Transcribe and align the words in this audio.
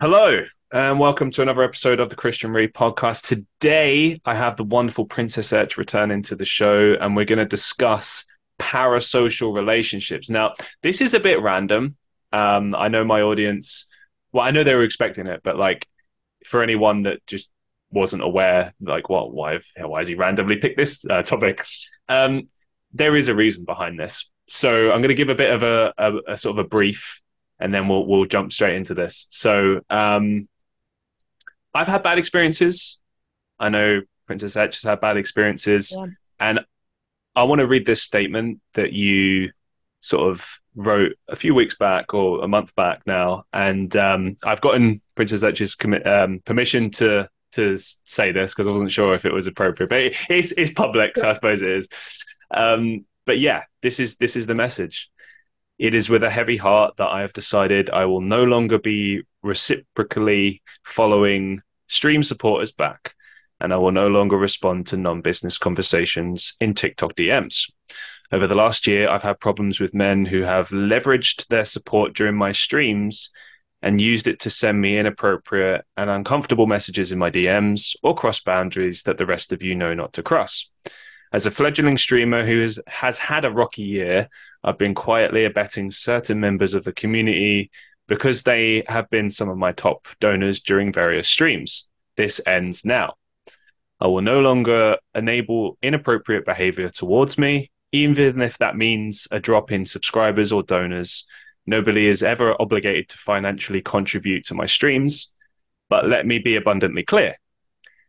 Hello, 0.00 0.44
and 0.70 1.00
welcome 1.00 1.32
to 1.32 1.42
another 1.42 1.64
episode 1.64 1.98
of 1.98 2.08
the 2.08 2.14
Christian 2.14 2.52
Reeve 2.52 2.70
podcast. 2.70 3.26
Today, 3.26 4.20
I 4.24 4.36
have 4.36 4.56
the 4.56 4.62
wonderful 4.62 5.06
Princess 5.06 5.52
Etch 5.52 5.76
returning 5.76 6.22
to 6.22 6.36
the 6.36 6.44
show, 6.44 6.94
and 7.00 7.16
we're 7.16 7.24
going 7.24 7.40
to 7.40 7.44
discuss 7.44 8.24
parasocial 8.60 9.52
relationships. 9.52 10.30
Now, 10.30 10.54
this 10.84 11.00
is 11.00 11.14
a 11.14 11.18
bit 11.18 11.42
random. 11.42 11.96
Um, 12.32 12.76
I 12.76 12.86
know 12.86 13.04
my 13.04 13.22
audience, 13.22 13.86
well, 14.30 14.44
I 14.44 14.52
know 14.52 14.62
they 14.62 14.76
were 14.76 14.84
expecting 14.84 15.26
it, 15.26 15.40
but 15.42 15.56
like 15.56 15.84
for 16.46 16.62
anyone 16.62 17.02
that 17.02 17.26
just 17.26 17.50
wasn't 17.90 18.22
aware, 18.22 18.74
like, 18.80 19.08
what, 19.08 19.32
why, 19.34 19.58
why 19.80 19.98
has 19.98 20.06
he 20.06 20.14
randomly 20.14 20.58
picked 20.58 20.76
this 20.76 21.04
uh, 21.10 21.22
topic? 21.22 21.66
Um, 22.08 22.50
there 22.92 23.16
is 23.16 23.26
a 23.26 23.34
reason 23.34 23.64
behind 23.64 23.98
this. 23.98 24.30
So 24.46 24.92
I'm 24.92 25.02
going 25.02 25.08
to 25.08 25.14
give 25.14 25.28
a 25.28 25.34
bit 25.34 25.50
of 25.50 25.64
a, 25.64 25.92
a, 25.98 26.34
a 26.34 26.38
sort 26.38 26.56
of 26.56 26.64
a 26.64 26.68
brief 26.68 27.20
and 27.60 27.72
then 27.72 27.88
we'll 27.88 28.06
we'll 28.06 28.26
jump 28.26 28.52
straight 28.52 28.76
into 28.76 28.94
this. 28.94 29.26
So 29.30 29.80
um, 29.90 30.48
I've 31.74 31.88
had 31.88 32.02
bad 32.02 32.18
experiences. 32.18 33.00
I 33.58 33.68
know 33.68 34.02
Princess 34.26 34.56
Etch 34.56 34.76
has 34.76 34.82
had 34.82 35.00
bad 35.00 35.16
experiences, 35.16 35.94
yeah. 35.96 36.06
and 36.38 36.60
I 37.34 37.44
want 37.44 37.60
to 37.60 37.66
read 37.66 37.86
this 37.86 38.02
statement 38.02 38.60
that 38.74 38.92
you 38.92 39.50
sort 40.00 40.30
of 40.30 40.60
wrote 40.74 41.16
a 41.26 41.34
few 41.34 41.54
weeks 41.54 41.76
back 41.76 42.14
or 42.14 42.44
a 42.44 42.48
month 42.48 42.74
back 42.74 43.02
now, 43.06 43.44
and 43.52 43.94
um, 43.96 44.36
I've 44.44 44.60
gotten 44.60 45.00
Princess 45.14 45.42
Etch's 45.42 45.74
commi- 45.76 46.06
um, 46.06 46.40
permission 46.44 46.90
to 46.92 47.28
to 47.52 47.76
say 48.04 48.30
this 48.32 48.52
because 48.52 48.66
I 48.66 48.70
wasn't 48.70 48.92
sure 48.92 49.14
if 49.14 49.24
it 49.24 49.32
was 49.32 49.46
appropriate, 49.46 49.88
but 49.88 50.14
it's 50.30 50.52
it's 50.52 50.72
public, 50.72 51.16
so 51.16 51.28
I 51.28 51.32
suppose 51.32 51.62
it 51.62 51.70
is. 51.70 51.88
Um, 52.50 53.04
but 53.24 53.38
yeah, 53.38 53.64
this 53.82 54.00
is 54.00 54.16
this 54.16 54.36
is 54.36 54.46
the 54.46 54.54
message. 54.54 55.10
It 55.78 55.94
is 55.94 56.10
with 56.10 56.24
a 56.24 56.30
heavy 56.30 56.56
heart 56.56 56.96
that 56.96 57.08
I 57.08 57.20
have 57.20 57.32
decided 57.32 57.88
I 57.90 58.06
will 58.06 58.20
no 58.20 58.42
longer 58.42 58.78
be 58.78 59.22
reciprocally 59.42 60.62
following 60.84 61.60
stream 61.86 62.24
supporters 62.24 62.72
back, 62.72 63.14
and 63.60 63.72
I 63.72 63.76
will 63.76 63.92
no 63.92 64.08
longer 64.08 64.36
respond 64.36 64.88
to 64.88 64.96
non 64.96 65.20
business 65.20 65.56
conversations 65.56 66.54
in 66.60 66.74
TikTok 66.74 67.14
DMs. 67.14 67.70
Over 68.32 68.46
the 68.46 68.56
last 68.56 68.86
year, 68.86 69.08
I've 69.08 69.22
had 69.22 69.40
problems 69.40 69.78
with 69.78 69.94
men 69.94 70.24
who 70.24 70.42
have 70.42 70.68
leveraged 70.70 71.46
their 71.46 71.64
support 71.64 72.12
during 72.12 72.34
my 72.34 72.52
streams 72.52 73.30
and 73.80 74.00
used 74.00 74.26
it 74.26 74.40
to 74.40 74.50
send 74.50 74.80
me 74.80 74.98
inappropriate 74.98 75.84
and 75.96 76.10
uncomfortable 76.10 76.66
messages 76.66 77.12
in 77.12 77.18
my 77.18 77.30
DMs 77.30 77.94
or 78.02 78.14
cross 78.14 78.40
boundaries 78.40 79.04
that 79.04 79.16
the 79.16 79.26
rest 79.26 79.52
of 79.52 79.62
you 79.62 79.74
know 79.74 79.94
not 79.94 80.12
to 80.14 80.22
cross. 80.22 80.68
As 81.32 81.46
a 81.46 81.50
fledgling 81.50 81.98
streamer 81.98 82.44
who 82.44 82.62
has, 82.62 82.78
has 82.86 83.18
had 83.18 83.44
a 83.44 83.50
rocky 83.50 83.82
year, 83.82 84.28
I've 84.68 84.76
been 84.76 84.94
quietly 84.94 85.46
abetting 85.46 85.90
certain 85.90 86.40
members 86.40 86.74
of 86.74 86.84
the 86.84 86.92
community 86.92 87.70
because 88.06 88.42
they 88.42 88.84
have 88.86 89.08
been 89.08 89.30
some 89.30 89.48
of 89.48 89.56
my 89.56 89.72
top 89.72 90.06
donors 90.20 90.60
during 90.60 90.92
various 90.92 91.26
streams. 91.26 91.88
This 92.18 92.38
ends 92.46 92.84
now. 92.84 93.14
I 93.98 94.08
will 94.08 94.20
no 94.20 94.40
longer 94.40 94.98
enable 95.14 95.78
inappropriate 95.80 96.44
behavior 96.44 96.90
towards 96.90 97.38
me, 97.38 97.70
even 97.92 98.42
if 98.42 98.58
that 98.58 98.76
means 98.76 99.26
a 99.30 99.40
drop 99.40 99.72
in 99.72 99.86
subscribers 99.86 100.52
or 100.52 100.62
donors. 100.62 101.24
Nobody 101.66 102.06
is 102.06 102.22
ever 102.22 102.54
obligated 102.60 103.08
to 103.08 103.16
financially 103.16 103.80
contribute 103.80 104.44
to 104.48 104.54
my 104.54 104.66
streams, 104.66 105.32
but 105.88 106.06
let 106.06 106.26
me 106.26 106.40
be 106.40 106.56
abundantly 106.56 107.04
clear 107.04 107.36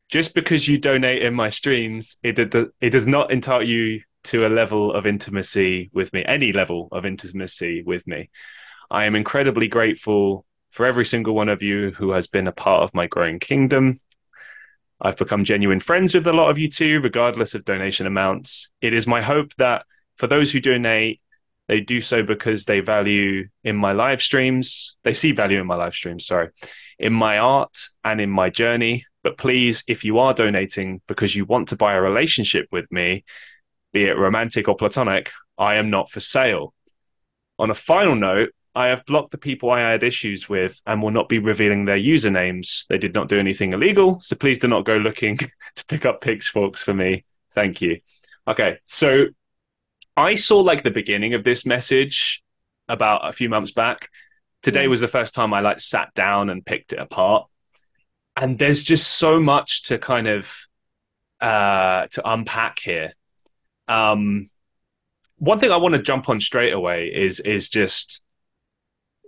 just 0.09 0.33
because 0.33 0.67
you 0.67 0.77
donate 0.77 1.21
in 1.21 1.33
my 1.33 1.49
streams, 1.49 2.17
it 2.23 2.39
it 2.39 2.89
does 2.89 3.05
not 3.05 3.31
entitle 3.31 3.67
you 3.67 4.01
to 4.25 4.45
a 4.45 4.49
level 4.49 4.91
of 4.91 5.05
intimacy 5.05 5.89
with 5.93 6.11
me, 6.13 6.23
any 6.25 6.51
level 6.51 6.89
of 6.91 7.05
intimacy 7.05 7.83
with 7.83 8.05
me. 8.07 8.29
I 8.91 9.05
am 9.05 9.15
incredibly 9.15 9.67
grateful 9.67 10.45
for 10.71 10.85
every 10.85 11.05
single 11.05 11.35
one 11.35 11.49
of 11.49 11.63
you 11.63 11.91
who 11.91 12.11
has 12.11 12.27
been 12.27 12.47
a 12.47 12.51
part 12.51 12.83
of 12.83 12.93
my 12.93 13.07
growing 13.07 13.39
kingdom. 13.39 13.99
I've 15.01 15.17
become 15.17 15.43
genuine 15.43 15.79
friends 15.79 16.13
with 16.13 16.27
a 16.27 16.33
lot 16.33 16.49
of 16.49 16.59
you 16.59 16.69
too, 16.69 16.99
regardless 17.01 17.55
of 17.55 17.65
donation 17.65 18.05
amounts. 18.05 18.69
It 18.81 18.93
is 18.93 19.07
my 19.07 19.21
hope 19.21 19.53
that 19.55 19.85
for 20.17 20.27
those 20.27 20.51
who 20.51 20.59
donate, 20.59 21.21
they 21.67 21.79
do 21.79 22.01
so 22.01 22.23
because 22.23 22.65
they 22.65 22.79
value 22.79 23.47
in 23.63 23.75
my 23.75 23.93
live 23.93 24.21
streams. 24.21 24.97
They 25.03 25.13
see 25.13 25.31
value 25.31 25.61
in 25.61 25.67
my 25.67 25.75
live 25.75 25.93
streams, 25.93 26.25
sorry, 26.25 26.49
in 26.97 27.13
my 27.13 27.37
art 27.37 27.77
and 28.03 28.19
in 28.19 28.29
my 28.29 28.49
journey. 28.49 29.05
But 29.23 29.37
please, 29.37 29.83
if 29.87 30.03
you 30.03 30.17
are 30.17 30.33
donating 30.33 31.01
because 31.07 31.35
you 31.35 31.45
want 31.45 31.69
to 31.69 31.75
buy 31.75 31.93
a 31.93 32.01
relationship 32.01 32.67
with 32.71 32.91
me, 32.91 33.23
be 33.91 34.05
it 34.05 34.17
romantic 34.17 34.67
or 34.67 34.75
platonic, 34.75 35.31
I 35.57 35.75
am 35.75 35.89
not 35.89 36.09
for 36.09 36.19
sale. 36.19 36.73
On 37.57 37.69
a 37.69 37.75
final 37.75 38.15
note, 38.15 38.51
I 38.75 38.87
have 38.87 39.05
blocked 39.05 39.31
the 39.31 39.37
people 39.37 39.71
I 39.71 39.81
had 39.81 40.03
issues 40.03 40.47
with 40.47 40.79
and 40.85 41.01
will 41.01 41.11
not 41.11 41.27
be 41.27 41.39
revealing 41.39 41.85
their 41.85 41.97
usernames. 41.97 42.85
They 42.87 42.97
did 42.97 43.13
not 43.13 43.27
do 43.27 43.39
anything 43.39 43.73
illegal, 43.73 44.19
so 44.21 44.35
please 44.35 44.59
do 44.59 44.67
not 44.67 44.85
go 44.85 44.97
looking 44.97 45.37
to 45.75 45.85
pick 45.87 46.05
up 46.05 46.21
pitchforks 46.21 46.81
for 46.81 46.93
me. 46.93 47.25
Thank 47.53 47.81
you. 47.81 47.99
Okay, 48.47 48.77
so 48.85 49.25
I 50.15 50.35
saw 50.35 50.59
like 50.59 50.83
the 50.83 50.91
beginning 50.91 51.33
of 51.33 51.43
this 51.43 51.65
message 51.65 52.43
about 52.87 53.27
a 53.27 53.33
few 53.33 53.49
months 53.49 53.71
back. 53.71 54.09
Today 54.61 54.87
was 54.87 55.01
the 55.01 55.07
first 55.07 55.33
time 55.33 55.53
I 55.53 55.61
like 55.61 55.79
sat 55.79 56.13
down 56.13 56.49
and 56.49 56.65
picked 56.65 56.93
it 56.93 56.99
apart 56.99 57.49
and 58.39 58.57
there's 58.57 58.83
just 58.83 59.07
so 59.07 59.39
much 59.39 59.83
to 59.83 59.97
kind 59.97 60.27
of 60.27 60.55
uh, 61.41 62.07
to 62.11 62.31
unpack 62.31 62.79
here. 62.79 63.13
Um, 63.89 64.49
one 65.37 65.59
thing 65.59 65.71
I 65.71 65.77
want 65.77 65.95
to 65.95 66.01
jump 66.01 66.29
on 66.29 66.39
straight 66.39 66.73
away 66.73 67.07
is 67.07 67.39
is 67.39 67.69
just 67.69 68.23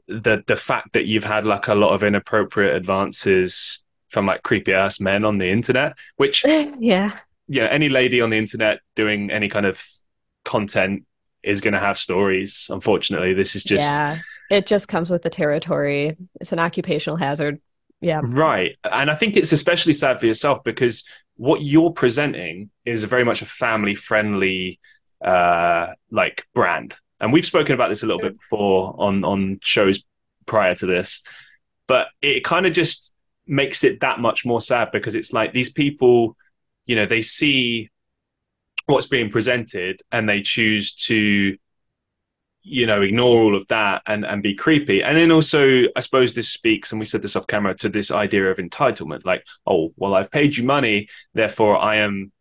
the 0.08 0.44
the 0.46 0.56
fact 0.56 0.94
that 0.94 1.06
you've 1.06 1.24
had 1.24 1.46
like 1.46 1.68
a 1.68 1.76
lot 1.76 1.94
of 1.94 2.04
inappropriate 2.04 2.76
advances 2.76 3.84
from 4.10 4.26
like 4.26 4.44
creepy 4.44 4.74
ass 4.74 5.00
men 5.00 5.26
on 5.26 5.38
the 5.38 5.50
internet, 5.50 5.96
which 6.18 6.44
yeah, 6.46 7.18
yeah, 7.48 7.66
any 7.66 7.90
lady 7.90 8.22
on 8.22 8.30
the 8.30 8.38
internet 8.38 8.80
doing 8.96 9.32
any 9.32 9.50
kind 9.50 9.66
of 9.66 9.84
content 10.46 11.06
is 11.44 11.62
going 11.62 11.74
to 11.74 11.80
have 11.80 11.98
stories. 11.98 12.68
Unfortunately, 12.70 13.34
this 13.34 13.56
is 13.56 13.64
just 13.64 13.86
yeah, 13.86 14.20
it 14.50 14.68
just 14.68 14.88
comes 14.88 15.10
with 15.10 15.24
the 15.24 15.30
territory. 15.30 16.18
It's 16.40 16.52
an 16.52 16.60
occupational 16.60 17.18
hazard. 17.18 17.60
Yeah. 18.02 18.22
Right. 18.24 18.78
And 18.84 19.12
I 19.12 19.16
think 19.16 19.38
it's 19.38 19.52
especially 19.52 19.94
sad 19.94 20.20
for 20.20 20.26
yourself 20.26 20.64
because 20.64 21.04
what 21.42 21.64
you're 21.64 21.90
presenting 21.90 22.70
is 22.86 23.04
very 23.04 23.26
much 23.26 23.42
a 23.42 23.48
family 23.48 23.96
friendly 23.96 24.80
uh 25.26 25.88
like 26.12 26.46
brand. 26.54 26.96
And 27.20 27.34
we've 27.34 27.48
spoken 27.48 27.74
about 27.74 27.90
this 27.90 28.04
a 28.04 28.06
little 28.06 28.22
bit 28.22 28.38
before 28.38 28.94
on 29.00 29.24
on 29.26 29.58
shows 29.64 30.04
prior 30.46 30.76
to 30.76 30.86
this. 30.86 31.24
But 31.88 32.10
it 32.22 32.44
kind 32.44 32.68
of 32.68 32.74
just 32.74 33.12
makes 33.48 33.84
it 33.84 34.02
that 34.02 34.20
much 34.20 34.46
more 34.46 34.62
sad 34.62 34.90
because 34.94 35.16
it's 35.16 35.34
like 35.34 35.52
these 35.52 35.72
people, 35.72 36.38
you 36.86 36.96
know, 36.96 37.08
they 37.08 37.24
see 37.24 37.90
what's 38.86 39.08
being 39.08 39.32
presented 39.32 40.00
and 40.12 40.30
they 40.30 40.44
choose 40.44 40.94
to 41.08 41.58
you 42.64 42.86
know 42.86 43.02
ignore 43.02 43.42
all 43.42 43.56
of 43.56 43.68
that 43.68 44.02
and 44.06 44.26
and 44.26 44.44
be 44.44 44.54
creepy. 44.54 45.04
And 45.04 45.18
then 45.18 45.32
also 45.32 45.84
i 45.96 46.00
suppose 46.00 46.34
this 46.34 46.50
speaks 46.50 46.92
and 46.92 47.00
we 47.00 47.06
said 47.06 47.22
this 47.22 47.36
off 47.36 47.48
camera 47.48 47.76
to 47.76 47.90
this 47.90 48.12
idea 48.12 48.50
of 48.50 48.58
entitlement 48.58 49.26
like 49.26 49.46
oh 49.66 49.94
well 49.98 50.14
i've 50.14 50.32
paid 50.32 50.56
you 50.56 50.64
money 50.64 51.08
therefore 51.34 51.78
i 51.78 51.98
am 51.98 52.32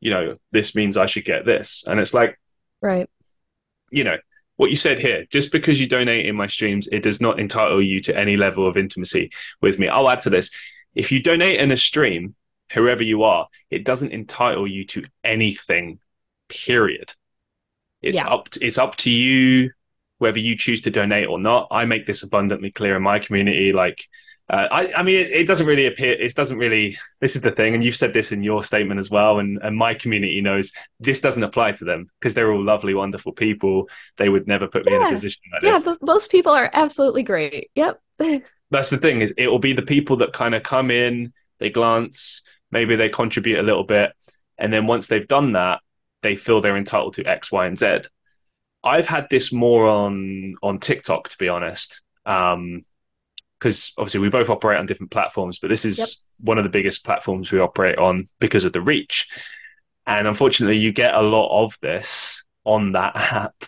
you 0.00 0.10
know 0.10 0.36
this 0.52 0.74
means 0.74 0.96
i 0.96 1.06
should 1.06 1.24
get 1.24 1.44
this. 1.44 1.84
And 1.86 1.98
it's 2.00 2.14
like 2.14 2.38
right. 2.80 3.08
you 3.90 4.04
know 4.04 4.16
what 4.56 4.70
you 4.70 4.76
said 4.76 4.98
here 4.98 5.24
just 5.30 5.52
because 5.52 5.80
you 5.80 5.88
donate 5.88 6.26
in 6.26 6.36
my 6.36 6.46
streams 6.46 6.88
it 6.92 7.02
does 7.02 7.20
not 7.20 7.40
entitle 7.40 7.82
you 7.82 8.00
to 8.02 8.16
any 8.16 8.36
level 8.36 8.66
of 8.66 8.76
intimacy 8.76 9.30
with 9.60 9.78
me. 9.78 9.88
I'll 9.88 10.10
add 10.10 10.20
to 10.22 10.30
this. 10.30 10.50
If 10.94 11.12
you 11.12 11.22
donate 11.22 11.60
in 11.60 11.70
a 11.70 11.76
stream 11.76 12.34
whoever 12.72 13.02
you 13.02 13.24
are 13.24 13.48
it 13.68 13.84
doesn't 13.84 14.12
entitle 14.12 14.66
you 14.66 14.84
to 14.86 15.04
anything 15.24 15.98
period 16.48 17.12
it's 18.02 18.16
yeah. 18.16 18.28
up 18.28 18.48
to, 18.50 18.64
it's 18.64 18.78
up 18.78 18.96
to 18.96 19.10
you 19.10 19.70
whether 20.18 20.38
you 20.38 20.54
choose 20.54 20.82
to 20.82 20.90
donate 20.90 21.28
or 21.28 21.38
not. 21.38 21.66
I 21.70 21.86
make 21.86 22.06
this 22.06 22.22
abundantly 22.22 22.70
clear 22.70 22.94
in 22.94 23.02
my 23.02 23.18
community. 23.18 23.72
Like, 23.72 24.06
uh, 24.50 24.68
I, 24.70 24.92
I 24.92 25.02
mean, 25.02 25.16
it, 25.16 25.30
it, 25.30 25.46
doesn't 25.46 25.66
really 25.66 25.86
appear. 25.86 26.12
It 26.12 26.34
doesn't 26.34 26.58
really. 26.58 26.98
This 27.20 27.36
is 27.36 27.42
the 27.42 27.50
thing, 27.50 27.74
and 27.74 27.82
you've 27.82 27.96
said 27.96 28.12
this 28.12 28.30
in 28.30 28.42
your 28.42 28.62
statement 28.62 29.00
as 29.00 29.10
well. 29.10 29.38
And 29.38 29.58
and 29.62 29.76
my 29.76 29.94
community 29.94 30.40
knows 30.40 30.72
this 30.98 31.20
doesn't 31.20 31.42
apply 31.42 31.72
to 31.72 31.84
them 31.84 32.10
because 32.18 32.34
they're 32.34 32.52
all 32.52 32.62
lovely, 32.62 32.92
wonderful 32.92 33.32
people. 33.32 33.88
They 34.18 34.28
would 34.28 34.46
never 34.46 34.68
put 34.68 34.84
me 34.86 34.92
yeah. 34.92 34.98
in 34.98 35.06
a 35.06 35.10
position 35.10 35.40
like 35.52 35.62
yeah, 35.62 35.70
this. 35.72 35.86
Yeah, 35.86 35.94
but 36.00 36.06
most 36.06 36.30
people 36.30 36.52
are 36.52 36.70
absolutely 36.72 37.22
great. 37.22 37.70
Yep. 37.74 38.00
That's 38.70 38.90
the 38.90 38.98
thing 38.98 39.20
is, 39.20 39.32
it 39.36 39.48
will 39.48 39.58
be 39.58 39.72
the 39.72 39.82
people 39.82 40.16
that 40.16 40.32
kind 40.32 40.54
of 40.54 40.62
come 40.62 40.90
in, 40.90 41.32
they 41.58 41.70
glance, 41.70 42.42
maybe 42.70 42.94
they 42.94 43.08
contribute 43.08 43.58
a 43.58 43.62
little 43.62 43.84
bit, 43.84 44.12
and 44.58 44.72
then 44.72 44.86
once 44.86 45.08
they've 45.08 45.26
done 45.26 45.52
that, 45.52 45.80
they 46.22 46.36
feel 46.36 46.60
they're 46.60 46.76
entitled 46.76 47.14
to 47.14 47.24
X, 47.24 47.50
Y, 47.50 47.66
and 47.66 47.78
Z. 47.78 48.00
I've 48.82 49.06
had 49.06 49.28
this 49.30 49.52
more 49.52 49.86
on 49.86 50.54
on 50.62 50.78
TikTok, 50.78 51.28
to 51.28 51.38
be 51.38 51.48
honest, 51.48 52.02
because 52.24 52.54
um, 52.54 52.84
obviously 53.98 54.20
we 54.20 54.30
both 54.30 54.50
operate 54.50 54.78
on 54.78 54.86
different 54.86 55.10
platforms, 55.10 55.58
but 55.58 55.68
this 55.68 55.84
is 55.84 55.98
yep. 55.98 56.08
one 56.46 56.58
of 56.58 56.64
the 56.64 56.70
biggest 56.70 57.04
platforms 57.04 57.52
we 57.52 57.60
operate 57.60 57.98
on 57.98 58.26
because 58.38 58.64
of 58.64 58.72
the 58.72 58.80
reach. 58.80 59.28
And 60.06 60.26
unfortunately, 60.26 60.78
you 60.78 60.92
get 60.92 61.14
a 61.14 61.22
lot 61.22 61.64
of 61.64 61.78
this 61.82 62.44
on 62.64 62.92
that 62.92 63.16
app, 63.16 63.64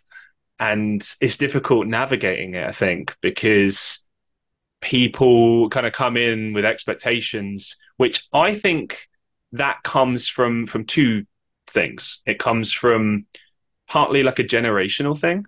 and 0.59 1.07
it's 1.21 1.37
difficult 1.37 1.87
navigating 1.87 2.55
it. 2.55 2.67
I 2.67 2.73
think 2.73 3.15
because 3.21 4.03
people 4.81 5.69
kind 5.71 5.87
of 5.87 5.93
come 5.93 6.17
in 6.17 6.53
with 6.53 6.65
expectations, 6.65 7.77
which 7.97 8.27
I 8.33 8.55
think 8.55 9.09
that 9.53 9.83
comes 9.83 10.29
from 10.29 10.67
from 10.67 10.85
two 10.85 11.25
things. 11.73 12.21
It 12.27 12.39
comes 12.39 12.73
from 12.73 13.27
partly 13.89 14.23
like 14.23 14.39
a 14.39 14.45
generational 14.45 15.19
thing, 15.19 15.47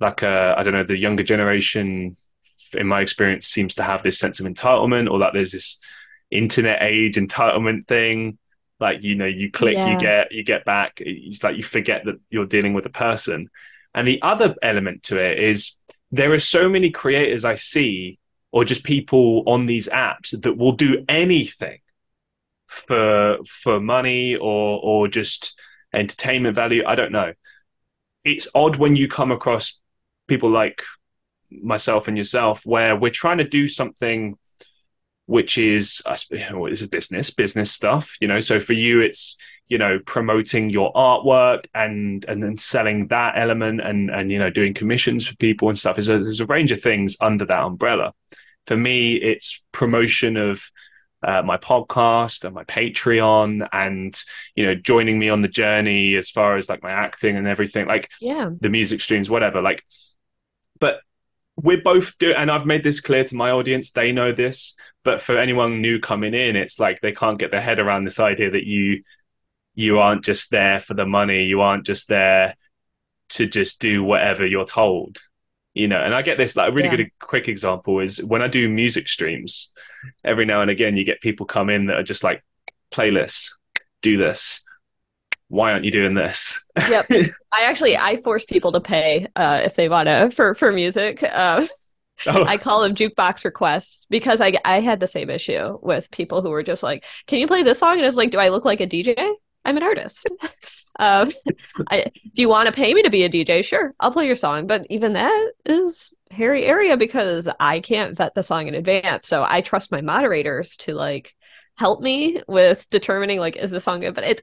like 0.00 0.22
uh, 0.22 0.54
I 0.56 0.62
don't 0.62 0.74
know 0.74 0.82
the 0.82 0.96
younger 0.96 1.22
generation. 1.22 2.16
In 2.74 2.88
my 2.88 3.00
experience, 3.00 3.46
seems 3.46 3.76
to 3.76 3.84
have 3.84 4.02
this 4.02 4.18
sense 4.18 4.40
of 4.40 4.46
entitlement, 4.46 5.10
or 5.10 5.20
that 5.20 5.32
there's 5.32 5.52
this 5.52 5.78
internet 6.30 6.82
age 6.82 7.14
entitlement 7.14 7.86
thing. 7.86 8.38
Like 8.80 9.02
you 9.02 9.14
know, 9.14 9.26
you 9.26 9.50
click, 9.50 9.74
yeah. 9.74 9.92
you 9.92 9.98
get, 9.98 10.32
you 10.32 10.42
get 10.42 10.64
back. 10.64 10.94
It's 10.96 11.44
like 11.44 11.56
you 11.56 11.62
forget 11.62 12.04
that 12.04 12.16
you're 12.30 12.46
dealing 12.46 12.74
with 12.74 12.86
a 12.86 12.90
person. 12.90 13.48
And 13.94 14.08
the 14.08 14.20
other 14.22 14.56
element 14.60 15.04
to 15.04 15.18
it 15.18 15.38
is 15.38 15.76
there 16.10 16.32
are 16.32 16.40
so 16.40 16.68
many 16.68 16.90
creators 16.90 17.44
I 17.44 17.54
see, 17.54 18.18
or 18.50 18.64
just 18.64 18.82
people 18.82 19.44
on 19.46 19.66
these 19.66 19.88
apps 19.88 20.40
that 20.42 20.56
will 20.56 20.72
do 20.72 21.04
anything 21.08 21.78
for 22.74 23.38
for 23.48 23.80
money 23.80 24.36
or 24.36 24.80
or 24.82 25.08
just 25.08 25.58
entertainment 25.92 26.54
value. 26.54 26.84
I 26.86 26.94
don't 26.94 27.12
know. 27.12 27.32
It's 28.24 28.48
odd 28.54 28.76
when 28.76 28.96
you 28.96 29.08
come 29.08 29.30
across 29.30 29.78
people 30.26 30.50
like 30.50 30.82
myself 31.50 32.08
and 32.08 32.16
yourself 32.16 32.62
where 32.64 32.96
we're 32.96 33.10
trying 33.10 33.38
to 33.38 33.44
do 33.44 33.68
something 33.68 34.36
which 35.26 35.56
is 35.56 36.02
is 36.68 36.82
a 36.82 36.88
business 36.88 37.30
business 37.30 37.70
stuff 37.70 38.16
you 38.20 38.28
know 38.28 38.40
so 38.40 38.58
for 38.58 38.72
you 38.72 39.00
it's 39.00 39.36
you 39.68 39.78
know 39.78 39.98
promoting 40.04 40.68
your 40.68 40.92
artwork 40.92 41.66
and 41.74 42.24
and 42.26 42.42
then 42.42 42.56
selling 42.56 43.06
that 43.08 43.34
element 43.36 43.80
and 43.80 44.10
and 44.10 44.30
you 44.30 44.38
know 44.38 44.50
doing 44.50 44.74
commissions 44.74 45.26
for 45.26 45.36
people 45.36 45.68
and 45.68 45.78
stuff 45.78 45.96
there's 45.96 46.08
a, 46.08 46.18
there's 46.18 46.40
a 46.40 46.46
range 46.46 46.72
of 46.72 46.82
things 46.82 47.16
under 47.20 47.44
that 47.44 47.62
umbrella 47.62 48.12
for 48.66 48.76
me 48.76 49.14
it's 49.14 49.62
promotion 49.72 50.36
of 50.36 50.70
uh, 51.24 51.42
my 51.42 51.56
podcast 51.56 52.44
and 52.44 52.54
my 52.54 52.64
Patreon 52.64 53.68
and 53.72 54.22
you 54.54 54.64
know 54.64 54.74
joining 54.74 55.18
me 55.18 55.28
on 55.28 55.42
the 55.42 55.48
journey 55.48 56.14
as 56.16 56.30
far 56.30 56.56
as 56.56 56.68
like 56.68 56.82
my 56.82 56.90
acting 56.92 57.36
and 57.36 57.46
everything 57.46 57.86
like 57.86 58.10
yeah. 58.20 58.50
the 58.60 58.68
music 58.68 59.00
streams 59.00 59.30
whatever 59.30 59.62
like 59.62 59.84
but 60.78 61.00
we're 61.56 61.80
both 61.80 62.18
doing 62.18 62.36
and 62.36 62.50
I've 62.50 62.66
made 62.66 62.82
this 62.82 63.00
clear 63.00 63.24
to 63.24 63.36
my 63.36 63.50
audience 63.50 63.90
they 63.90 64.12
know 64.12 64.32
this 64.32 64.74
but 65.02 65.20
for 65.20 65.38
anyone 65.38 65.80
new 65.80 65.98
coming 65.98 66.34
in 66.34 66.56
it's 66.56 66.78
like 66.78 67.00
they 67.00 67.12
can't 67.12 67.38
get 67.38 67.50
their 67.50 67.60
head 67.60 67.78
around 67.78 68.04
this 68.04 68.20
idea 68.20 68.50
that 68.50 68.66
you 68.66 69.02
you 69.74 69.98
aren't 69.98 70.24
just 70.24 70.50
there 70.50 70.80
for 70.80 70.94
the 70.94 71.06
money 71.06 71.44
you 71.44 71.60
aren't 71.60 71.86
just 71.86 72.08
there 72.08 72.56
to 73.30 73.46
just 73.46 73.80
do 73.80 74.04
whatever 74.04 74.46
you're 74.46 74.66
told 74.66 75.18
you 75.74 75.88
know 75.88 75.98
and 75.98 76.14
i 76.14 76.22
get 76.22 76.38
this 76.38 76.56
like 76.56 76.70
a 76.70 76.72
really 76.72 76.88
yeah. 76.88 76.96
good 76.96 77.10
quick 77.20 77.48
example 77.48 77.98
is 78.00 78.22
when 78.22 78.40
i 78.40 78.48
do 78.48 78.68
music 78.68 79.08
streams 79.08 79.70
every 80.24 80.44
now 80.44 80.62
and 80.62 80.70
again 80.70 80.96
you 80.96 81.04
get 81.04 81.20
people 81.20 81.44
come 81.44 81.68
in 81.68 81.86
that 81.86 81.98
are 81.98 82.04
just 82.04 82.24
like 82.24 82.42
playlists 82.90 83.50
do 84.00 84.16
this 84.16 84.62
why 85.48 85.72
aren't 85.72 85.84
you 85.84 85.90
doing 85.90 86.14
this 86.14 86.64
yep 86.88 87.06
i 87.52 87.62
actually 87.62 87.96
i 87.96 88.20
force 88.22 88.44
people 88.44 88.72
to 88.72 88.80
pay 88.80 89.26
uh, 89.36 89.60
if 89.64 89.74
they 89.74 89.88
want 89.88 90.06
to 90.06 90.30
for 90.30 90.54
for 90.54 90.72
music 90.72 91.22
uh, 91.22 91.66
oh. 92.26 92.44
I 92.44 92.56
call 92.56 92.82
them 92.82 92.94
jukebox 92.94 93.44
requests 93.44 94.06
because 94.08 94.40
I 94.40 94.54
I 94.64 94.80
had 94.80 95.00
the 95.00 95.06
same 95.06 95.30
issue 95.30 95.78
with 95.82 96.10
people 96.10 96.42
who 96.42 96.50
were 96.50 96.62
just 96.62 96.82
like, 96.82 97.04
"Can 97.26 97.40
you 97.40 97.46
play 97.46 97.62
this 97.62 97.78
song?" 97.78 97.96
And 97.96 98.06
it's 98.06 98.16
like, 98.16 98.30
"Do 98.30 98.38
I 98.38 98.48
look 98.48 98.64
like 98.64 98.80
a 98.80 98.86
DJ? 98.86 99.34
I'm 99.64 99.76
an 99.76 99.82
artist." 99.82 100.26
Um, 101.00 101.32
I, 101.90 102.06
you 102.34 102.48
want 102.48 102.68
to 102.68 102.72
pay 102.72 102.94
me 102.94 103.02
to 103.02 103.10
be 103.10 103.24
a 103.24 103.28
DJ? 103.28 103.62
Sure, 103.62 103.94
I'll 103.98 104.12
play 104.12 104.26
your 104.26 104.36
song. 104.36 104.66
But 104.66 104.86
even 104.90 105.14
that 105.14 105.52
is 105.66 106.12
hairy 106.30 106.64
area 106.64 106.96
because 106.96 107.48
I 107.58 107.80
can't 107.80 108.16
vet 108.16 108.34
the 108.34 108.42
song 108.42 108.68
in 108.68 108.74
advance. 108.74 109.26
So 109.26 109.44
I 109.48 109.60
trust 109.60 109.90
my 109.90 110.00
moderators 110.00 110.76
to 110.78 110.94
like 110.94 111.34
help 111.76 112.00
me 112.00 112.42
with 112.46 112.88
determining 112.90 113.40
like 113.40 113.56
is 113.56 113.70
the 113.72 113.80
song 113.80 114.00
good. 114.00 114.14
But 114.14 114.24
it's 114.24 114.42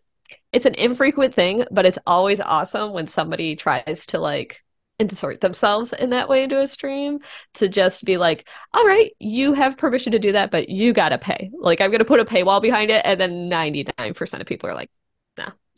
it's 0.52 0.66
an 0.66 0.76
infrequent 0.76 1.34
thing, 1.34 1.66
but 1.72 1.86
it's 1.86 2.00
always 2.06 2.42
awesome 2.42 2.94
when 2.94 3.08
somebody 3.08 3.56
tries 3.56 4.06
to 4.08 4.20
like 4.20 4.62
insert 5.00 5.42
themselves 5.42 5.94
in 5.94 6.12
that 6.12 6.30
way 6.30 6.44
into 6.44 6.60
a 6.60 6.68
stream 6.68 7.20
to 7.56 7.68
just 7.68 8.06
be 8.06 8.18
like, 8.18 8.48
all 8.74 8.86
right, 8.86 9.12
you 9.20 9.54
have 9.54 9.78
permission 9.78 10.12
to 10.12 10.20
do 10.20 10.34
that, 10.34 10.52
but 10.52 10.70
you 10.70 10.94
gotta 10.94 11.18
pay. 11.18 11.50
Like 11.58 11.82
I'm 11.82 11.92
gonna 11.92 12.06
put 12.06 12.20
a 12.20 12.26
paywall 12.26 12.62
behind 12.62 12.92
it, 12.92 13.02
and 13.06 13.20
then 13.20 13.50
99% 13.50 14.42
of 14.42 14.48
people 14.48 14.70
are 14.70 14.76
like. 14.76 14.90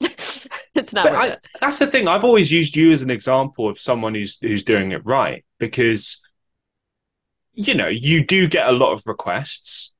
it's 0.75 0.93
not. 0.93 1.07
I, 1.07 1.37
that's 1.61 1.79
the 1.79 1.87
thing. 1.87 2.07
I've 2.07 2.23
always 2.23 2.51
used 2.51 2.75
you 2.75 2.91
as 2.91 3.01
an 3.01 3.09
example 3.09 3.67
of 3.67 3.79
someone 3.79 4.15
who's 4.15 4.37
who's 4.41 4.63
doing 4.63 4.91
it 4.91 5.05
right 5.05 5.45
because 5.59 6.21
you 7.53 7.73
know 7.73 7.87
you 7.87 8.25
do 8.25 8.47
get 8.47 8.67
a 8.67 8.71
lot 8.71 8.93
of 8.93 9.03
requests. 9.05 9.91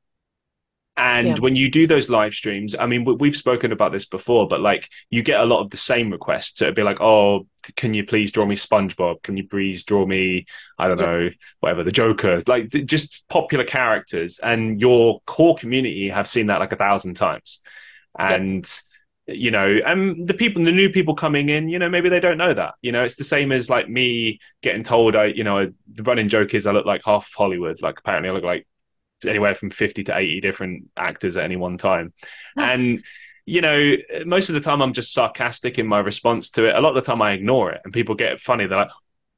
And 0.96 1.28
yeah. 1.28 1.36
when 1.40 1.56
you 1.56 1.72
do 1.72 1.88
those 1.88 2.08
live 2.08 2.36
streams, 2.36 2.76
I 2.80 2.86
mean, 2.86 3.04
we've 3.18 3.36
spoken 3.36 3.72
about 3.72 3.92
this 3.92 4.06
before, 4.06 4.48
but 4.48 4.62
like 4.62 4.90
you 5.10 5.24
get 5.24 5.40
a 5.40 5.46
lot 5.46 5.62
of 5.62 5.72
the 5.72 5.78
same 5.78 6.12
requests. 6.12 6.62
It'd 6.62 6.76
be 6.76 6.84
like, 6.84 7.02
oh, 7.02 7.48
can 7.76 7.96
you 7.96 8.06
please 8.06 8.32
draw 8.32 8.46
me 8.46 8.56
SpongeBob? 8.56 9.24
Can 9.24 9.36
you 9.36 9.48
please 9.48 9.84
draw 9.84 10.06
me, 10.06 10.46
I 10.78 10.88
don't 10.88 11.00
yeah. 11.00 11.06
know, 11.06 11.30
whatever, 11.62 11.84
the 11.84 11.92
Joker? 11.92 12.40
Like 12.46 12.70
just 12.70 13.28
popular 13.28 13.66
characters. 13.66 14.38
And 14.38 14.80
your 14.80 15.20
core 15.26 15.56
community 15.56 16.10
have 16.10 16.28
seen 16.28 16.46
that 16.48 16.60
like 16.60 16.74
a 16.74 16.78
thousand 16.78 17.16
times. 17.16 17.60
And 18.20 18.64
yeah 18.64 18.93
you 19.28 19.52
know 19.52 19.80
and 19.86 20.28
the 20.28 20.34
people 20.34 20.64
the 20.64 20.72
new 20.72 20.90
people 20.90 21.16
coming 21.16 21.48
in 21.48 21.70
you 21.70 21.80
know 21.80 21.88
maybe 21.88 22.10
they 22.10 22.20
don't 22.20 22.38
know 22.38 22.54
that 22.54 22.74
you 22.82 22.92
know 22.92 23.06
it's 23.06 23.16
the 23.16 23.24
same 23.24 23.54
as 23.54 23.70
like 23.70 23.88
me 23.88 24.38
getting 24.62 24.84
told 24.84 25.16
i 25.16 25.26
you 25.26 25.46
know 25.46 25.72
the 25.94 26.04
running 26.04 26.28
joke 26.28 26.54
is 26.54 26.68
i 26.68 26.72
look 26.74 26.86
like 26.86 27.02
half 27.06 27.32
hollywood 27.34 27.82
like 27.82 27.98
apparently 28.00 28.30
i 28.30 28.34
look 28.34 28.44
like 28.44 28.68
anywhere 29.26 29.56
from 29.56 29.70
50 29.70 30.04
to 30.06 30.18
80 30.18 30.42
different 30.42 30.90
actors 30.98 31.38
at 31.38 31.44
any 31.44 31.56
one 31.56 31.78
time. 31.78 32.14
And 32.58 33.04
you 33.46 33.60
know 33.60 33.98
most 34.26 34.48
of 34.48 34.56
the 34.56 34.62
time 34.62 34.82
i'm 34.82 34.94
just 34.94 35.12
sarcastic 35.12 35.78
in 35.78 35.86
my 35.86 36.00
response 36.00 36.50
to 36.52 36.66
it. 36.66 36.76
A 36.76 36.80
lot 36.80 36.96
of 36.96 37.04
the 37.04 37.12
time 37.12 37.22
i 37.22 37.34
ignore 37.34 37.72
it 37.72 37.82
and 37.84 37.94
people 37.94 38.16
get 38.16 38.40
funny. 38.40 38.68
They're 38.68 38.78
like 38.78 38.92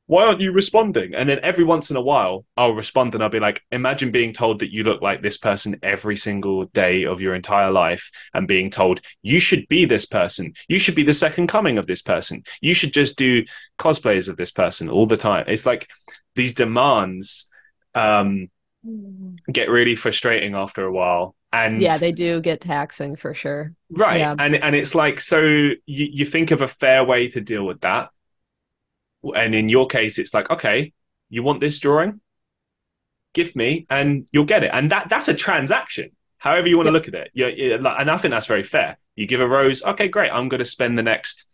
why 0.08 0.24
aren't 0.26 0.42
you 0.42 0.52
responding? 0.52 1.16
And 1.16 1.28
then 1.28 1.40
every 1.42 1.64
once 1.64 1.90
in 1.90 1.98
a 1.98 2.02
while, 2.02 2.46
I'll 2.56 2.74
respond 2.74 3.16
and 3.16 3.24
I'll 3.24 3.30
be 3.30 3.40
like, 3.40 3.64
imagine 3.72 4.12
being 4.12 4.34
told 4.34 4.60
that 4.60 4.72
you 4.72 4.84
look 4.84 5.02
like 5.02 5.22
this 5.22 5.38
person 5.38 5.80
every 5.82 6.16
single 6.16 6.66
day 6.66 7.06
of 7.06 7.22
your 7.22 7.34
entire 7.34 7.72
life 7.72 8.12
and 8.34 8.48
being 8.48 8.70
told, 8.70 9.02
you 9.24 9.40
should 9.40 9.68
be 9.68 9.86
this 9.86 10.06
person. 10.06 10.54
You 10.68 10.78
should 10.78 10.94
be 10.94 11.04
the 11.04 11.14
second 11.14 11.48
coming 11.48 11.80
of 11.80 11.88
this 11.88 12.04
person. 12.04 12.44
You 12.62 12.76
should 12.76 12.94
just 12.94 13.18
do 13.18 13.46
cosplays 13.80 14.30
of 14.30 14.38
this 14.38 14.52
person 14.52 14.90
all 14.90 15.08
the 15.08 15.18
time. 15.18 15.46
It's 15.48 15.66
like 15.66 15.90
these 16.36 16.54
demands 16.54 17.50
um, 17.96 18.52
get 19.52 19.72
really 19.72 19.96
frustrating 19.96 20.54
after 20.54 20.86
a 20.86 20.92
while. 20.92 21.36
And 21.52 21.82
yeah, 21.82 21.98
they 21.98 22.12
do 22.12 22.42
get 22.42 22.62
taxing 22.62 23.16
for 23.16 23.34
sure. 23.34 23.74
Right. 23.90 24.20
Yeah. 24.20 24.36
And 24.38 24.56
and 24.56 24.76
it's 24.76 24.94
like 24.94 25.22
so 25.22 25.40
you, 25.40 25.78
you 25.86 26.26
think 26.26 26.52
of 26.52 26.60
a 26.60 26.68
fair 26.68 27.04
way 27.04 27.30
to 27.30 27.40
deal 27.40 27.66
with 27.66 27.80
that 27.82 28.10
and 29.34 29.56
in 29.56 29.70
your 29.70 29.88
case, 29.88 30.20
it's 30.20 30.34
like, 30.34 30.50
okay, 30.50 30.94
you 31.30 31.44
want 31.44 31.60
this 31.60 31.80
drawing? 31.80 32.22
Give 33.34 33.56
me, 33.56 33.86
and 33.90 34.28
you'll 34.32 34.46
get 34.46 34.64
it. 34.64 34.72
And 34.74 34.92
that 34.92 35.10
that's 35.10 35.28
a 35.28 35.34
transaction. 35.34 36.12
However 36.38 36.68
you 36.68 36.78
want 36.78 36.88
to 36.88 36.92
look 36.92 37.08
at 37.08 37.16
it, 37.16 37.32
yeah, 37.34 37.48
and 37.48 37.88
I 37.88 38.18
think 38.18 38.32
that's 38.32 38.46
very 38.46 38.64
fair. 38.64 38.98
You 39.16 39.26
give 39.26 39.42
a 39.42 39.48
rose, 39.48 39.82
okay, 39.84 40.08
great. 40.08 40.32
I'm 40.32 40.50
going 40.50 40.60
to 40.60 40.66
spend 40.66 40.98
the 40.98 41.04
next 41.04 41.46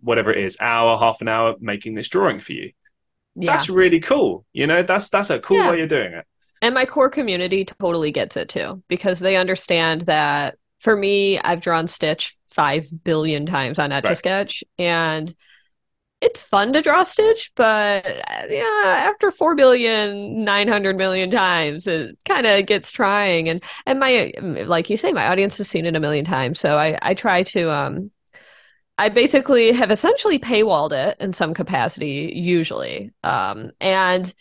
whatever 0.00 0.32
it 0.32 0.42
is, 0.42 0.56
hour, 0.60 0.98
half 0.98 1.20
an 1.20 1.28
hour 1.28 1.54
making 1.60 1.94
this 1.94 2.08
drawing 2.08 2.40
for 2.40 2.52
you. 2.52 2.72
Yeah. 3.34 3.52
That's 3.52 3.68
really 3.68 4.00
cool. 4.00 4.44
You 4.52 4.66
know, 4.66 4.82
that's 4.82 5.08
that's 5.08 5.30
a 5.30 5.38
cool 5.38 5.58
yeah. 5.58 5.70
way 5.70 5.80
of 5.82 5.88
doing 5.88 6.12
it. 6.12 6.26
And 6.60 6.74
my 6.74 6.84
core 6.84 7.10
community 7.10 7.64
totally 7.64 8.10
gets 8.10 8.36
it 8.36 8.48
too, 8.48 8.82
because 8.88 9.20
they 9.20 9.36
understand 9.36 10.02
that 10.02 10.56
for 10.80 10.96
me, 10.96 11.38
I've 11.38 11.60
drawn 11.60 11.86
Stitch 11.86 12.36
five 12.50 12.86
billion 13.04 13.46
times 13.46 13.78
on 13.78 13.92
Etch 13.92 14.10
a 14.10 14.14
Sketch, 14.16 14.64
right. 14.78 14.84
and 14.84 15.34
it's 16.22 16.42
fun 16.42 16.72
to 16.72 16.80
draw 16.80 17.02
Stitch, 17.02 17.50
but 17.56 18.06
yeah, 18.48 18.84
after 19.08 19.32
four 19.32 19.56
billion 19.56 20.44
nine 20.44 20.68
hundred 20.68 20.96
million 20.96 21.30
times, 21.32 21.88
it 21.88 22.16
kind 22.24 22.46
of 22.46 22.64
gets 22.64 22.92
trying. 22.92 23.48
And 23.48 23.62
and 23.86 23.98
my 23.98 24.32
like 24.64 24.88
you 24.88 24.96
say, 24.96 25.12
my 25.12 25.26
audience 25.26 25.58
has 25.58 25.68
seen 25.68 25.84
it 25.84 25.96
a 25.96 26.00
million 26.00 26.24
times, 26.24 26.60
so 26.60 26.78
I 26.78 26.96
I 27.02 27.14
try 27.14 27.42
to 27.44 27.70
um. 27.70 28.10
I 28.98 29.08
basically 29.08 29.72
have 29.72 29.90
essentially 29.90 30.38
paywalled 30.38 30.92
it 30.92 31.16
in 31.18 31.32
some 31.32 31.54
capacity, 31.54 32.32
usually, 32.36 33.10
um, 33.24 33.72
and 33.80 34.32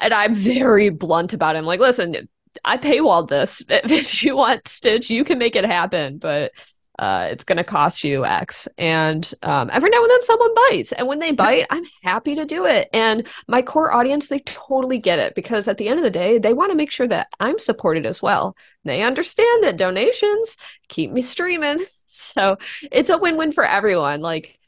and 0.00 0.12
I'm 0.12 0.34
very 0.54 0.88
blunt 0.90 1.32
about 1.32 1.54
it. 1.54 1.58
I'm 1.58 1.66
like, 1.66 1.80
listen, 1.80 2.28
I 2.64 2.78
paywalled 2.78 3.28
this. 3.28 3.62
If 3.68 4.24
you 4.24 4.36
want 4.36 4.66
Stitch, 4.66 5.08
you 5.10 5.24
can 5.24 5.38
make 5.38 5.54
it 5.56 5.64
happen, 5.64 6.18
but 6.18 6.52
uh, 7.00 7.28
it's 7.30 7.44
going 7.44 7.56
to 7.56 7.64
cost 7.64 8.04
you 8.04 8.26
X. 8.26 8.68
And 8.76 9.32
um, 9.42 9.70
every 9.72 9.88
now 9.88 10.02
and 10.02 10.10
then 10.10 10.20
someone 10.22 10.54
bites. 10.68 10.92
And 10.92 11.08
when 11.08 11.18
they 11.18 11.32
bite, 11.32 11.66
I'm 11.70 11.84
happy 12.02 12.34
to 12.34 12.44
do 12.44 12.66
it. 12.66 12.90
And 12.92 13.26
my 13.48 13.62
core 13.62 13.94
audience, 13.94 14.28
they 14.28 14.40
totally 14.40 14.98
get 14.98 15.18
it 15.18 15.34
because 15.34 15.66
at 15.66 15.78
the 15.78 15.88
end 15.88 15.98
of 15.98 16.04
the 16.04 16.10
day, 16.10 16.36
they 16.36 16.52
want 16.52 16.70
to 16.72 16.76
make 16.76 16.90
sure 16.90 17.08
that 17.08 17.28
I'm 17.40 17.58
supported 17.58 18.04
as 18.04 18.20
well. 18.20 18.54
They 18.84 19.02
understand 19.02 19.64
that 19.64 19.78
donations 19.78 20.58
keep 20.88 21.10
me 21.10 21.22
streaming. 21.22 21.78
So 22.12 22.58
it's 22.90 23.08
a 23.08 23.16
win 23.16 23.36
win 23.36 23.52
for 23.52 23.64
everyone. 23.64 24.20
Like, 24.20 24.58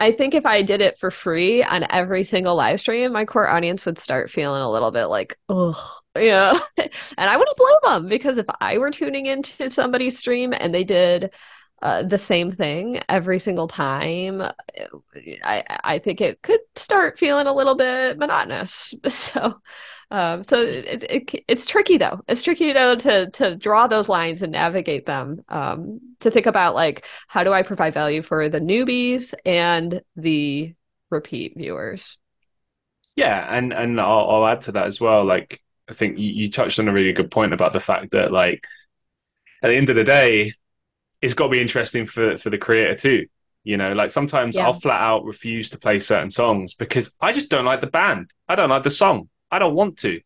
I 0.00 0.10
think 0.10 0.34
if 0.34 0.44
I 0.44 0.62
did 0.62 0.80
it 0.80 0.98
for 0.98 1.12
free 1.12 1.62
on 1.62 1.86
every 1.90 2.24
single 2.24 2.56
live 2.56 2.80
stream, 2.80 3.12
my 3.12 3.24
core 3.24 3.48
audience 3.48 3.86
would 3.86 4.00
start 4.00 4.30
feeling 4.30 4.62
a 4.62 4.70
little 4.70 4.90
bit 4.90 5.06
like, 5.06 5.38
oh, 5.48 5.98
yeah. 6.16 6.58
and 6.76 6.90
I 7.30 7.36
wouldn't 7.36 7.56
blame 7.56 7.76
them 7.84 8.08
because 8.08 8.36
if 8.36 8.46
I 8.60 8.78
were 8.78 8.90
tuning 8.90 9.26
into 9.26 9.70
somebody's 9.70 10.18
stream 10.18 10.52
and 10.52 10.74
they 10.74 10.82
did 10.82 11.30
uh, 11.82 12.02
the 12.02 12.18
same 12.18 12.50
thing 12.50 13.00
every 13.08 13.38
single 13.38 13.68
time, 13.68 14.42
I 14.42 15.64
I 15.84 15.98
think 15.98 16.20
it 16.20 16.42
could 16.42 16.60
start 16.76 17.18
feeling 17.18 17.46
a 17.46 17.54
little 17.54 17.74
bit 17.74 18.18
monotonous. 18.18 18.94
So 19.08 19.60
um, 20.10 20.42
so 20.42 20.62
it, 20.62 21.04
it, 21.04 21.44
it's 21.48 21.66
tricky 21.66 21.98
though. 21.98 22.22
It's 22.28 22.42
tricky 22.42 22.72
though 22.72 22.96
to 22.96 23.30
to 23.30 23.56
draw 23.56 23.86
those 23.86 24.08
lines 24.08 24.42
and 24.42 24.52
navigate 24.52 25.06
them. 25.06 25.44
Um, 25.48 26.00
to 26.20 26.30
think 26.30 26.46
about 26.46 26.74
like 26.74 27.04
how 27.28 27.44
do 27.44 27.52
I 27.52 27.62
provide 27.62 27.94
value 27.94 28.22
for 28.22 28.48
the 28.48 28.60
newbies 28.60 29.34
and 29.44 30.00
the 30.16 30.74
repeat 31.10 31.54
viewers. 31.56 32.16
Yeah, 33.16 33.46
and 33.54 33.72
and 33.72 34.00
I'll, 34.00 34.30
I'll 34.30 34.46
add 34.46 34.62
to 34.62 34.72
that 34.72 34.86
as 34.86 35.00
well. 35.00 35.24
Like 35.24 35.62
I 35.88 35.92
think 35.92 36.18
you, 36.18 36.30
you 36.30 36.50
touched 36.50 36.78
on 36.78 36.88
a 36.88 36.92
really 36.92 37.12
good 37.12 37.30
point 37.30 37.52
about 37.52 37.72
the 37.72 37.80
fact 37.80 38.12
that 38.12 38.32
like 38.32 38.66
at 39.62 39.68
the 39.68 39.74
end 39.74 39.90
of 39.90 39.96
the 39.96 40.04
day, 40.04 40.54
it's 41.20 41.34
got 41.34 41.44
to 41.44 41.50
be 41.50 41.60
interesting 41.60 42.06
for 42.06 42.38
for 42.38 42.50
the 42.50 42.58
creator 42.58 42.94
too. 42.94 43.26
You 43.64 43.76
know, 43.76 43.92
like 43.92 44.10
sometimes 44.10 44.56
yeah. 44.56 44.64
I'll 44.64 44.72
flat 44.72 45.00
out 45.00 45.24
refuse 45.24 45.70
to 45.70 45.78
play 45.78 45.98
certain 45.98 46.30
songs 46.30 46.74
because 46.74 47.14
I 47.20 47.32
just 47.32 47.50
don't 47.50 47.64
like 47.64 47.80
the 47.80 47.86
band. 47.86 48.32
I 48.48 48.54
don't 48.54 48.70
like 48.70 48.82
the 48.82 48.90
song. 48.90 49.28
I 49.50 49.58
don't 49.58 49.74
want 49.74 49.98
to. 49.98 50.20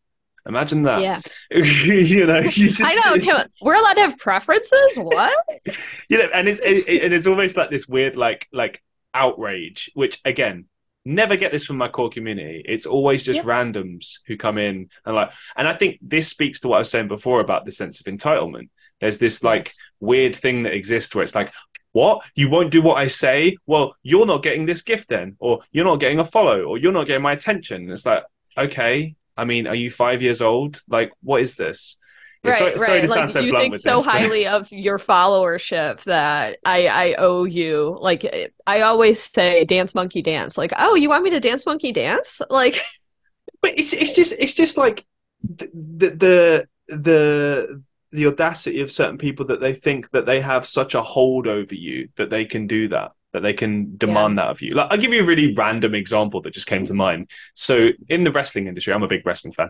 Imagine 0.45 0.83
that. 0.83 1.01
Yeah. 1.01 1.21
you 1.51 2.25
know, 2.25 2.39
you 2.39 2.69
just. 2.69 2.81
I 2.83 3.15
know. 3.15 3.43
We're 3.61 3.75
allowed 3.75 3.93
to 3.93 4.01
have 4.01 4.17
preferences. 4.17 4.97
What? 4.97 5.33
you 6.09 6.17
know, 6.17 6.29
and 6.33 6.47
it's 6.47 6.59
it, 6.59 7.03
and 7.03 7.13
it's 7.13 7.27
almost 7.27 7.57
like 7.57 7.69
this 7.69 7.87
weird, 7.87 8.15
like 8.15 8.47
like 8.51 8.83
outrage, 9.13 9.89
which 9.93 10.19
again, 10.25 10.65
never 11.05 11.35
get 11.35 11.51
this 11.51 11.65
from 11.65 11.77
my 11.77 11.87
core 11.87 12.09
community. 12.09 12.61
It's 12.65 12.85
always 12.85 13.23
just 13.23 13.41
randoms 13.41 14.19
who 14.25 14.37
come 14.37 14.57
in 14.57 14.89
and 15.05 15.15
like, 15.15 15.31
and 15.55 15.67
I 15.67 15.73
think 15.75 15.99
this 16.01 16.27
speaks 16.27 16.59
to 16.61 16.67
what 16.67 16.77
I 16.77 16.79
was 16.79 16.89
saying 16.89 17.07
before 17.07 17.39
about 17.39 17.65
the 17.65 17.71
sense 17.71 17.99
of 17.99 18.05
entitlement. 18.05 18.69
There's 18.99 19.17
this 19.17 19.43
like 19.43 19.65
yes. 19.65 19.77
Weird 20.03 20.35
thing 20.35 20.63
that 20.63 20.73
exists 20.73 21.15
where 21.15 21.23
it's 21.23 21.35
like, 21.35 21.51
what? 21.93 22.23
You 22.35 22.49
won't 22.49 22.71
do 22.71 22.81
what 22.81 22.97
I 22.97 23.07
say? 23.07 23.57
Well, 23.65 23.95
you're 24.03 24.25
not 24.25 24.43
getting 24.43 24.65
this 24.65 24.81
gift 24.81 25.09
then, 25.09 25.35
or 25.39 25.61
you're 25.71 25.85
not 25.85 25.99
getting 25.99 26.19
a 26.19 26.25
follow, 26.25 26.63
or 26.63 26.77
you're 26.77 26.91
not 26.91 27.07
getting 27.07 27.23
my 27.23 27.33
attention. 27.33 27.83
And 27.83 27.91
it's 27.91 28.05
like, 28.05 28.23
okay, 28.57 29.15
I 29.37 29.45
mean, 29.45 29.67
are 29.67 29.75
you 29.75 29.89
five 29.89 30.21
years 30.21 30.41
old? 30.41 30.81
Like, 30.87 31.11
what 31.21 31.41
is 31.41 31.55
this? 31.55 31.97
Right, 32.43 32.57
so, 32.57 32.65
right. 32.65 33.09
like 33.09 33.29
so 33.29 33.39
you 33.39 33.53
think 33.53 33.75
so 33.75 33.97
this, 33.97 34.05
highly 34.05 34.43
but... 34.43 34.53
of 34.53 34.71
your 34.71 34.99
followership 34.99 36.03
that 36.03 36.57
I 36.65 36.87
I 36.87 37.15
owe 37.17 37.45
you. 37.45 37.97
Like 38.01 38.51
I 38.67 38.81
always 38.81 39.23
say, 39.23 39.63
dance 39.63 39.95
monkey 39.95 40.21
dance. 40.21 40.57
Like, 40.57 40.73
oh, 40.77 40.95
you 40.95 41.07
want 41.07 41.23
me 41.23 41.29
to 41.29 41.39
dance 41.39 41.65
monkey 41.65 41.93
dance? 41.93 42.41
Like, 42.49 42.81
but 43.61 43.79
it's 43.79 43.93
it's 43.93 44.11
just 44.11 44.33
it's 44.37 44.53
just 44.53 44.75
like 44.75 45.05
the 45.41 45.69
the 45.73 46.09
the 46.09 46.67
the 46.97 47.83
audacity 48.27 48.81
of 48.81 48.91
certain 48.91 49.17
people 49.17 49.45
that 49.47 49.59
they 49.59 49.73
think 49.73 50.09
that 50.11 50.25
they 50.25 50.39
have 50.41 50.65
such 50.65 50.93
a 50.93 51.01
hold 51.01 51.47
over 51.47 51.75
you 51.75 52.09
that 52.15 52.29
they 52.29 52.45
can 52.45 52.67
do 52.67 52.87
that 52.89 53.11
that 53.33 53.41
they 53.41 53.53
can 53.53 53.97
demand 53.97 54.37
yeah. 54.37 54.43
that 54.43 54.51
of 54.51 54.61
you. 54.61 54.75
Like, 54.75 54.91
I'll 54.91 54.97
give 54.97 55.11
you 55.11 55.23
a 55.23 55.25
really 55.25 55.53
random 55.53 55.95
example 55.95 56.41
that 56.41 56.53
just 56.53 56.67
came 56.67 56.85
to 56.85 56.93
mind. 56.93 57.31
So, 57.55 57.89
in 58.07 58.23
the 58.23 58.31
wrestling 58.31 58.67
industry, 58.67 58.93
I'm 58.93 59.03
a 59.03 59.07
big 59.07 59.25
wrestling 59.25 59.53
fan. 59.53 59.69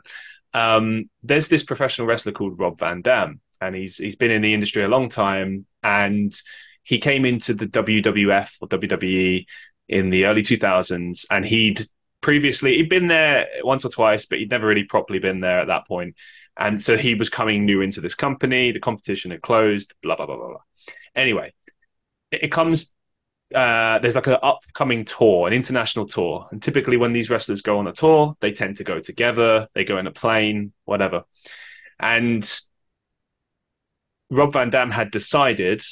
Um, 0.54 1.10
there's 1.24 1.48
this 1.48 1.64
professional 1.64 2.06
wrestler 2.06 2.34
called 2.34 2.60
Rob 2.60 2.78
Van 2.78 3.02
Dam, 3.02 3.40
and 3.62 3.74
he's 3.74 3.98
he's 3.98 4.18
been 4.18 4.32
in 4.32 4.42
the 4.42 4.54
industry 4.54 4.84
a 4.84 4.90
long 4.90 5.10
time, 5.10 5.66
and 5.82 6.34
he 6.84 7.00
came 7.00 7.26
into 7.26 7.54
the 7.54 7.66
WWF 7.66 8.58
or 8.62 8.68
WWE 8.68 9.46
in 9.88 10.10
the 10.10 10.26
early 10.26 10.44
2000s, 10.44 11.26
and 11.32 11.46
he'd 11.46 11.82
previously 12.22 12.76
he'd 12.78 12.90
been 12.90 13.08
there 13.08 13.48
once 13.64 13.86
or 13.86 13.90
twice, 13.90 14.26
but 14.26 14.40
he'd 14.40 14.52
never 14.52 14.68
really 14.68 14.84
properly 14.84 15.20
been 15.20 15.40
there 15.40 15.60
at 15.60 15.68
that 15.68 15.88
point. 15.88 16.16
And 16.58 16.82
so 16.82 16.98
he 16.98 17.16
was 17.16 17.30
coming 17.30 17.66
new 17.66 17.82
into 17.82 18.02
this 18.02 18.16
company. 18.16 18.72
The 18.72 18.80
competition 18.80 19.32
had 19.32 19.42
closed. 19.42 19.94
Blah 20.02 20.16
blah 20.16 20.26
blah 20.26 20.38
blah 20.38 20.50
blah. 20.50 20.62
Anyway, 21.16 21.54
it 22.32 22.52
comes 22.52 22.92
uh, 23.54 24.00
there's 24.00 24.16
like 24.16 24.28
an 24.28 24.38
upcoming 24.42 25.06
tour, 25.06 25.48
an 25.48 25.54
international 25.54 26.06
tour. 26.06 26.48
And 26.52 26.62
typically, 26.62 26.98
when 26.98 27.14
these 27.14 27.30
wrestlers 27.30 27.62
go 27.62 27.78
on 27.78 27.88
a 27.88 27.94
tour, 27.94 28.36
they 28.40 28.52
tend 28.52 28.78
to 28.78 28.84
go 28.84 29.00
together, 29.00 29.68
they 29.74 29.84
go 29.84 29.98
in 29.98 30.08
a 30.08 30.12
plane, 30.12 30.74
whatever. 30.86 31.24
And 32.00 32.48
Rob 34.30 34.54
Van 34.54 34.70
Dam 34.70 34.90
had 34.90 35.12
decided, 35.12 35.84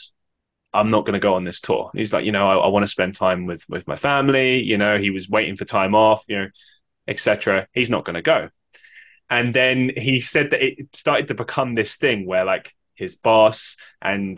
I'm 0.74 0.90
not 0.90 1.06
going 1.06 1.14
to 1.14 1.20
go 1.20 1.36
on 1.36 1.44
this 1.44 1.60
tour. 1.60 1.92
He's 1.94 2.14
like, 2.14 2.26
you 2.26 2.32
know, 2.32 2.50
I, 2.50 2.66
I 2.66 2.68
want 2.68 2.84
to 2.84 2.88
spend 2.88 3.16
time 3.16 3.46
with 3.46 3.68
with 3.70 3.88
my 3.88 3.96
family. 3.96 4.62
You 4.62 4.78
know, 4.78 4.98
he 4.98 5.12
was 5.12 5.30
waiting 5.30 5.56
for 5.56 5.66
time 5.66 5.94
off, 5.94 6.24
you 6.28 6.38
know, 6.38 6.48
etc. 7.08 7.68
He's 7.74 7.90
not 7.90 8.06
going 8.06 8.16
to 8.16 8.22
go. 8.22 8.50
And 9.32 9.54
then 9.54 9.92
he 9.96 10.20
said 10.20 10.52
that 10.52 10.62
it 10.62 10.94
started 10.94 11.30
to 11.30 11.34
become 11.34 11.74
this 11.74 11.96
thing 11.96 12.28
where 12.28 12.44
like 12.44 12.76
his 12.96 13.16
boss 13.16 13.78
and 14.02 14.38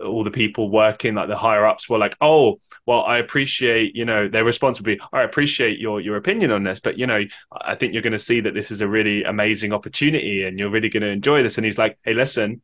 all 0.00 0.22
the 0.22 0.30
people 0.30 0.70
working 0.70 1.14
like 1.14 1.28
the 1.28 1.36
higher 1.36 1.66
ups 1.66 1.88
were 1.88 1.98
like 1.98 2.16
oh 2.20 2.60
well 2.86 3.02
i 3.04 3.18
appreciate 3.18 3.96
you 3.96 4.04
know 4.04 4.28
their 4.28 4.44
response 4.44 4.78
would 4.78 4.84
be 4.84 5.00
i 5.12 5.22
appreciate 5.22 5.80
your 5.80 6.00
your 6.00 6.16
opinion 6.16 6.52
on 6.52 6.62
this 6.62 6.78
but 6.78 6.96
you 6.96 7.04
know 7.04 7.24
i 7.62 7.74
think 7.74 7.92
you're 7.92 8.02
going 8.02 8.12
to 8.12 8.18
see 8.18 8.40
that 8.40 8.54
this 8.54 8.70
is 8.70 8.80
a 8.80 8.86
really 8.86 9.24
amazing 9.24 9.72
opportunity 9.72 10.44
and 10.44 10.56
you're 10.56 10.70
really 10.70 10.88
going 10.88 11.02
to 11.02 11.08
enjoy 11.08 11.42
this. 11.42 11.58
And 11.58 11.64
he's 11.64 11.78
like 11.78 11.98
hey 12.04 12.14
listen 12.14 12.62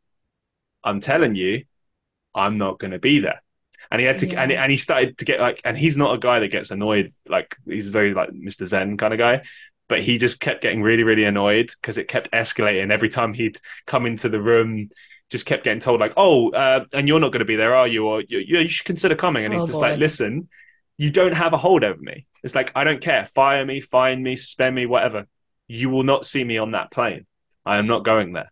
i'm 0.83 1.01
telling 1.01 1.35
you 1.35 1.65
i'm 2.33 2.55
not 2.55 2.79
going 2.79 2.91
to 2.91 2.99
be 2.99 3.19
there. 3.19 3.41
And 3.91 3.99
he 3.99 4.07
had 4.07 4.19
to 4.19 4.27
yeah. 4.27 4.43
and, 4.43 4.51
and 4.51 4.71
he 4.71 4.77
started 4.77 5.17
to 5.17 5.25
get 5.25 5.41
like 5.41 5.59
and 5.65 5.77
he's 5.77 5.97
not 5.97 6.15
a 6.15 6.19
guy 6.19 6.39
that 6.39 6.51
gets 6.51 6.71
annoyed 6.71 7.11
like 7.27 7.55
he's 7.65 7.89
very 7.89 8.13
like 8.13 8.29
mr 8.29 8.65
zen 8.65 8.97
kind 8.97 9.13
of 9.13 9.19
guy 9.19 9.43
but 9.87 10.01
he 10.01 10.17
just 10.17 10.39
kept 10.39 10.61
getting 10.61 10.81
really 10.81 11.03
really 11.03 11.25
annoyed 11.25 11.71
because 11.81 11.97
it 11.97 12.07
kept 12.07 12.31
escalating 12.31 12.91
every 12.91 13.09
time 13.09 13.33
he'd 13.33 13.59
come 13.85 14.05
into 14.05 14.29
the 14.29 14.41
room 14.41 14.89
just 15.29 15.45
kept 15.45 15.63
getting 15.63 15.79
told 15.79 15.99
like, 15.99 16.13
"Oh, 16.17 16.51
uh, 16.51 16.85
and 16.93 17.07
you're 17.07 17.19
not 17.19 17.31
going 17.31 17.39
to 17.39 17.45
be 17.45 17.55
there, 17.55 17.75
are 17.75 17.87
you? 17.87 18.07
Or 18.07 18.21
you, 18.21 18.39
you 18.39 18.69
should 18.69 18.85
consider 18.85 19.15
coming." 19.15 19.45
And 19.45 19.53
oh, 19.53 19.57
he's 19.57 19.67
just 19.67 19.79
boy. 19.79 19.89
like, 19.89 19.99
"Listen, 19.99 20.49
you 20.97 21.11
don't 21.11 21.33
have 21.33 21.53
a 21.53 21.57
hold 21.57 21.83
over 21.83 21.99
me. 21.99 22.25
It's 22.43 22.55
like 22.55 22.71
I 22.75 22.83
don't 22.83 23.01
care. 23.01 23.25
Fire 23.25 23.65
me, 23.65 23.81
fine 23.81 24.21
me, 24.21 24.35
suspend 24.35 24.75
me, 24.75 24.85
whatever. 24.85 25.27
You 25.67 25.89
will 25.89 26.03
not 26.03 26.25
see 26.25 26.43
me 26.43 26.57
on 26.57 26.71
that 26.71 26.91
plane. 26.91 27.25
I 27.65 27.77
am 27.77 27.87
not 27.87 28.05
going 28.05 28.33
there." 28.33 28.51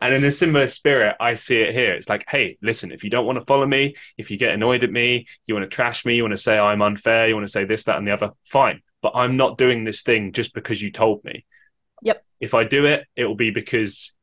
And 0.00 0.12
in 0.12 0.24
a 0.24 0.30
similar 0.30 0.66
spirit, 0.66 1.16
I 1.20 1.34
see 1.34 1.60
it 1.60 1.72
here. 1.72 1.94
It's 1.94 2.08
like, 2.08 2.26
hey, 2.28 2.58
listen, 2.60 2.92
if 2.92 3.02
you 3.02 3.08
don't 3.08 3.24
want 3.24 3.38
to 3.38 3.44
follow 3.46 3.64
me, 3.64 3.96
if 4.18 4.30
you 4.30 4.36
get 4.36 4.52
annoyed 4.52 4.84
at 4.84 4.92
me, 4.92 5.26
you 5.46 5.54
want 5.54 5.64
to 5.64 5.74
trash 5.74 6.04
me, 6.04 6.16
you 6.16 6.22
want 6.22 6.32
to 6.32 6.42
say 6.42 6.58
I'm 6.58 6.82
unfair, 6.82 7.28
you 7.28 7.34
want 7.34 7.46
to 7.46 7.52
say 7.52 7.64
this, 7.64 7.84
that, 7.84 7.96
and 7.96 8.06
the 8.06 8.12
other, 8.12 8.32
fine. 8.44 8.82
But 9.06 9.20
I'm 9.20 9.36
not 9.36 9.56
doing 9.56 9.84
this 9.84 10.02
thing 10.02 10.32
just 10.32 10.52
because 10.52 10.82
you 10.82 10.90
told 10.90 11.22
me. 11.22 11.44
Yep. 12.02 12.24
If 12.40 12.54
I 12.54 12.64
do 12.64 12.86
it, 12.86 13.06
it 13.14 13.24
will 13.24 13.36
be 13.36 13.52
because 13.52 14.16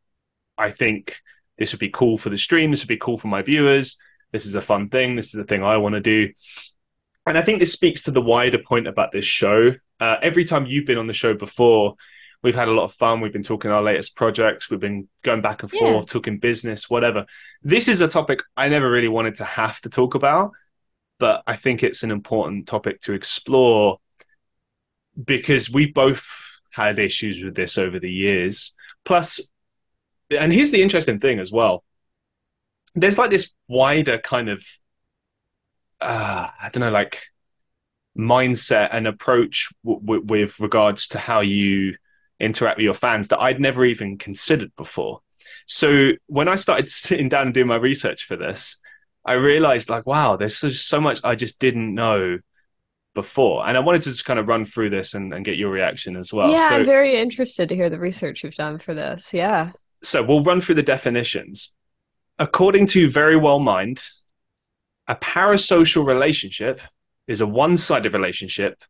I 0.57 0.71
think 0.71 1.21
this 1.57 1.71
would 1.71 1.79
be 1.79 1.87
cool 1.89 2.17
for 2.17 2.29
the 2.29 2.37
stream. 2.37 2.69
This 2.69 2.81
would 2.81 2.89
be 2.89 2.97
cool 2.97 3.17
for 3.17 3.29
my 3.29 3.41
viewers. 3.43 3.95
This 4.33 4.45
is 4.45 4.55
a 4.55 4.61
fun 4.61 4.89
thing. 4.89 5.15
This 5.15 5.33
is 5.33 5.39
a 5.39 5.45
thing 5.45 5.63
I 5.63 5.77
want 5.77 5.95
to 5.95 6.01
do. 6.01 6.33
And 7.25 7.37
I 7.37 7.43
think 7.43 7.59
this 7.59 7.71
speaks 7.71 8.01
to 8.01 8.11
the 8.11 8.21
wider 8.21 8.57
point 8.57 8.87
about 8.87 9.13
this 9.13 9.23
show. 9.23 9.75
Uh, 10.01 10.17
every 10.21 10.43
time 10.43 10.65
you've 10.65 10.85
been 10.85 10.97
on 10.97 11.07
the 11.07 11.13
show 11.13 11.33
before, 11.33 11.95
we've 12.41 12.53
had 12.53 12.67
a 12.67 12.73
lot 12.73 12.83
of 12.83 12.91
fun. 12.91 13.21
We've 13.21 13.31
been 13.31 13.41
talking 13.41 13.71
our 13.71 13.81
latest 13.81 14.17
projects. 14.17 14.69
We've 14.69 14.81
been 14.81 15.07
going 15.23 15.41
back 15.41 15.63
and 15.63 15.71
forth, 15.71 15.81
yeah. 15.81 16.01
talking 16.01 16.39
business, 16.39 16.89
whatever. 16.89 17.25
This 17.61 17.87
is 17.87 18.01
a 18.01 18.09
topic 18.09 18.41
I 18.57 18.67
never 18.67 18.91
really 18.91 19.07
wanted 19.07 19.35
to 19.35 19.45
have 19.45 19.79
to 19.79 19.89
talk 19.89 20.13
about, 20.13 20.51
but 21.19 21.41
I 21.47 21.55
think 21.55 21.83
it's 21.83 22.03
an 22.03 22.11
important 22.11 22.67
topic 22.67 22.99
to 23.03 23.13
explore 23.13 23.99
because 25.21 25.69
we 25.69 25.91
both 25.91 26.59
had 26.71 26.99
issues 26.99 27.43
with 27.43 27.55
this 27.55 27.77
over 27.77 27.99
the 27.99 28.11
years. 28.11 28.75
Plus, 29.05 29.39
and 30.31 30.51
here's 30.51 30.71
the 30.71 30.81
interesting 30.81 31.19
thing 31.19 31.39
as 31.39 31.51
well. 31.51 31.83
There's 32.95 33.17
like 33.17 33.29
this 33.29 33.51
wider 33.67 34.17
kind 34.17 34.49
of, 34.49 34.63
uh, 36.01 36.47
I 36.61 36.69
don't 36.71 36.81
know, 36.81 36.91
like 36.91 37.23
mindset 38.17 38.89
and 38.91 39.07
approach 39.07 39.69
w- 39.83 40.01
w- 40.01 40.23
with 40.25 40.59
regards 40.59 41.07
to 41.09 41.19
how 41.19 41.41
you 41.41 41.95
interact 42.39 42.77
with 42.77 42.83
your 42.83 42.93
fans 42.93 43.29
that 43.29 43.39
I'd 43.39 43.59
never 43.59 43.85
even 43.85 44.17
considered 44.17 44.71
before. 44.75 45.21
So 45.65 46.11
when 46.27 46.47
I 46.47 46.55
started 46.55 46.87
sitting 46.89 47.29
down 47.29 47.47
and 47.47 47.53
doing 47.53 47.67
my 47.67 47.75
research 47.75 48.25
for 48.25 48.35
this, 48.35 48.77
I 49.25 49.33
realized 49.33 49.89
like, 49.89 50.05
wow, 50.05 50.35
there's 50.35 50.57
so 50.81 50.99
much 50.99 51.19
I 51.23 51.35
just 51.35 51.59
didn't 51.59 51.93
know 51.93 52.39
before. 53.13 53.67
And 53.67 53.77
I 53.77 53.79
wanted 53.79 54.01
to 54.03 54.11
just 54.11 54.25
kind 54.25 54.39
of 54.39 54.47
run 54.47 54.65
through 54.65 54.89
this 54.89 55.13
and, 55.13 55.33
and 55.33 55.45
get 55.45 55.57
your 55.57 55.69
reaction 55.69 56.15
as 56.15 56.33
well. 56.33 56.49
Yeah, 56.49 56.69
so, 56.69 56.75
I'm 56.75 56.85
very 56.85 57.15
interested 57.15 57.69
to 57.69 57.75
hear 57.75 57.89
the 57.89 57.99
research 57.99 58.43
you've 58.43 58.55
done 58.55 58.79
for 58.79 58.93
this. 58.93 59.33
Yeah. 59.33 59.71
So 60.01 60.23
we'll 60.23 60.43
run 60.43 60.61
through 60.61 60.75
the 60.75 60.83
definitions. 60.83 61.73
According 62.39 62.87
to 62.87 63.09
Verywell 63.09 63.63
Mind, 63.63 64.01
a 65.07 65.15
parasocial 65.15 66.05
relationship 66.05 66.81
is 67.27 67.41
a 67.41 67.47
one 67.47 67.77
sided 67.77 68.13
relationship 68.13 68.81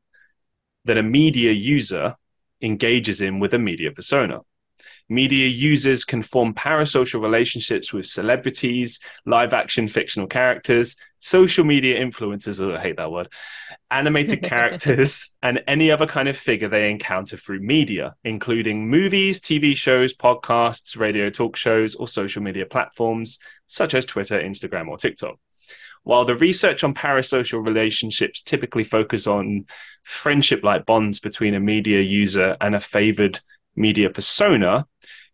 that 0.85 0.97
a 0.97 1.03
media 1.03 1.51
user 1.51 2.15
engages 2.61 3.21
in 3.21 3.39
with 3.39 3.53
a 3.53 3.59
media 3.59 3.91
persona. 3.91 4.39
Media 5.09 5.47
users 5.47 6.05
can 6.05 6.23
form 6.23 6.53
parasocial 6.53 7.21
relationships 7.21 7.91
with 7.91 8.05
celebrities, 8.05 8.99
live 9.25 9.53
action 9.53 9.87
fictional 9.87 10.27
characters, 10.27 10.95
social 11.19 11.63
media 11.63 12.03
influencers, 12.03 12.59
oh, 12.59 12.75
I 12.75 12.79
hate 12.79 12.97
that 12.97 13.11
word, 13.11 13.29
animated 13.91 14.43
characters, 14.43 15.31
and 15.41 15.63
any 15.67 15.91
other 15.91 16.05
kind 16.07 16.27
of 16.27 16.37
figure 16.37 16.67
they 16.67 16.91
encounter 16.91 17.37
through 17.37 17.61
media, 17.61 18.15
including 18.23 18.89
movies, 18.89 19.39
TV 19.39 19.75
shows, 19.75 20.13
podcasts, 20.13 20.97
radio 20.97 21.29
talk 21.29 21.55
shows, 21.55 21.95
or 21.95 22.07
social 22.07 22.41
media 22.41 22.65
platforms 22.65 23.39
such 23.67 23.93
as 23.93 24.05
Twitter, 24.05 24.39
Instagram, 24.39 24.87
or 24.89 24.97
TikTok. 24.97 25.35
While 26.03 26.25
the 26.25 26.35
research 26.35 26.83
on 26.83 26.93
parasocial 26.93 27.65
relationships 27.65 28.41
typically 28.41 28.83
focus 28.83 29.25
on 29.25 29.65
friendship 30.03 30.63
like 30.63 30.85
bonds 30.85 31.19
between 31.19 31.53
a 31.53 31.59
media 31.59 32.01
user 32.01 32.57
and 32.59 32.75
a 32.75 32.79
favored 32.79 33.39
media 33.75 34.09
persona, 34.09 34.85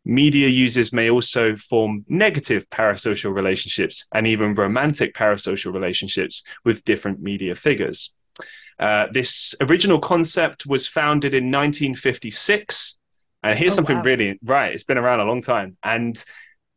media 0.05 0.47
users 0.47 0.93
may 0.93 1.09
also 1.09 1.55
form 1.55 2.05
negative 2.07 2.69
parasocial 2.69 3.33
relationships 3.33 4.05
and 4.13 4.25
even 4.25 4.53
romantic 4.53 5.13
parasocial 5.13 5.73
relationships 5.73 6.43
with 6.63 6.83
different 6.83 7.21
media 7.21 7.55
figures. 7.55 8.13
Uh, 8.79 9.07
this 9.11 9.53
original 9.61 9.99
concept 9.99 10.65
was 10.65 10.87
founded 10.87 11.33
in 11.33 11.51
1956. 11.51 12.97
And 13.43 13.57
here's 13.57 13.73
oh, 13.73 13.75
something 13.75 13.97
wow. 13.97 14.03
really 14.03 14.39
right. 14.43 14.73
It's 14.73 14.83
been 14.83 14.97
around 14.97 15.19
a 15.19 15.25
long 15.25 15.41
time. 15.41 15.77
And 15.83 16.23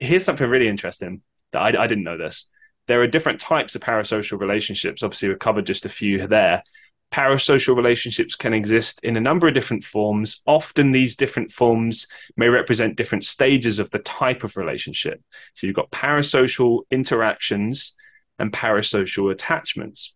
here's 0.01 0.25
something 0.25 0.49
really 0.49 0.69
interesting 0.69 1.23
that 1.53 1.61
I, 1.61 1.85
I 1.85 1.87
didn't 1.87 2.05
know 2.05 2.19
this. 2.19 2.47
There 2.89 3.01
are 3.03 3.07
different 3.07 3.41
types 3.41 3.77
of 3.77 3.83
parasocial 3.83 4.41
relationships. 4.41 5.03
Obviously, 5.03 5.29
we've 5.29 5.39
covered 5.39 5.67
just 5.67 5.87
a 5.87 5.89
few 5.89 6.27
there. 6.27 6.65
Parasocial 7.13 7.77
relationships 7.77 8.35
can 8.35 8.55
exist 8.55 9.01
in 9.03 9.17
a 9.17 9.21
number 9.21 9.47
of 9.47 9.55
different 9.55 9.85
forms. 9.85 10.41
Often, 10.47 10.93
these 10.93 11.15
different 11.15 11.53
forms 11.53 12.07
may 12.37 12.49
represent 12.49 12.97
different 12.97 13.25
stages 13.25 13.79
of 13.79 13.91
the 13.91 13.99
type 13.99 14.45
of 14.45 14.57
relationship. 14.57 15.21
So, 15.55 15.67
you've 15.67 15.77
got 15.77 15.91
parasocial 15.91 16.81
interactions 16.91 17.95
and 18.39 18.53
parasocial 18.53 19.31
attachments. 19.31 20.15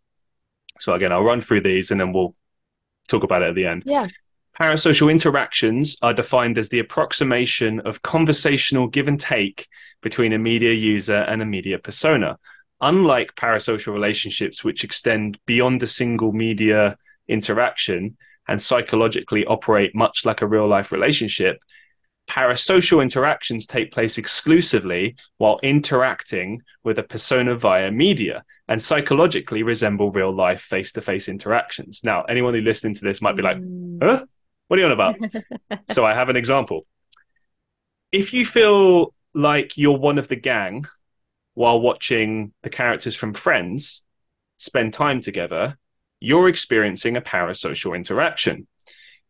So, 0.80 0.94
again, 0.94 1.12
I'll 1.12 1.22
run 1.22 1.42
through 1.42 1.60
these 1.60 1.90
and 1.90 2.00
then 2.00 2.12
we'll 2.12 2.34
talk 3.08 3.22
about 3.22 3.42
it 3.42 3.50
at 3.50 3.54
the 3.54 3.66
end. 3.66 3.82
Yeah. 3.84 4.06
Parasocial 4.58 5.10
interactions 5.10 5.96
are 6.00 6.14
defined 6.14 6.56
as 6.56 6.70
the 6.70 6.78
approximation 6.78 7.80
of 7.80 8.00
conversational 8.00 8.86
give 8.86 9.06
and 9.06 9.20
take 9.20 9.68
between 10.00 10.32
a 10.32 10.38
media 10.38 10.72
user 10.72 11.16
and 11.16 11.42
a 11.42 11.46
media 11.46 11.78
persona 11.78 12.38
unlike 12.80 13.34
parasocial 13.36 13.92
relationships, 13.92 14.62
which 14.62 14.84
extend 14.84 15.38
beyond 15.46 15.82
a 15.82 15.86
single 15.86 16.32
media 16.32 16.96
interaction 17.28 18.16
and 18.48 18.60
psychologically 18.60 19.44
operate 19.46 19.94
much 19.94 20.24
like 20.24 20.42
a 20.42 20.46
real 20.46 20.66
life 20.66 20.92
relationship, 20.92 21.58
parasocial 22.28 23.02
interactions 23.02 23.66
take 23.66 23.92
place 23.92 24.18
exclusively 24.18 25.16
while 25.38 25.58
interacting 25.62 26.60
with 26.82 26.98
a 26.98 27.02
persona 27.02 27.54
via 27.54 27.90
media 27.90 28.44
and 28.68 28.82
psychologically 28.82 29.62
resemble 29.62 30.10
real 30.10 30.32
life 30.32 30.60
face 30.60 30.92
to 30.92 31.00
face 31.00 31.28
interactions. 31.28 32.02
Now, 32.02 32.22
anyone 32.22 32.54
who 32.54 32.60
listening 32.60 32.94
to 32.94 33.04
this 33.04 33.22
might 33.22 33.36
be 33.36 33.42
like, 33.42 33.58
mm. 33.58 34.02
huh? 34.02 34.24
What 34.68 34.78
are 34.78 34.80
you 34.80 34.86
on 34.86 34.92
about? 34.92 35.16
so 35.90 36.04
I 36.04 36.14
have 36.14 36.28
an 36.28 36.36
example. 36.36 36.86
If 38.10 38.32
you 38.32 38.44
feel 38.44 39.14
like 39.32 39.78
you're 39.78 39.98
one 39.98 40.18
of 40.18 40.26
the 40.26 40.36
gang 40.36 40.86
while 41.56 41.80
watching 41.80 42.52
the 42.62 42.68
characters 42.68 43.16
from 43.16 43.32
Friends 43.32 44.04
spend 44.58 44.92
time 44.92 45.22
together, 45.22 45.78
you're 46.20 46.48
experiencing 46.48 47.16
a 47.16 47.22
parasocial 47.22 47.96
interaction. 47.96 48.66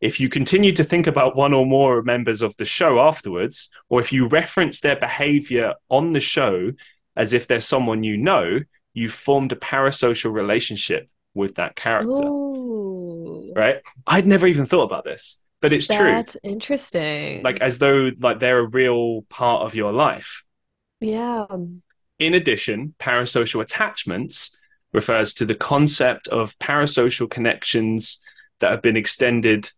If 0.01 0.19
you 0.19 0.29
continue 0.29 0.73
to 0.73 0.83
think 0.83 1.07
about 1.07 1.37
one 1.37 1.55
or 1.55 1.65
more 1.65 2.03
members 2.03 2.43
of 2.43 2.57
the 2.57 2.65
show 2.65 2.99
afterwards, 2.99 3.71
or 3.89 4.01
if 4.01 4.13
you 4.13 4.27
reference 4.27 4.81
their 4.81 4.97
behavior 4.97 5.75
on 5.89 6.13
the 6.13 6.21
show 6.21 6.73
as 7.15 7.33
if 7.33 7.47
they're 7.47 7.61
someone 7.61 8.03
you 8.03 8.17
know, 8.17 8.59
you've 8.93 9.15
formed 9.15 9.53
a 9.53 9.57
parasocial 9.57 10.33
relationship 10.33 11.09
with 11.33 11.55
that 11.55 11.77
character. 11.77 12.25
Ooh. 12.25 13.53
Right? 13.55 13.83
I'd 14.05 14.27
never 14.27 14.49
even 14.49 14.67
thought 14.67 14.83
about 14.83 15.05
this, 15.05 15.39
but 15.61 15.73
it's 15.73 15.87
That's 15.87 15.99
true. 16.01 16.11
That's 16.11 16.37
interesting. 16.43 17.45
Like 17.45 17.61
as 17.61 17.79
though 17.79 18.11
like 18.19 18.41
they're 18.41 18.59
a 18.59 18.67
real 18.67 19.23
part 19.29 19.63
of 19.63 19.77
your 19.77 19.93
life. 19.93 20.43
Yeah. 21.01 21.47
In 22.19 22.35
addition, 22.35 22.95
parasocial 22.99 23.61
attachments 23.61 24.57
refers 24.93 25.35
to 25.35 25.45
the 25.45 25.55
concept 25.55 26.29
of 26.29 26.59
parasocial 26.59 27.29
connections 27.29 28.21
that 28.61 28.71
have 28.71 28.83
been 28.83 28.97
extended 28.97 29.71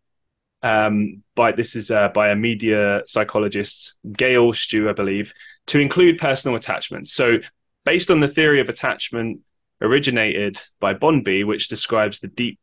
um, 0.62 1.22
by 1.34 1.52
this 1.52 1.76
is 1.76 1.90
uh, 1.90 2.08
by 2.08 2.30
a 2.30 2.36
media 2.36 3.02
psychologist, 3.06 3.94
Gail 4.12 4.52
Stew, 4.52 4.88
I 4.88 4.92
believe, 4.92 5.32
to 5.68 5.78
include 5.78 6.18
personal 6.18 6.56
attachments. 6.56 7.12
So, 7.12 7.38
based 7.84 8.10
on 8.10 8.20
the 8.20 8.28
theory 8.28 8.60
of 8.60 8.68
attachment 8.68 9.40
originated 9.80 10.60
by 10.80 10.94
Bowlby, 10.94 11.44
which 11.44 11.68
describes 11.68 12.18
the 12.18 12.28
deep 12.28 12.58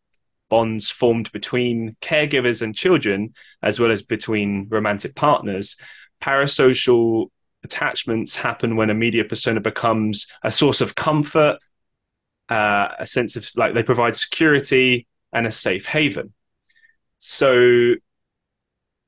bonds 0.49 0.89
formed 0.89 1.31
between 1.31 1.95
caregivers 2.01 2.61
and 2.61 2.75
children, 2.75 3.33
as 3.63 3.79
well 3.79 3.91
as 3.91 4.01
between 4.01 4.67
romantic 4.69 5.15
partners, 5.15 5.77
parasocial 6.21 7.29
attachments 7.65 8.35
happen 8.35 8.75
when 8.75 8.89
a 8.89 8.93
media 8.93 9.25
persona 9.25 9.59
becomes 9.59 10.27
a 10.43 10.51
source 10.51 10.79
of 10.79 10.95
comfort, 10.95 11.57
uh, 12.49 12.89
a 12.97 13.05
sense 13.05 13.35
of 13.35 13.49
like 13.55 13.73
they 13.73 13.83
provide 13.83 14.15
security 14.15 15.07
and 15.33 15.45
a 15.45 15.51
safe 15.51 15.85
haven. 15.85 16.33
So, 17.19 17.95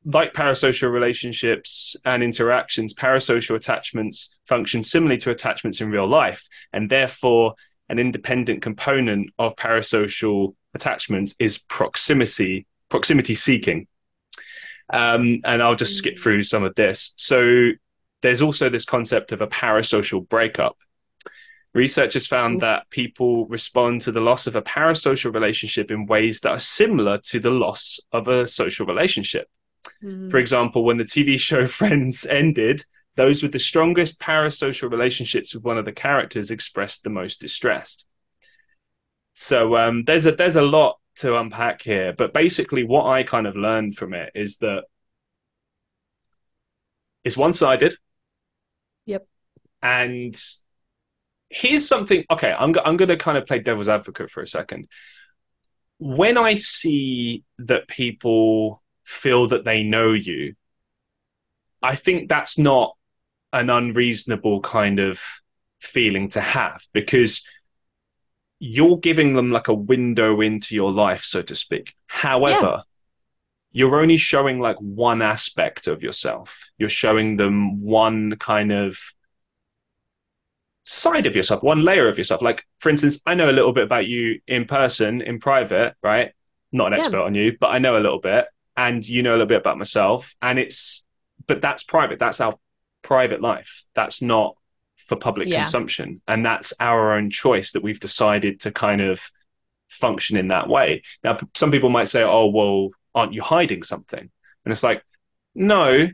like 0.03 0.33
parasocial 0.33 0.91
relationships 0.91 1.95
and 2.03 2.23
interactions, 2.23 2.93
parasocial 2.93 3.55
attachments 3.55 4.35
function 4.45 4.83
similarly 4.83 5.17
to 5.19 5.31
attachments 5.31 5.81
in 5.81 5.91
real 5.91 6.07
life, 6.07 6.47
and 6.73 6.89
therefore, 6.89 7.55
an 7.89 7.99
independent 7.99 8.61
component 8.61 9.29
of 9.39 9.55
parasocial 9.55 10.55
attachments 10.73 11.33
is 11.39 11.57
proximity 11.57 12.67
proximity 12.89 13.35
seeking. 13.35 13.87
Um, 14.89 15.39
and 15.43 15.61
I'll 15.61 15.75
just 15.75 15.97
skip 15.97 16.17
through 16.17 16.43
some 16.43 16.63
of 16.63 16.75
this. 16.75 17.13
So, 17.17 17.71
there's 18.21 18.41
also 18.41 18.69
this 18.69 18.85
concept 18.85 19.31
of 19.31 19.41
a 19.41 19.47
parasocial 19.47 20.27
breakup. 20.27 20.77
Researchers 21.73 22.25
found 22.25 22.61
that 22.61 22.89
people 22.89 23.45
respond 23.47 24.01
to 24.01 24.11
the 24.11 24.21
loss 24.21 24.47
of 24.47 24.55
a 24.55 24.61
parasocial 24.61 25.33
relationship 25.33 25.91
in 25.91 26.07
ways 26.07 26.39
that 26.39 26.51
are 26.51 26.59
similar 26.59 27.19
to 27.19 27.39
the 27.39 27.51
loss 27.51 27.99
of 28.11 28.27
a 28.27 28.47
social 28.47 28.85
relationship. 28.85 29.47
Mm. 30.03 30.31
For 30.31 30.37
example, 30.37 30.83
when 30.83 30.97
the 30.97 31.03
TV 31.03 31.39
show 31.39 31.67
Friends 31.79 32.25
ended, 32.25 32.83
those 33.15 33.43
with 33.43 33.51
the 33.51 33.59
strongest 33.59 34.19
parasocial 34.19 34.91
relationships 34.91 35.53
with 35.53 35.63
one 35.63 35.77
of 35.77 35.85
the 35.85 35.91
characters 35.91 36.51
expressed 36.51 37.03
the 37.03 37.09
most 37.09 37.39
distress. 37.39 38.05
So 39.33 39.75
um, 39.75 40.03
there's 40.05 40.25
a 40.25 40.31
there's 40.31 40.55
a 40.55 40.61
lot 40.61 40.97
to 41.17 41.37
unpack 41.37 41.81
here, 41.81 42.13
but 42.13 42.33
basically, 42.33 42.83
what 42.83 43.05
I 43.05 43.23
kind 43.23 43.45
of 43.45 43.55
learned 43.55 43.97
from 43.97 44.13
it 44.13 44.31
is 44.33 44.57
that 44.57 44.85
it's 47.23 47.37
one 47.37 47.53
sided. 47.53 47.95
Yep. 49.07 49.27
And 49.81 50.39
here's 51.49 51.87
something. 51.87 52.23
Okay, 52.29 52.51
I'm 52.51 52.75
I'm 52.85 52.97
going 52.97 53.09
to 53.09 53.17
kind 53.17 53.37
of 53.37 53.47
play 53.47 53.59
devil's 53.59 53.89
advocate 53.89 54.29
for 54.29 54.41
a 54.41 54.47
second. 54.47 54.87
When 55.97 56.37
I 56.37 56.55
see 56.55 57.43
that 57.57 57.87
people 57.87 58.83
feel 59.03 59.47
that 59.47 59.65
they 59.65 59.83
know 59.83 60.13
you, 60.13 60.53
I 61.81 61.95
think 61.95 62.29
that's 62.29 62.57
not 62.57 62.95
an 63.53 63.69
unreasonable 63.69 64.61
kind 64.61 64.99
of 64.99 65.19
feeling 65.79 66.29
to 66.29 66.41
have 66.41 66.83
because 66.93 67.41
you're 68.59 68.97
giving 68.97 69.33
them 69.33 69.51
like 69.51 69.67
a 69.67 69.73
window 69.73 70.41
into 70.41 70.75
your 70.75 70.91
life, 70.91 71.23
so 71.23 71.41
to 71.41 71.55
speak. 71.55 71.93
However, 72.07 72.83
you're 73.71 73.99
only 73.99 74.17
showing 74.17 74.59
like 74.59 74.77
one 74.77 75.21
aspect 75.21 75.87
of 75.87 76.01
yourself. 76.01 76.69
You're 76.77 76.89
showing 76.89 77.37
them 77.37 77.81
one 77.81 78.35
kind 78.37 78.71
of 78.71 78.97
side 80.83 81.25
of 81.25 81.35
yourself, 81.35 81.63
one 81.63 81.83
layer 81.83 82.07
of 82.07 82.17
yourself. 82.17 82.41
Like, 82.41 82.65
for 82.79 82.89
instance, 82.89 83.21
I 83.25 83.35
know 83.35 83.49
a 83.49 83.51
little 83.51 83.73
bit 83.73 83.83
about 83.83 84.07
you 84.07 84.39
in 84.47 84.65
person, 84.65 85.21
in 85.21 85.39
private, 85.39 85.95
right? 86.01 86.31
Not 86.71 86.93
an 86.93 86.99
expert 86.99 87.19
on 87.19 87.35
you, 87.35 87.57
but 87.59 87.67
I 87.67 87.79
know 87.79 87.97
a 87.97 87.99
little 87.99 88.19
bit. 88.19 88.45
And 88.75 89.07
you 89.07 89.23
know 89.23 89.31
a 89.31 89.37
little 89.37 89.47
bit 89.47 89.59
about 89.59 89.77
myself. 89.77 90.35
And 90.41 90.59
it's, 90.59 91.05
but 91.45 91.61
that's 91.61 91.83
private. 91.83 92.19
That's 92.19 92.39
our 92.39 92.55
private 93.01 93.41
life. 93.41 93.83
That's 93.95 94.21
not 94.21 94.55
for 94.95 95.15
public 95.15 95.47
yeah. 95.47 95.61
consumption. 95.61 96.21
And 96.27 96.45
that's 96.45 96.73
our 96.79 97.13
own 97.13 97.31
choice 97.31 97.71
that 97.71 97.83
we've 97.83 97.99
decided 97.99 98.61
to 98.61 98.71
kind 98.71 99.01
of 99.01 99.29
function 99.89 100.37
in 100.37 100.49
that 100.49 100.69
way. 100.69 101.03
Now, 101.23 101.37
some 101.55 101.71
people 101.71 101.89
might 101.89 102.07
say, 102.07 102.23
oh, 102.23 102.47
well, 102.47 102.89
aren't 103.17 103.33
you 103.33 103.41
hiding 103.41 103.81
something? 103.81 104.19
And 104.19 104.71
it's 104.71 104.83
like, 104.83 105.03
no, 105.55 106.07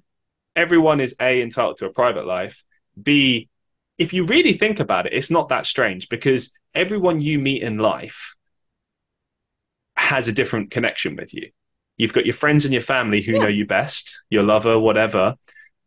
everyone 0.55 1.01
is 1.01 1.13
A, 1.19 1.41
entitled 1.41 1.77
to 1.79 1.85
a 1.85 1.91
private 1.91 2.25
life. 2.25 2.63
B, 3.01 3.49
if 3.97 4.13
you 4.13 4.25
really 4.25 4.53
think 4.53 4.79
about 4.79 5.05
it, 5.05 5.13
it's 5.13 5.29
not 5.29 5.49
that 5.49 5.65
strange 5.65 6.07
because 6.07 6.53
everyone 6.73 7.19
you 7.19 7.39
meet 7.39 7.61
in 7.61 7.77
life 7.77 8.35
has 9.97 10.29
a 10.29 10.31
different 10.31 10.71
connection 10.71 11.17
with 11.17 11.33
you. 11.33 11.49
You've 11.97 12.13
got 12.13 12.25
your 12.25 12.33
friends 12.33 12.63
and 12.63 12.73
your 12.73 12.81
family 12.81 13.21
who 13.21 13.33
yeah. 13.33 13.39
know 13.39 13.47
you 13.47 13.65
best, 13.65 14.23
your 14.29 14.43
lover, 14.43 14.79
whatever. 14.79 15.35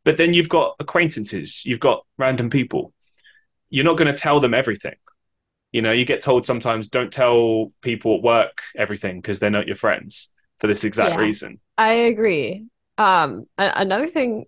But 0.04 0.18
then 0.18 0.34
you've 0.34 0.50
got 0.50 0.76
acquaintances, 0.78 1.64
you've 1.64 1.80
got 1.80 2.04
random 2.18 2.50
people. 2.50 2.92
You're 3.70 3.86
not 3.86 3.96
going 3.96 4.14
to 4.14 4.20
tell 4.20 4.38
them 4.38 4.52
everything. 4.52 4.96
You 5.72 5.80
know, 5.80 5.92
you 5.92 6.04
get 6.04 6.20
told 6.20 6.44
sometimes 6.44 6.88
don't 6.88 7.12
tell 7.12 7.72
people 7.80 8.16
at 8.16 8.22
work 8.22 8.60
everything 8.76 9.20
because 9.20 9.40
they're 9.40 9.50
not 9.50 9.66
your 9.66 9.76
friends 9.76 10.28
for 10.60 10.66
this 10.66 10.84
exact 10.84 11.14
yeah, 11.14 11.20
reason. 11.20 11.60
I 11.76 11.92
agree. 11.92 12.66
Um, 12.98 13.46
another 13.58 14.06
thing 14.06 14.46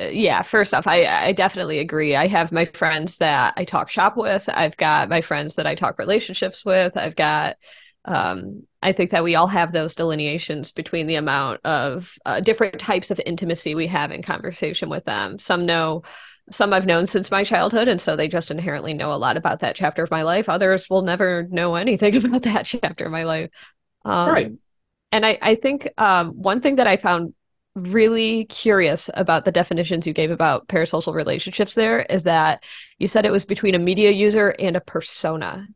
uh, 0.00 0.08
yeah, 0.08 0.42
first 0.42 0.74
off, 0.74 0.86
I, 0.86 1.06
I 1.06 1.32
definitely 1.32 1.78
agree. 1.78 2.16
I 2.16 2.26
have 2.26 2.52
my 2.52 2.66
friends 2.66 3.18
that 3.18 3.54
I 3.56 3.64
talk 3.64 3.90
shop 3.90 4.16
with. 4.16 4.48
I've 4.48 4.76
got 4.76 5.08
my 5.08 5.20
friends 5.20 5.54
that 5.54 5.66
I 5.66 5.74
talk 5.74 5.98
relationships 5.98 6.64
with. 6.64 6.96
I've 6.96 7.16
got, 7.16 7.56
um, 8.04 8.64
I 8.82 8.92
think 8.92 9.10
that 9.10 9.24
we 9.24 9.34
all 9.34 9.46
have 9.46 9.72
those 9.72 9.94
delineations 9.94 10.70
between 10.70 11.06
the 11.06 11.14
amount 11.14 11.60
of 11.64 12.18
uh, 12.26 12.40
different 12.40 12.78
types 12.78 13.10
of 13.10 13.20
intimacy 13.24 13.74
we 13.74 13.86
have 13.86 14.12
in 14.12 14.22
conversation 14.22 14.90
with 14.90 15.04
them. 15.04 15.38
Some 15.38 15.64
know, 15.64 16.02
some 16.50 16.72
I've 16.72 16.86
known 16.86 17.06
since 17.06 17.30
my 17.30 17.42
childhood, 17.42 17.88
and 17.88 18.00
so 18.00 18.14
they 18.14 18.28
just 18.28 18.50
inherently 18.50 18.92
know 18.92 19.12
a 19.12 19.16
lot 19.16 19.36
about 19.36 19.60
that 19.60 19.76
chapter 19.76 20.02
of 20.02 20.10
my 20.10 20.22
life. 20.22 20.48
Others 20.48 20.90
will 20.90 21.02
never 21.02 21.44
know 21.50 21.74
anything 21.74 22.16
about 22.24 22.42
that 22.42 22.66
chapter 22.66 23.06
of 23.06 23.12
my 23.12 23.24
life. 23.24 23.50
Um, 24.04 24.30
right. 24.30 24.52
And 25.16 25.24
I, 25.24 25.38
I 25.40 25.54
think 25.54 25.88
um, 25.96 26.32
one 26.32 26.60
thing 26.60 26.76
that 26.76 26.86
I 26.86 26.98
found 26.98 27.32
really 27.74 28.44
curious 28.44 29.08
about 29.14 29.46
the 29.46 29.50
definitions 29.50 30.06
you 30.06 30.12
gave 30.12 30.30
about 30.30 30.68
parasocial 30.68 31.14
relationships 31.14 31.74
there 31.74 32.00
is 32.00 32.24
that 32.24 32.62
you 32.98 33.08
said 33.08 33.24
it 33.24 33.32
was 33.32 33.46
between 33.46 33.74
a 33.74 33.78
media 33.78 34.10
user 34.10 34.54
and 34.58 34.76
a 34.76 34.80
persona. 34.82 35.66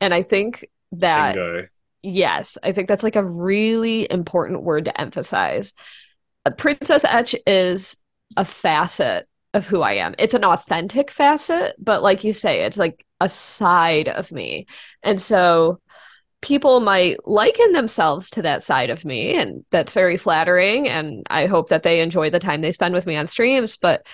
And 0.00 0.12
I 0.12 0.24
think 0.24 0.68
that 0.90 1.36
Bingo. 1.36 1.68
yes, 2.02 2.58
I 2.64 2.72
think 2.72 2.88
that's 2.88 3.04
like 3.04 3.14
a 3.14 3.24
really 3.24 4.10
important 4.10 4.64
word 4.64 4.86
to 4.86 5.00
emphasize. 5.00 5.74
A 6.44 6.50
Princess 6.50 7.04
Etch 7.04 7.36
is 7.46 7.98
a 8.36 8.44
facet 8.44 9.28
of 9.54 9.64
who 9.64 9.80
I 9.80 9.92
am. 9.92 10.16
It's 10.18 10.34
an 10.34 10.44
authentic 10.44 11.12
facet, 11.12 11.76
but 11.78 12.02
like 12.02 12.24
you 12.24 12.32
say, 12.32 12.62
it's 12.62 12.78
like 12.78 13.06
a 13.20 13.28
side 13.28 14.08
of 14.08 14.32
me. 14.32 14.66
And 15.04 15.22
so 15.22 15.78
people 16.40 16.80
might 16.80 17.16
liken 17.26 17.72
themselves 17.72 18.30
to 18.30 18.42
that 18.42 18.62
side 18.62 18.90
of 18.90 19.04
me 19.04 19.34
and 19.34 19.64
that's 19.70 19.92
very 19.92 20.16
flattering 20.16 20.88
and 20.88 21.26
i 21.30 21.46
hope 21.46 21.68
that 21.68 21.82
they 21.82 22.00
enjoy 22.00 22.30
the 22.30 22.38
time 22.38 22.60
they 22.60 22.72
spend 22.72 22.94
with 22.94 23.06
me 23.06 23.16
on 23.16 23.26
streams 23.26 23.76
but 23.76 24.06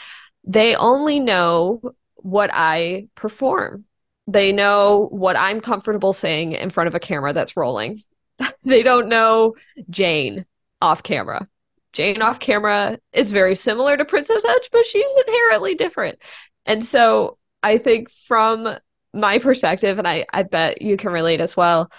they 0.44 0.74
only 0.76 1.20
know 1.20 1.80
what 2.16 2.50
i 2.52 3.08
perform. 3.14 3.84
They 4.26 4.52
know 4.52 5.08
what 5.10 5.36
i'm 5.36 5.60
comfortable 5.60 6.12
saying 6.12 6.52
in 6.52 6.70
front 6.70 6.88
of 6.88 6.94
a 6.94 7.00
camera 7.00 7.32
that's 7.32 7.56
rolling. 7.56 8.02
They 8.64 8.82
don't 8.82 9.08
know 9.08 9.54
jane 9.90 10.46
off 10.80 11.02
camera. 11.02 11.46
Jane 11.92 12.22
off 12.22 12.40
camera 12.40 12.98
is 13.12 13.30
very 13.30 13.54
similar 13.54 13.96
to 13.96 14.04
princess 14.04 14.44
etch 14.44 14.68
but 14.72 14.86
she's 14.86 15.12
inherently 15.26 15.74
different. 15.74 16.18
And 16.66 16.84
so 16.84 17.38
i 17.62 17.78
think 17.78 18.10
from 18.10 18.76
my 19.14 19.38
perspective, 19.38 19.98
and 19.98 20.06
I, 20.06 20.26
I 20.32 20.42
bet 20.42 20.82
you 20.82 20.96
can 20.96 21.10
relate 21.12 21.40
as 21.40 21.56
well, 21.56 21.90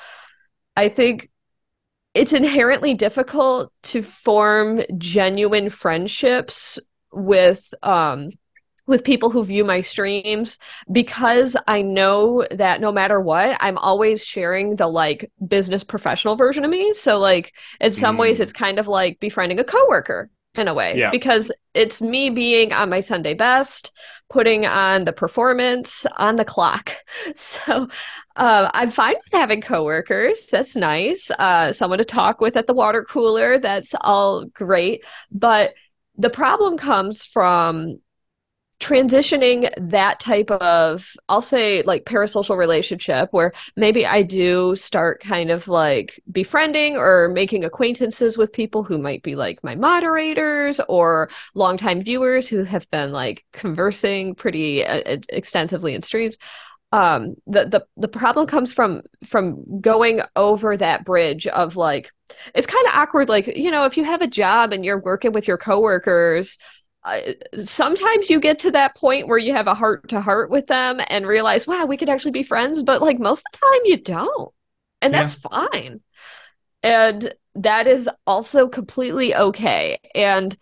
I 0.75 0.89
think 0.89 1.30
it's 2.13 2.34
inherently 2.34 2.93
difficult 2.93 3.71
to 3.84 4.01
form 4.01 4.82
genuine 4.97 5.69
friendships 5.69 6.80
with 7.12 7.73
um 7.84 8.30
with 8.88 9.04
people 9.04 9.32
who 9.32 9.43
view 9.43 9.65
my 9.65 9.82
streams 9.82 10.60
because 10.91 11.58
I 11.67 11.82
know 11.82 12.45
that 12.51 12.82
no 12.82 12.91
matter 12.91 13.19
what, 13.19 13.58
I'm 13.60 13.80
always 13.80 14.23
sharing 14.23 14.75
the 14.75 14.88
like 14.88 15.32
business 15.45 15.84
professional 15.84 16.36
version 16.36 16.63
of 16.63 16.69
me. 16.69 16.93
So 16.93 17.17
like 17.17 17.54
in 17.80 17.89
some 17.91 18.15
mm. 18.15 18.19
ways 18.19 18.39
it's 18.39 18.54
kind 18.54 18.78
of 18.78 18.88
like 18.88 19.19
befriending 19.19 19.60
a 19.60 19.63
coworker 19.63 20.30
in 20.59 20.67
a 20.67 20.73
way 20.73 20.97
yeah. 20.97 21.09
because 21.09 21.51
it's 21.73 22.01
me 22.01 22.29
being 22.29 22.73
on 22.73 22.89
my 22.89 22.99
Sunday 22.99 23.33
best, 23.33 23.91
putting 24.29 24.65
on 24.65 25.05
the 25.05 25.13
performance 25.13 26.05
on 26.17 26.35
the 26.35 26.45
clock. 26.45 26.91
So 27.35 27.87
uh, 28.35 28.69
I'm 28.73 28.91
fine 28.91 29.15
with 29.15 29.33
having 29.33 29.61
coworkers. 29.61 30.47
That's 30.47 30.75
nice. 30.75 31.31
Uh, 31.31 31.71
someone 31.71 31.97
to 31.97 32.05
talk 32.05 32.39
with 32.39 32.55
at 32.55 32.67
the 32.67 32.73
water 32.73 33.03
cooler. 33.03 33.57
That's 33.57 33.95
all 34.01 34.45
great. 34.45 35.03
But 35.31 35.73
the 36.17 36.29
problem 36.29 36.77
comes 36.77 37.25
from 37.25 37.99
transitioning 38.86 39.67
that 39.78 40.19
type 40.19 40.52
of 40.52 41.12
i'll 41.28 41.41
say 41.41 41.82
like 41.84 42.06
parasocial 42.06 42.56
relationship 42.56 43.28
where 43.32 43.52
maybe 43.76 44.06
i 44.06 44.21
do 44.21 44.76
start 44.76 45.19
kind 45.21 45.50
of 45.50 45.67
like 45.67 46.21
befriending 46.32 46.95
or 46.95 47.30
making 47.30 47.63
acquaintances 47.63 48.38
with 48.38 48.54
people 48.54 48.84
who 48.84 49.00
might 49.00 49.24
be 49.24 49.36
like 49.36 49.63
my 49.63 49.74
moderators 49.74 50.80
or 50.88 51.32
longtime 51.56 52.00
viewers 52.00 52.48
who 52.48 52.63
have 52.63 52.88
been 52.91 53.12
like 53.12 53.43
conversing 53.54 54.36
pretty 54.36 54.86
uh, 54.86 55.17
extensively 55.30 55.95
in 55.95 56.04
streams. 56.04 56.38
Um 56.91 57.36
the, 57.48 57.65
the 57.65 57.86
the 57.98 58.08
problem 58.08 58.45
comes 58.45 58.71
from 58.71 59.02
from 59.26 59.82
going 59.82 60.21
over 60.36 60.78
that 60.78 61.04
bridge 61.04 61.48
of 61.48 61.76
like 61.76 62.12
it's 62.54 62.67
kind 62.67 62.88
of 62.88 62.93
awkward 62.93 63.30
like 63.30 63.48
you 63.48 63.71
know 63.71 63.86
if 63.86 63.98
you 63.98 64.04
have 64.04 64.21
a 64.21 64.28
job 64.28 64.71
and 64.71 64.86
you're 64.86 65.00
working 65.00 65.32
with 65.32 65.48
your 65.48 65.58
coworkers 65.58 66.58
sometimes 67.65 68.29
you 68.29 68.39
get 68.39 68.59
to 68.59 68.71
that 68.71 68.95
point 68.95 69.27
where 69.27 69.37
you 69.37 69.53
have 69.53 69.67
a 69.67 69.75
heart 69.75 70.09
to 70.09 70.21
heart 70.21 70.49
with 70.49 70.67
them 70.67 70.99
and 71.09 71.27
realize, 71.27 71.67
wow, 71.67 71.85
we 71.85 71.97
could 71.97 72.09
actually 72.09 72.31
be 72.31 72.43
friends. 72.43 72.83
But 72.83 73.01
like 73.01 73.19
most 73.19 73.39
of 73.39 73.51
the 73.51 73.57
time, 73.59 73.81
you 73.85 73.97
don't. 73.97 74.53
And 75.01 75.13
that's 75.13 75.39
yeah. 75.43 75.67
fine. 75.67 76.01
And 76.83 77.33
that 77.55 77.87
is 77.87 78.09
also 78.25 78.67
completely 78.67 79.35
okay. 79.35 79.97
And 80.13 80.55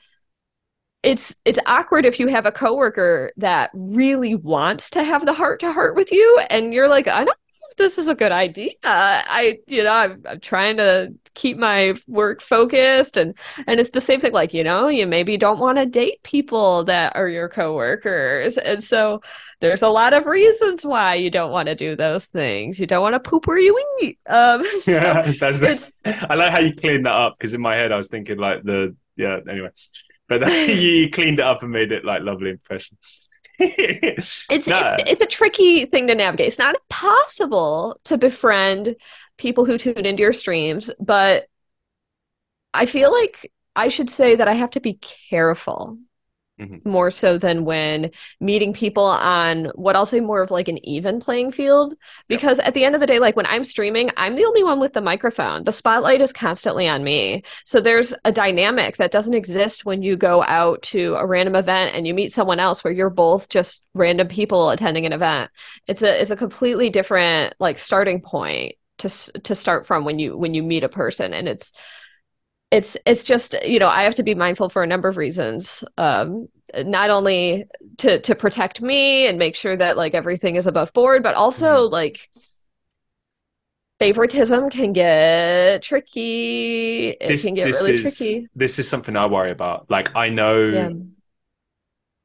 it's 1.02 1.36
it's 1.44 1.60
awkward 1.66 2.06
if 2.06 2.20
you 2.20 2.28
have 2.28 2.46
a 2.46 2.52
coworker 2.52 3.32
that 3.38 3.70
really 3.74 4.36
wants 4.36 4.90
to 4.92 5.04
have 5.04 5.26
the 5.26 5.34
heart 5.34 5.60
to 5.60 5.72
heart 5.72 5.96
with 5.96 6.12
you 6.14 6.42
and 6.50 6.74
you're 6.74 6.88
like 6.88 7.10
I 7.10 7.26
don't 7.26 7.38
this 7.78 7.98
is 7.98 8.08
a 8.08 8.16
good 8.16 8.32
idea. 8.32 8.72
I, 8.84 9.60
you 9.68 9.84
know, 9.84 9.94
I'm, 9.94 10.24
I'm 10.28 10.40
trying 10.40 10.78
to 10.78 11.14
keep 11.34 11.58
my 11.58 11.96
work 12.08 12.42
focused 12.42 13.18
and, 13.18 13.36
and 13.68 13.80
it's 13.80 13.90
the 13.90 14.02
same 14.02 14.20
thing. 14.20 14.34
Like, 14.34 14.54
you 14.54 14.64
know, 14.64 14.88
you 14.88 15.08
maybe 15.08 15.38
don't 15.38 15.60
want 15.60 15.78
to 15.78 15.86
date 15.86 16.22
people 16.24 16.84
that 16.86 17.16
are 17.16 17.28
your 17.28 17.50
coworkers. 17.50 18.58
And 18.58 18.84
so 18.84 19.22
there's 19.60 19.82
a 19.82 19.90
lot 19.90 20.14
of 20.14 20.26
reasons 20.26 20.86
why 20.86 21.16
you 21.16 21.30
don't 21.30 21.52
want 21.52 21.68
to 21.68 21.76
do 21.76 21.96
those 21.96 22.26
things. 22.26 22.80
You 22.80 22.88
don't 22.88 23.02
want 23.02 23.14
to 23.16 23.20
poop 23.20 23.48
where 23.48 23.58
you 23.58 23.84
eat. 24.02 24.20
Um, 24.28 24.64
so 24.80 24.92
yeah, 24.92 25.22
that's 25.40 25.60
the, 25.60 25.92
I 26.30 26.36
like 26.36 26.52
how 26.52 26.60
you 26.60 26.76
cleaned 26.76 27.06
that 27.06 27.14
up 27.14 27.38
because 27.38 27.54
in 27.54 27.62
my 27.62 27.76
head 27.76 27.92
I 27.92 27.98
was 27.98 28.10
thinking 28.10 28.38
like 28.38 28.64
the, 28.64 28.96
yeah, 29.16 29.40
anyway, 29.50 29.70
but 30.28 30.48
you 30.70 31.10
cleaned 31.10 31.40
it 31.40 31.46
up 31.46 31.64
and 31.64 31.72
made 31.72 31.92
it 31.92 32.06
like 32.06 32.22
lovely 32.22 32.52
impression. 32.52 32.98
It's, 33.60 34.46
it's 34.50 34.68
it's 34.68 35.22
a 35.22 35.26
tricky 35.26 35.86
thing 35.86 36.08
to 36.08 36.16
navigate. 36.16 36.48
It's 36.48 36.60
not 36.60 36.76
impossible 36.76 38.00
to 38.06 38.18
befriend 38.18 38.96
people 39.38 39.66
who 39.66 39.78
tune 39.78 40.06
into 40.06 40.22
your 40.22 40.34
streams, 40.34 40.90
but 41.00 41.48
I 42.74 42.86
feel 42.86 43.12
like 43.12 43.52
I 43.76 43.88
should 43.88 44.10
say 44.10 44.36
that 44.36 44.48
I 44.48 44.54
have 44.54 44.72
to 44.72 44.80
be 44.80 45.00
careful 45.30 45.98
mm-hmm. 46.60 46.88
more 46.90 47.12
so 47.12 47.38
than 47.38 47.66
when 47.66 48.12
meeting 48.40 48.74
people 48.74 49.04
on 49.04 49.66
what 49.76 49.96
I'll 49.96 50.06
say 50.06 50.20
more 50.20 50.42
of 50.42 50.52
like 50.52 50.68
an 50.68 50.84
even 50.86 51.20
playing 51.20 51.52
field. 51.52 51.94
Because 52.28 52.58
yep. 52.58 52.68
at 52.68 52.74
the 52.74 52.84
end 52.84 52.96
of 52.96 53.02
the 53.02 53.08
day, 53.08 53.20
like 53.20 53.36
when 53.36 53.46
I'm 53.46 53.64
streaming, 53.64 54.10
I'm 54.18 54.36
the 54.36 54.46
only 54.46 54.64
one 54.64 54.80
with 54.80 54.94
the 54.94 55.02
microphone. 55.02 55.64
The 55.64 55.72
spotlight 55.72 56.22
is 56.22 56.34
constantly 56.34 56.88
on 56.88 57.04
me. 57.04 57.44
So 57.66 57.80
there's 57.80 58.14
a 58.26 58.32
dynamic 58.32 58.98
that 58.98 59.12
doesn't 59.12 59.34
exist 59.34 59.86
when 59.86 60.02
you 60.02 60.16
go 60.16 60.44
out 60.44 60.82
to 60.84 61.16
a 61.16 61.26
random 61.26 61.56
event 61.56 61.96
and 61.96 62.08
you 62.08 62.14
meet 62.14 62.32
someone 62.32 62.60
else 62.60 62.84
where 62.84 62.94
you're 62.94 63.10
both 63.10 63.50
just 63.50 63.84
random 63.94 64.28
people 64.28 64.70
attending 64.70 65.06
an 65.06 65.14
event. 65.14 65.52
It's 65.88 66.02
a 66.02 66.22
it's 66.22 66.32
a 66.32 66.36
completely 66.36 66.90
different 66.90 67.56
like 67.60 67.78
starting 67.78 68.22
point 68.22 68.76
to 69.00 69.10
to 69.42 69.56
start 69.56 69.86
from 69.86 70.06
when 70.06 70.20
you 70.20 70.38
when 70.38 70.54
you 70.54 70.64
meet 70.64 70.84
a 70.84 70.90
person 70.90 71.34
and 71.34 71.48
it's 71.48 71.74
it's 72.74 72.98
it's 73.06 73.24
just 73.24 73.54
you 73.64 73.78
know 73.78 73.88
I 73.88 74.04
have 74.04 74.16
to 74.16 74.24
be 74.24 74.34
mindful 74.34 74.68
for 74.68 74.82
a 74.82 74.88
number 74.88 75.08
of 75.08 75.16
reasons. 75.16 75.84
Um, 75.98 76.50
not 76.76 77.12
only 77.12 77.66
to 78.00 78.20
to 78.20 78.34
protect 78.34 78.82
me 78.82 79.28
and 79.28 79.38
make 79.38 79.56
sure 79.56 79.78
that 79.78 79.96
like 79.96 80.16
everything 80.16 80.56
is 80.56 80.66
above 80.66 80.92
board, 80.92 81.22
but 81.22 81.36
also 81.36 81.84
mm-hmm. 81.84 81.94
like 81.94 82.32
favoritism 84.00 84.72
can 84.72 84.92
get 84.92 85.84
tricky. 85.84 87.10
It 87.10 87.28
this, 87.28 87.46
can 87.46 87.54
get 87.54 87.66
really 87.66 87.94
is, 87.94 88.18
tricky. 88.18 88.48
This 88.56 88.80
is 88.80 88.90
something 88.90 89.16
I 89.16 89.28
worry 89.28 89.52
about. 89.52 89.92
Like 89.92 90.16
I 90.16 90.30
know 90.30 90.64
yeah. 90.64 90.90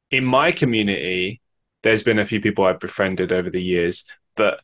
in 0.09 0.25
my 0.25 0.51
community, 0.51 1.41
there's 1.83 2.01
been 2.01 2.17
a 2.17 2.25
few 2.25 2.41
people 2.41 2.65
I've 2.65 2.79
befriended 2.79 3.31
over 3.31 3.51
the 3.51 3.61
years, 3.61 4.03
but 4.35 4.61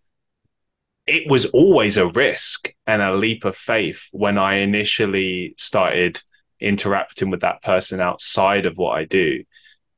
it 1.08 1.30
was 1.30 1.46
always 1.48 1.98
a 1.98 2.08
risk 2.08 2.74
and 2.88 3.02
a 3.02 3.16
leap 3.16 3.46
of 3.46 3.56
faith 3.56 4.08
when 4.12 4.38
I 4.38 4.56
initially 4.56 5.54
started 5.58 6.20
interacting 6.60 7.30
with 7.30 7.42
that 7.42 7.62
person 7.62 8.00
outside 8.00 8.66
of 8.66 8.78
what 8.78 8.98
I 8.98 9.06
do. 9.06 9.44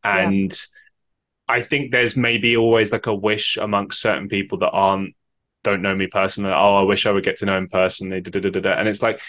And 0.03 0.51
yeah. 0.51 1.55
I 1.55 1.61
think 1.61 1.91
there's 1.91 2.17
maybe 2.17 2.57
always 2.57 2.91
like 2.91 3.07
a 3.07 3.15
wish 3.15 3.57
amongst 3.57 4.01
certain 4.01 4.27
people 4.27 4.59
that 4.59 4.71
aren't 4.71 5.15
don't 5.63 5.81
know 5.81 5.95
me 5.95 6.07
personally. 6.07 6.51
Oh, 6.51 6.75
I 6.75 6.83
wish 6.83 7.05
I 7.05 7.11
would 7.11 7.23
get 7.25 7.37
to 7.39 7.45
know 7.45 7.57
him 7.57 7.67
personally. 7.67 8.21
Da, 8.21 8.39
da, 8.39 8.49
da, 8.49 8.71
and 8.71 8.87
it's 8.87 9.01
like 9.01 9.19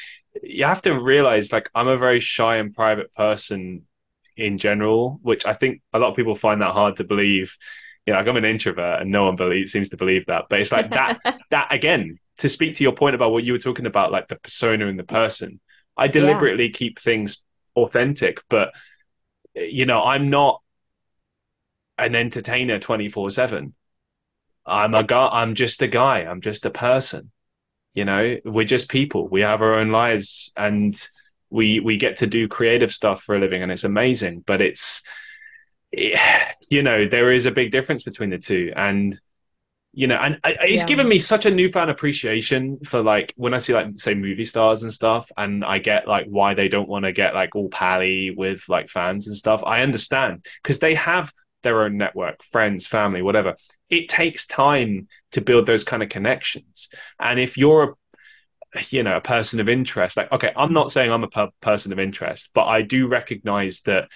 you 0.43 0.65
have 0.65 0.83
to 0.83 0.99
realize 0.99 1.53
like 1.53 1.69
I'm 1.75 1.89
a 1.89 1.97
very 1.97 2.21
shy 2.21 2.57
and 2.57 2.75
private 2.75 3.13
person 3.15 3.87
in 4.37 4.59
general, 4.59 5.19
which 5.23 5.45
I 5.47 5.53
think 5.53 5.83
a 5.93 5.99
lot 5.99 6.11
of 6.11 6.17
people 6.17 6.35
find 6.35 6.61
that 6.63 6.73
hard 6.73 6.97
to 6.97 7.05
believe. 7.05 7.57
You 8.09 8.15
know, 8.15 8.21
like 8.21 8.27
I'm 8.27 8.39
an 8.39 8.47
introvert 8.47 9.03
and 9.03 9.11
no 9.11 9.27
one 9.27 9.37
believe, 9.37 9.69
seems 9.69 9.91
to 9.91 9.99
believe 9.99 10.25
that. 10.29 10.47
But 10.49 10.61
it's 10.61 10.73
like 10.73 10.93
that, 10.93 11.19
that 11.51 11.69
again, 11.71 12.19
to 12.39 12.49
speak 12.49 12.77
to 12.77 12.83
your 12.83 12.95
point 12.95 13.15
about 13.15 13.33
what 13.33 13.45
you 13.45 13.53
were 13.53 13.59
talking 13.59 13.85
about, 13.85 14.11
like 14.11 14.29
the 14.29 14.37
persona 14.37 14.87
and 14.87 14.99
the 14.99 15.05
person, 15.05 15.61
I 15.95 16.09
deliberately 16.09 16.69
yeah. 16.69 16.73
keep 16.73 16.99
things 16.99 17.43
authentic, 17.77 18.41
but 18.49 18.73
you 19.55 19.85
know, 19.85 20.03
I'm 20.03 20.31
not 20.31 20.63
an 21.99 22.15
entertainer 22.15 22.79
24 22.79 23.31
7. 23.31 23.75
I'm 24.65 24.95
a 24.95 25.05
guy, 25.05 25.29
I'm 25.31 25.55
just 25.55 25.83
a 25.83 25.87
guy, 25.87 26.21
I'm 26.21 26.41
just 26.41 26.65
a 26.65 26.71
person. 26.71 27.31
You 27.93 28.07
know, 28.07 28.39
we're 28.43 28.65
just 28.65 28.89
people. 28.89 29.29
We 29.29 29.43
have 29.43 29.61
our 29.61 29.75
own 29.75 29.91
lives 29.91 30.51
and 30.57 30.99
we 31.51 31.79
we 31.81 31.99
get 31.99 32.17
to 32.17 32.27
do 32.27 32.49
creative 32.49 32.91
stuff 32.91 33.23
for 33.23 33.37
a 33.37 33.39
living 33.39 33.63
and 33.63 33.71
it's 33.71 33.85
amazing, 33.85 34.45
but 34.47 34.63
it's 34.63 35.03
you 36.71 36.83
know, 36.83 37.07
there 37.07 37.31
is 37.31 37.47
a 37.47 37.51
big 37.51 37.73
difference 37.73 38.03
between 38.03 38.31
the 38.31 38.39
two 38.39 38.73
and 38.77 39.19
you 39.93 40.07
know, 40.07 40.17
and 40.17 40.39
it's 40.45 40.83
yeah. 40.83 40.87
given 40.87 41.09
me 41.09 41.19
such 41.19 41.47
a 41.47 41.51
newfound 41.51 41.91
appreciation 41.91 42.79
for 42.85 43.03
like 43.03 43.33
when 43.37 43.55
I 43.55 43.59
see 43.59 43.73
like 43.73 43.89
say 43.97 44.15
movie 44.15 44.45
stars 44.45 44.83
and 44.83 44.93
stuff, 44.93 45.31
and 45.37 45.65
I 45.65 45.79
get 45.79 46.07
like 46.07 46.27
why 46.29 46.55
they 46.55 46.69
don't 46.69 46.89
want 46.89 47.05
to 47.05 47.13
get 47.13 47.35
like 47.35 47.57
all 47.57 47.69
pally 47.71 48.31
with 48.31 48.69
like 48.69 48.91
fans 48.91 49.27
and 49.27 49.37
stuff. 49.37 49.65
I 49.65 49.81
understand 49.81 50.45
because 50.63 50.79
they 50.79 50.95
have 50.95 51.33
their 51.63 51.83
own 51.83 51.97
network, 51.97 52.45
friends, 52.45 52.87
family, 52.87 53.23
whatever. 53.23 53.57
It 53.89 54.09
takes 54.09 54.47
time 54.47 55.09
to 55.33 55.41
build 55.41 55.67
those 55.67 55.85
kind 55.85 56.03
of 56.03 56.11
connections, 56.11 56.89
and 57.19 57.41
if 57.41 57.57
you're 57.57 57.97
a 58.77 58.81
you 58.91 59.03
know 59.03 59.17
a 59.17 59.23
person 59.23 59.59
of 59.59 59.69
interest, 59.71 60.19
like 60.19 60.31
okay, 60.31 60.53
I'm 60.55 60.75
not 60.75 60.93
saying 60.93 61.11
I'm 61.11 61.25
a 61.25 61.29
per- 61.29 61.51
person 61.63 61.93
of 61.93 61.99
interest, 61.99 62.51
but 62.53 62.67
I 62.67 62.83
do 62.83 63.09
recognize 63.09 63.81
that 63.81 64.09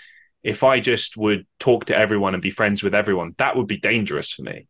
if 0.42 0.64
I 0.64 0.80
just 0.80 1.16
would 1.16 1.46
talk 1.58 1.86
to 1.86 1.96
everyone 1.96 2.34
and 2.34 2.42
be 2.42 2.50
friends 2.50 2.82
with 2.82 2.94
everyone, 2.94 3.34
that 3.38 3.56
would 3.56 3.66
be 3.66 3.78
dangerous 3.78 4.32
for 4.32 4.42
me 4.42 4.66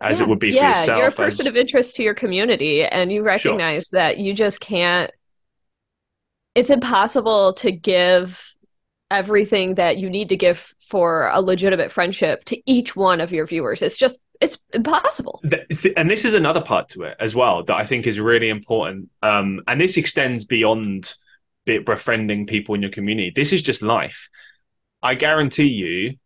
as 0.00 0.18
yeah. 0.18 0.26
it 0.26 0.28
would 0.28 0.38
be 0.38 0.50
yeah, 0.50 0.72
for 0.72 0.78
yourself. 0.78 0.98
You're 0.98 1.08
a 1.08 1.12
person 1.12 1.46
as... 1.46 1.50
of 1.50 1.56
interest 1.56 1.96
to 1.96 2.02
your 2.02 2.14
community, 2.14 2.84
and 2.84 3.12
you 3.12 3.22
recognize 3.22 3.88
sure. 3.88 4.00
that 4.00 4.18
you 4.18 4.34
just 4.34 4.60
can't. 4.60 5.10
It's 6.54 6.70
impossible 6.70 7.54
to 7.54 7.70
give 7.70 8.54
everything 9.10 9.76
that 9.76 9.98
you 9.98 10.10
need 10.10 10.30
to 10.30 10.36
give 10.36 10.74
for 10.80 11.28
a 11.32 11.40
legitimate 11.40 11.92
friendship 11.92 12.44
to 12.44 12.60
each 12.66 12.96
one 12.96 13.20
of 13.20 13.32
your 13.32 13.46
viewers. 13.46 13.82
It's 13.82 13.96
just 13.96 14.20
it's 14.40 14.58
impossible. 14.74 15.42
And 15.96 16.10
this 16.10 16.24
is 16.24 16.34
another 16.34 16.60
part 16.60 16.90
to 16.90 17.02
it 17.04 17.16
as 17.20 17.34
well 17.34 17.62
that 17.64 17.76
I 17.76 17.86
think 17.86 18.06
is 18.06 18.20
really 18.20 18.48
important. 18.48 19.08
Um, 19.22 19.62
and 19.66 19.80
this 19.80 19.96
extends 19.96 20.44
beyond 20.44 21.14
befriending 21.64 22.46
people 22.46 22.74
in 22.74 22.82
your 22.82 22.90
community. 22.90 23.32
This 23.34 23.52
is 23.52 23.62
just 23.62 23.82
life. 23.82 24.28
I 25.02 25.14
guarantee 25.14 25.68
you 25.68 26.16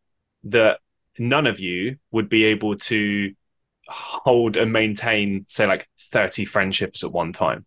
that 0.45 0.81
none 1.19 1.47
of 1.47 1.61
you 1.61 1.97
would 2.11 2.29
be 2.29 2.45
able 2.47 2.77
to 2.77 3.35
hold 3.89 4.57
and 4.57 4.73
maintain, 4.73 5.45
say, 5.49 5.67
like 5.67 5.89
30 6.13 6.45
friendships 6.45 7.05
at 7.05 7.13
one 7.13 7.33
time. 7.33 7.67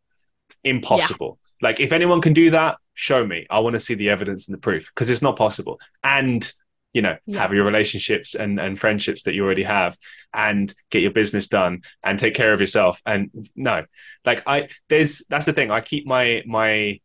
Impossible. 0.63 1.39
Yeah. 1.61 1.69
Like, 1.69 1.79
if 1.79 1.91
anyone 1.91 2.21
can 2.21 2.33
do 2.33 2.51
that, 2.51 2.77
show 2.93 3.25
me. 3.25 3.45
I 3.49 3.59
want 3.59 3.73
to 3.73 3.79
see 3.79 3.93
the 3.93 4.09
evidence 4.09 4.47
and 4.47 4.53
the 4.53 4.61
proof 4.61 4.89
because 4.93 5.09
it's 5.09 5.21
not 5.21 5.35
possible. 5.35 5.79
And 6.03 6.51
you 6.93 7.01
know, 7.01 7.17
yeah. 7.25 7.39
have 7.39 7.53
your 7.53 7.65
relationships 7.65 8.35
and, 8.35 8.59
and 8.59 8.79
friendships 8.79 9.23
that 9.23 9.33
you 9.33 9.43
already 9.43 9.63
have 9.63 9.97
and 10.31 10.73
get 10.91 11.01
your 11.01 11.11
business 11.11 11.47
done 11.47 11.81
and 12.03 12.19
take 12.19 12.35
care 12.35 12.53
of 12.53 12.59
yourself. 12.59 13.01
And 13.05 13.31
no, 13.55 13.83
like 14.25 14.43
I, 14.47 14.69
there's, 14.89 15.23
that's 15.27 15.47
the 15.47 15.53
thing. 15.53 15.71
I 15.71 15.81
keep 15.81 16.05
my, 16.05 16.43
my, 16.45 17.01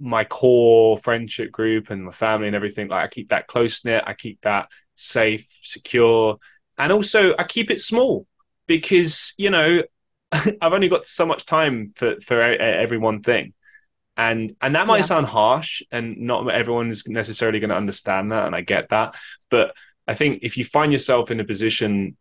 my 0.00 0.24
core 0.24 0.98
friendship 0.98 1.52
group 1.52 1.90
and 1.90 2.04
my 2.04 2.12
family 2.12 2.46
and 2.46 2.56
everything. 2.56 2.88
Like 2.88 3.04
I 3.04 3.08
keep 3.08 3.30
that 3.30 3.46
close 3.46 3.84
knit. 3.84 4.04
I 4.06 4.14
keep 4.14 4.40
that 4.42 4.68
safe, 4.94 5.46
secure 5.62 6.38
and 6.78 6.92
also 6.92 7.34
I 7.36 7.44
keep 7.44 7.70
it 7.70 7.80
small 7.80 8.26
because 8.66 9.32
you 9.36 9.50
know 9.50 9.82
I've 10.32 10.72
only 10.72 10.88
got 10.88 11.06
so 11.06 11.26
much 11.26 11.46
time 11.46 11.92
for 11.96 12.20
for 12.20 12.40
every 12.42 12.98
one 12.98 13.22
thing, 13.22 13.54
and 14.16 14.54
and 14.60 14.74
that 14.74 14.86
might 14.86 14.98
yeah. 14.98 15.04
sound 15.04 15.26
harsh, 15.26 15.82
and 15.90 16.18
not 16.18 16.48
everyone's 16.50 17.06
necessarily 17.06 17.60
going 17.60 17.70
to 17.70 17.76
understand 17.76 18.32
that, 18.32 18.46
and 18.46 18.54
I 18.54 18.62
get 18.62 18.88
that, 18.90 19.14
but 19.50 19.74
I 20.06 20.14
think 20.14 20.40
if 20.42 20.56
you 20.56 20.64
find 20.64 20.92
yourself 20.92 21.30
in 21.30 21.40
a 21.40 21.44
position 21.44 22.16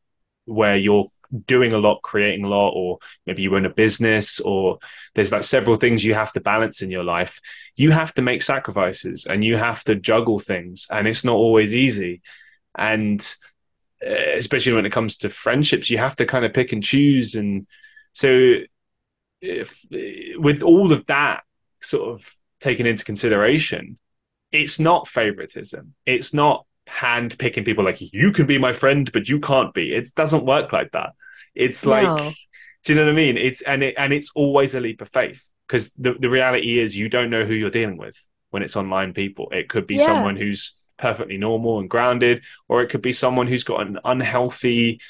where 0.45 0.75
you're 0.75 1.11
doing 1.45 1.73
a 1.73 1.77
lot, 1.77 2.01
creating 2.01 2.45
a 2.45 2.49
lot, 2.49 2.71
or 2.71 2.99
maybe 3.25 3.41
you 3.41 3.55
own 3.55 3.65
a 3.65 3.69
business, 3.69 4.39
or 4.39 4.77
there's 5.15 5.31
like 5.31 5.43
several 5.43 5.75
things 5.75 6.03
you 6.03 6.13
have 6.13 6.33
to 6.33 6.41
balance 6.41 6.81
in 6.81 6.91
your 6.91 7.03
life, 7.03 7.39
you 7.75 7.91
have 7.91 8.13
to 8.13 8.21
make 8.21 8.41
sacrifices 8.41 9.25
and 9.25 9.43
you 9.43 9.57
have 9.57 9.83
to 9.85 9.95
juggle 9.95 10.39
things, 10.39 10.87
and 10.89 11.07
it's 11.07 11.23
not 11.23 11.35
always 11.35 11.73
easy. 11.73 12.21
And 12.75 13.19
uh, 14.05 14.13
especially 14.35 14.73
when 14.73 14.85
it 14.85 14.91
comes 14.91 15.17
to 15.17 15.29
friendships, 15.29 15.89
you 15.89 15.97
have 15.97 16.15
to 16.17 16.25
kind 16.25 16.45
of 16.45 16.53
pick 16.53 16.71
and 16.71 16.83
choose. 16.83 17.35
And 17.35 17.67
so, 18.13 18.55
if, 19.41 19.85
with 20.37 20.63
all 20.63 20.91
of 20.91 21.05
that 21.07 21.43
sort 21.81 22.09
of 22.09 22.35
taken 22.59 22.85
into 22.85 23.03
consideration, 23.03 23.97
it's 24.51 24.79
not 24.79 25.07
favoritism. 25.07 25.95
It's 26.05 26.33
not 26.33 26.65
hand 26.87 27.37
picking 27.37 27.63
people 27.63 27.83
like 27.83 28.01
you 28.01 28.31
can 28.31 28.45
be 28.45 28.57
my 28.57 28.73
friend, 28.73 29.11
but 29.11 29.27
you 29.29 29.39
can't 29.39 29.73
be. 29.73 29.93
It 29.93 30.13
doesn't 30.15 30.45
work 30.45 30.73
like 30.73 30.91
that. 30.91 31.11
It's 31.55 31.85
like, 31.85 32.03
no. 32.03 32.31
do 32.83 32.93
you 32.93 32.99
know 32.99 33.05
what 33.05 33.11
I 33.11 33.15
mean? 33.15 33.37
It's 33.37 33.61
and 33.61 33.83
it 33.83 33.95
and 33.97 34.13
it's 34.13 34.31
always 34.35 34.75
a 34.75 34.79
leap 34.79 35.01
of 35.01 35.09
faith 35.09 35.43
because 35.67 35.91
the 35.93 36.13
the 36.13 36.29
reality 36.29 36.79
is 36.79 36.95
you 36.95 37.09
don't 37.09 37.29
know 37.29 37.45
who 37.45 37.53
you're 37.53 37.69
dealing 37.69 37.97
with 37.97 38.15
when 38.49 38.63
it's 38.63 38.75
online 38.75 39.13
people. 39.13 39.49
It 39.51 39.69
could 39.69 39.87
be 39.87 39.95
yeah. 39.95 40.05
someone 40.05 40.35
who's 40.35 40.75
perfectly 40.97 41.37
normal 41.37 41.79
and 41.79 41.89
grounded, 41.89 42.43
or 42.67 42.81
it 42.81 42.89
could 42.89 43.01
be 43.01 43.13
someone 43.13 43.47
who's 43.47 43.63
got 43.63 43.81
an 43.81 43.99
unhealthy 44.05 45.01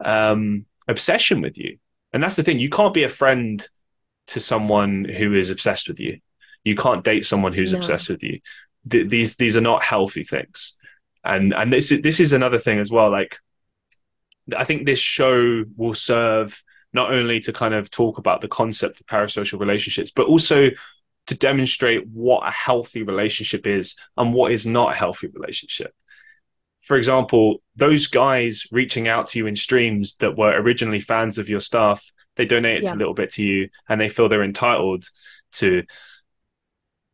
um, 0.00 0.66
obsession 0.86 1.40
with 1.40 1.58
you. 1.58 1.78
And 2.12 2.22
that's 2.22 2.36
the 2.36 2.42
thing. 2.42 2.58
You 2.58 2.70
can't 2.70 2.94
be 2.94 3.04
a 3.04 3.08
friend 3.08 3.66
to 4.28 4.40
someone 4.40 5.04
who 5.04 5.34
is 5.34 5.50
obsessed 5.50 5.88
with 5.88 6.00
you. 6.00 6.20
You 6.64 6.74
can't 6.74 7.04
date 7.04 7.24
someone 7.24 7.52
who's 7.52 7.72
no. 7.72 7.78
obsessed 7.78 8.08
with 8.08 8.22
you. 8.22 8.40
Th- 8.88 9.08
these 9.08 9.36
these 9.36 9.56
are 9.56 9.62
not 9.62 9.82
healthy 9.82 10.24
things. 10.24 10.74
And 11.28 11.52
and 11.54 11.72
this 11.72 11.92
is 11.92 12.02
this 12.02 12.20
is 12.20 12.32
another 12.32 12.58
thing 12.58 12.78
as 12.78 12.90
well. 12.90 13.10
Like 13.10 13.38
I 14.56 14.64
think 14.64 14.86
this 14.86 14.98
show 14.98 15.64
will 15.76 15.94
serve 15.94 16.62
not 16.92 17.12
only 17.12 17.38
to 17.40 17.52
kind 17.52 17.74
of 17.74 17.90
talk 17.90 18.18
about 18.18 18.40
the 18.40 18.48
concept 18.48 19.00
of 19.00 19.06
parasocial 19.06 19.60
relationships, 19.60 20.10
but 20.10 20.26
also 20.26 20.70
to 21.26 21.34
demonstrate 21.34 22.06
what 22.08 22.48
a 22.48 22.50
healthy 22.50 23.02
relationship 23.02 23.66
is 23.66 23.94
and 24.16 24.32
what 24.32 24.50
is 24.50 24.64
not 24.64 24.92
a 24.92 24.96
healthy 24.96 25.26
relationship. 25.28 25.94
For 26.80 26.96
example, 26.96 27.62
those 27.76 28.06
guys 28.06 28.66
reaching 28.72 29.08
out 29.08 29.26
to 29.28 29.38
you 29.38 29.46
in 29.46 29.54
streams 29.54 30.14
that 30.16 30.38
were 30.38 30.58
originally 30.58 31.00
fans 31.00 31.36
of 31.36 31.50
your 31.50 31.60
stuff, 31.60 32.10
they 32.36 32.46
donate 32.46 32.84
yeah. 32.84 32.94
a 32.94 32.96
little 32.96 33.12
bit 33.12 33.30
to 33.32 33.42
you 33.42 33.68
and 33.88 34.00
they 34.00 34.08
feel 34.08 34.30
they're 34.30 34.42
entitled 34.42 35.04
to 35.52 35.82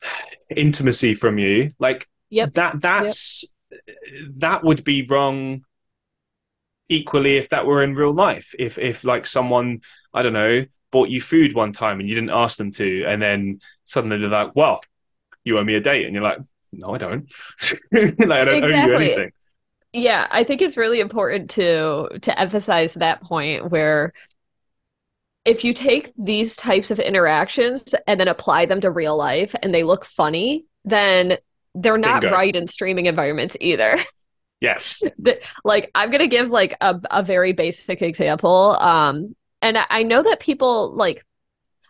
intimacy 0.57 1.15
from 1.15 1.39
you. 1.39 1.73
Like 1.81 2.09
yep. 2.31 2.53
that 2.55 2.81
that's. 2.81 3.45
That 4.37 4.65
would 4.65 4.85
be 4.85 5.07
wrong 5.09 5.65
equally 6.89 7.37
if 7.37 7.49
that 7.51 7.67
were 7.67 7.83
in 7.83 7.95
real 7.95 8.13
life. 8.13 8.55
If 8.59 8.79
if 8.79 9.05
like 9.05 9.27
someone, 9.27 9.81
I 10.13 10.23
don't 10.23 10.33
know, 10.33 10.65
bought 10.91 11.09
you 11.09 11.21
food 11.21 11.55
one 11.55 11.73
time 11.73 12.01
and 12.01 12.09
you 12.09 12.15
didn't 12.15 12.31
ask 12.31 12.59
them 12.59 12.71
to, 12.73 13.05
and 13.05 13.21
then 13.21 13.61
suddenly 13.85 14.19
they're 14.19 14.29
like, 14.29 14.55
"Well, 14.55 14.81
you 15.45 15.59
owe 15.59 15.65
me 15.65 15.75
a 15.75 15.81
date," 15.81 16.07
and 16.07 16.15
you're 16.15 16.23
like, 16.23 16.39
"No, 16.73 16.95
I 16.95 16.99
don't. 16.99 17.33
like, 17.93 18.21
I 18.21 18.45
don't 18.45 18.55
exactly. 18.55 18.71
owe 18.71 18.87
you 18.87 18.95
anything." 18.95 19.33
Yeah, 19.93 20.27
I 20.31 20.43
think 20.43 20.61
it's 20.61 20.77
really 20.77 21.01
important 21.01 21.51
to 21.51 22.09
to 22.23 22.39
emphasize 22.39 22.95
that 22.95 23.23
point 23.23 23.71
where 23.71 24.13
if 25.45 25.63
you 25.63 25.75
take 25.75 26.13
these 26.19 26.57
types 26.57 26.91
of 26.91 26.99
interactions 26.99 27.95
and 28.07 28.19
then 28.19 28.29
apply 28.29 28.67
them 28.67 28.81
to 28.81 28.91
real 28.91 29.17
life 29.17 29.55
and 29.63 29.75
they 29.75 29.85
look 29.85 30.05
funny, 30.05 30.65
then 30.85 31.37
they're 31.75 31.99
not 31.99 32.23
Bingo. 32.23 32.35
right 32.35 32.55
in 32.55 32.67
streaming 32.67 33.07
environments 33.07 33.57
either. 33.61 33.97
Yes. 34.61 35.03
like 35.63 35.91
I'm 35.95 36.11
gonna 36.11 36.27
give 36.27 36.49
like 36.49 36.75
a, 36.81 36.99
a 37.11 37.23
very 37.23 37.53
basic 37.53 38.01
example. 38.01 38.79
Um, 38.81 39.37
and 39.61 39.77
I 39.91 40.05
know 40.05 40.23
that 40.23 40.41
people 40.41 40.95
like 40.95 41.23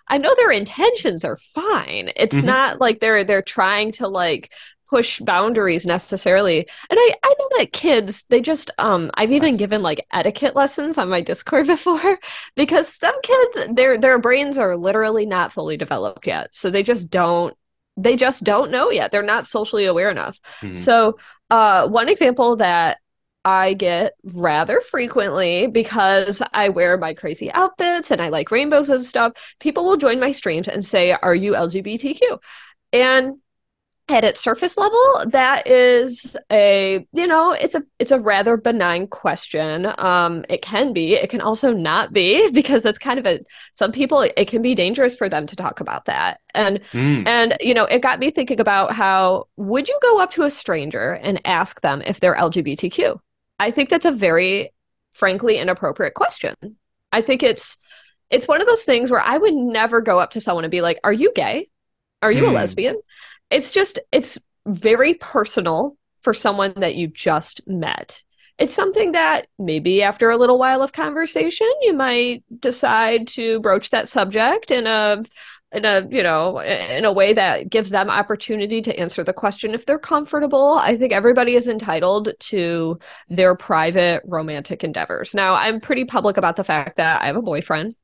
I 0.09 0.19
know 0.19 0.35
their 0.35 0.51
intentions 0.51 1.25
are 1.25 1.37
fine. 1.37 2.11
It's 2.17 2.37
mm-hmm. 2.37 2.47
not 2.47 2.81
like 2.81 2.99
they're 2.99 3.23
they're 3.23 3.43
trying 3.43 3.93
to 3.93 4.09
like 4.09 4.53
push 4.89 5.21
boundaries 5.21 5.87
necessarily. 5.87 6.59
And 6.91 6.99
I 6.99 7.15
I 7.23 7.35
know 7.39 7.49
that 7.59 7.73
kids 7.73 8.25
they 8.25 8.41
just 8.41 8.71
um 8.79 9.11
I've 9.15 9.33
even 9.33 9.51
yes. 9.51 9.59
given 9.59 9.83
like 9.83 10.07
etiquette 10.13 10.57
lessons 10.57 10.99
on 10.99 11.09
my 11.09 11.21
Discord 11.21 11.67
before 11.69 12.19
because 12.57 12.93
some 12.93 13.15
kids 13.23 13.69
their 13.73 13.99
their 13.99 14.19
brains 14.19 14.59
are 14.59 14.77
literally 14.77 15.27
not 15.27 15.53
fully 15.53 15.77
developed 15.77 16.27
yet. 16.27 16.55
So 16.55 16.71
they 16.71 16.83
just 16.83 17.11
don't 17.11 17.57
they 17.97 18.17
just 18.17 18.45
don't 18.45 18.71
know 18.71 18.91
yet. 18.91 19.13
They're 19.13 19.23
not 19.23 19.47
socially 19.47 19.85
aware 19.85 20.11
enough. 20.11 20.41
Mm-hmm. 20.61 20.77
So 20.77 21.19
uh 21.51 21.87
one 21.89 22.09
example 22.09 22.57
that 22.57 22.99
I 23.45 23.75
get 23.75 24.15
rather 24.23 24.81
frequently 24.81 25.67
because 25.67 26.43
I 26.55 26.71
wear 26.71 26.97
my 26.97 27.13
crazy 27.13 27.53
outfits 27.53 28.11
and 28.11 28.23
I 28.23 28.31
like 28.31 28.51
rainbows 28.51 28.89
and 28.89 29.05
stuff. 29.05 29.33
People 29.61 29.85
will 29.85 29.99
join 29.99 30.19
my 30.19 30.33
streams 30.33 30.67
and 30.67 30.85
say, 30.85 31.13
Are 31.13 31.35
you 31.35 31.53
LGBTQ? 31.53 32.39
And 32.95 33.35
at 34.09 34.23
its 34.23 34.39
surface 34.39 34.77
level 34.77 35.25
that 35.29 35.67
is 35.67 36.37
a 36.53 37.07
you 37.13 37.27
know 37.27 37.53
it's 37.53 37.75
a 37.75 37.83
it's 37.99 38.13
a 38.13 38.21
rather 38.21 38.59
benign 38.59 39.07
question 39.07 39.91
um 39.97 40.45
it 40.51 40.61
can 40.61 40.93
be 40.93 41.15
it 41.15 41.31
can 41.31 41.41
also 41.41 41.73
not 41.73 42.13
be 42.13 42.51
because 42.53 42.83
that's 42.83 42.99
kind 42.99 43.19
of 43.19 43.27
a 43.27 43.41
some 43.73 43.93
people 43.93 44.21
it 44.21 44.47
can 44.47 44.61
be 44.61 44.75
dangerous 44.75 45.17
for 45.17 45.29
them 45.29 45.47
to 45.47 45.57
talk 45.57 45.81
about 45.81 46.05
that 46.05 46.41
and 46.55 46.81
mm. 46.93 47.27
and 47.27 47.57
you 47.61 47.73
know 47.73 47.87
it 47.87 48.01
got 48.01 48.19
me 48.19 48.31
thinking 48.31 48.61
about 48.61 48.93
how 48.93 49.47
would 49.57 49.89
you 49.89 49.99
go 50.03 50.21
up 50.21 50.31
to 50.31 50.43
a 50.43 50.51
stranger 50.51 51.13
and 51.13 51.41
ask 51.47 51.81
them 51.81 52.03
if 52.05 52.21
they're 52.21 52.37
lgbtq 52.37 53.19
i 53.59 53.71
think 53.71 53.89
that's 53.89 54.07
a 54.07 54.13
very 54.13 54.71
frankly 55.15 55.57
inappropriate 55.57 56.13
question 56.13 56.55
i 57.11 57.23
think 57.23 57.43
it's 57.43 57.79
it's 58.29 58.49
one 58.49 58.61
of 58.61 58.67
those 58.67 58.83
things 58.83 59.11
where 59.11 59.23
i 59.23 59.39
would 59.39 59.55
never 59.55 60.03
go 60.03 60.19
up 60.19 60.33
to 60.33 60.43
someone 60.43 60.65
and 60.65 60.71
be 60.71 60.83
like 60.83 61.01
are 61.05 61.13
you 61.13 61.33
gay 61.35 61.71
are 62.21 62.31
you 62.31 62.43
mm. 62.43 62.47
a 62.47 62.49
hmm. 62.49 62.57
lesbian 62.57 63.01
it's 63.51 63.73
just 63.73 63.99
it's 64.13 64.39
very 64.67 65.15
personal 65.15 65.97
for 66.23 66.35
someone 66.35 66.73
that 66.77 66.95
you 66.95 67.07
just 67.07 67.61
met. 67.67 68.23
It's 68.59 68.75
something 68.75 69.13
that 69.13 69.49
maybe 69.59 70.03
after 70.03 70.31
a 70.31 70.37
little 70.37 70.59
while 70.59 70.81
of 70.81 70.93
conversation, 70.93 71.69
you 71.83 71.93
might 71.93 72.45
decide 72.61 73.27
to 73.29 73.61
broach 73.61 73.91
that 73.91 74.09
subject 74.09 74.71
in 74.71 74.87
a 74.87 75.23
in 75.73 75.85
a 75.85 76.07
you 76.09 76.23
know 76.23 76.61
in 76.61 77.05
a 77.05 77.13
way 77.13 77.33
that 77.33 77.69
gives 77.69 77.91
them 77.91 78.09
opportunity 78.09 78.81
to 78.81 78.99
answer 78.99 79.25
the 79.25 79.33
question 79.33 79.75
if 79.75 79.87
they're 79.87 79.99
comfortable. 79.99 80.75
I 80.75 80.97
think 80.97 81.13
everybody 81.13 81.57
is 81.57 81.67
entitled 81.67 82.31
to 82.39 82.99
their 83.29 83.57
private 83.57 84.23
romantic 84.25 84.85
endeavors. 84.85 85.35
Now 85.35 85.57
i'm 85.57 85.81
pretty 85.81 86.05
public 86.05 86.37
about 86.37 86.57
the 86.57 86.65
fact 86.65 86.97
that 86.97 87.23
i 87.23 87.27
have 87.27 87.37
a 87.37 87.43
boyfriend 87.43 87.97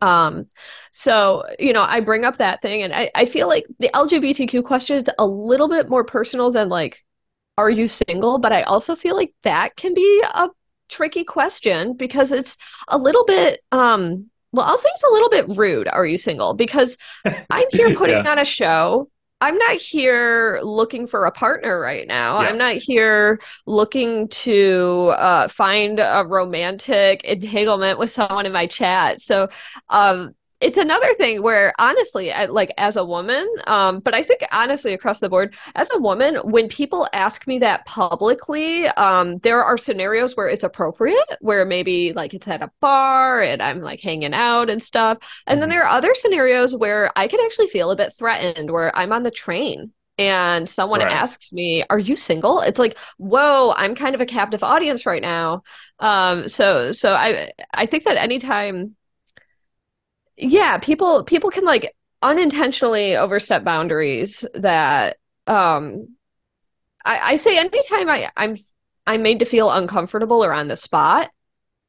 um, 0.00 0.46
so 0.92 1.44
you 1.58 1.72
know, 1.72 1.82
I 1.82 2.00
bring 2.00 2.24
up 2.24 2.38
that 2.38 2.62
thing, 2.62 2.82
and 2.82 2.94
I, 2.94 3.10
I 3.14 3.24
feel 3.24 3.48
like 3.48 3.66
the 3.78 3.90
LGBTQ 3.94 4.64
question 4.64 4.98
is 4.98 5.10
a 5.18 5.26
little 5.26 5.68
bit 5.68 5.88
more 5.88 6.04
personal 6.04 6.50
than 6.50 6.68
like, 6.68 7.04
are 7.56 7.70
you 7.70 7.88
single? 7.88 8.38
But 8.38 8.52
I 8.52 8.62
also 8.62 8.94
feel 8.94 9.16
like 9.16 9.34
that 9.42 9.76
can 9.76 9.94
be 9.94 10.22
a 10.24 10.48
tricky 10.88 11.24
question 11.24 11.94
because 11.94 12.32
it's 12.32 12.56
a 12.88 12.96
little 12.96 13.24
bit 13.26 13.60
um 13.72 14.30
well, 14.52 14.64
I'll 14.64 14.78
say 14.78 14.88
it's 14.94 15.04
a 15.04 15.12
little 15.12 15.28
bit 15.28 15.58
rude. 15.58 15.88
Are 15.88 16.06
you 16.06 16.16
single? 16.16 16.54
Because 16.54 16.96
I'm 17.50 17.66
here 17.70 17.94
putting 17.94 18.24
yeah. 18.24 18.30
on 18.30 18.38
a 18.38 18.44
show 18.44 19.10
I'm 19.40 19.56
not 19.56 19.76
here 19.76 20.58
looking 20.62 21.06
for 21.06 21.24
a 21.24 21.30
partner 21.30 21.78
right 21.78 22.06
now. 22.06 22.40
Yeah. 22.40 22.48
I'm 22.48 22.58
not 22.58 22.74
here 22.74 23.40
looking 23.66 24.28
to 24.28 25.14
uh, 25.16 25.48
find 25.48 26.00
a 26.00 26.24
romantic 26.26 27.22
entanglement 27.24 27.98
with 27.98 28.10
someone 28.10 28.46
in 28.46 28.52
my 28.52 28.66
chat. 28.66 29.20
So, 29.20 29.48
um, 29.88 30.34
it's 30.60 30.78
another 30.78 31.14
thing 31.14 31.42
where 31.42 31.72
honestly 31.78 32.32
like 32.48 32.72
as 32.78 32.96
a 32.96 33.04
woman 33.04 33.46
um 33.66 34.00
but 34.00 34.14
i 34.14 34.22
think 34.22 34.40
honestly 34.52 34.92
across 34.92 35.20
the 35.20 35.28
board 35.28 35.54
as 35.74 35.90
a 35.94 35.98
woman 35.98 36.36
when 36.36 36.68
people 36.68 37.06
ask 37.12 37.46
me 37.46 37.58
that 37.58 37.84
publicly 37.86 38.86
um 38.88 39.38
there 39.38 39.62
are 39.62 39.78
scenarios 39.78 40.36
where 40.36 40.48
it's 40.48 40.64
appropriate 40.64 41.36
where 41.40 41.64
maybe 41.64 42.12
like 42.12 42.34
it's 42.34 42.48
at 42.48 42.62
a 42.62 42.70
bar 42.80 43.40
and 43.40 43.62
i'm 43.62 43.80
like 43.80 44.00
hanging 44.00 44.34
out 44.34 44.68
and 44.68 44.82
stuff 44.82 45.18
and 45.46 45.60
then 45.60 45.68
mm-hmm. 45.68 45.78
there 45.78 45.84
are 45.84 45.96
other 45.96 46.14
scenarios 46.14 46.74
where 46.74 47.12
i 47.16 47.26
can 47.28 47.40
actually 47.44 47.68
feel 47.68 47.90
a 47.90 47.96
bit 47.96 48.12
threatened 48.16 48.70
where 48.70 48.96
i'm 48.96 49.12
on 49.12 49.22
the 49.22 49.30
train 49.30 49.92
and 50.18 50.68
someone 50.68 51.00
right. 51.00 51.12
asks 51.12 51.52
me 51.52 51.84
are 51.88 51.98
you 51.98 52.16
single 52.16 52.60
it's 52.60 52.78
like 52.78 52.98
whoa 53.18 53.72
i'm 53.76 53.94
kind 53.94 54.16
of 54.16 54.20
a 54.20 54.26
captive 54.26 54.64
audience 54.64 55.06
right 55.06 55.22
now 55.22 55.62
um 56.00 56.48
so 56.48 56.90
so 56.90 57.14
i 57.14 57.50
i 57.74 57.86
think 57.86 58.04
that 58.04 58.16
anytime 58.16 58.96
yeah 60.38 60.78
people 60.78 61.24
people 61.24 61.50
can 61.50 61.64
like 61.64 61.94
unintentionally 62.22 63.16
overstep 63.16 63.64
boundaries 63.64 64.44
that 64.54 65.16
um 65.46 66.08
I, 67.04 67.32
I 67.32 67.36
say 67.36 67.58
anytime 67.58 68.08
I, 68.08 68.30
I'm 68.36 68.56
I'm 69.06 69.22
made 69.22 69.38
to 69.38 69.44
feel 69.44 69.70
uncomfortable 69.70 70.44
or 70.44 70.52
on 70.52 70.68
the 70.68 70.76
spot, 70.76 71.30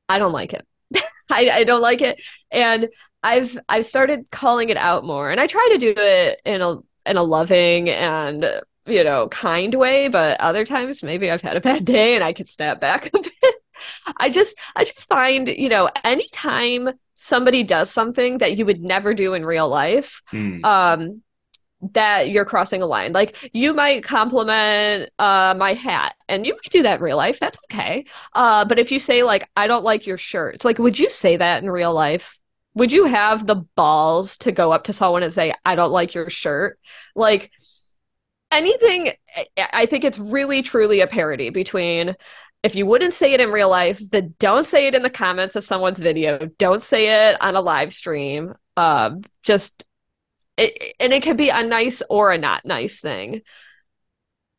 I 0.08 0.20
don't 0.20 0.32
like 0.32 0.54
it. 0.54 0.66
I, 1.30 1.50
I 1.50 1.64
don't 1.66 1.82
like 1.82 2.02
it. 2.02 2.22
And 2.52 2.90
I've 3.24 3.58
I've 3.68 3.86
started 3.86 4.28
calling 4.32 4.70
it 4.70 4.78
out 4.78 5.04
more. 5.04 5.30
And 5.30 5.42
I 5.42 5.48
try 5.48 5.68
to 5.74 5.78
do 5.78 5.94
it 5.98 6.40
in 6.46 6.62
a 6.62 6.78
in 7.06 7.18
a 7.18 7.24
loving 7.24 7.90
and 7.90 8.46
you 8.86 9.04
know 9.04 9.28
kind 9.30 9.76
way, 9.76 10.08
but 10.08 10.40
other 10.40 10.66
times 10.66 11.04
maybe 11.04 11.30
I've 11.30 11.42
had 11.42 11.58
a 11.58 11.62
bad 11.62 11.86
day 11.86 12.16
and 12.16 12.24
I 12.24 12.34
could 12.34 12.50
snap 12.50 12.80
back 12.80 13.08
a 13.14 13.20
bit. 13.20 13.56
I 14.18 14.30
just 14.30 14.58
I 14.76 14.84
just 14.86 15.08
find, 15.08 15.48
you 15.48 15.70
know, 15.70 15.90
anytime 16.04 16.90
somebody 17.22 17.64
does 17.64 17.92
something 17.92 18.38
that 18.38 18.58
you 18.58 18.66
would 18.66 18.82
never 18.82 19.14
do 19.14 19.34
in 19.34 19.46
real 19.46 19.68
life, 19.68 20.24
mm. 20.32 20.64
um, 20.64 21.22
that 21.92 22.30
you're 22.30 22.46
crossing 22.46 22.82
a 22.82 22.86
line. 22.86 23.12
Like 23.12 23.36
you 23.54 23.74
might 23.74 24.06
compliment 24.06 25.10
uh, 25.20 25.54
my 25.58 25.74
hat, 25.74 26.16
and 26.30 26.46
you 26.46 26.54
might 26.54 26.72
do 26.72 26.84
that 26.84 27.00
in 27.00 27.04
real 27.04 27.18
life. 27.18 27.38
That's 27.38 27.60
okay. 27.66 28.06
Uh, 28.34 28.64
but 28.64 28.80
if 28.80 28.90
you 28.90 29.02
say 29.02 29.24
like, 29.24 29.50
"I 29.58 29.68
don't 29.68 29.84
like 29.84 30.08
your 30.08 30.18
shirt," 30.18 30.56
it's 30.56 30.66
like, 30.66 30.80
would 30.80 30.98
you 30.98 31.10
say 31.10 31.36
that 31.36 31.62
in 31.62 31.70
real 31.70 31.94
life? 31.94 32.38
Would 32.76 32.94
you 32.94 33.06
have 33.06 33.46
the 33.46 33.56
balls 33.56 34.38
to 34.40 34.54
go 34.54 34.72
up 34.72 34.86
to 34.86 34.94
someone 34.94 35.24
and 35.24 35.34
say, 35.34 35.54
"I 35.66 35.76
don't 35.76 35.92
like 35.92 36.16
your 36.16 36.30
shirt"? 36.30 36.80
Like 37.16 37.52
anything. 38.50 39.12
I 39.74 39.86
think 39.88 40.06
it's 40.06 40.20
really 40.20 40.62
truly 40.62 41.02
a 41.02 41.08
parody 41.08 41.50
between 41.50 42.16
if 42.64 42.76
you 42.76 42.86
wouldn't 42.86 43.14
say 43.14 43.34
it 43.34 43.40
in 43.40 43.52
real 43.52 43.70
life, 43.70 44.02
then 44.12 44.36
don't 44.40 44.66
say 44.66 44.88
it 44.88 44.96
in 44.96 45.02
the 45.02 45.10
comments 45.10 45.56
of 45.56 45.64
someone's 45.64 46.00
video. 46.00 46.38
Don't 46.58 46.82
say 46.82 47.30
it 47.30 47.42
on 47.42 47.56
a 47.56 47.62
live 47.62 47.94
stream. 47.94 48.54
Uh, 48.76 49.12
just 49.44 49.86
it, 50.58 50.94
and 51.00 51.14
it 51.14 51.24
can 51.24 51.38
be 51.38 51.50
a 51.50 51.64
nice 51.64 52.02
or 52.10 52.32
a 52.32 52.38
not 52.38 52.66
nice 52.66 53.00
thing. 53.00 53.42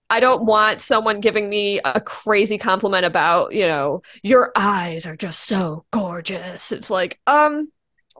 I 0.09 0.19
don't 0.19 0.45
want 0.45 0.81
someone 0.81 1.21
giving 1.21 1.49
me 1.49 1.79
a 1.85 2.01
crazy 2.01 2.59
compliment 2.59 3.07
about, 3.07 3.55
you 3.55 3.67
know, 3.67 4.03
your 4.23 4.51
eyes 4.57 5.07
are 5.07 5.17
just 5.17 5.47
so 5.47 5.85
gorgeous. 5.93 6.73
It's 6.73 6.91
like, 6.91 7.21
um, 7.29 7.71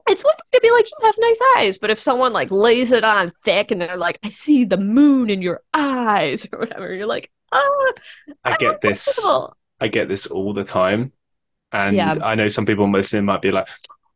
it's 0.07 0.23
one 0.23 0.35
thing 0.35 0.59
to 0.59 0.61
be 0.61 0.71
like, 0.71 0.85
you 0.85 1.05
have 1.05 1.15
nice 1.19 1.39
eyes, 1.57 1.77
but 1.77 1.89
if 1.89 1.99
someone 1.99 2.31
like 2.31 2.49
lays 2.49 2.93
it 2.93 3.03
on 3.03 3.33
thick 3.43 3.71
and 3.71 3.81
they're 3.81 3.97
like, 3.97 4.19
I 4.23 4.29
see 4.29 4.63
the 4.63 4.77
moon 4.77 5.29
in 5.29 5.41
your 5.41 5.61
eyes 5.73 6.47
or 6.53 6.59
whatever, 6.59 6.93
you're 6.93 7.07
like, 7.07 7.29
ah, 7.51 7.91
I 8.45 8.55
get 8.57 8.79
this. 8.79 9.03
I 9.81 9.87
get 9.87 10.07
this 10.07 10.27
all 10.27 10.53
the 10.53 10.63
time. 10.63 11.11
And 11.73 11.95
yeah. 11.95 12.15
I 12.21 12.35
know 12.35 12.47
some 12.47 12.65
people 12.65 12.89
listening 12.89 13.25
might 13.25 13.41
be 13.41 13.51
like, 13.51 13.67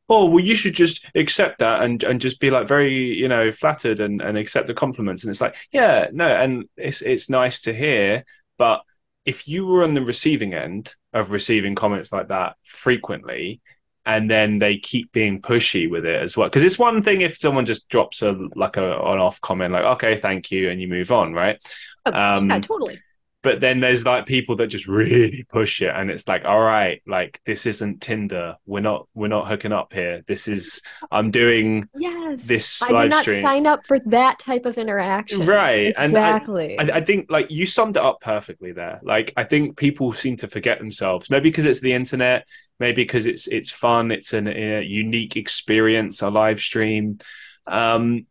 oh, 0.08 0.26
well, 0.26 0.44
you 0.44 0.56
should 0.56 0.76
just 0.76 1.04
accept 1.16 1.60
that 1.60 1.82
and, 1.82 2.04
and 2.04 2.22
just 2.22 2.40
be 2.40 2.52
like 2.52 2.68
very, 2.68 2.94
you 2.94 3.28
know, 3.28 3.52
flattered 3.52 4.00
and, 4.00 4.22
and 4.22 4.38
accept 4.38 4.68
the 4.68 4.74
compliments. 4.74 5.24
And 5.24 5.32
it's 5.32 5.42
like, 5.42 5.56
yeah, 5.72 6.08
no, 6.14 6.28
and 6.28 6.66
it's 6.78 7.02
it's 7.02 7.30
nice 7.30 7.62
to 7.62 7.74
hear. 7.74 8.24
But 8.58 8.82
if 9.26 9.48
you 9.48 9.66
were 9.66 9.84
on 9.84 9.96
the 9.96 10.04
receiving 10.04 10.54
end 10.54 10.94
of 11.14 11.32
receiving 11.32 11.76
comments 11.76 12.12
like 12.12 12.28
that 12.28 12.56
frequently, 12.64 13.62
and 14.06 14.30
then 14.30 14.60
they 14.60 14.78
keep 14.78 15.12
being 15.12 15.42
pushy 15.42 15.90
with 15.90 16.06
it 16.06 16.22
as 16.22 16.38
well. 16.38 16.48
Because 16.48 16.62
it's 16.62 16.78
one 16.78 17.02
thing 17.02 17.22
if 17.22 17.38
someone 17.38 17.66
just 17.66 17.90
drops 17.90 18.22
a 18.22 18.38
like 18.56 18.78
a 18.78 18.98
on 18.98 19.18
off 19.18 19.42
comment, 19.42 19.74
like, 19.74 19.86
okay, 19.96 20.18
thank 20.18 20.52
you, 20.52 20.70
and 20.70 20.80
you 20.80 20.88
move 20.88 21.12
on, 21.12 21.34
right? 21.34 21.60
Oh, 22.06 22.14
um, 22.14 22.50
yeah, 22.52 22.60
totally 22.60 23.00
but 23.46 23.60
then 23.62 23.80
there's 23.80 24.06
like 24.06 24.26
people 24.26 24.56
that 24.56 24.68
just 24.68 24.88
really 24.88 25.46
push 25.50 25.80
it 25.80 25.94
and 25.96 26.10
it's 26.10 26.28
like 26.28 26.44
all 26.46 26.60
right 26.60 27.04
like 27.06 27.40
this 27.46 27.68
isn't 27.68 28.02
tinder. 28.02 28.58
We're 28.66 28.80
not 28.80 29.08
we're 29.14 29.28
not 29.28 29.48
hooking 29.48 29.72
up 29.72 29.94
here. 29.94 30.24
This 30.26 30.48
is 30.48 30.82
i'm 31.12 31.30
doing 31.30 31.88
yes. 31.96 32.46
this 32.46 32.82
i 32.82 33.04
did 33.04 33.12
not 33.12 33.22
stream. 33.22 33.44
sign 33.44 33.68
up 33.68 33.86
for 33.86 34.00
that 34.08 34.40
type 34.40 34.66
of 34.66 34.80
interaction. 34.80 35.46
Right 35.46 35.94
exactly 35.96 36.76
and 36.80 36.92
I, 36.92 36.98
I, 36.98 37.06
think 37.06 37.30
like 37.30 37.52
you 37.52 37.68
summed 37.68 37.98
it 37.98 38.04
up 38.04 38.20
perfectly 38.20 38.72
there. 38.72 39.00
Like 39.04 39.32
i 39.38 39.44
think 39.44 39.78
people 39.78 40.12
seem 40.12 40.38
to 40.38 40.48
forget 40.48 40.80
themselves 40.80 41.30
maybe 41.30 41.50
because 41.50 41.66
it's 41.66 41.82
the 41.82 41.94
internet 41.94 42.48
maybe 42.80 43.04
because 43.04 43.28
it's 43.28 43.46
it's 43.48 43.70
fun 43.70 44.12
it's 44.12 44.34
an, 44.34 44.48
a 44.48 44.82
unique 44.82 45.38
experience 45.38 46.24
a 46.24 46.30
live 46.32 46.60
stream. 46.60 47.20
Um 47.68 48.26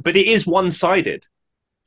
but 0.00 0.16
it 0.16 0.28
is 0.28 0.46
one-sided 0.46 1.26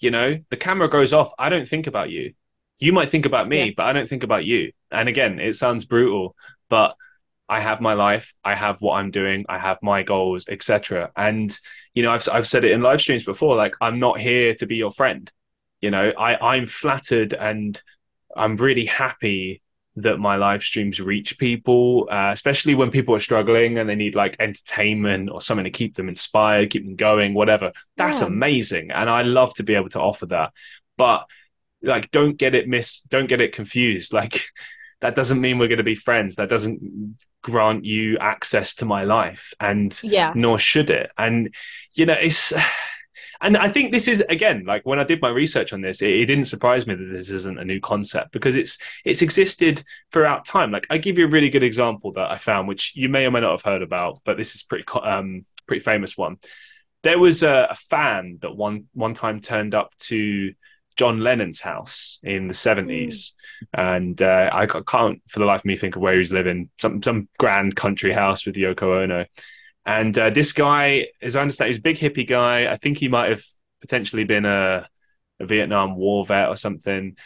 you 0.04 0.12
know 0.12 0.38
the 0.50 0.58
camera 0.58 0.90
goes 0.90 1.14
off 1.14 1.32
i 1.40 1.50
don't 1.50 1.68
think 1.68 1.88
about 1.88 2.10
you. 2.10 2.34
You 2.80 2.92
might 2.92 3.10
think 3.10 3.26
about 3.26 3.48
me 3.48 3.66
yeah. 3.66 3.72
but 3.76 3.86
i 3.86 3.94
don't 3.94 4.10
think 4.10 4.24
about 4.24 4.46
you. 4.46 4.72
And 4.92 5.08
again 5.10 5.40
it 5.40 5.56
sounds 5.56 5.86
brutal 5.86 6.36
but 6.70 6.96
i 7.50 7.60
have 7.60 7.82
my 7.82 7.94
life 7.94 8.34
i 8.44 8.54
have 8.54 8.78
what 8.80 8.96
i'm 8.96 9.12
doing 9.12 9.46
i 9.50 9.58
have 9.58 9.78
my 9.82 10.04
goals 10.04 10.46
etc 10.48 11.12
and 11.16 11.58
you 11.94 12.04
know 12.04 12.12
I've, 12.12 12.28
I've 12.32 12.48
said 12.48 12.64
it 12.64 12.72
in 12.72 12.82
live 12.82 13.02
streams 13.02 13.24
before 13.24 13.56
like 13.56 13.76
i'm 13.82 14.00
not 14.00 14.20
here 14.20 14.54
to 14.56 14.66
be 14.66 14.76
your 14.76 14.92
friend. 14.92 15.32
You 15.82 15.92
know 15.92 16.12
i 16.18 16.54
i'm 16.54 16.68
flattered 16.68 17.34
and 17.34 17.82
i'm 18.36 18.58
really 18.58 18.86
happy 18.86 19.62
that 19.96 20.18
my 20.18 20.36
live 20.36 20.64
streams 20.64 21.00
reach 21.00 21.38
people, 21.38 22.08
uh, 22.12 22.32
especially 22.34 22.74
when 22.76 22.90
people 22.90 23.16
are 23.16 23.20
struggling 23.20 23.78
and 23.78 23.88
they 23.88 23.96
need 23.96 24.16
like 24.16 24.36
entertainment 24.40 25.30
or 25.30 25.42
something 25.42 25.66
to 25.66 25.70
keep 25.70 25.96
them 25.96 26.10
inspired, 26.10 26.72
keep 26.72 26.84
them 26.84 26.96
going, 26.96 27.34
whatever. 27.34 27.72
That's 27.98 28.22
yeah. 28.22 28.28
amazing. 28.28 28.92
And 28.92 29.10
I 29.10 29.22
love 29.22 29.54
to 29.56 29.64
be 29.64 29.76
able 29.76 29.90
to 29.90 30.00
offer 30.00 30.26
that. 30.28 30.52
But 30.98 31.26
like, 31.82 32.10
don't 32.12 32.38
get 32.38 32.56
it 32.56 32.68
miss, 32.68 33.02
don't 33.02 33.28
get 33.28 33.42
it 33.42 33.54
confused. 33.54 34.14
Like, 34.24 34.46
that 35.02 35.16
doesn't 35.16 35.42
mean 35.42 35.58
we're 35.58 35.68
going 35.68 35.80
to 35.80 35.84
be 35.84 35.96
friends. 35.96 36.38
That 36.38 36.48
doesn't 36.48 37.18
grant 37.42 37.84
you 37.84 38.18
access 38.20 38.74
to 38.76 38.86
my 38.86 39.04
life. 39.04 39.54
And 39.60 40.00
yeah, 40.02 40.32
nor 40.34 40.58
should 40.58 40.90
it. 40.90 41.12
And, 41.18 41.54
you 41.92 42.06
know, 42.06 42.14
it's, 42.14 42.54
and 43.44 43.58
I 43.58 43.70
think 43.70 43.92
this 43.92 44.08
is 44.08 44.22
again 44.30 44.64
like 44.66 44.86
when 44.86 45.00
I 45.00 45.04
did 45.04 45.22
my 45.22 45.30
research 45.30 45.74
on 45.74 45.82
this, 45.82 46.02
it, 46.02 46.10
it, 46.10 46.26
didn't 46.26 46.46
surprise 46.46 46.88
me 46.88 46.96
that 46.96 47.12
this 47.12 47.30
isn't 47.30 47.60
a 47.60 47.66
new 47.66 47.80
concept 47.80 48.32
because 48.32 48.56
it's 48.56 48.78
it's 49.04 49.22
existed 49.22 49.84
throughout 50.12 50.46
time. 50.46 50.72
Like 50.72 50.88
I 50.90 50.98
give 50.98 51.18
you 51.18 51.26
a 51.26 51.30
really 51.30 51.50
good 51.50 51.64
example 51.64 52.14
that 52.14 52.32
I 52.32 52.38
found, 52.38 52.68
which 52.68 52.94
you 52.96 53.10
may 53.10 53.26
or 53.26 53.32
may 53.32 53.42
not 53.42 53.52
have 53.52 53.62
heard 53.62 53.82
about, 53.82 54.22
but 54.24 54.38
this 54.38 54.56
is 54.56 54.64
pretty 54.64 54.86
um 55.02 55.44
pretty 55.68 55.84
famous 55.84 56.18
one. 56.18 56.38
There 57.04 57.20
was 57.20 57.44
a, 57.44 57.68
a 57.70 57.76
fan 57.76 58.40
that 58.42 58.56
one 58.56 58.86
one 58.94 59.14
time 59.14 59.42
turned 59.42 59.76
up 59.76 59.94
to 60.00 60.54
John 60.96 61.20
Lennon's 61.20 61.60
house 61.60 62.20
in 62.24 62.48
the 62.48 62.54
seventies, 62.54 63.36
mm. 63.76 63.98
and 63.98 64.22
uh, 64.22 64.50
I 64.54 64.68
can't 64.68 65.22
for 65.28 65.40
the 65.40 65.46
life 65.46 65.62
of 65.62 65.66
me 65.66 65.76
think 65.76 65.98
of 65.98 66.02
where 66.02 66.18
he's 66.18 66.32
living. 66.32 66.70
Some 66.80 67.04
some 67.04 67.28
grand 67.38 67.76
country 67.76 68.14
house 68.14 68.46
with 68.46 68.56
Yoko 68.56 69.04
Ono 69.04 69.26
and 69.86 70.18
uh, 70.18 70.30
this 70.30 70.54
guy, 70.54 71.08
as 71.22 71.36
I 71.36 71.42
understand, 71.42 71.68
he's 71.68 71.78
a 71.78 71.82
big 71.82 71.98
hippie 71.98 72.28
guy. 72.28 72.72
I 72.72 72.78
think 72.78 72.98
he 72.98 73.10
might 73.10 73.30
have 73.30 73.44
potentially 73.82 74.24
been 74.24 74.46
a, 74.46 74.88
a 75.40 75.46
Vietnam 75.46 75.96
War 75.96 76.26
vet 76.26 76.48
or 76.48 76.56
something. 76.56 77.18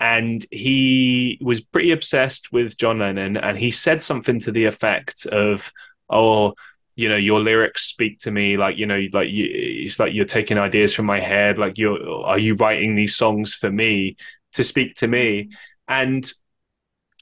And 0.00 0.44
he 0.50 1.38
was 1.42 1.60
pretty 1.60 1.90
obsessed 1.90 2.52
with 2.52 2.76
John 2.76 2.98
Lennon. 2.98 3.36
And 3.36 3.56
he 3.56 3.70
said 3.70 4.02
something 4.02 4.40
to 4.40 4.52
the 4.52 4.64
effect 4.64 5.26
of, 5.26 5.72
oh, 6.08 6.54
you 6.94 7.10
know, 7.10 7.16
your 7.16 7.40
lyrics 7.40 7.84
speak 7.84 8.20
to 8.20 8.30
me 8.30 8.56
like, 8.56 8.78
you 8.78 8.86
know, 8.86 9.00
like 9.12 9.28
you, 9.28 9.46
it's 9.50 9.98
like 9.98 10.14
you're 10.14 10.24
taking 10.24 10.56
ideas 10.56 10.94
from 10.94 11.04
my 11.04 11.20
head. 11.20 11.58
Like 11.58 11.76
you're, 11.76 12.24
are 12.24 12.38
you 12.38 12.54
writing 12.54 12.94
these 12.94 13.14
songs 13.14 13.54
for 13.54 13.70
me 13.70 14.16
to 14.54 14.64
speak 14.64 14.96
to 14.96 15.06
me? 15.06 15.50
And 15.86 16.30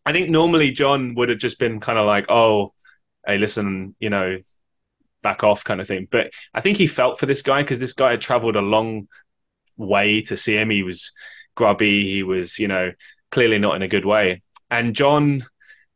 I 0.07 0.13
think 0.13 0.31
normally 0.31 0.71
John 0.71 1.15
would 1.17 1.31
have 1.31 1.39
just 1.39 1.59
been 1.59 1.81
kind 1.81 1.99
of 1.99 2.07
like, 2.07 2.27
oh, 2.29 2.73
hey, 3.27 3.39
listen, 3.39 3.97
you 3.99 4.11
know, 4.11 4.39
back 5.25 5.43
off 5.43 5.65
kind 5.65 5.81
of 5.81 5.89
thing. 5.89 6.07
But 6.09 6.31
I 6.55 6.61
think 6.61 6.79
he 6.79 6.87
felt 6.87 7.19
for 7.19 7.27
this 7.27 7.43
guy 7.43 7.63
because 7.63 7.81
this 7.81 7.95
guy 7.95 8.13
had 8.13 8.21
traveled 8.21 8.55
a 8.55 8.61
long 8.61 9.09
way 9.77 10.21
to 10.23 10.37
see 10.37 10.57
him. 10.57 10.71
He 10.71 10.85
was 10.85 11.11
grubby. 11.57 12.09
He 12.09 12.23
was, 12.23 12.61
you 12.61 12.69
know, 12.69 12.93
clearly 13.33 13.59
not 13.59 13.75
in 13.75 13.83
a 13.83 13.89
good 13.89 14.05
way. 14.05 14.43
And 14.71 14.95
John 14.95 15.45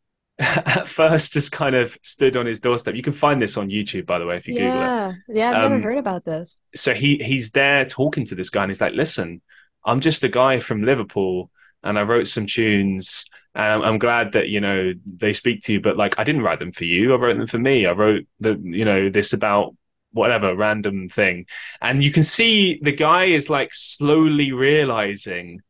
at 0.38 0.88
first 0.88 1.32
just 1.32 1.52
kind 1.52 1.76
of 1.76 1.96
stood 2.02 2.36
on 2.36 2.46
his 2.46 2.58
doorstep. 2.58 2.94
You 2.94 3.02
can 3.02 3.12
find 3.12 3.40
this 3.40 3.56
on 3.56 3.68
YouTube, 3.68 4.06
by 4.06 4.18
the 4.18 4.26
way, 4.26 4.36
if 4.36 4.48
you 4.48 4.54
yeah. 4.54 4.62
Google 4.62 5.10
it. 5.10 5.38
Yeah, 5.38 5.50
I've 5.50 5.64
um, 5.66 5.72
never 5.72 5.82
heard 5.82 5.98
about 5.98 6.24
this. 6.24 6.56
So 6.74 6.94
he 6.94 7.16
he's 7.18 7.50
there 7.50 7.84
talking 7.84 8.24
to 8.26 8.34
this 8.34 8.50
guy, 8.50 8.62
and 8.62 8.70
he's 8.70 8.80
like, 8.80 8.92
"Listen, 8.94 9.42
I'm 9.84 10.00
just 10.00 10.22
a 10.22 10.28
guy 10.28 10.60
from 10.60 10.84
Liverpool, 10.84 11.50
and 11.82 11.98
I 11.98 12.02
wrote 12.02 12.28
some 12.28 12.46
tunes, 12.46 13.24
um, 13.58 13.82
I'm 13.82 13.98
glad 13.98 14.32
that 14.32 14.48
you 14.48 14.60
know 14.60 14.94
they 15.04 15.32
speak 15.32 15.64
to 15.64 15.72
you, 15.72 15.80
but 15.80 15.96
like 15.96 16.16
I 16.16 16.22
didn't 16.22 16.42
write 16.42 16.60
them 16.60 16.70
for 16.70 16.84
you. 16.84 17.12
I 17.12 17.16
wrote 17.16 17.36
them 17.36 17.48
for 17.48 17.58
me. 17.58 17.86
I 17.86 17.92
wrote 17.92 18.24
the 18.38 18.54
you 18.62 18.84
know 18.84 19.10
this 19.10 19.32
about 19.32 19.74
whatever 20.12 20.54
random 20.54 21.08
thing, 21.08 21.46
and 21.82 22.02
you 22.02 22.12
can 22.12 22.22
see 22.22 22.78
the 22.80 22.92
guy 22.92 23.24
is 23.24 23.50
like 23.50 23.74
slowly 23.74 24.52
realizing 24.52 25.60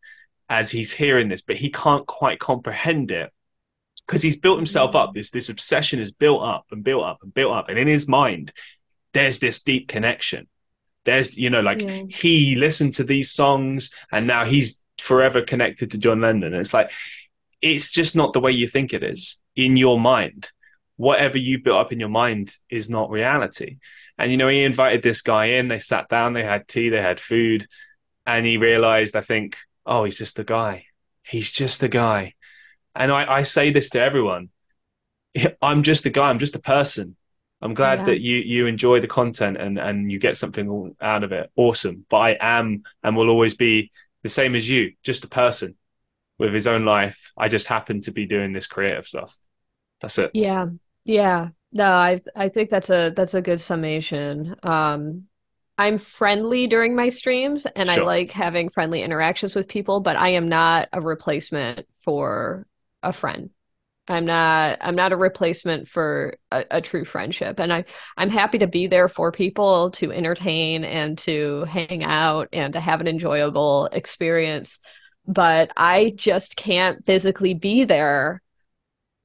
as 0.50 0.70
he's 0.70 0.92
hearing 0.92 1.28
this, 1.28 1.40
but 1.40 1.56
he 1.56 1.70
can't 1.70 2.06
quite 2.06 2.38
comprehend 2.38 3.10
it 3.10 3.32
because 4.06 4.20
he's 4.20 4.36
built 4.36 4.58
himself 4.58 4.94
up. 4.94 5.14
This 5.14 5.30
this 5.30 5.48
obsession 5.48 5.98
is 5.98 6.12
built 6.12 6.42
up 6.42 6.66
and 6.70 6.84
built 6.84 7.04
up 7.04 7.20
and 7.22 7.32
built 7.32 7.54
up, 7.54 7.70
and 7.70 7.78
in 7.78 7.88
his 7.88 8.06
mind, 8.06 8.52
there's 9.14 9.38
this 9.38 9.62
deep 9.62 9.88
connection. 9.88 10.46
There's 11.06 11.38
you 11.38 11.48
know 11.48 11.62
like 11.62 11.80
yeah. 11.80 12.02
he 12.10 12.54
listened 12.54 12.92
to 12.94 13.04
these 13.04 13.30
songs, 13.30 13.88
and 14.12 14.26
now 14.26 14.44
he's 14.44 14.82
forever 15.00 15.40
connected 15.40 15.92
to 15.92 15.98
John 15.98 16.20
Lennon. 16.20 16.52
And 16.52 16.56
it's 16.56 16.74
like 16.74 16.90
it's 17.60 17.90
just 17.90 18.14
not 18.14 18.32
the 18.32 18.40
way 18.40 18.52
you 18.52 18.68
think 18.68 18.92
it 18.92 19.02
is 19.02 19.40
in 19.56 19.76
your 19.76 19.98
mind. 19.98 20.50
Whatever 20.96 21.38
you 21.38 21.62
built 21.62 21.78
up 21.78 21.92
in 21.92 22.00
your 22.00 22.08
mind 22.08 22.54
is 22.70 22.90
not 22.90 23.10
reality. 23.10 23.78
And 24.16 24.30
you 24.30 24.36
know, 24.36 24.48
he 24.48 24.62
invited 24.62 25.02
this 25.02 25.22
guy 25.22 25.46
in, 25.46 25.68
they 25.68 25.78
sat 25.78 26.08
down, 26.08 26.32
they 26.32 26.42
had 26.42 26.66
tea, 26.66 26.88
they 26.88 27.00
had 27.00 27.20
food, 27.20 27.66
and 28.26 28.44
he 28.44 28.56
realized, 28.56 29.14
I 29.14 29.20
think, 29.20 29.56
oh, 29.86 30.04
he's 30.04 30.18
just 30.18 30.38
a 30.38 30.44
guy. 30.44 30.86
He's 31.22 31.50
just 31.50 31.82
a 31.82 31.88
guy. 31.88 32.34
And 32.94 33.12
I, 33.12 33.32
I 33.32 33.42
say 33.44 33.70
this 33.70 33.90
to 33.90 34.00
everyone. 34.00 34.50
I'm 35.62 35.82
just 35.82 36.06
a 36.06 36.10
guy, 36.10 36.28
I'm 36.28 36.40
just 36.40 36.56
a 36.56 36.60
person. 36.60 37.16
I'm 37.60 37.74
glad 37.74 38.00
yeah. 38.00 38.04
that 38.06 38.20
you 38.20 38.36
you 38.36 38.66
enjoy 38.66 39.00
the 39.00 39.08
content 39.08 39.56
and 39.56 39.78
and 39.78 40.12
you 40.12 40.20
get 40.20 40.36
something 40.36 40.94
out 41.00 41.24
of 41.24 41.32
it. 41.32 41.50
Awesome. 41.56 42.06
But 42.08 42.16
I 42.18 42.36
am 42.40 42.84
and 43.02 43.16
will 43.16 43.30
always 43.30 43.54
be 43.54 43.90
the 44.22 44.28
same 44.28 44.54
as 44.54 44.68
you, 44.68 44.92
just 45.02 45.24
a 45.24 45.28
person 45.28 45.76
with 46.38 46.54
his 46.54 46.66
own 46.66 46.84
life. 46.84 47.32
I 47.36 47.48
just 47.48 47.66
happen 47.66 48.00
to 48.02 48.12
be 48.12 48.26
doing 48.26 48.52
this 48.52 48.66
creative 48.66 49.06
stuff. 49.06 49.36
That's 50.00 50.18
it. 50.18 50.30
Yeah. 50.34 50.66
Yeah. 51.04 51.48
No, 51.72 51.92
I 51.92 52.20
I 52.34 52.48
think 52.48 52.70
that's 52.70 52.90
a 52.90 53.12
that's 53.14 53.34
a 53.34 53.42
good 53.42 53.60
summation. 53.60 54.54
Um 54.62 55.24
I'm 55.76 55.98
friendly 55.98 56.66
during 56.66 56.96
my 56.96 57.08
streams 57.08 57.66
and 57.66 57.88
sure. 57.88 58.02
I 58.02 58.06
like 58.06 58.30
having 58.32 58.68
friendly 58.68 59.02
interactions 59.02 59.54
with 59.54 59.68
people, 59.68 60.00
but 60.00 60.16
I 60.16 60.30
am 60.30 60.48
not 60.48 60.88
a 60.92 61.00
replacement 61.00 61.86
for 62.02 62.66
a 63.02 63.12
friend. 63.12 63.50
I'm 64.08 64.24
not 64.24 64.78
I'm 64.80 64.96
not 64.96 65.12
a 65.12 65.16
replacement 65.16 65.86
for 65.86 66.34
a, 66.50 66.64
a, 66.70 66.80
true 66.80 67.04
friendship. 67.04 67.60
And 67.60 67.72
I 67.72 67.84
I'm 68.16 68.30
happy 68.30 68.58
to 68.58 68.66
be 68.66 68.86
there 68.86 69.08
for 69.08 69.30
people 69.30 69.90
to 69.92 70.10
entertain 70.10 70.84
and 70.84 71.16
to 71.18 71.64
hang 71.64 72.02
out 72.02 72.48
and 72.52 72.72
to 72.72 72.80
have 72.80 73.00
an 73.00 73.06
enjoyable 73.06 73.86
experience 73.92 74.80
but 75.28 75.70
I 75.76 76.14
just 76.16 76.56
can't 76.56 77.04
physically 77.06 77.52
be 77.52 77.84
there 77.84 78.42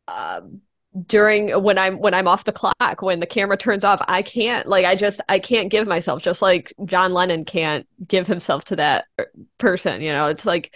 um, 0.09 0.61
during 1.07 1.49
when 1.63 1.77
I'm 1.77 1.97
when 1.97 2.13
I'm 2.13 2.27
off 2.27 2.43
the 2.43 2.51
clock 2.51 3.01
when 3.01 3.21
the 3.21 3.25
camera 3.25 3.57
turns 3.57 3.85
off. 3.85 4.01
I 4.07 4.21
can't 4.21 4.67
like 4.67 4.85
I 4.85 4.95
just 4.95 5.21
I 5.29 5.39
can't 5.39 5.71
give 5.71 5.87
myself 5.87 6.21
just 6.21 6.41
like 6.41 6.73
John 6.85 7.13
Lennon 7.13 7.45
can't 7.45 7.87
give 8.05 8.27
himself 8.27 8.65
to 8.65 8.75
that 8.75 9.05
person. 9.57 10.01
You 10.01 10.11
know, 10.11 10.27
it's 10.27 10.45
like 10.45 10.75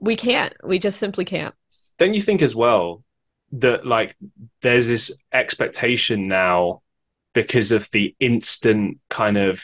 we 0.00 0.16
can't. 0.16 0.52
We 0.64 0.80
just 0.80 0.98
simply 0.98 1.24
can't. 1.24 1.54
Don't 1.98 2.14
you 2.14 2.20
think 2.20 2.42
as 2.42 2.56
well 2.56 3.04
that 3.52 3.86
like 3.86 4.16
there's 4.62 4.88
this 4.88 5.12
expectation 5.32 6.26
now 6.26 6.82
because 7.34 7.70
of 7.70 7.88
the 7.92 8.16
instant 8.18 8.98
kind 9.08 9.38
of 9.38 9.62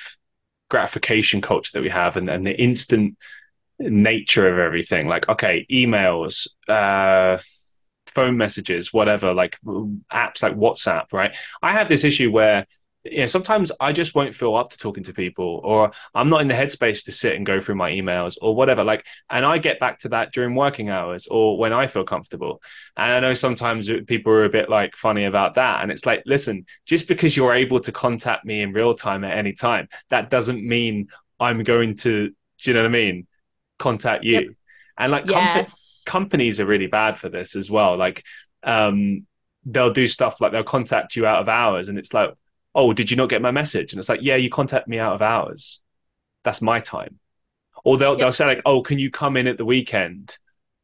gratification 0.71 1.41
culture 1.41 1.71
that 1.75 1.83
we 1.83 1.89
have 1.89 2.17
and, 2.17 2.31
and 2.31 2.47
the 2.47 2.59
instant 2.61 3.17
nature 3.79 4.49
of 4.49 4.59
everything. 4.59 5.09
Like, 5.09 5.29
okay, 5.29 5.67
emails, 5.71 6.49
uh, 6.69 7.39
phone 8.07 8.37
messages, 8.37 8.93
whatever, 8.93 9.33
like 9.33 9.59
apps 10.13 10.43
like 10.43 10.57
WhatsApp, 10.57 11.13
right? 11.13 11.37
I 11.63 11.73
have 11.73 11.89
this 11.89 12.05
issue 12.05 12.31
where 12.31 12.67
you 13.05 13.21
know, 13.21 13.27
sometimes 13.27 13.71
I 13.81 13.93
just 13.93 14.15
won't 14.15 14.35
feel 14.35 14.55
up 14.57 14.71
to 14.71 14.79
talking 14.79 15.05
to 15.05 15.13
people, 15.13 15.61
or 15.65 15.93
I'm 16.15 16.29
not 16.29 16.41
in 16.41 16.49
the 16.49 16.55
headspace 16.55 17.05
to 17.05 17.13
sit 17.13 17.37
and 17.37 17.47
go 17.47 17.61
through 17.61 17.77
my 17.77 17.91
emails 17.91 18.37
or 18.43 18.55
whatever. 18.55 18.85
Like, 18.85 19.07
and 19.31 19.45
I 19.47 19.59
get 19.59 19.79
back 19.79 20.01
to 20.01 20.09
that 20.11 20.33
during 20.33 20.55
working 20.55 20.91
hours 20.91 21.27
or 21.29 21.59
when 21.59 21.73
I 21.73 21.87
feel 21.87 22.05
comfortable. 22.05 22.61
And 22.97 23.13
I 23.13 23.21
know 23.21 23.35
sometimes 23.35 23.89
people 24.07 24.33
are 24.33 24.45
a 24.45 24.51
bit 24.51 24.69
like 24.69 24.97
funny 24.97 25.25
about 25.25 25.55
that. 25.55 25.83
And 25.83 25.93
it's 25.93 26.07
like, 26.07 26.23
listen, 26.27 26.67
just 26.87 27.09
because 27.09 27.37
you're 27.37 27.55
able 27.55 27.81
to 27.81 27.93
contact 27.93 28.45
me 28.45 28.63
in 28.63 28.73
real 28.73 28.95
time 28.95 29.25
at 29.25 29.39
any 29.39 29.53
time, 29.53 29.89
that 30.11 30.29
doesn't 30.29 30.67
mean 30.67 31.09
I'm 31.39 31.63
going 31.63 31.95
to, 31.97 32.29
do 32.29 32.35
you 32.65 32.75
know 32.75 32.83
what 32.83 32.89
I 32.89 32.93
mean? 32.93 33.28
Contact 33.79 34.25
you. 34.25 34.33
Yep. 34.33 34.49
And 34.99 35.13
like 35.13 35.31
yes. 35.31 36.03
companies 36.07 36.59
are 36.61 36.67
really 36.67 36.89
bad 36.89 37.19
for 37.19 37.29
this 37.29 37.55
as 37.55 37.71
well. 37.71 37.97
Like 37.97 38.25
um, 38.65 39.27
they'll 39.65 39.93
do 39.93 40.09
stuff 40.09 40.41
like 40.41 40.53
they'll 40.53 40.65
contact 40.65 41.15
you 41.15 41.25
out 41.25 41.41
of 41.41 41.49
hours, 41.49 41.89
and 41.89 41.99
it's 41.99 42.13
like, 42.13 42.31
oh, 42.75 42.93
did 42.93 43.11
you 43.11 43.17
not 43.17 43.29
get 43.29 43.43
my 43.43 43.51
message? 43.51 43.93
And 43.93 44.01
it's 44.01 44.09
like, 44.09 44.23
yeah, 44.23 44.37
you 44.37 44.51
contact 44.51 44.89
me 44.89 44.99
out 44.99 45.15
of 45.15 45.23
hours. 45.23 45.81
That's 46.43 46.61
my 46.61 46.81
time. 46.81 47.19
Or 47.85 47.97
they'll 47.97 48.13
yep. 48.13 48.19
they'll 48.19 48.33
say 48.33 48.47
like, 48.47 48.63
oh, 48.67 48.83
can 48.83 48.99
you 48.99 49.11
come 49.11 49.37
in 49.37 49.47
at 49.47 49.57
the 49.57 49.65
weekend? 49.65 50.37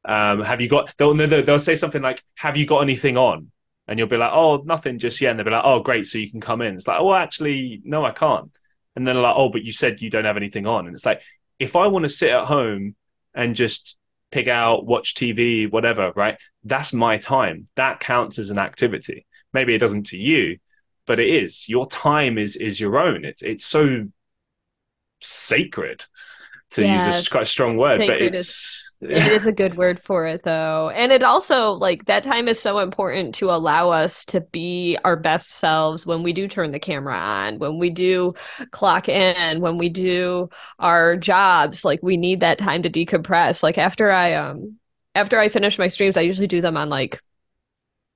Um, 0.04 0.42
have 0.42 0.60
you 0.60 0.68
got? 0.68 0.94
They'll 0.96 1.14
they'll 1.14 1.58
say 1.58 1.74
something 1.74 2.02
like, 2.02 2.22
have 2.36 2.56
you 2.56 2.66
got 2.66 2.80
anything 2.80 3.16
on? 3.16 3.50
And 3.86 3.98
you'll 3.98 4.08
be 4.08 4.16
like, 4.16 4.32
oh, 4.32 4.62
nothing 4.64 4.98
just 4.98 5.20
yet. 5.20 5.30
And 5.30 5.38
they'll 5.38 5.44
be 5.44 5.50
like, 5.50 5.64
oh, 5.64 5.80
great, 5.80 6.06
so 6.06 6.18
you 6.18 6.30
can 6.30 6.40
come 6.40 6.62
in. 6.62 6.74
It's 6.74 6.88
like, 6.88 7.00
oh, 7.00 7.12
actually, 7.12 7.82
no, 7.84 8.04
I 8.04 8.12
can't. 8.12 8.50
And 8.96 9.06
then 9.06 9.20
like, 9.20 9.34
oh, 9.36 9.50
but 9.50 9.62
you 9.62 9.72
said 9.72 10.00
you 10.00 10.08
don't 10.08 10.24
have 10.24 10.36
anything 10.36 10.66
on. 10.66 10.86
And 10.86 10.94
it's 10.94 11.04
like, 11.04 11.20
if 11.58 11.76
I 11.76 11.86
want 11.86 12.04
to 12.04 12.08
sit 12.08 12.30
at 12.30 12.46
home 12.46 12.96
and 13.34 13.54
just 13.54 13.96
pick 14.30 14.48
out, 14.48 14.86
watch 14.86 15.14
TV, 15.14 15.70
whatever, 15.70 16.12
right? 16.16 16.36
That's 16.64 16.92
my 16.92 17.18
time. 17.18 17.66
That 17.76 18.00
counts 18.00 18.38
as 18.38 18.50
an 18.50 18.58
activity. 18.58 19.26
Maybe 19.52 19.74
it 19.74 19.78
doesn't 19.78 20.06
to 20.06 20.16
you, 20.16 20.58
but 21.06 21.20
it 21.20 21.28
is. 21.28 21.68
Your 21.68 21.86
time 21.86 22.38
is 22.38 22.56
is 22.56 22.80
your 22.80 22.98
own. 22.98 23.24
It's 23.24 23.42
it's 23.42 23.64
so 23.64 24.08
sacred 25.20 26.04
to 26.74 26.82
yes. 26.82 27.16
use 27.16 27.26
a 27.26 27.30
quite 27.30 27.44
a 27.44 27.46
strong 27.46 27.78
word, 27.78 28.00
Sacred 28.00 28.18
but 28.18 28.22
it's 28.22 28.92
is, 29.00 29.10
it 29.10 29.32
is 29.32 29.46
a 29.46 29.52
good 29.52 29.76
word 29.76 30.00
for 30.00 30.26
it 30.26 30.42
though. 30.42 30.90
And 30.90 31.12
it 31.12 31.22
also 31.22 31.72
like 31.72 32.06
that 32.06 32.22
time 32.24 32.48
is 32.48 32.60
so 32.60 32.80
important 32.80 33.34
to 33.36 33.50
allow 33.50 33.90
us 33.90 34.24
to 34.26 34.40
be 34.40 34.98
our 35.04 35.16
best 35.16 35.50
selves 35.50 36.06
when 36.06 36.22
we 36.22 36.32
do 36.32 36.48
turn 36.48 36.72
the 36.72 36.80
camera 36.80 37.16
on, 37.16 37.58
when 37.58 37.78
we 37.78 37.90
do 37.90 38.32
clock 38.72 39.08
in, 39.08 39.60
when 39.60 39.78
we 39.78 39.88
do 39.88 40.48
our 40.78 41.16
jobs, 41.16 41.84
like 41.84 42.00
we 42.02 42.16
need 42.16 42.40
that 42.40 42.58
time 42.58 42.82
to 42.82 42.90
decompress. 42.90 43.62
Like 43.62 43.78
after 43.78 44.10
I 44.10 44.34
um 44.34 44.76
after 45.14 45.38
I 45.38 45.48
finish 45.48 45.78
my 45.78 45.88
streams, 45.88 46.16
I 46.16 46.22
usually 46.22 46.48
do 46.48 46.60
them 46.60 46.76
on 46.76 46.88
like 46.88 47.22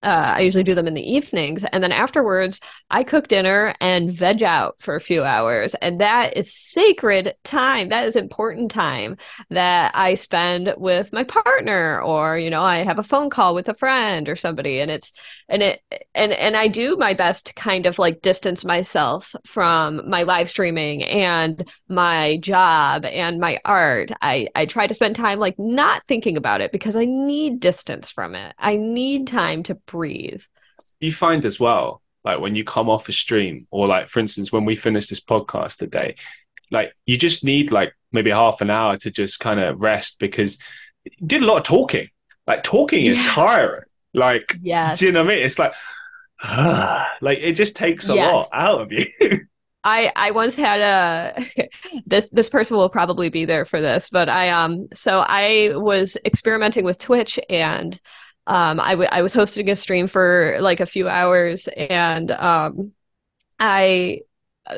uh, 0.03 0.35
I 0.37 0.41
usually 0.41 0.63
do 0.63 0.77
them 0.77 0.87
in 0.87 0.95
the 0.95 1.13
evenings. 1.13 1.65
And 1.65 1.83
then 1.83 1.91
afterwards, 1.91 2.61
I 2.89 3.03
cook 3.03 3.27
dinner 3.27 3.75
and 3.81 4.13
veg 4.13 4.45
out 4.45 4.77
for 4.79 4.95
a 4.95 5.01
few 5.01 5.25
hours. 5.25 5.75
And 5.75 6.01
that 6.01 6.37
is 6.37 6.55
sacred 6.55 7.35
time. 7.43 7.89
That 7.89 8.07
is 8.07 8.15
important 8.15 8.71
time 8.71 9.17
that 9.51 9.91
I 9.97 10.15
spend 10.15 10.73
with 10.77 11.13
my 11.13 11.25
partner, 11.25 12.01
or, 12.01 12.39
you 12.39 12.49
know, 12.49 12.63
I 12.63 12.79
have 12.79 13.01
a 13.01 13.03
phone 13.03 13.29
call 13.29 13.57
with 13.57 13.69
a 13.69 13.75
friend 13.75 14.29
or 14.29 14.37
somebody. 14.37 14.79
And 14.81 14.89
it's, 14.89 15.13
and 15.49 15.63
it, 15.65 15.81
and, 16.15 16.33
and 16.33 16.57
I 16.57 16.69
do 16.69 16.97
my 16.97 17.13
best 17.13 17.47
to 17.47 17.55
kind 17.55 17.87
of 17.87 17.99
like 17.99 18.23
distance 18.23 18.65
myself 18.65 19.35
from 19.47 20.09
my 20.09 20.23
live 20.23 20.49
streaming 20.49 21.03
and 21.03 21.69
my 21.89 22.37
job 22.37 23.05
and 23.05 23.41
my 23.41 23.59
art. 23.65 24.13
I, 24.23 24.47
I 24.55 24.67
try 24.67 24.87
to 24.87 24.95
spend 24.95 25.17
time 25.17 25.41
like 25.41 25.59
not 25.59 26.07
thinking 26.07 26.37
about 26.37 26.61
it 26.61 26.71
because 26.71 26.95
I 26.95 27.05
need 27.05 27.59
distance 27.59 28.13
from 28.13 28.37
it. 28.37 28.55
I 28.59 28.77
need 28.77 29.27
time 29.27 29.65
to 29.65 29.75
breathe. 29.89 30.43
You 31.01 31.13
find 31.13 31.45
as 31.45 31.59
well, 31.59 32.03
like 32.25 32.41
when 32.41 32.55
you 32.55 32.65
come 32.65 32.89
off 32.89 33.09
a 33.09 33.13
stream, 33.13 33.67
or 33.71 33.89
like 33.89 34.09
for 34.09 34.21
instance, 34.21 34.53
when 34.53 34.65
we 34.65 34.77
finish 34.77 35.09
this 35.09 35.21
podcast 35.21 35.79
today, 35.79 36.15
like 36.71 36.93
you 37.07 37.19
just 37.19 37.43
need 37.43 37.73
like 37.73 37.93
maybe 38.13 38.31
half 38.31 38.61
an 38.61 38.71
hour 38.71 38.97
to 38.99 39.11
just 39.11 39.41
kind 39.41 39.61
of 39.61 39.81
rest 39.81 40.19
because 40.19 40.59
you 41.05 41.27
did 41.27 41.43
a 41.43 41.47
lot 41.47 41.59
of 41.59 41.65
talking. 41.65 42.09
Like 42.47 42.63
talking 42.63 43.05
yeah. 43.05 43.13
is 43.13 43.21
tiring. 43.21 43.83
Like, 44.15 44.57
yes. 44.63 44.99
do 44.99 45.07
you 45.07 45.13
know 45.13 45.25
what 45.25 45.33
I 45.33 45.37
mean? 45.37 45.45
It's 45.45 45.59
like, 45.59 45.75
like 47.21 47.39
it 47.39 47.53
just 47.53 47.77
takes 47.77 48.09
a 48.09 48.15
yes. 48.15 48.33
lot 48.33 48.47
out 48.53 48.81
of 48.81 48.93
you. 48.93 49.07
I 49.85 50.13
I 50.17 50.33
once 50.33 50.57
had 50.57 50.81
a 50.81 51.69
this 52.07 52.29
this 52.31 52.49
person 52.49 52.77
will 52.77 52.89
probably 52.89 53.29
be 53.29 53.45
there 53.45 53.65
for 53.65 53.81
this, 53.81 54.11
but 54.11 54.29
I 54.29 54.51
um 54.51 54.89
so 54.95 55.25
I 55.27 55.71
was 55.75 56.17
experimenting 56.25 56.85
with 56.85 56.99
Twitch 56.99 57.39
and 57.49 57.99
um, 58.49 58.81
I, 58.81 58.91
w- 58.91 59.09
I 59.13 59.23
was 59.23 59.33
hosting 59.33 59.71
a 59.71 59.77
stream 59.77 60.07
for 60.07 60.57
like 60.61 60.81
a 60.81 60.87
few 60.87 61.09
hours 61.09 61.69
and 61.69 62.31
um, 62.33 62.93
I 63.61 64.23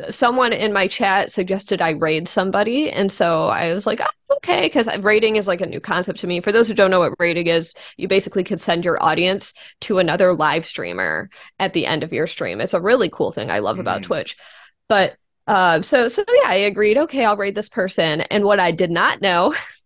someone 0.08 0.52
in 0.52 0.72
my 0.72 0.86
chat 0.86 1.30
suggested 1.30 1.82
I 1.82 1.90
raid 1.90 2.28
somebody. 2.28 2.90
And 2.90 3.10
so 3.10 3.48
I 3.48 3.74
was 3.74 3.86
like, 3.86 4.00
oh, 4.00 4.36
okay, 4.36 4.62
because 4.62 4.88
raiding 4.98 5.36
is 5.36 5.48
like 5.48 5.60
a 5.60 5.66
new 5.66 5.80
concept 5.80 6.20
to 6.20 6.26
me. 6.26 6.40
For 6.40 6.52
those 6.52 6.68
who 6.68 6.74
don't 6.74 6.90
know 6.90 7.00
what 7.00 7.14
raiding 7.18 7.46
is, 7.46 7.72
you 7.96 8.08
basically 8.08 8.44
could 8.44 8.60
send 8.60 8.84
your 8.84 9.02
audience 9.02 9.52
to 9.82 9.98
another 9.98 10.34
live 10.34 10.64
streamer 10.64 11.30
at 11.58 11.72
the 11.72 11.86
end 11.86 12.02
of 12.02 12.12
your 12.12 12.26
stream. 12.26 12.60
It's 12.60 12.74
a 12.74 12.80
really 12.80 13.08
cool 13.08 13.32
thing 13.32 13.50
I 13.50 13.58
love 13.60 13.76
mm-hmm. 13.76 13.82
about 13.82 14.02
Twitch. 14.02 14.36
But 14.88 15.16
uh, 15.46 15.82
so 15.82 16.08
so 16.08 16.24
yeah, 16.28 16.48
I 16.48 16.54
agreed. 16.54 16.96
Okay, 16.96 17.24
I'll 17.24 17.36
raid 17.36 17.54
this 17.54 17.68
person. 17.68 18.20
And 18.22 18.44
what 18.44 18.60
I 18.60 18.70
did 18.70 18.90
not 18.90 19.20
know 19.20 19.54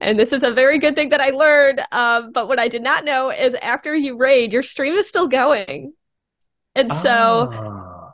and 0.00 0.18
this 0.18 0.32
is 0.32 0.42
a 0.42 0.50
very 0.50 0.78
good 0.78 0.94
thing 0.94 1.10
that 1.10 1.20
I 1.20 1.30
learned. 1.30 1.80
Um, 1.92 2.32
but 2.32 2.48
what 2.48 2.58
I 2.58 2.68
did 2.68 2.82
not 2.82 3.04
know 3.04 3.30
is 3.30 3.54
after 3.54 3.94
you 3.94 4.16
raid, 4.16 4.52
your 4.52 4.62
stream 4.62 4.94
is 4.94 5.08
still 5.08 5.28
going. 5.28 5.92
And 6.74 6.92
so 6.92 7.50
ah. 7.52 8.12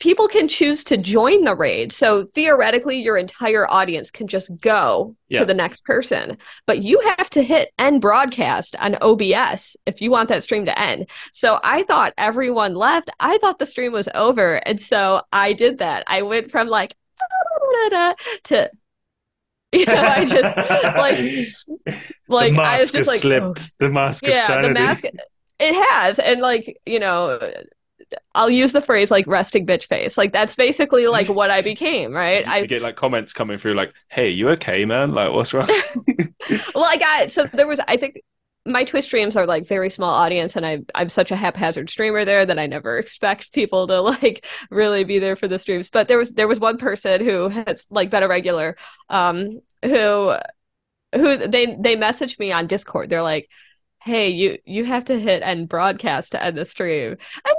people 0.00 0.26
can 0.26 0.48
choose 0.48 0.82
to 0.84 0.96
join 0.96 1.44
the 1.44 1.54
raid. 1.54 1.92
So 1.92 2.24
theoretically, 2.34 3.00
your 3.00 3.16
entire 3.16 3.70
audience 3.70 4.10
can 4.10 4.26
just 4.26 4.60
go 4.60 5.14
yeah. 5.28 5.40
to 5.40 5.44
the 5.44 5.54
next 5.54 5.84
person. 5.84 6.38
But 6.66 6.82
you 6.82 7.00
have 7.16 7.30
to 7.30 7.42
hit 7.42 7.70
end 7.78 8.00
broadcast 8.00 8.74
on 8.76 8.96
OBS 9.00 9.76
if 9.86 10.02
you 10.02 10.10
want 10.10 10.28
that 10.30 10.42
stream 10.42 10.64
to 10.66 10.78
end. 10.78 11.08
So 11.32 11.60
I 11.62 11.84
thought 11.84 12.14
everyone 12.18 12.74
left. 12.74 13.10
I 13.20 13.38
thought 13.38 13.58
the 13.58 13.66
stream 13.66 13.92
was 13.92 14.08
over. 14.14 14.56
And 14.66 14.80
so 14.80 15.22
I 15.32 15.52
did 15.52 15.78
that. 15.78 16.04
I 16.08 16.22
went 16.22 16.50
from 16.50 16.68
like, 16.68 16.94
to 18.44 18.70
You 19.78 19.86
know, 19.86 19.94
I 19.94 20.24
just 20.26 20.84
like 20.98 21.96
like 22.28 22.54
I 22.58 22.78
was 22.78 22.92
just 22.92 23.08
like 23.08 23.20
slipped. 23.20 23.58
Oh. 23.58 23.86
The 23.86 23.88
mask 23.88 24.26
yeah, 24.26 24.60
the 24.60 24.68
mask 24.68 25.04
it 25.62 25.74
has. 25.90 26.18
And 26.18 26.40
like, 26.40 26.78
you 26.84 26.98
know, 26.98 27.38
I'll 28.34 28.50
use 28.50 28.72
the 28.72 28.80
phrase 28.80 29.10
like 29.10 29.26
resting 29.26 29.66
bitch 29.66 29.86
face. 29.86 30.18
Like 30.18 30.32
that's 30.32 30.54
basically 30.54 31.06
like 31.06 31.28
what 31.28 31.50
I 31.50 31.62
became, 31.62 32.12
right? 32.14 32.46
I 32.46 32.66
get 32.66 32.82
like 32.82 32.96
comments 32.96 33.32
coming 33.32 33.58
through 33.58 33.74
like, 33.74 33.92
"Hey, 34.08 34.28
you 34.28 34.48
okay, 34.50 34.84
man? 34.84 35.12
Like 35.12 35.32
what's 35.32 35.54
wrong?" 35.54 35.68
well, 36.74 36.84
I 36.84 36.96
got 36.98 37.30
so 37.30 37.46
there 37.46 37.66
was 37.66 37.80
I 37.88 37.96
think 37.96 38.20
my 38.64 38.84
Twitch 38.84 39.06
streams 39.06 39.36
are 39.36 39.46
like 39.46 39.66
very 39.66 39.90
small 39.90 40.10
audience, 40.10 40.56
and 40.56 40.64
I 40.64 40.80
I'm 40.94 41.08
such 41.08 41.30
a 41.30 41.36
haphazard 41.36 41.90
streamer 41.90 42.24
there 42.24 42.46
that 42.46 42.58
I 42.58 42.66
never 42.66 42.98
expect 43.00 43.52
people 43.52 43.86
to 43.88 44.00
like 44.00 44.46
really 44.70 45.04
be 45.04 45.18
there 45.18 45.36
for 45.36 45.48
the 45.48 45.58
streams. 45.58 45.90
But 45.90 46.08
there 46.08 46.18
was 46.18 46.32
there 46.32 46.48
was 46.48 46.60
one 46.60 46.78
person 46.78 47.24
who 47.24 47.48
has 47.48 47.86
like 47.90 48.10
been 48.10 48.22
a 48.22 48.28
regular, 48.28 48.76
um, 49.08 49.60
who 49.84 50.34
who 51.14 51.36
they 51.36 51.76
they 51.78 51.96
messaged 51.96 52.38
me 52.38 52.52
on 52.52 52.66
Discord. 52.66 53.10
They're 53.10 53.22
like, 53.22 53.48
"Hey, 54.02 54.30
you 54.30 54.58
you 54.64 54.84
have 54.84 55.04
to 55.06 55.18
hit 55.18 55.42
end 55.42 55.68
broadcast 55.68 56.32
to 56.32 56.42
end 56.42 56.56
the 56.56 56.64
stream." 56.64 57.16
Like, 57.44 57.54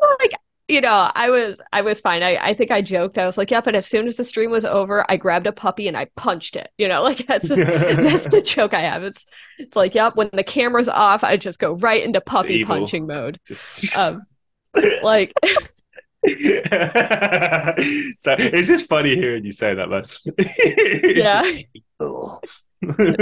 you 0.67 0.79
know, 0.79 1.11
I 1.13 1.29
was 1.29 1.59
I 1.73 1.81
was 1.81 1.99
fine. 1.99 2.23
I, 2.23 2.37
I 2.37 2.53
think 2.53 2.71
I 2.71 2.81
joked. 2.81 3.17
I 3.17 3.25
was 3.25 3.37
like, 3.37 3.51
yeah, 3.51 3.59
but 3.59 3.75
as 3.75 3.85
soon 3.85 4.07
as 4.07 4.15
the 4.15 4.23
stream 4.23 4.49
was 4.49 4.63
over, 4.63 5.05
I 5.09 5.17
grabbed 5.17 5.45
a 5.45 5.51
puppy 5.51 5.87
and 5.87 5.97
I 5.97 6.05
punched 6.15 6.55
it. 6.55 6.69
You 6.77 6.87
know, 6.87 7.03
like 7.07 7.27
that's 7.27 7.49
that's 7.49 8.27
the 8.27 8.41
joke 8.45 8.73
I 8.73 8.81
have. 8.81 9.03
It's 9.03 9.25
it's 9.59 9.75
like, 9.75 9.93
yep, 9.93 10.15
when 10.15 10.29
the 10.31 10.43
camera's 10.43 10.87
off, 10.87 11.23
I 11.23 11.37
just 11.37 11.59
go 11.59 11.73
right 11.75 12.03
into 12.03 12.21
puppy 12.21 12.63
punching 12.63 13.07
mode. 13.07 13.39
Just 13.45 13.97
um, 13.97 14.23
like 15.03 15.33
so 16.25 16.31
it's 18.39 18.67
just 18.69 18.87
funny 18.87 19.15
hearing 19.15 19.43
you 19.43 19.51
say 19.51 19.73
that, 19.73 19.89
man. 19.89 20.05
yeah. 21.03 21.43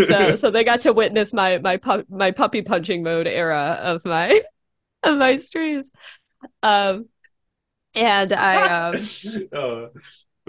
so 0.06 0.36
so 0.36 0.52
they 0.52 0.64
got 0.64 0.82
to 0.82 0.94
witness 0.94 1.34
my 1.34 1.58
my 1.58 1.78
pu- 1.78 2.06
my 2.10 2.30
puppy 2.30 2.62
punching 2.62 3.02
mode 3.02 3.26
era 3.28 3.80
of 3.82 4.06
my 4.06 4.42
of 5.02 5.18
my 5.18 5.38
streams. 5.38 5.90
Um 6.62 7.08
and 7.96 8.34
I 8.34 8.68
um 8.94 9.08
oh, 9.54 9.90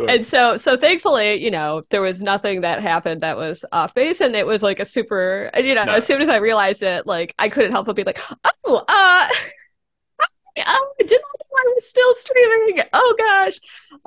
and 0.08 0.24
so 0.24 0.56
so 0.56 0.76
thankfully 0.76 1.34
you 1.34 1.50
know 1.50 1.82
there 1.90 2.02
was 2.02 2.22
nothing 2.22 2.62
that 2.62 2.80
happened 2.80 3.20
that 3.20 3.36
was 3.36 3.64
off 3.72 3.94
base 3.94 4.20
and 4.20 4.34
it 4.34 4.46
was 4.46 4.62
like 4.62 4.80
a 4.80 4.84
super 4.84 5.50
you 5.56 5.74
know 5.74 5.84
no. 5.84 5.94
as 5.94 6.06
soon 6.06 6.22
as 6.22 6.28
I 6.28 6.36
realized 6.36 6.82
it 6.82 7.06
like 7.06 7.34
I 7.38 7.48
couldn't 7.48 7.72
help 7.72 7.86
but 7.86 7.96
be 7.96 8.04
like 8.04 8.20
oh 8.64 8.84
uh 8.88 9.28
I 10.56 10.92
didn't 10.98 11.10
know 11.10 11.42
I 11.54 11.72
was 11.74 11.88
still 11.88 12.14
streaming. 12.14 12.84
Oh 12.92 13.14
gosh. 13.18 13.60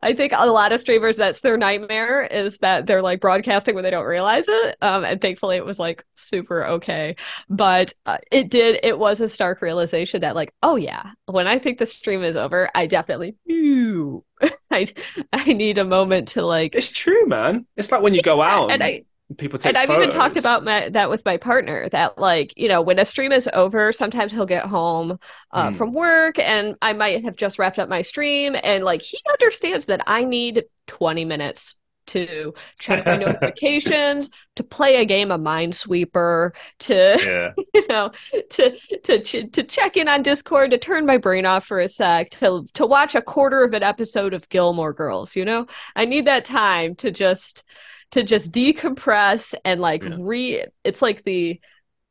I 0.04 0.14
think 0.14 0.34
a 0.36 0.46
lot 0.46 0.72
of 0.72 0.80
streamers, 0.80 1.18
that's 1.18 1.42
their 1.42 1.58
nightmare 1.58 2.24
is 2.24 2.60
that 2.60 2.88
they're 2.88 3.02
like 3.02 3.20
broadcasting 3.22 3.76
when 3.76 3.84
they 3.84 3.92
don't 3.92 4.06
realize 4.06 4.46
it. 4.48 4.78
Um, 4.82 5.06
and 5.06 5.22
thankfully 5.22 5.56
it 5.58 5.66
was 5.66 5.80
like 5.80 6.04
super 6.16 6.66
okay. 6.66 7.16
But 7.50 7.94
uh, 8.06 8.18
it 8.32 8.50
did, 8.50 8.80
it 8.84 9.00
was 9.00 9.22
a 9.22 9.30
stark 9.30 9.62
realization 9.62 10.22
that 10.22 10.36
like, 10.36 10.54
oh 10.64 10.76
yeah, 10.76 11.12
when 11.26 11.48
I 11.48 11.60
think 11.60 11.78
the 11.78 11.86
stream 11.86 12.24
is 12.24 12.38
over, 12.38 12.70
I 12.76 12.88
definitely, 12.88 13.36
I, 14.72 14.88
I 15.34 15.54
need 15.54 15.78
a 15.78 15.86
moment 15.86 16.30
to 16.30 16.46
like. 16.46 16.76
It's 16.76 16.92
true, 16.92 17.26
man. 17.28 17.66
It's 17.78 17.92
like 17.92 18.02
when 18.02 18.14
you 18.14 18.22
go 18.22 18.42
out 18.42 18.72
and, 18.72 18.82
and 18.82 18.84
I, 18.84 19.06
people 19.38 19.58
take 19.58 19.70
and 19.70 19.78
i've 19.78 19.88
photos. 19.88 20.04
even 20.04 20.16
talked 20.16 20.38
about 20.38 20.64
my, 20.64 20.88
that 20.90 21.10
with 21.10 21.26
my 21.26 21.36
partner 21.36 21.90
that 21.90 22.18
like 22.18 22.54
you 22.56 22.68
know 22.68 22.82
when 22.82 23.00
a 23.00 23.06
stream 23.06 23.32
is 23.32 23.50
over 23.54 23.92
sometimes 23.92 24.32
he'll 24.32 24.46
get 24.46 24.66
home 24.66 25.18
uh, 25.52 25.70
mm. 25.70 25.76
from 25.76 25.94
work 25.94 26.38
and 26.38 26.76
i 26.82 26.94
might 26.94 27.24
have 27.24 27.36
just 27.36 27.58
wrapped 27.58 27.80
up 27.80 27.90
my 27.90 28.04
stream 28.04 28.56
and 28.64 28.84
like 28.84 29.02
he 29.02 29.18
understands 29.32 29.88
that 29.88 30.02
i 30.06 30.24
need 30.24 30.64
20 30.88 31.26
minutes 31.26 31.76
to 32.08 32.54
check 32.80 33.06
my 33.06 33.18
notifications, 33.18 34.30
to 34.56 34.64
play 34.64 34.98
a 34.98 35.06
game 35.06 35.32
of 35.32 35.42
Minesweeper, 35.42 36.52
to 36.80 36.94
yeah. 36.94 37.64
you 37.74 37.88
know, 37.88 38.12
to 38.52 38.78
to 39.04 39.48
to 39.48 39.64
check 39.64 39.98
in 39.98 40.08
on 40.08 40.22
Discord, 40.22 40.72
to 40.72 40.78
turn 40.78 41.06
my 41.06 41.18
brain 41.18 41.46
off 41.46 41.66
for 41.66 41.80
a 41.80 41.88
sec, 41.88 42.30
to 42.32 42.66
to 42.74 42.86
watch 42.86 43.16
a 43.16 43.22
quarter 43.22 43.64
of 43.64 43.74
an 43.74 43.84
episode 43.84 44.34
of 44.34 44.48
Gilmore 44.50 44.94
Girls. 44.94 45.36
You 45.36 45.46
know, 45.46 45.68
I 45.96 46.06
need 46.06 46.26
that 46.26 46.46
time 46.46 46.96
to 46.96 47.12
just 47.12 47.64
to 48.12 48.24
just 48.24 48.52
decompress 48.52 49.54
and 49.64 49.82
like 49.82 50.04
yeah. 50.04 50.16
re 50.20 50.66
it's 50.84 51.02
like 51.02 51.24
the 51.24 51.60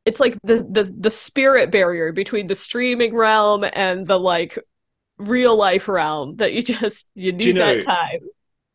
it's 0.05 0.21
like 0.21 0.37
the 0.43 0.67
the 0.71 0.93
the 0.99 1.11
spirit 1.11 1.71
barrier 1.71 2.13
between 2.13 2.47
the 2.47 2.55
streaming 2.55 3.15
realm 3.15 3.65
and 3.73 4.07
the 4.07 4.19
like 4.19 4.59
real 5.19 5.57
life 5.57 5.89
realm 5.89 6.37
that 6.37 6.53
you 6.53 6.63
just 6.63 7.07
you 7.15 7.33
need 7.33 7.45
you 7.47 7.55
know, 7.55 7.75
that 7.75 7.85
time 7.85 8.21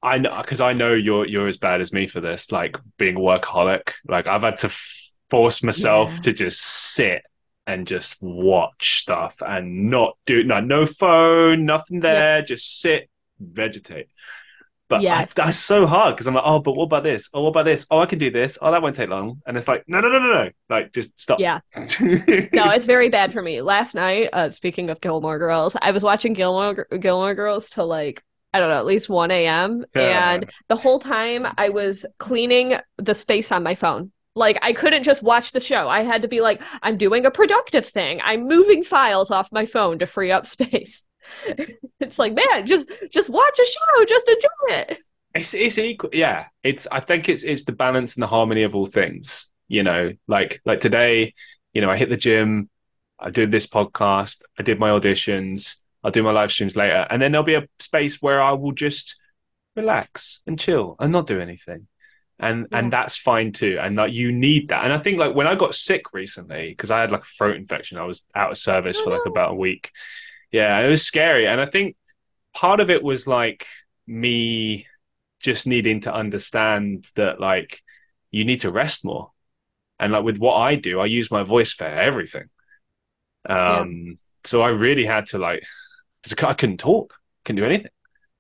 i 0.02 0.18
know 0.18 0.42
because 0.42 0.62
i 0.62 0.74
know 0.74 0.94
you're 0.94 1.28
you're 1.28 1.48
as 1.48 1.58
bad 1.58 1.82
as 1.82 1.94
me 1.94 2.08
for 2.08 2.22
this 2.22 2.52
like 2.52 2.78
being 2.98 3.16
a 3.16 3.20
workaholic 3.20 3.92
like 4.08 4.28
i've 4.28 4.44
had 4.44 4.58
to 4.58 4.68
f- 4.68 5.10
force 5.30 5.62
myself 5.62 6.12
yeah. 6.16 6.22
to 6.22 6.34
just 6.34 6.62
sit 6.62 7.24
and 7.68 7.86
just 7.86 8.20
watch 8.22 9.02
stuff 9.02 9.44
and 9.46 9.90
not 9.92 10.18
do 10.26 10.44
no 10.44 10.60
no 10.60 10.86
phone 10.86 11.66
nothing 11.66 12.00
there 12.00 12.40
yeah. 12.40 12.46
just 12.46 12.80
sit 12.82 13.10
vegetate 13.40 14.08
but 14.90 15.02
yes. 15.02 15.38
I, 15.38 15.46
that's 15.46 15.58
so 15.58 15.86
hard 15.86 16.16
because 16.16 16.28
I'm 16.28 16.34
like, 16.34 16.44
oh, 16.46 16.60
but 16.60 16.74
what 16.74 16.86
about 16.86 17.04
this? 17.04 17.30
Oh, 17.34 17.44
what 17.44 17.50
about 17.50 17.66
this? 17.66 17.86
Oh, 17.92 18.00
I 18.00 18.06
can 18.08 18.20
do 18.20 18.32
this. 18.32 18.58
Oh, 18.62 18.72
that 18.72 18.82
won't 18.82 18.96
take 18.96 19.10
long. 19.10 19.42
And 19.46 19.56
it's 19.56 19.68
like, 19.68 19.84
no, 19.88 20.02
no, 20.02 20.10
no, 20.10 20.20
no, 20.20 20.34
no. 20.46 20.50
Like, 20.70 20.92
just 20.92 21.18
stop. 21.20 21.40
Yeah. 21.40 21.60
no, 21.76 22.70
it's 22.72 22.86
very 22.86 23.10
bad 23.10 23.32
for 23.32 23.42
me. 23.42 23.62
Last 23.62 23.96
night, 23.96 24.30
uh, 24.34 24.50
speaking 24.50 24.90
of 24.90 25.00
Gilmore 25.00 25.38
Girls, 25.40 25.78
I 25.82 25.92
was 25.92 26.04
watching 26.04 26.34
Gilmore 26.34 26.88
Gilmore 27.00 27.36
Girls 27.36 27.70
till 27.70 27.88
like 27.88 28.24
I 28.54 28.60
don't 28.60 28.70
know, 28.70 28.78
at 28.78 28.86
least 28.86 29.10
1 29.10 29.30
a.m. 29.32 29.86
Yeah. 29.96 30.34
And 30.34 30.52
the 30.70 30.76
whole 30.76 31.00
time 31.00 31.48
I 31.58 31.70
was 31.70 32.06
cleaning 32.18 32.76
the 32.98 33.14
space 33.14 33.52
on 33.52 33.62
my 33.62 33.76
phone 33.76 34.12
Like 34.36 34.58
I 34.62 34.74
couldn't 34.74 35.04
just 35.04 35.22
watch 35.24 35.52
the 35.52 35.60
show. 35.60 35.88
I 35.88 36.02
had 36.02 36.24
to 36.24 36.28
be 36.28 36.42
like, 36.42 36.62
I'm 36.82 36.98
doing 36.98 37.26
a 37.26 37.32
productive 37.32 37.86
thing. 37.86 38.22
I'm 38.24 38.48
moving 38.48 38.84
files 38.84 39.32
off 39.32 39.52
my 39.52 39.66
phone 39.66 40.00
to 40.00 40.08
free 40.08 40.32
up 40.32 40.46
space. 40.48 41.04
it's 42.00 42.20
like, 42.20 42.34
man, 42.34 42.66
just 42.66 42.92
just 43.12 43.30
watch 43.30 43.60
a 43.60 43.66
show, 43.66 44.06
just 44.06 44.28
enjoy 44.28 44.80
it. 44.82 45.02
It's 45.36 45.54
it's 45.54 45.78
equal, 45.78 46.10
yeah. 46.14 46.46
It's 46.64 46.88
I 46.92 47.00
think 47.00 47.30
it's 47.30 47.44
it's 47.44 47.64
the 47.64 47.72
balance 47.72 48.16
and 48.16 48.24
the 48.24 48.28
harmony 48.28 48.64
of 48.64 48.76
all 48.76 48.86
things. 48.86 49.50
You 49.68 49.84
know, 49.84 50.14
like 50.28 50.62
like 50.66 50.80
today, 50.80 51.34
you 51.74 51.82
know, 51.82 51.90
I 51.90 51.98
hit 51.98 52.10
the 52.10 52.18
gym, 52.18 52.70
I 53.20 53.30
did 53.30 53.52
this 53.52 53.68
podcast, 53.68 54.42
I 54.58 54.64
did 54.64 54.80
my 54.80 54.90
auditions, 54.90 55.76
I'll 56.04 56.12
do 56.12 56.24
my 56.24 56.32
live 56.32 56.52
streams 56.52 56.76
later, 56.76 57.06
and 57.10 57.22
then 57.22 57.32
there'll 57.32 57.46
be 57.46 57.56
a 57.56 57.68
space 57.80 58.22
where 58.22 58.42
I 58.42 58.54
will 58.54 58.72
just 58.72 59.20
relax 59.76 60.40
and 60.48 60.60
chill 60.60 60.96
and 61.00 61.12
not 61.12 61.28
do 61.28 61.40
anything 61.40 61.88
and 62.40 62.68
yeah. 62.72 62.80
and 62.80 62.92
that's 62.92 63.18
fine 63.18 63.52
too 63.52 63.78
and 63.82 63.96
like 63.96 64.14
you 64.14 64.32
need 64.32 64.70
that 64.70 64.84
and 64.84 64.94
i 64.94 64.98
think 64.98 65.18
like 65.18 65.36
when 65.36 65.48
i 65.48 65.56
got 65.56 65.76
sick 65.76 66.14
recently 66.14 66.70
because 66.70 66.92
i 66.92 67.00
had 67.00 67.12
like 67.12 67.22
a 67.22 67.34
throat 67.38 67.56
infection 67.56 67.98
i 67.98 68.04
was 68.04 68.24
out 68.34 68.52
of 68.52 68.58
service 68.58 68.98
oh, 69.00 69.04
for 69.04 69.10
like 69.12 69.22
oh, 69.26 69.30
about 69.30 69.52
a 69.52 69.56
week 69.56 69.92
yeah 70.52 70.80
it 70.80 70.90
was 70.90 71.04
scary 71.04 71.48
and 71.48 71.62
i 71.62 71.66
think 71.66 71.96
part 72.54 72.80
of 72.80 72.90
it 72.90 73.04
was 73.04 73.28
like 73.28 73.66
me 74.08 74.88
just 75.40 75.68
needing 75.68 76.02
to 76.02 76.14
understand 76.14 77.08
that 77.16 77.40
like 77.40 77.82
you 78.32 78.46
need 78.46 78.62
to 78.62 78.72
rest 78.72 79.06
more 79.06 79.32
and 80.00 80.12
like 80.12 80.24
with 80.24 80.38
what 80.38 80.56
i 80.56 80.76
do 80.76 81.00
i 81.00 81.06
use 81.06 81.32
my 81.32 81.44
voice 81.44 81.74
for 81.74 81.86
everything 81.86 82.50
um 83.48 84.06
yeah. 84.08 84.14
so 84.44 84.62
i 84.62 84.70
really 84.70 85.06
had 85.06 85.26
to 85.26 85.38
like 85.38 85.64
i 86.44 86.54
couldn't 86.54 86.80
talk 86.80 87.14
couldn't 87.46 87.62
do 87.62 87.66
anything 87.66 87.92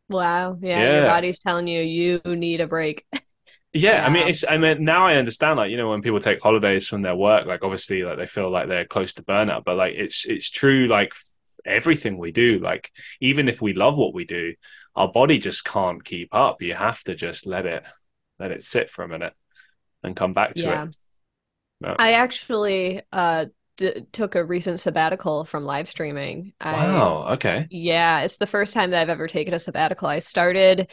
wow 0.09 0.57
yeah, 0.61 0.79
yeah. 0.79 0.95
your 0.97 1.05
body's 1.07 1.39
telling 1.39 1.67
you 1.67 1.81
you 1.81 2.21
need 2.25 2.61
a 2.61 2.67
break 2.67 3.05
Yeah, 3.71 3.97
yeah, 3.97 4.05
I 4.05 4.09
mean, 4.09 4.27
it's. 4.27 4.43
I 4.49 4.57
mean, 4.57 4.83
now 4.83 5.05
I 5.05 5.17
understand. 5.17 5.57
Like, 5.57 5.69
you 5.69 5.77
know, 5.77 5.91
when 5.91 6.01
people 6.01 6.19
take 6.19 6.41
holidays 6.41 6.87
from 6.87 7.03
their 7.03 7.15
work, 7.15 7.45
like 7.45 7.63
obviously, 7.63 8.01
like 8.01 8.17
they 8.17 8.25
feel 8.25 8.49
like 8.49 8.67
they're 8.67 8.85
close 8.85 9.13
to 9.13 9.23
burnout. 9.23 9.63
But 9.63 9.77
like, 9.77 9.93
it's 9.95 10.25
it's 10.25 10.49
true. 10.49 10.87
Like 10.87 11.13
everything 11.65 12.17
we 12.17 12.31
do, 12.31 12.59
like 12.59 12.91
even 13.19 13.47
if 13.47 13.61
we 13.61 13.73
love 13.73 13.97
what 13.97 14.13
we 14.13 14.25
do, 14.25 14.53
our 14.95 15.11
body 15.11 15.37
just 15.37 15.63
can't 15.63 16.03
keep 16.03 16.33
up. 16.33 16.61
You 16.61 16.73
have 16.73 17.03
to 17.03 17.15
just 17.15 17.45
let 17.45 17.65
it 17.65 17.83
let 18.39 18.51
it 18.51 18.63
sit 18.63 18.89
for 18.89 19.03
a 19.03 19.07
minute 19.07 19.33
and 20.03 20.15
come 20.15 20.33
back 20.33 20.53
to 20.55 20.61
yeah. 20.61 20.83
it. 20.83 20.95
No. 21.81 21.95
I 21.97 22.13
actually 22.13 23.01
uh 23.11 23.45
d- 23.77 24.05
took 24.11 24.35
a 24.35 24.43
recent 24.43 24.79
sabbatical 24.79 25.45
from 25.45 25.65
live 25.65 25.87
streaming. 25.87 26.53
Wow. 26.63 27.23
I, 27.27 27.33
okay. 27.33 27.67
Yeah, 27.69 28.21
it's 28.21 28.37
the 28.37 28.47
first 28.47 28.73
time 28.73 28.91
that 28.91 29.01
I've 29.01 29.09
ever 29.09 29.27
taken 29.27 29.53
a 29.53 29.59
sabbatical. 29.59 30.07
I 30.07 30.19
started 30.19 30.89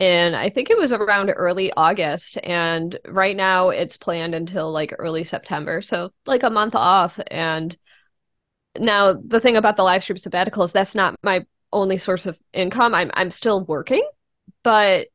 and 0.00 0.34
I 0.34 0.48
think 0.48 0.70
it 0.70 0.78
was 0.78 0.92
around 0.92 1.30
early 1.30 1.72
August. 1.72 2.38
And 2.42 2.98
right 3.06 3.36
now 3.36 3.70
it's 3.70 3.96
planned 3.96 4.34
until 4.34 4.72
like 4.72 4.94
early 4.98 5.24
September. 5.24 5.80
So 5.82 6.12
like 6.26 6.42
a 6.42 6.50
month 6.50 6.74
off. 6.74 7.20
And 7.28 7.76
now 8.78 9.12
the 9.12 9.40
thing 9.40 9.56
about 9.56 9.76
the 9.76 9.82
live 9.82 10.02
stream 10.02 10.16
sabbatical 10.16 10.62
is 10.62 10.72
that's 10.72 10.94
not 10.94 11.16
my 11.22 11.44
only 11.72 11.96
source 11.96 12.26
of 12.26 12.38
income. 12.52 12.94
I'm 12.94 13.10
I'm 13.14 13.30
still 13.30 13.64
working, 13.64 14.06
but 14.62 15.08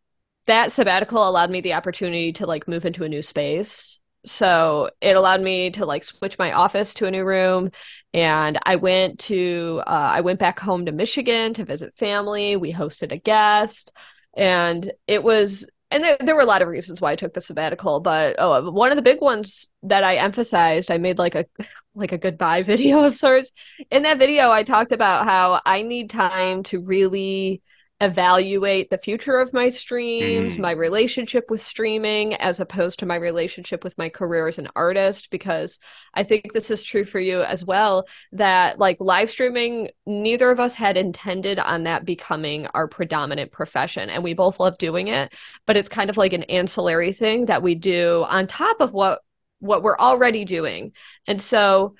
that 0.48 0.72
sabbatical 0.72 1.28
allowed 1.28 1.52
me 1.52 1.62
the 1.62 1.74
opportunity 1.74 2.34
to 2.34 2.46
like 2.48 2.68
move 2.68 2.86
into 2.86 3.04
a 3.04 3.10
new 3.10 3.22
space. 3.22 4.00
So 4.26 4.90
it 5.00 5.16
allowed 5.16 5.42
me 5.42 5.72
to 5.72 5.86
like 5.86 6.04
switch 6.04 6.38
my 6.38 6.52
office 6.52 6.94
to 6.96 7.06
a 7.06 7.12
new 7.12 7.24
room 7.24 7.72
and 8.14 8.60
I 8.64 8.76
went 8.76 9.20
to 9.20 9.82
uh, 9.88 9.90
I 9.90 10.22
went 10.22 10.40
back 10.40 10.60
home 10.60 10.86
to 10.86 10.92
Michigan 10.92 11.54
to 11.54 11.66
visit 11.66 11.94
family. 11.94 12.58
We 12.58 12.74
hosted 12.74 13.12
a 13.12 13.18
guest 13.18 13.94
and 14.36 14.92
it 15.08 15.24
was 15.24 15.70
and 15.92 16.04
there, 16.04 16.18
there 16.20 16.36
were 16.36 16.42
a 16.42 16.46
lot 16.46 16.62
of 16.62 16.68
reasons 16.68 17.02
why 17.02 17.12
I 17.12 17.16
took 17.16 17.34
the 17.34 17.42
sabbatical, 17.42 18.00
but 18.00 18.36
oh, 18.38 18.70
one 18.72 18.92
of 18.92 18.96
the 18.96 19.02
big 19.02 19.22
ones 19.22 19.70
that 19.84 20.04
I 20.04 20.18
emphasized, 20.18 20.92
I 20.92 20.98
made 20.98 21.18
like 21.18 21.36
a 21.36 21.46
like 21.96 22.12
a 22.12 22.18
goodbye 22.18 22.64
video 22.64 23.04
of 23.04 23.16
sorts. 23.16 23.52
In 23.92 24.04
that 24.04 24.20
video, 24.20 24.52
I 24.52 24.64
talked 24.64 24.92
about 24.92 25.26
how 25.26 25.62
I 25.66 25.82
need 25.82 26.10
time 26.10 26.64
to 26.64 26.82
really 26.84 27.62
evaluate 28.02 28.90
the 28.90 28.98
future 28.98 29.40
of 29.40 29.52
my 29.52 29.68
streams, 29.68 30.56
mm. 30.56 30.60
my 30.62 30.72
relationship 30.72 31.52
with 31.52 31.62
streaming, 31.62 32.34
as 32.36 32.60
opposed 32.60 33.00
to 33.00 33.06
my 33.06 33.16
relationship 33.16 33.84
with 33.84 33.98
my 33.98 34.08
career 34.08 34.48
as 34.48 34.58
an 34.58 34.70
artist, 34.76 35.30
because 35.32 35.80
I 36.14 36.24
think 36.24 36.54
this 36.54 36.72
is 36.72 36.84
true 36.84 37.04
for 37.04 37.20
you 37.20 37.42
as 37.42 37.66
well. 37.66 38.08
That 38.32 38.80
like 38.80 38.98
live 39.00 39.30
streaming, 39.30 39.90
neither 40.06 40.50
of 40.50 40.60
us 40.60 40.74
had 40.74 40.96
intended 40.96 41.60
on 41.60 41.84
that 41.84 42.06
becoming 42.06 42.68
our 42.68 42.88
predominant 42.88 43.52
profession. 43.52 44.10
And 44.10 44.24
we 44.24 44.34
both 44.34 44.60
love 44.60 44.78
doing 44.78 45.10
it, 45.10 45.34
but 45.66 45.76
it's 45.76 45.90
kind 45.90 46.10
of 46.10 46.18
like 46.18 46.34
an 46.34 46.44
ancillary 46.44 47.12
thing 47.12 47.48
that 47.48 47.64
we 47.64 47.76
do 47.76 48.26
on 48.30 48.48
top 48.48 48.80
of 48.80 48.94
what 48.94 49.22
what 49.60 49.84
we're 49.84 49.98
already 49.98 50.46
doing. 50.46 50.94
And 51.28 51.42
so 51.42 51.96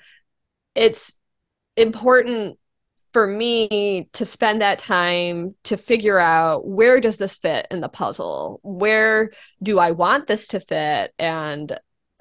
it's 0.74 1.18
important 1.76 2.58
for 3.12 3.26
me 3.26 4.08
to 4.12 4.24
spend 4.24 4.62
that 4.62 4.78
time 4.78 5.54
to 5.64 5.76
figure 5.76 6.18
out 6.18 6.66
where 6.66 7.00
does 7.00 7.16
this 7.16 7.36
fit 7.36 7.66
in 7.70 7.80
the 7.80 7.88
puzzle? 7.88 8.60
Where 8.62 9.32
do 9.62 9.78
i 9.78 9.90
want 9.90 10.26
this 10.26 10.48
to 10.48 10.60
fit? 10.60 11.12
And 11.18 11.78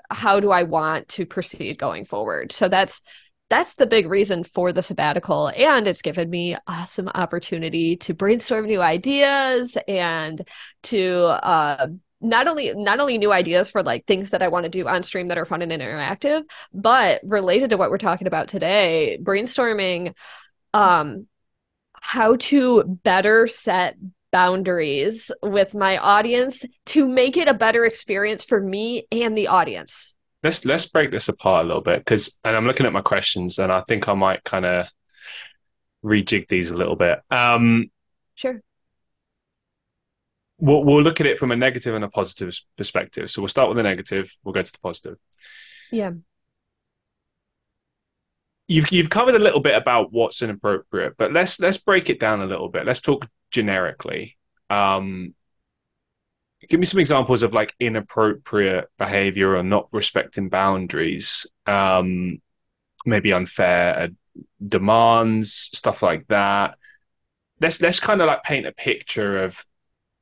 how 0.09 0.39
do 0.39 0.51
i 0.51 0.63
want 0.63 1.07
to 1.09 1.25
proceed 1.25 1.77
going 1.77 2.05
forward? 2.05 2.51
So 2.51 2.67
that's 2.67 3.01
that's 3.49 3.75
the 3.75 3.87
big 3.87 4.07
reason 4.07 4.43
for 4.43 4.71
the 4.71 4.81
sabbatical. 4.81 5.51
And 5.55 5.87
it's 5.87 6.03
given 6.03 6.29
me 6.29 6.55
awesome 6.67 7.09
opportunity 7.09 7.95
to 7.97 8.13
brainstorm 8.13 8.67
new 8.67 8.81
ideas 8.81 9.75
and 9.87 10.47
to 10.83 11.23
uh, 11.25 11.87
not 12.21 12.47
only 12.47 12.73
not 12.75 12.99
only 12.99 13.17
new 13.17 13.31
ideas 13.31 13.69
for 13.69 13.81
like 13.81 14.05
things 14.05 14.31
that 14.31 14.43
I 14.43 14.49
want 14.49 14.65
to 14.65 14.69
do 14.69 14.87
on 14.87 15.03
stream 15.03 15.27
that 15.27 15.37
are 15.37 15.45
fun 15.45 15.61
and 15.61 15.71
interactive, 15.71 16.43
but 16.73 17.21
related 17.23 17.71
to 17.71 17.77
what 17.77 17.89
we're 17.89 17.97
talking 17.97 18.27
about 18.27 18.49
today, 18.49 19.17
brainstorming 19.21 20.13
um 20.73 21.27
how 22.01 22.35
to 22.37 22.83
better 23.03 23.47
set 23.47 23.97
boundaries 24.31 25.31
with 25.41 25.73
my 25.73 25.97
audience 25.97 26.63
to 26.85 27.07
make 27.07 27.37
it 27.37 27.47
a 27.47 27.53
better 27.53 27.85
experience 27.85 28.45
for 28.45 28.61
me 28.61 29.07
and 29.11 29.37
the 29.37 29.47
audience. 29.47 30.15
Let's 30.43 30.63
let's 30.65 30.85
break 30.85 31.11
this 31.11 31.27
apart 31.27 31.65
a 31.65 31.67
little 31.67 31.81
bit 31.81 31.99
because 31.99 32.37
and 32.43 32.55
I'm 32.55 32.65
looking 32.65 32.85
at 32.85 32.93
my 32.93 33.01
questions 33.01 33.59
and 33.59 33.71
I 33.71 33.81
think 33.87 34.07
I 34.07 34.13
might 34.13 34.43
kind 34.43 34.65
of 34.65 34.87
rejig 36.03 36.47
these 36.47 36.71
a 36.71 36.77
little 36.77 36.95
bit. 36.95 37.19
Um 37.29 37.91
Sure. 38.35 38.61
We'll, 40.61 40.83
we'll 40.83 41.01
look 41.01 41.21
at 41.21 41.25
it 41.25 41.39
from 41.39 41.51
a 41.51 41.55
negative 41.55 41.95
and 41.95 42.03
a 42.03 42.09
positive 42.09 42.57
perspective. 42.77 43.31
So 43.31 43.41
we'll 43.41 43.49
start 43.49 43.69
with 43.69 43.77
the 43.77 43.83
negative, 43.83 44.33
we'll 44.43 44.53
go 44.53 44.61
to 44.61 44.71
the 44.71 44.79
positive. 44.79 45.17
Yeah 45.91 46.11
you've 48.69 48.91
you've 48.91 49.09
covered 49.09 49.35
a 49.35 49.39
little 49.39 49.59
bit 49.59 49.75
about 49.75 50.13
what's 50.13 50.41
inappropriate, 50.41 51.15
but 51.17 51.33
let's 51.33 51.59
let's 51.59 51.77
break 51.77 52.09
it 52.09 52.19
down 52.19 52.41
a 52.41 52.45
little 52.45 52.69
bit. 52.69 52.85
Let's 52.85 53.01
talk 53.01 53.27
generically. 53.51 54.37
Um, 54.69 55.33
give 56.69 56.79
me 56.79 56.85
some 56.85 56.99
examples 56.99 57.41
of 57.41 57.51
like 57.51 57.73
inappropriate 57.79 58.87
behavior 58.97 59.57
or 59.57 59.63
not 59.63 59.89
respecting 59.91 60.49
boundaries. 60.49 61.47
Um, 61.65 62.41
maybe 63.05 63.33
unfair 63.33 63.99
uh, 63.99 64.07
demands, 64.65 65.51
stuff 65.73 66.03
like 66.03 66.27
that. 66.27 66.77
Let's 67.59 67.81
let's 67.81 67.99
kind 67.99 68.21
of 68.21 68.27
like 68.27 68.43
paint 68.43 68.67
a 68.67 68.71
picture 68.71 69.43
of 69.43 69.65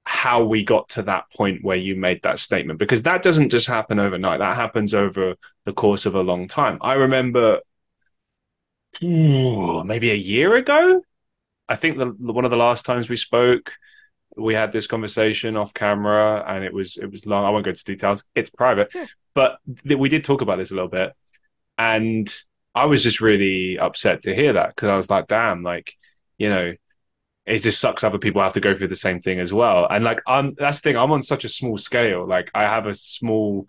how 0.06 0.46
we 0.46 0.64
got 0.64 0.88
to 0.88 1.02
that 1.02 1.26
point 1.36 1.66
where 1.66 1.76
you 1.76 1.94
made 1.94 2.24
that 2.24 2.40
statement 2.40 2.80
because 2.80 3.02
that 3.02 3.22
doesn't 3.22 3.50
just 3.50 3.68
happen 3.68 4.00
overnight 4.00 4.40
that 4.40 4.56
happens 4.56 4.94
over 4.94 5.36
the 5.66 5.74
course 5.74 6.06
of 6.06 6.16
a 6.16 6.22
long 6.22 6.48
time 6.48 6.78
i 6.80 6.94
remember 6.94 7.60
ooh, 9.04 9.84
maybe 9.84 10.12
a 10.12 10.16
year 10.16 10.56
ago. 10.56 11.02
I 11.70 11.76
think 11.76 11.98
the, 11.98 12.06
one 12.06 12.46
of 12.46 12.52
the 12.52 12.58
last 12.58 12.86
times 12.86 13.10
we 13.10 13.16
spoke, 13.16 13.74
we 14.36 14.54
had 14.54 14.72
this 14.72 14.88
conversation 14.88 15.58
off 15.58 15.74
camera, 15.74 16.44
and 16.48 16.64
it 16.64 16.74
was 16.74 16.98
it 16.98 17.12
was 17.12 17.26
long. 17.26 17.46
I 17.46 17.50
won't 17.50 17.66
go 17.66 17.70
into 17.70 17.84
details; 17.84 18.24
it's 18.36 18.50
private. 18.50 18.94
But 19.34 19.58
th- 19.88 20.00
we 20.00 20.10
did 20.10 20.24
talk 20.24 20.42
about 20.42 20.58
this 20.58 20.72
a 20.72 20.76
little 20.76 20.90
bit, 20.90 21.14
and 21.78 22.34
I 22.76 22.86
was 22.86 23.04
just 23.04 23.22
really 23.22 23.78
upset 23.80 24.24
to 24.24 24.36
hear 24.36 24.54
that 24.54 24.76
because 24.76 24.90
I 24.90 24.96
was 24.96 25.10
like, 25.10 25.28
"Damn!" 25.28 25.64
Like, 25.64 25.94
you 26.38 26.50
know, 26.50 26.74
it 27.46 27.60
just 27.60 27.80
sucks 27.80 28.04
other 28.04 28.20
people 28.20 28.42
have 28.42 28.54
to 28.54 28.60
go 28.60 28.76
through 28.76 28.90
the 28.90 28.96
same 28.96 29.22
thing 29.22 29.40
as 29.40 29.54
well. 29.54 29.88
And 29.90 30.04
like, 30.04 30.20
I'm 30.28 30.56
that's 30.58 30.80
the 30.80 30.90
thing. 30.90 30.98
I'm 30.98 31.12
on 31.12 31.24
such 31.24 31.46
a 31.46 31.50
small 31.50 31.78
scale. 31.78 32.28
Like, 32.28 32.52
I 32.54 32.64
have 32.64 32.86
a 32.88 32.94
small 32.94 33.68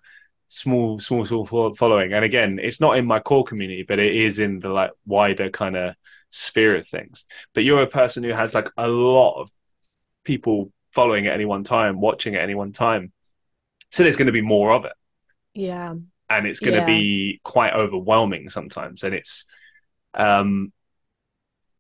small, 0.48 0.98
small, 0.98 1.24
small 1.24 1.74
following. 1.74 2.12
And 2.12 2.24
again, 2.24 2.58
it's 2.60 2.80
not 2.80 2.96
in 2.98 3.06
my 3.06 3.20
core 3.20 3.44
community, 3.44 3.84
but 3.86 3.98
it 3.98 4.14
is 4.14 4.38
in 4.38 4.58
the 4.58 4.70
like 4.70 4.90
wider 5.06 5.50
kind 5.50 5.76
of 5.76 5.94
sphere 6.30 6.76
of 6.76 6.86
things. 6.86 7.24
But 7.54 7.64
you're 7.64 7.80
a 7.80 7.86
person 7.86 8.24
who 8.24 8.32
has 8.32 8.54
like 8.54 8.70
a 8.76 8.88
lot 8.88 9.40
of 9.40 9.50
people 10.24 10.72
following 10.92 11.26
at 11.26 11.34
any 11.34 11.44
one 11.44 11.64
time, 11.64 12.00
watching 12.00 12.34
at 12.34 12.42
any 12.42 12.54
one 12.54 12.72
time. 12.72 13.12
So 13.90 14.02
there's 14.02 14.16
going 14.16 14.26
to 14.26 14.32
be 14.32 14.42
more 14.42 14.72
of 14.72 14.84
it. 14.84 14.92
Yeah. 15.54 15.94
And 16.30 16.46
it's 16.46 16.60
going 16.60 16.74
yeah. 16.74 16.80
to 16.80 16.86
be 16.86 17.40
quite 17.44 17.72
overwhelming 17.72 18.50
sometimes. 18.50 19.02
And 19.02 19.14
it's, 19.14 19.44
um, 20.14 20.72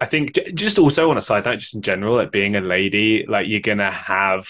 I 0.00 0.06
think 0.06 0.38
just 0.54 0.78
also 0.78 1.10
on 1.10 1.16
a 1.16 1.20
side 1.20 1.44
note, 1.44 1.58
just 1.58 1.74
in 1.74 1.82
general, 1.82 2.16
like 2.16 2.32
being 2.32 2.56
a 2.56 2.60
lady, 2.60 3.26
like 3.26 3.48
you're 3.48 3.60
going 3.60 3.78
to 3.78 3.90
have 3.90 4.48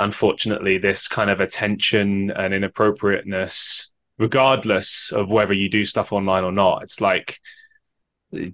unfortunately, 0.00 0.78
this 0.78 1.08
kind 1.08 1.30
of 1.30 1.40
attention 1.40 2.30
and 2.30 2.54
inappropriateness, 2.54 3.90
regardless 4.18 5.12
of 5.12 5.30
whether 5.30 5.52
you 5.52 5.68
do 5.68 5.84
stuff 5.84 6.12
online 6.12 6.44
or 6.44 6.52
not. 6.52 6.82
It's 6.82 7.00
like 7.00 7.38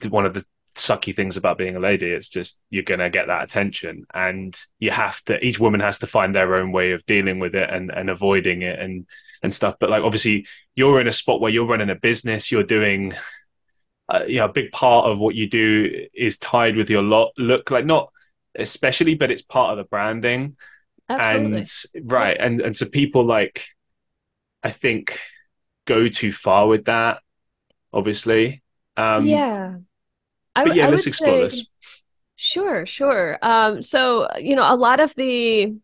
one 0.08 0.26
of 0.26 0.34
the 0.34 0.44
sucky 0.74 1.14
things 1.14 1.36
about 1.36 1.58
being 1.58 1.76
a 1.76 1.80
lady. 1.80 2.10
It's 2.10 2.28
just 2.28 2.60
you're 2.70 2.82
gonna 2.82 3.10
get 3.10 3.28
that 3.28 3.44
attention, 3.44 4.06
and 4.12 4.58
you 4.78 4.90
have 4.90 5.22
to. 5.24 5.44
Each 5.44 5.58
woman 5.58 5.80
has 5.80 5.98
to 6.00 6.06
find 6.06 6.34
their 6.34 6.54
own 6.56 6.72
way 6.72 6.92
of 6.92 7.06
dealing 7.06 7.38
with 7.38 7.54
it 7.54 7.70
and 7.70 7.90
and 7.90 8.10
avoiding 8.10 8.62
it 8.62 8.78
and 8.78 9.06
and 9.42 9.52
stuff. 9.54 9.76
But 9.80 9.90
like 9.90 10.02
obviously, 10.02 10.46
you're 10.74 11.00
in 11.00 11.08
a 11.08 11.12
spot 11.12 11.40
where 11.40 11.50
you're 11.50 11.66
running 11.66 11.90
a 11.90 11.96
business. 11.96 12.50
You're 12.50 12.64
doing. 12.64 13.14
Uh, 14.08 14.22
you 14.24 14.36
know, 14.36 14.44
a 14.44 14.52
big 14.52 14.70
part 14.70 15.04
of 15.06 15.18
what 15.18 15.34
you 15.34 15.50
do 15.50 16.06
is 16.14 16.38
tied 16.38 16.76
with 16.76 16.88
your 16.88 17.02
lot 17.02 17.32
look 17.38 17.72
like 17.72 17.84
not 17.84 18.12
especially, 18.56 19.16
but 19.16 19.32
it's 19.32 19.42
part 19.42 19.72
of 19.72 19.78
the 19.78 19.88
branding. 19.88 20.56
Absolutely. 21.08 21.64
And 21.94 22.10
right, 22.10 22.36
and 22.38 22.60
and 22.60 22.76
so 22.76 22.86
people 22.86 23.24
like, 23.24 23.64
I 24.62 24.70
think, 24.70 25.18
go 25.84 26.08
too 26.08 26.32
far 26.32 26.66
with 26.66 26.86
that. 26.86 27.22
Obviously, 27.92 28.62
um, 28.96 29.24
yeah. 29.26 29.76
I, 30.54 30.64
but 30.64 30.74
yeah, 30.74 30.86
I 30.86 30.90
let's 30.90 31.06
explore 31.06 31.48
say, 31.50 31.56
this. 31.58 31.66
Sure, 32.34 32.86
sure. 32.86 33.38
Um, 33.42 33.82
so 33.82 34.26
you 34.38 34.56
know, 34.56 34.72
a 34.72 34.74
lot 34.74 35.00
of 35.00 35.14
the, 35.14 35.76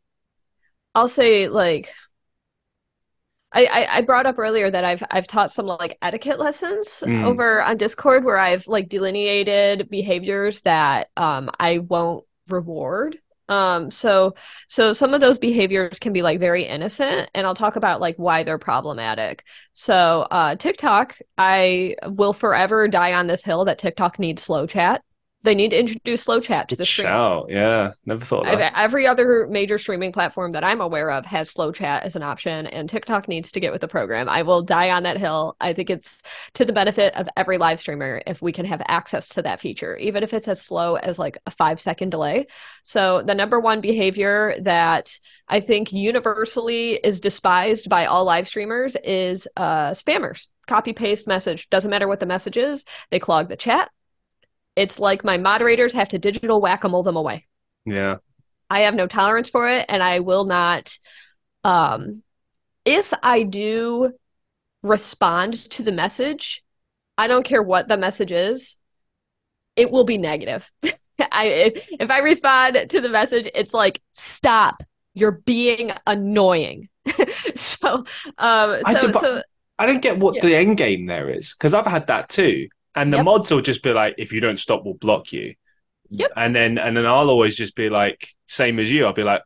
I'll 0.94 1.08
say 1.08 1.48
like, 1.48 1.90
I, 3.52 3.66
I, 3.66 3.96
I 3.98 4.00
brought 4.00 4.26
up 4.26 4.38
earlier 4.38 4.70
that 4.70 4.84
I've 4.84 5.04
I've 5.10 5.26
taught 5.26 5.50
some 5.50 5.66
like 5.66 5.98
etiquette 6.02 6.38
lessons 6.38 7.04
mm. 7.06 7.22
over 7.22 7.62
on 7.62 7.76
Discord 7.76 8.24
where 8.24 8.38
I've 8.38 8.66
like 8.66 8.88
delineated 8.88 9.88
behaviors 9.90 10.62
that 10.62 11.08
um 11.16 11.50
I 11.60 11.78
won't 11.78 12.24
reward 12.48 13.18
um 13.52 13.90
so 13.90 14.34
so 14.68 14.92
some 14.94 15.12
of 15.12 15.20
those 15.20 15.38
behaviors 15.38 15.98
can 15.98 16.12
be 16.12 16.22
like 16.22 16.40
very 16.40 16.62
innocent 16.62 17.28
and 17.34 17.46
i'll 17.46 17.54
talk 17.54 17.76
about 17.76 18.00
like 18.00 18.16
why 18.16 18.42
they're 18.42 18.58
problematic. 18.58 19.44
So 19.74 20.22
uh 20.30 20.56
tiktok 20.56 21.18
i 21.36 21.94
will 22.06 22.32
forever 22.32 22.88
die 22.88 23.12
on 23.12 23.26
this 23.26 23.44
hill 23.44 23.64
that 23.66 23.78
tiktok 23.78 24.18
needs 24.18 24.42
slow 24.42 24.66
chat 24.66 25.02
they 25.42 25.54
need 25.54 25.70
to 25.70 25.78
introduce 25.78 26.22
slow 26.22 26.40
chat 26.40 26.68
to 26.68 26.76
the 26.76 26.86
stream. 26.86 27.06
Shout, 27.06 27.46
yeah, 27.48 27.92
never 28.06 28.24
thought 28.24 28.44
that. 28.44 28.72
Every 28.76 29.06
other 29.06 29.46
major 29.48 29.78
streaming 29.78 30.12
platform 30.12 30.52
that 30.52 30.62
I'm 30.62 30.80
aware 30.80 31.10
of 31.10 31.26
has 31.26 31.50
slow 31.50 31.72
chat 31.72 32.04
as 32.04 32.16
an 32.16 32.22
option, 32.22 32.66
and 32.68 32.88
TikTok 32.88 33.28
needs 33.28 33.50
to 33.52 33.60
get 33.60 33.72
with 33.72 33.80
the 33.80 33.88
program. 33.88 34.28
I 34.28 34.42
will 34.42 34.62
die 34.62 34.90
on 34.90 35.02
that 35.02 35.18
hill. 35.18 35.56
I 35.60 35.72
think 35.72 35.90
it's 35.90 36.22
to 36.54 36.64
the 36.64 36.72
benefit 36.72 37.14
of 37.14 37.28
every 37.36 37.58
live 37.58 37.80
streamer 37.80 38.22
if 38.26 38.40
we 38.40 38.52
can 38.52 38.66
have 38.66 38.82
access 38.86 39.28
to 39.30 39.42
that 39.42 39.60
feature, 39.60 39.96
even 39.96 40.22
if 40.22 40.32
it's 40.32 40.48
as 40.48 40.62
slow 40.62 40.96
as 40.96 41.18
like 41.18 41.38
a 41.46 41.50
five 41.50 41.80
second 41.80 42.10
delay. 42.10 42.46
So 42.84 43.22
the 43.22 43.34
number 43.34 43.58
one 43.58 43.80
behavior 43.80 44.54
that 44.60 45.18
I 45.48 45.60
think 45.60 45.92
universally 45.92 46.92
is 46.94 47.20
despised 47.20 47.88
by 47.88 48.06
all 48.06 48.24
live 48.24 48.46
streamers 48.46 48.96
is 49.02 49.48
uh, 49.56 49.90
spammers. 49.90 50.46
Copy 50.66 50.92
paste 50.92 51.26
message 51.26 51.68
doesn't 51.70 51.90
matter 51.90 52.06
what 52.06 52.20
the 52.20 52.26
message 52.26 52.56
is. 52.56 52.84
They 53.10 53.18
clog 53.18 53.48
the 53.48 53.56
chat 53.56 53.90
it's 54.76 54.98
like 54.98 55.24
my 55.24 55.36
moderators 55.36 55.92
have 55.92 56.08
to 56.10 56.18
digital 56.18 56.60
whack 56.60 56.84
a 56.84 56.88
mole 56.88 57.02
them 57.02 57.16
away. 57.16 57.46
Yeah. 57.84 58.16
I 58.70 58.80
have 58.80 58.94
no 58.94 59.06
tolerance 59.06 59.50
for 59.50 59.68
it 59.68 59.86
and 59.88 60.02
I 60.02 60.20
will 60.20 60.44
not 60.44 60.98
um 61.64 62.22
if 62.84 63.12
I 63.22 63.42
do 63.42 64.12
respond 64.82 65.54
to 65.70 65.82
the 65.82 65.92
message, 65.92 66.64
I 67.16 67.28
don't 67.28 67.44
care 67.44 67.62
what 67.62 67.86
the 67.86 67.96
message 67.96 68.32
is, 68.32 68.76
it 69.76 69.90
will 69.90 70.04
be 70.04 70.18
negative. 70.18 70.70
I 71.30 71.46
if, 71.46 71.88
if 72.00 72.10
I 72.10 72.18
respond 72.18 72.86
to 72.88 73.00
the 73.00 73.08
message, 73.08 73.48
it's 73.54 73.74
like 73.74 74.00
stop. 74.12 74.82
You're 75.14 75.32
being 75.32 75.92
annoying. 76.06 76.88
so 77.54 77.94
um 77.98 78.06
I, 78.38 78.96
so, 78.98 79.12
so, 79.12 79.42
I 79.78 79.86
don't 79.86 80.00
get 80.00 80.18
what 80.18 80.36
yeah. 80.36 80.40
the 80.42 80.56
end 80.56 80.76
game 80.78 81.06
there 81.06 81.28
is 81.28 81.52
because 81.52 81.74
I've 81.74 81.86
had 81.86 82.06
that 82.06 82.28
too. 82.28 82.68
And 82.94 83.12
the 83.12 83.18
yep. 83.18 83.24
mods 83.24 83.50
will 83.50 83.62
just 83.62 83.82
be 83.82 83.92
like, 83.92 84.14
if 84.18 84.32
you 84.32 84.40
don't 84.40 84.58
stop, 84.58 84.84
we'll 84.84 84.94
block 84.94 85.32
you. 85.32 85.54
Yep. 86.10 86.32
And 86.36 86.54
then 86.54 86.78
and 86.78 86.96
then 86.96 87.06
I'll 87.06 87.30
always 87.30 87.56
just 87.56 87.74
be 87.74 87.88
like, 87.88 88.28
same 88.46 88.78
as 88.78 88.92
you. 88.92 89.06
I'll 89.06 89.14
be 89.14 89.22
like, 89.22 89.42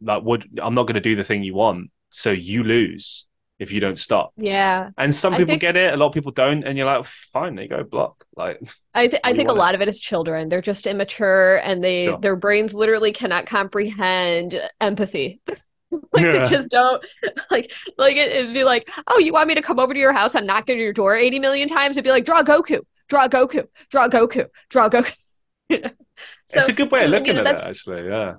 like, 0.00 0.22
would 0.22 0.60
I'm 0.62 0.74
not 0.74 0.84
going 0.84 0.94
to 0.94 1.00
do 1.00 1.16
the 1.16 1.24
thing 1.24 1.42
you 1.42 1.54
want, 1.54 1.90
so 2.10 2.30
you 2.30 2.62
lose 2.62 3.26
if 3.58 3.72
you 3.72 3.80
don't 3.80 3.98
stop. 3.98 4.32
Yeah. 4.36 4.90
And 4.98 5.14
some 5.14 5.34
people 5.34 5.52
think, 5.52 5.60
get 5.60 5.76
it, 5.76 5.94
a 5.94 5.96
lot 5.96 6.08
of 6.08 6.12
people 6.12 6.32
don't, 6.32 6.64
and 6.64 6.76
you're 6.76 6.86
like, 6.86 7.04
fine, 7.04 7.54
they 7.54 7.68
go 7.68 7.84
block. 7.84 8.26
Like, 8.36 8.60
I 8.94 9.06
th- 9.06 9.22
I 9.24 9.32
think 9.32 9.48
a 9.48 9.52
lot 9.52 9.72
it? 9.72 9.76
of 9.76 9.82
it 9.82 9.88
is 9.88 10.00
children. 10.00 10.48
They're 10.48 10.60
just 10.60 10.86
immature, 10.86 11.56
and 11.56 11.82
they 11.82 12.06
sure. 12.06 12.18
their 12.18 12.36
brains 12.36 12.74
literally 12.74 13.12
cannot 13.12 13.46
comprehend 13.46 14.60
empathy. 14.80 15.40
like 16.12 16.24
yeah. 16.24 16.32
they 16.32 16.48
just 16.48 16.68
don't 16.68 17.04
like 17.50 17.72
like 17.98 18.16
it, 18.16 18.46
would 18.46 18.54
be 18.54 18.64
like 18.64 18.90
oh 19.06 19.18
you 19.18 19.32
want 19.32 19.48
me 19.48 19.54
to 19.54 19.62
come 19.62 19.78
over 19.78 19.92
to 19.92 20.00
your 20.00 20.12
house 20.12 20.34
and 20.34 20.46
knock 20.46 20.68
on 20.68 20.78
your 20.78 20.92
door 20.92 21.16
80 21.16 21.38
million 21.38 21.68
times? 21.68 21.96
It'd 21.96 22.04
be 22.04 22.10
like 22.10 22.24
draw 22.24 22.42
goku 22.42 22.80
draw 23.08 23.28
goku 23.28 23.66
draw 23.90 24.08
goku 24.08 24.46
draw 24.68 24.88
goku. 24.88 25.14
So, 26.46 26.58
it's 26.58 26.68
a 26.68 26.72
good 26.72 26.92
way 26.92 27.00
so, 27.00 27.04
of 27.06 27.10
looking 27.10 27.36
you 27.36 27.42
know, 27.42 27.50
at 27.50 27.58
it 27.58 27.68
actually 27.68 28.06
yeah. 28.06 28.34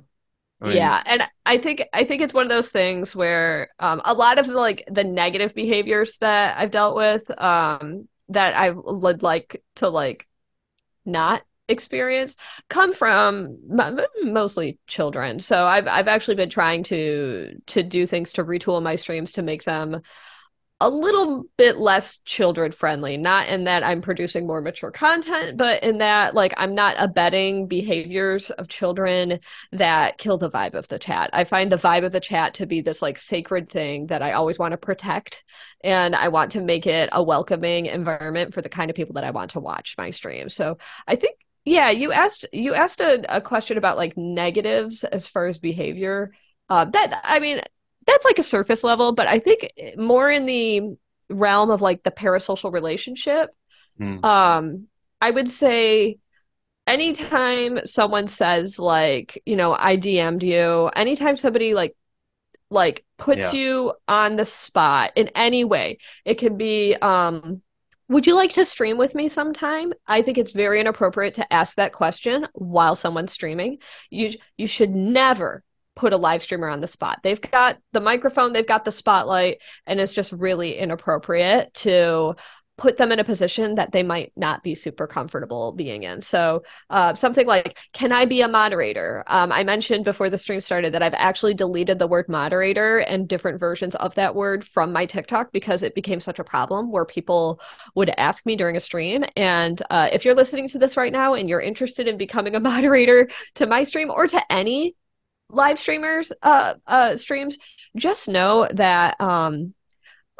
I 0.62 0.68
mean, 0.68 0.78
yeah 0.78 1.02
and 1.06 1.24
i 1.46 1.58
think 1.58 1.84
i 1.92 2.06
think 2.06 2.22
it's 2.22 2.34
one 2.34 2.46
of 2.46 2.50
those 2.50 2.70
things 2.70 3.14
where 3.14 3.70
um, 3.80 4.02
a 4.06 4.14
lot 4.14 4.40
of 4.40 4.48
the, 4.48 4.54
like 4.54 4.88
the 4.90 5.04
negative 5.04 5.54
behaviors 5.54 6.18
that 6.20 6.58
i've 6.58 6.72
dealt 6.72 6.96
with 6.96 7.30
um, 7.42 8.08
that 8.30 8.56
i 8.56 8.70
would 8.70 9.24
like 9.24 9.62
to 9.78 9.90
like 9.90 10.28
not 11.04 11.42
experience 11.70 12.36
come 12.70 12.94
from 12.94 13.58
mostly 14.24 14.78
children. 14.88 15.40
So 15.40 15.66
I've 15.66 15.88
I've 15.88 16.08
actually 16.08 16.36
been 16.36 16.50
trying 16.50 16.84
to 16.84 17.60
to 17.68 17.84
do 17.84 18.06
things 18.06 18.34
to 18.34 18.44
retool 18.44 18.82
my 18.82 18.96
streams 18.96 19.34
to 19.34 19.42
make 19.42 19.64
them 19.64 20.02
a 20.82 20.90
little 20.90 21.46
bit 21.56 21.78
less 21.78 22.18
children 22.26 22.70
friendly 22.72 23.16
not 23.16 23.48
in 23.48 23.64
that 23.64 23.86
i'm 23.86 24.02
producing 24.02 24.46
more 24.46 24.60
mature 24.60 24.92
content 24.92 25.56
but 25.56 25.82
in 25.82 26.00
that 26.00 26.36
like 26.36 26.54
i'm 26.58 26.76
not 26.76 26.96
abetting 26.98 27.68
behaviors 27.68 28.50
of 28.50 28.68
children 28.68 29.40
that 29.72 30.18
kill 30.18 30.38
the 30.38 30.50
vibe 30.50 30.74
of 30.74 30.88
the 30.90 31.00
chat 31.00 31.30
i 31.32 31.46
find 31.46 31.72
the 31.72 31.78
vibe 31.78 32.04
of 32.04 32.12
the 32.12 32.20
chat 32.20 32.56
to 32.56 32.66
be 32.66 32.82
this 32.82 33.02
like 33.02 33.18
sacred 33.18 33.70
thing 33.70 34.08
that 34.08 34.22
i 34.22 34.34
always 34.34 34.60
want 34.60 34.74
to 34.74 34.78
protect 34.78 35.46
and 35.86 36.16
i 36.18 36.28
want 36.28 36.52
to 36.52 36.60
make 36.60 36.86
it 36.86 37.08
a 37.14 37.24
welcoming 37.24 37.86
environment 37.86 38.54
for 38.54 38.62
the 38.62 38.68
kind 38.68 38.90
of 38.90 38.96
people 38.96 39.14
that 39.14 39.24
i 39.24 39.32
want 39.32 39.52
to 39.52 39.62
watch 39.62 39.96
my 39.98 40.10
stream 40.10 40.50
so 40.50 40.78
i 41.08 41.16
think 41.16 41.38
yeah, 41.66 41.90
you 41.90 42.12
asked 42.12 42.46
you 42.52 42.74
asked 42.74 43.00
a, 43.00 43.38
a 43.38 43.42
question 43.42 43.78
about 43.78 43.98
like 43.98 44.18
negatives 44.18 45.04
as 45.04 45.28
far 45.28 45.48
as 45.48 45.58
behavior. 45.58 46.34
Uh, 46.70 46.86
that 46.86 47.22
I 47.24 47.40
mean, 47.40 47.62
that's 48.06 48.26
like 48.26 48.40
a 48.40 48.44
surface 48.44 48.84
level, 48.84 49.14
but 49.14 49.28
I 49.28 49.40
think 49.40 49.72
more 49.98 50.30
in 50.30 50.46
the 50.46 50.98
realm 51.30 51.72
of 51.72 51.82
like 51.82 52.04
the 52.04 52.12
parasocial 52.12 52.72
relationship. 52.72 53.52
Mm. 54.00 54.24
Um, 54.24 54.88
I 55.22 55.32
would 55.32 55.48
say 55.48 56.18
anytime 56.86 57.86
someone 57.86 58.28
says 58.28 58.80
like, 58.80 59.42
you 59.46 59.56
know, 59.56 59.76
I 59.78 59.98
DM'd 59.98 60.44
you, 60.44 60.90
anytime 60.96 61.38
somebody 61.38 61.74
like 61.74 61.96
like 62.70 63.06
puts 63.18 63.54
yeah. 63.54 63.60
you 63.60 63.94
on 64.08 64.36
the 64.36 64.46
spot 64.46 65.12
in 65.16 65.30
any 65.30 65.64
way, 65.64 66.00
it 66.26 66.36
can 66.36 66.58
be 66.58 66.96
um 66.96 67.62
would 68.10 68.28
you 68.28 68.36
like 68.36 68.54
to 68.54 68.66
stream 68.66 68.98
with 68.98 69.16
me 69.16 69.28
sometime? 69.28 69.94
I 70.08 70.22
think 70.22 70.38
it's 70.38 70.52
very 70.52 70.80
inappropriate 70.80 71.36
to 71.36 71.54
ask 71.54 71.76
that 71.76 71.94
question 71.94 72.48
while 72.54 72.96
someone's 72.96 73.32
streaming. 73.32 73.80
You 74.10 74.32
you 74.58 74.68
should 74.68 74.94
never 74.94 75.64
put 75.96 76.14
a 76.14 76.18
live 76.18 76.42
streamer 76.42 76.68
on 76.70 76.82
the 76.82 76.88
spot. 76.88 77.20
They've 77.24 77.40
got 77.40 77.78
the 77.92 78.02
microphone, 78.02 78.52
they've 78.52 78.68
got 78.68 78.84
the 78.84 78.92
spotlight, 78.92 79.60
and 79.86 80.00
it's 80.00 80.14
just 80.14 80.32
really 80.32 80.78
inappropriate 80.78 81.74
to 81.76 82.36
put 82.78 82.98
them 82.98 83.12
in 83.12 83.20
a 83.20 83.24
position 83.24 83.76
that 83.76 83.92
they 83.92 84.02
might 84.02 84.32
not 84.36 84.64
be 84.64 84.74
super 84.74 85.06
comfortable 85.06 85.72
being 85.74 86.04
in. 86.04 86.22
So, 86.22 86.64
uh, 86.90 87.14
something 87.14 87.46
like, 87.46 87.78
can 87.94 88.12
I 88.12 88.26
be 88.26 88.42
a 88.42 88.48
moderator? 88.48 89.24
Um, 89.28 89.52
I 89.52 89.64
mentioned 89.64 90.06
before 90.06 90.30
the 90.30 90.38
stream 90.38 90.60
started 90.60 90.94
that 90.94 91.04
I've 91.04 91.14
actually 91.14 91.54
deleted 91.54 92.00
the 92.00 92.08
word 92.08 92.28
moderator 92.28 93.00
and 93.00 93.28
different 93.28 93.60
versions 93.60 93.96
of 93.96 94.16
that 94.16 94.34
word 94.34 94.64
from 94.64 94.92
my 94.92 95.06
TikTok 95.06 95.52
because 95.52 95.84
it 95.84 95.94
became 95.94 96.20
such 96.20 96.40
a 96.40 96.44
problem 96.44 96.92
where 96.92 97.06
people 97.06 97.60
would 97.94 98.10
ask 98.18 98.46
me 98.46 98.56
during 98.56 98.76
a 98.76 98.80
stream. 98.80 99.24
And 99.36 99.82
uh, 99.92 100.10
if 100.12 100.26
you're 100.26 100.36
listening 100.36 100.68
to 100.70 100.80
this 100.80 100.98
right 100.98 101.14
now 101.14 101.36
and 101.36 101.48
you're 101.48 101.62
interested 101.62 102.08
in 102.08 102.18
becoming 102.18 102.56
a 102.56 102.60
moderator 102.74 103.30
to 103.56 103.68
my 103.68 103.84
stream 103.84 104.10
or 104.10 104.28
to 104.28 104.52
any 104.52 104.96
live 105.50 105.78
streamers 105.78 106.32
uh, 106.42 106.74
uh 106.88 107.16
streams 107.16 107.60
just 107.96 108.28
know 108.28 108.68
that 108.72 109.20
um 109.22 109.74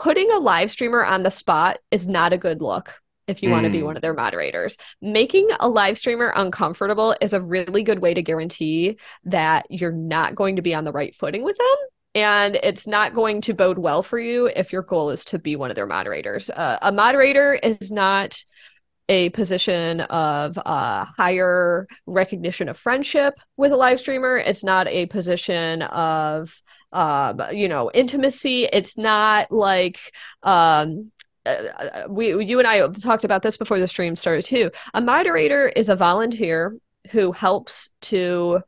putting 0.04 0.30
a 0.32 0.38
live 0.38 0.70
streamer 0.70 1.04
on 1.04 1.24
the 1.24 1.32
spot 1.32 1.80
is 1.90 2.10
not 2.10 2.34
a 2.34 2.38
good 2.38 2.62
look 2.62 2.94
if 3.26 3.42
you 3.42 3.48
mm. 3.48 3.54
want 3.54 3.64
to 3.64 3.70
be 3.70 3.80
hmm. 3.80 3.86
one 3.86 3.96
of 3.96 4.02
their 4.02 4.14
moderators. 4.14 4.78
Making 5.02 5.48
a 5.62 5.70
live 5.70 5.98
streamer 5.98 6.34
uncomfortable 6.36 7.16
is 7.22 7.32
a 7.32 7.40
really 7.40 7.84
good 7.84 8.00
way 8.00 8.14
to 8.14 8.22
guarantee 8.22 8.98
that 9.24 9.66
you're 9.70 9.94
not 9.94 10.36
going 10.36 10.58
to 10.58 10.62
be 10.62 10.76
on 10.76 10.84
the 10.84 10.92
right 10.92 11.16
footing 11.16 11.42
with 11.42 11.58
them. 11.58 11.76
And 12.16 12.60
it's 12.62 12.86
not 12.86 13.16
going 13.16 13.40
to 13.42 13.54
bode 13.54 13.78
well 13.78 14.04
for 14.04 14.20
you 14.20 14.48
if 14.48 14.74
your 14.74 14.82
goal 14.82 15.10
is 15.10 15.24
to 15.26 15.40
be 15.40 15.56
one 15.56 15.72
of 15.72 15.76
their 15.76 15.88
moderators. 15.88 16.50
Uh, 16.50 16.78
a 16.82 16.92
moderator 16.92 17.54
is 17.54 17.90
not 17.90 18.44
a 19.10 19.30
position 19.30 20.02
of 20.02 20.58
uh, 20.58 21.06
higher 21.06 21.88
recognition 22.06 22.70
of 22.70 22.78
friendship 22.78 23.40
with 23.58 23.72
a 23.72 23.76
live 23.76 24.00
streamer. 24.00 24.38
It's 24.38 24.64
not 24.64 24.88
a 24.88 25.08
position 25.08 25.82
of 25.84 26.62
um, 26.92 27.42
you 27.52 27.68
know 27.68 27.92
intimacy. 27.94 28.66
It's 28.72 28.98
not 28.98 29.52
like 29.52 30.00
um, 30.44 31.12
uh, 31.46 31.50
uh, 31.50 32.04
we 32.08 32.44
you 32.46 32.60
and 32.60 32.68
I 32.68 32.88
talked 32.88 33.26
about 33.26 33.42
this 33.42 33.58
before 33.58 33.80
the 33.80 33.88
stream 33.88 34.16
started 34.16 34.46
too. 34.46 34.72
A 34.94 35.02
moderator 35.02 35.68
is 35.68 35.90
a 35.90 35.96
volunteer 35.96 36.78
who 37.12 37.32
helps 37.32 37.90
to 38.02 38.62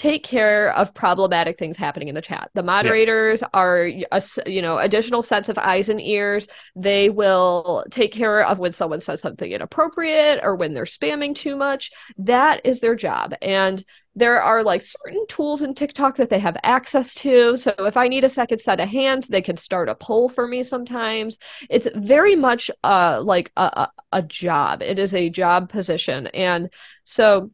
take 0.00 0.24
care 0.24 0.72
of 0.76 0.94
problematic 0.94 1.58
things 1.58 1.76
happening 1.76 2.08
in 2.08 2.14
the 2.14 2.22
chat. 2.22 2.50
The 2.54 2.62
moderators 2.62 3.42
yeah. 3.42 3.48
are 3.52 3.82
a, 3.82 4.22
you 4.46 4.62
know 4.62 4.78
additional 4.78 5.20
sets 5.20 5.50
of 5.50 5.58
eyes 5.58 5.90
and 5.90 6.00
ears. 6.00 6.48
They 6.74 7.10
will 7.10 7.84
take 7.90 8.10
care 8.10 8.42
of 8.42 8.58
when 8.58 8.72
someone 8.72 9.00
says 9.00 9.20
something 9.20 9.52
inappropriate 9.52 10.40
or 10.42 10.56
when 10.56 10.72
they're 10.72 10.84
spamming 10.84 11.34
too 11.34 11.54
much. 11.54 11.90
That 12.16 12.62
is 12.64 12.80
their 12.80 12.94
job. 12.94 13.34
And 13.42 13.84
there 14.14 14.42
are 14.42 14.62
like 14.64 14.80
certain 14.80 15.26
tools 15.28 15.60
in 15.60 15.74
TikTok 15.74 16.16
that 16.16 16.30
they 16.30 16.38
have 16.38 16.56
access 16.62 17.12
to. 17.16 17.58
So 17.58 17.74
if 17.80 17.98
I 17.98 18.08
need 18.08 18.24
a 18.24 18.30
second 18.30 18.60
set 18.60 18.80
of 18.80 18.88
hands, 18.88 19.28
they 19.28 19.42
can 19.42 19.58
start 19.58 19.90
a 19.90 19.94
poll 19.94 20.30
for 20.30 20.48
me 20.48 20.62
sometimes. 20.62 21.38
It's 21.68 21.88
very 21.94 22.36
much 22.36 22.70
uh 22.82 23.20
like 23.22 23.52
a, 23.58 23.64
a, 23.64 23.92
a 24.12 24.22
job. 24.22 24.80
It 24.80 24.98
is 24.98 25.12
a 25.12 25.28
job 25.28 25.68
position. 25.68 26.28
And 26.28 26.70
so 27.04 27.50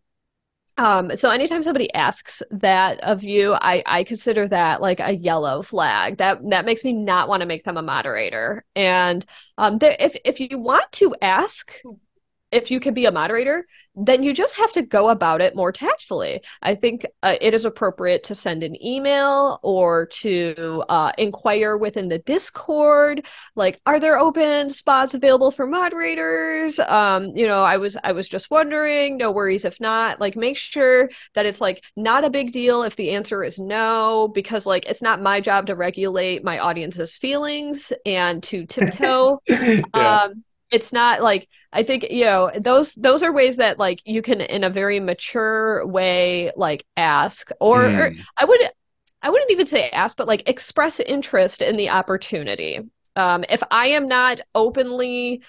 um, 0.79 1.17
so 1.17 1.31
anytime 1.31 1.63
somebody 1.63 1.93
asks 1.95 2.43
that 2.51 3.01
of 3.01 3.23
you, 3.25 3.55
I, 3.55 3.83
I 3.87 4.05
consider 4.05 4.47
that 4.49 4.81
like 4.81 5.01
a 5.01 5.17
yellow 5.17 5.63
flag. 5.63 6.19
That 6.19 6.39
that 6.51 6.67
makes 6.67 6.85
me 6.85 6.93
not 6.93 7.29
want 7.29 7.41
to 7.41 7.47
make 7.47 7.65
them 7.65 7.77
a 7.77 7.83
moderator. 7.83 8.65
And 8.75 9.25
um, 9.57 9.79
if 9.81 10.17
if 10.25 10.39
you 10.39 10.59
want 10.59 10.91
to 10.93 11.15
ask 11.23 11.73
if 12.53 12.71
you 12.71 12.79
can 12.79 12.95
be 12.95 13.07
a 13.07 13.13
moderator, 13.13 13.67
then 13.97 14.23
you 14.23 14.33
just 14.33 14.57
have 14.57 14.71
to 14.73 14.83
go 14.83 15.09
about 15.09 15.41
it 15.41 15.57
more 15.57 15.73
tactfully. 15.73 16.43
I 16.63 16.75
think 16.75 17.05
uh, 17.23 17.35
it 17.41 17.55
is 17.55 17.65
appropriate 17.65 18.23
to 18.25 18.35
send 18.35 18.63
an 18.63 18.81
email 18.85 19.59
or 19.63 20.07
to 20.07 20.85
uh, 20.89 21.13
inquire 21.19 21.77
within 21.77 22.09
the 22.09 22.19
Discord, 22.19 23.27
like, 23.57 23.81
are 23.87 23.99
there 23.99 24.19
open 24.19 24.71
spots 24.71 25.15
available 25.15 25.51
for 25.51 25.67
moderators? 25.67 26.79
Um, 26.79 27.37
you 27.37 27.47
know, 27.47 27.65
I 27.65 27.79
was 27.79 27.97
I 28.05 28.13
was 28.13 28.29
just 28.29 28.51
wondering. 28.51 29.17
No 29.17 29.33
worries 29.33 29.65
if 29.65 29.81
not. 29.81 30.21
Like, 30.21 30.37
make 30.37 30.57
sure 30.57 31.11
that 31.35 31.47
it's 31.47 31.61
like 31.61 31.83
not 31.97 32.25
a 32.25 32.31
big 32.31 32.53
deal 32.53 32.83
if 32.83 32.97
the 32.97 33.11
answer 33.11 33.43
is 33.43 33.59
no, 33.59 34.29
because 34.29 34.67
like 34.67 34.87
it's 34.87 35.03
not 35.03 35.23
my 35.23 35.41
job 35.41 35.67
to 35.67 35.75
regulate 35.75 36.45
my 36.45 36.59
audience's 36.59 37.17
feelings 37.17 37.93
and 38.05 38.43
to 38.45 38.67
tiptoe. 38.67 39.41
yeah. 39.49 39.83
um, 39.95 40.45
it's 40.71 40.93
not 40.93 41.23
like 41.23 41.49
i 41.73 41.83
think 41.83 42.07
you 42.11 42.25
know 42.25 42.51
those 42.59 42.95
those 42.95 43.23
are 43.23 43.33
ways 43.33 43.57
that 43.57 43.79
like 43.79 44.01
you 44.05 44.23
can 44.23 44.41
in 44.41 44.65
a 44.65 44.71
very 44.71 45.01
mature 45.01 45.87
way 45.87 46.51
like 46.57 46.85
ask 46.97 47.51
or, 47.61 47.85
mm. 47.85 47.99
or 47.99 48.15
i 48.37 48.45
would 48.45 48.61
i 49.23 49.31
wouldn't 49.31 49.51
even 49.51 49.67
say 49.67 49.89
ask 49.91 50.17
but 50.17 50.27
like 50.27 50.49
express 50.49 51.01
interest 51.01 51.63
in 51.63 51.77
the 51.77 51.91
opportunity 51.91 52.81
um 53.17 53.45
if 53.49 53.63
i 53.71 53.87
am 53.87 54.09
not 54.09 54.41
openly 54.55 55.43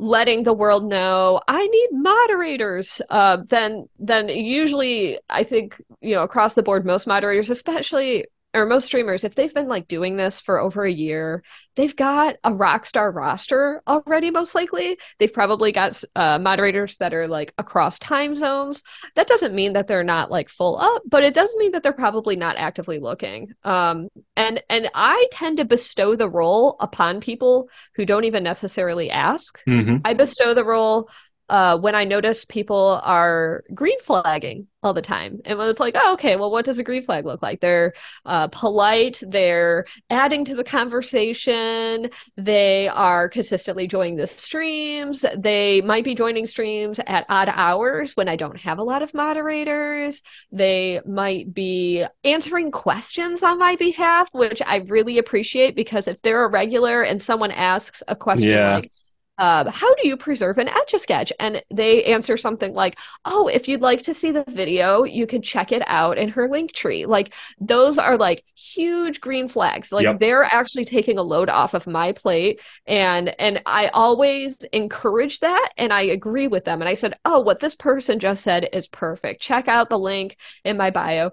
letting 0.00 0.44
the 0.44 0.52
world 0.52 0.88
know 0.88 1.40
I 1.46 1.66
need 1.66 1.88
moderators, 1.92 3.02
uh, 3.10 3.38
then 3.48 3.86
then 3.98 4.28
usually 4.28 5.18
I 5.28 5.44
think 5.44 5.80
you 6.00 6.14
know 6.14 6.22
across 6.22 6.54
the 6.54 6.62
board 6.62 6.86
most 6.86 7.06
moderators, 7.06 7.50
especially 7.50 8.26
or 8.52 8.66
most 8.66 8.86
streamers, 8.86 9.24
if 9.24 9.34
they've 9.34 9.54
been 9.54 9.68
like 9.68 9.86
doing 9.86 10.16
this 10.16 10.40
for 10.40 10.58
over 10.58 10.84
a 10.84 10.92
year, 10.92 11.42
they've 11.76 11.94
got 11.94 12.36
a 12.42 12.52
rock 12.52 12.84
star 12.84 13.10
roster 13.12 13.80
already, 13.86 14.30
most 14.30 14.54
likely. 14.54 14.98
They've 15.18 15.32
probably 15.32 15.70
got 15.70 16.02
uh, 16.16 16.38
moderators 16.38 16.96
that 16.96 17.14
are 17.14 17.28
like 17.28 17.54
across 17.58 17.98
time 17.98 18.34
zones. 18.34 18.82
That 19.14 19.28
doesn't 19.28 19.54
mean 19.54 19.74
that 19.74 19.86
they're 19.86 20.02
not 20.02 20.30
like 20.30 20.48
full 20.48 20.78
up, 20.78 21.02
but 21.06 21.22
it 21.22 21.34
does 21.34 21.54
mean 21.56 21.72
that 21.72 21.82
they're 21.82 21.92
probably 21.92 22.34
not 22.34 22.56
actively 22.56 22.98
looking. 22.98 23.52
Um, 23.62 24.08
and 24.36 24.62
and 24.68 24.90
I 24.94 25.28
tend 25.30 25.58
to 25.58 25.64
bestow 25.64 26.16
the 26.16 26.28
role 26.28 26.76
upon 26.80 27.20
people 27.20 27.68
who 27.94 28.04
don't 28.04 28.24
even 28.24 28.42
necessarily 28.42 29.10
ask. 29.10 29.62
Mm-hmm. 29.64 29.98
I 30.04 30.14
bestow 30.14 30.54
the 30.54 30.64
role 30.64 31.08
uh, 31.50 31.76
when 31.76 31.96
I 31.96 32.04
notice 32.04 32.44
people 32.44 33.00
are 33.02 33.64
green 33.74 34.00
flagging 34.00 34.68
all 34.84 34.94
the 34.94 35.02
time. 35.02 35.40
And 35.44 35.58
when 35.58 35.68
it's 35.68 35.80
like, 35.80 35.96
oh, 35.98 36.14
okay, 36.14 36.36
well, 36.36 36.50
what 36.50 36.64
does 36.64 36.78
a 36.78 36.84
green 36.84 37.02
flag 37.02 37.26
look 37.26 37.42
like? 37.42 37.60
They're 37.60 37.92
uh, 38.24 38.46
polite, 38.48 39.20
they're 39.26 39.84
adding 40.08 40.44
to 40.46 40.54
the 40.54 40.64
conversation, 40.64 42.08
they 42.36 42.88
are 42.88 43.28
consistently 43.28 43.88
joining 43.88 44.16
the 44.16 44.28
streams, 44.28 45.26
they 45.36 45.80
might 45.82 46.04
be 46.04 46.14
joining 46.14 46.46
streams 46.46 47.00
at 47.06 47.26
odd 47.28 47.50
hours 47.50 48.16
when 48.16 48.28
I 48.28 48.36
don't 48.36 48.58
have 48.60 48.78
a 48.78 48.84
lot 48.84 49.02
of 49.02 49.12
moderators, 49.12 50.22
they 50.52 51.00
might 51.04 51.52
be 51.52 52.06
answering 52.24 52.70
questions 52.70 53.42
on 53.42 53.58
my 53.58 53.74
behalf, 53.74 54.28
which 54.32 54.62
I 54.64 54.76
really 54.86 55.18
appreciate 55.18 55.74
because 55.74 56.06
if 56.08 56.22
they're 56.22 56.44
a 56.44 56.48
regular 56.48 57.02
and 57.02 57.20
someone 57.20 57.50
asks 57.50 58.02
a 58.08 58.14
question 58.14 58.48
yeah. 58.48 58.76
like, 58.76 58.92
uh, 59.40 59.70
how 59.70 59.92
do 59.94 60.06
you 60.06 60.18
preserve 60.18 60.58
an 60.58 60.68
etch 60.68 60.92
a 60.92 60.98
sketch? 60.98 61.32
And 61.40 61.62
they 61.72 62.04
answer 62.04 62.36
something 62.36 62.74
like, 62.74 62.98
oh, 63.24 63.48
if 63.48 63.68
you'd 63.68 63.80
like 63.80 64.02
to 64.02 64.12
see 64.12 64.32
the 64.32 64.44
video, 64.46 65.02
you 65.04 65.26
can 65.26 65.40
check 65.40 65.72
it 65.72 65.82
out 65.86 66.18
in 66.18 66.28
her 66.28 66.46
link 66.46 66.72
tree. 66.72 67.06
Like 67.06 67.32
those 67.58 67.98
are 67.98 68.18
like 68.18 68.44
huge 68.54 69.20
green 69.22 69.48
flags. 69.48 69.92
Like 69.92 70.04
yep. 70.04 70.20
they're 70.20 70.44
actually 70.44 70.84
taking 70.84 71.18
a 71.18 71.22
load 71.22 71.48
off 71.48 71.72
of 71.72 71.86
my 71.86 72.12
plate. 72.12 72.60
And 72.86 73.34
and 73.40 73.62
I 73.64 73.88
always 73.88 74.58
encourage 74.74 75.40
that 75.40 75.70
and 75.78 75.90
I 75.90 76.02
agree 76.02 76.46
with 76.46 76.66
them. 76.66 76.82
And 76.82 76.88
I 76.88 76.94
said, 76.94 77.14
oh, 77.24 77.40
what 77.40 77.60
this 77.60 77.74
person 77.74 78.18
just 78.18 78.44
said 78.44 78.68
is 78.74 78.88
perfect. 78.88 79.40
Check 79.40 79.68
out 79.68 79.88
the 79.88 79.98
link 79.98 80.36
in 80.64 80.76
my 80.76 80.90
bio 80.90 81.32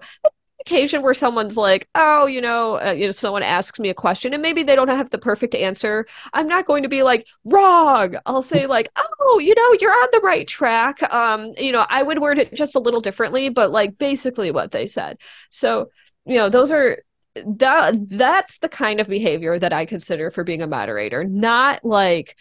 occasion 0.60 1.02
where 1.02 1.14
someone's 1.14 1.56
like, 1.56 1.88
"Oh, 1.94 2.26
you 2.26 2.40
know, 2.40 2.80
uh, 2.80 2.90
you 2.92 3.06
know, 3.06 3.12
someone 3.12 3.42
asks 3.42 3.78
me 3.78 3.88
a 3.90 3.94
question 3.94 4.32
and 4.34 4.42
maybe 4.42 4.62
they 4.62 4.74
don't 4.76 4.88
have 4.88 5.10
the 5.10 5.18
perfect 5.18 5.54
answer." 5.54 6.06
I'm 6.32 6.48
not 6.48 6.66
going 6.66 6.82
to 6.82 6.88
be 6.88 7.02
like, 7.02 7.26
"Wrong." 7.44 8.16
I'll 8.26 8.42
say 8.42 8.66
like, 8.66 8.88
"Oh, 9.20 9.38
you 9.38 9.54
know, 9.54 9.76
you're 9.80 9.92
on 9.92 10.08
the 10.12 10.20
right 10.20 10.46
track." 10.46 11.02
Um, 11.12 11.52
you 11.58 11.72
know, 11.72 11.86
I 11.88 12.02
would 12.02 12.20
word 12.20 12.38
it 12.38 12.54
just 12.54 12.74
a 12.76 12.80
little 12.80 13.00
differently, 13.00 13.48
but 13.48 13.70
like 13.70 13.98
basically 13.98 14.50
what 14.50 14.72
they 14.72 14.86
said. 14.86 15.18
So, 15.50 15.90
you 16.26 16.36
know, 16.36 16.48
those 16.48 16.72
are 16.72 16.98
that 17.46 17.94
that's 18.10 18.58
the 18.58 18.68
kind 18.68 19.00
of 19.00 19.08
behavior 19.08 19.58
that 19.58 19.72
I 19.72 19.86
consider 19.86 20.30
for 20.30 20.44
being 20.44 20.62
a 20.62 20.66
moderator, 20.66 21.24
not 21.24 21.84
like 21.84 22.36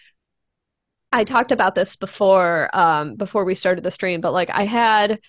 I 1.12 1.24
talked 1.24 1.52
about 1.52 1.76
this 1.76 1.96
before 1.96 2.70
um 2.76 3.16
before 3.16 3.46
we 3.46 3.56
started 3.56 3.84
the 3.84 3.92
stream, 3.92 4.22
but 4.22 4.34
like 4.34 4.50
I 4.50 4.66
had 4.66 5.20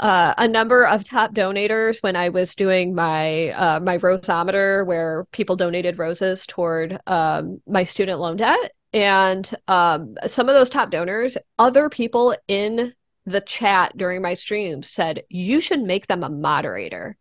uh, 0.00 0.34
a 0.36 0.48
number 0.48 0.84
of 0.86 1.04
top 1.04 1.34
donators 1.34 2.02
when 2.02 2.16
I 2.16 2.28
was 2.28 2.54
doing 2.54 2.94
my 2.94 3.50
uh, 3.50 3.80
my 3.80 3.98
roseometer, 3.98 4.86
where 4.86 5.24
people 5.32 5.56
donated 5.56 5.98
roses 5.98 6.46
toward 6.46 7.00
um, 7.06 7.60
my 7.66 7.84
student 7.84 8.20
loan 8.20 8.36
debt, 8.36 8.72
and 8.92 9.50
um, 9.68 10.16
some 10.26 10.48
of 10.48 10.54
those 10.54 10.70
top 10.70 10.90
donors, 10.90 11.38
other 11.58 11.88
people 11.88 12.34
in 12.48 12.92
the 13.24 13.40
chat 13.40 13.96
during 13.96 14.22
my 14.22 14.34
streams 14.34 14.88
said 14.88 15.22
you 15.28 15.60
should 15.60 15.80
make 15.80 16.06
them 16.06 16.22
a 16.22 16.30
moderator, 16.30 17.16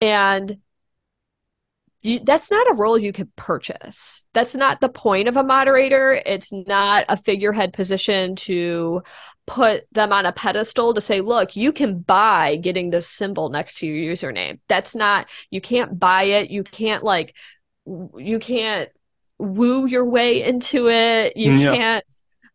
and 0.00 0.58
you, 2.02 2.20
that's 2.20 2.50
not 2.50 2.70
a 2.70 2.74
role 2.74 2.98
you 2.98 3.12
could 3.12 3.34
purchase. 3.36 4.26
That's 4.32 4.54
not 4.54 4.80
the 4.80 4.88
point 4.88 5.28
of 5.28 5.36
a 5.36 5.44
moderator. 5.44 6.20
It's 6.26 6.52
not 6.52 7.04
a 7.08 7.16
figurehead 7.16 7.72
position 7.72 8.34
to 8.36 9.02
put 9.46 9.84
them 9.92 10.12
on 10.12 10.26
a 10.26 10.32
pedestal 10.32 10.94
to 10.94 11.00
say, 11.00 11.20
look, 11.20 11.56
you 11.56 11.72
can 11.72 11.98
buy 11.98 12.56
getting 12.56 12.90
this 12.90 13.08
symbol 13.08 13.48
next 13.48 13.78
to 13.78 13.86
your 13.86 14.14
username. 14.14 14.60
That's 14.68 14.94
not, 14.94 15.28
you 15.50 15.60
can't 15.60 15.98
buy 15.98 16.22
it. 16.24 16.50
You 16.50 16.62
can't 16.62 17.02
like, 17.02 17.34
you 17.84 18.38
can't 18.38 18.88
woo 19.38 19.86
your 19.86 20.04
way 20.04 20.42
into 20.42 20.88
it. 20.88 21.36
You 21.36 21.52
yeah. 21.52 21.76
can't 21.76 22.04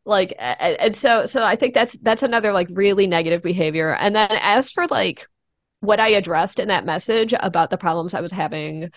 like, 0.06 0.34
and 0.40 0.96
so, 0.96 1.26
so 1.26 1.44
I 1.44 1.56
think 1.56 1.74
that's, 1.74 1.98
that's 2.00 2.24
another 2.24 2.54
like 2.54 2.70
really 2.72 3.08
negative 3.08 3.44
behavior. 3.44 3.94
And 3.94 4.16
then 4.16 4.32
as 4.42 4.72
for 4.72 4.88
like, 4.88 5.28
what 5.80 6.00
I 6.00 6.08
addressed 6.08 6.58
in 6.58 6.70
that 6.70 6.86
message 6.86 7.36
about 7.40 7.70
the 7.70 7.78
problems 7.78 8.16
I 8.16 8.22
was 8.22 8.32
having 8.32 8.90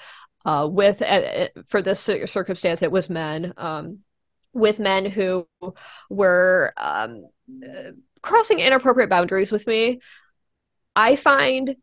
uh, 0.47 0.67
with 0.71 1.03
uh, 1.03 1.49
for 1.69 1.83
this 1.83 2.01
circumstance, 2.01 2.81
it 2.81 2.91
was 2.91 3.11
men 3.11 3.53
um, 3.59 3.99
with 4.55 4.81
men 4.81 5.05
who 5.05 5.47
were 6.09 6.73
um, 6.79 7.27
crossing 8.23 8.61
inappropriate 8.61 9.11
boundaries 9.11 9.53
with 9.53 9.67
me. 9.67 10.01
I 10.97 11.17
find 11.17 11.77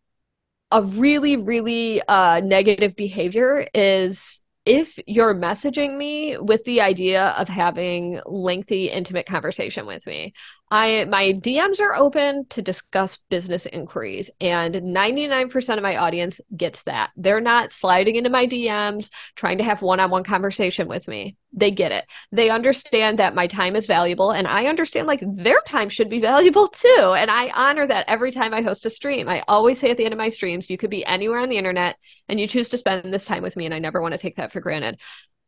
a 0.72 0.82
really, 0.82 1.38
really 1.38 2.02
uh, 2.08 2.42
negative 2.44 2.96
behavior 2.96 3.68
is 3.74 4.42
if 4.66 5.00
you're 5.08 5.34
messaging 5.34 5.96
me 5.96 6.38
with 6.38 6.66
the 6.66 6.82
idea 6.82 7.30
of 7.38 7.48
having 7.48 8.20
lengthy, 8.26 8.90
intimate 8.90 9.26
conversation 9.26 9.86
with 9.86 10.06
me. 10.06 10.34
I 10.70 11.06
my 11.06 11.32
DMs 11.32 11.80
are 11.80 11.96
open 11.96 12.46
to 12.50 12.62
discuss 12.62 13.18
business 13.18 13.66
inquiries 13.66 14.30
and 14.42 14.76
99% 14.76 15.78
of 15.78 15.84
my 15.84 15.96
audience 15.96 16.42
gets 16.58 16.84
that. 16.84 17.12
They're 17.16 17.40
not 17.40 17.72
sliding 17.72 18.18
into 18.18 18.30
my 18.30 18.46
DMs 18.46 19.10
trying 19.36 19.60
to 19.60 19.64
have 19.64 19.82
one-on-one 19.82 20.26
conversation 20.26 20.90
with 20.90 21.08
me. 21.08 21.38
They 21.54 21.72
get 21.72 21.94
it. 21.94 22.06
They 22.34 22.50
understand 22.50 23.20
that 23.20 23.34
my 23.34 23.48
time 23.48 23.78
is 23.78 23.88
valuable 23.88 24.32
and 24.32 24.46
I 24.46 24.66
understand 24.66 25.08
like 25.08 25.24
their 25.26 25.62
time 25.66 25.88
should 25.88 26.10
be 26.10 26.20
valuable 26.22 26.68
too. 26.68 27.16
And 27.18 27.32
I 27.32 27.50
honor 27.56 27.88
that 27.88 28.10
every 28.10 28.32
time 28.32 28.54
I 28.54 28.62
host 28.62 28.86
a 28.86 28.90
stream. 28.90 29.30
I 29.30 29.44
always 29.48 29.80
say 29.80 29.90
at 29.90 29.96
the 29.96 30.04
end 30.04 30.14
of 30.14 30.20
my 30.20 30.30
streams, 30.30 30.70
you 30.70 30.78
could 30.78 30.90
be 30.90 31.06
anywhere 31.06 31.40
on 31.40 31.48
the 31.48 31.58
internet 31.58 31.96
and 32.28 32.42
you 32.42 32.48
choose 32.48 32.68
to 32.70 32.78
spend 32.78 33.14
this 33.14 33.26
time 33.26 33.42
with 33.42 33.56
me 33.56 33.66
and 33.66 33.74
I 33.74 33.80
never 33.80 34.02
want 34.02 34.14
to 34.14 34.18
take 34.18 34.36
that 34.36 34.52
for 34.52 34.60
granted. 34.60 35.00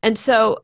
And 0.02 0.18
so 0.18 0.64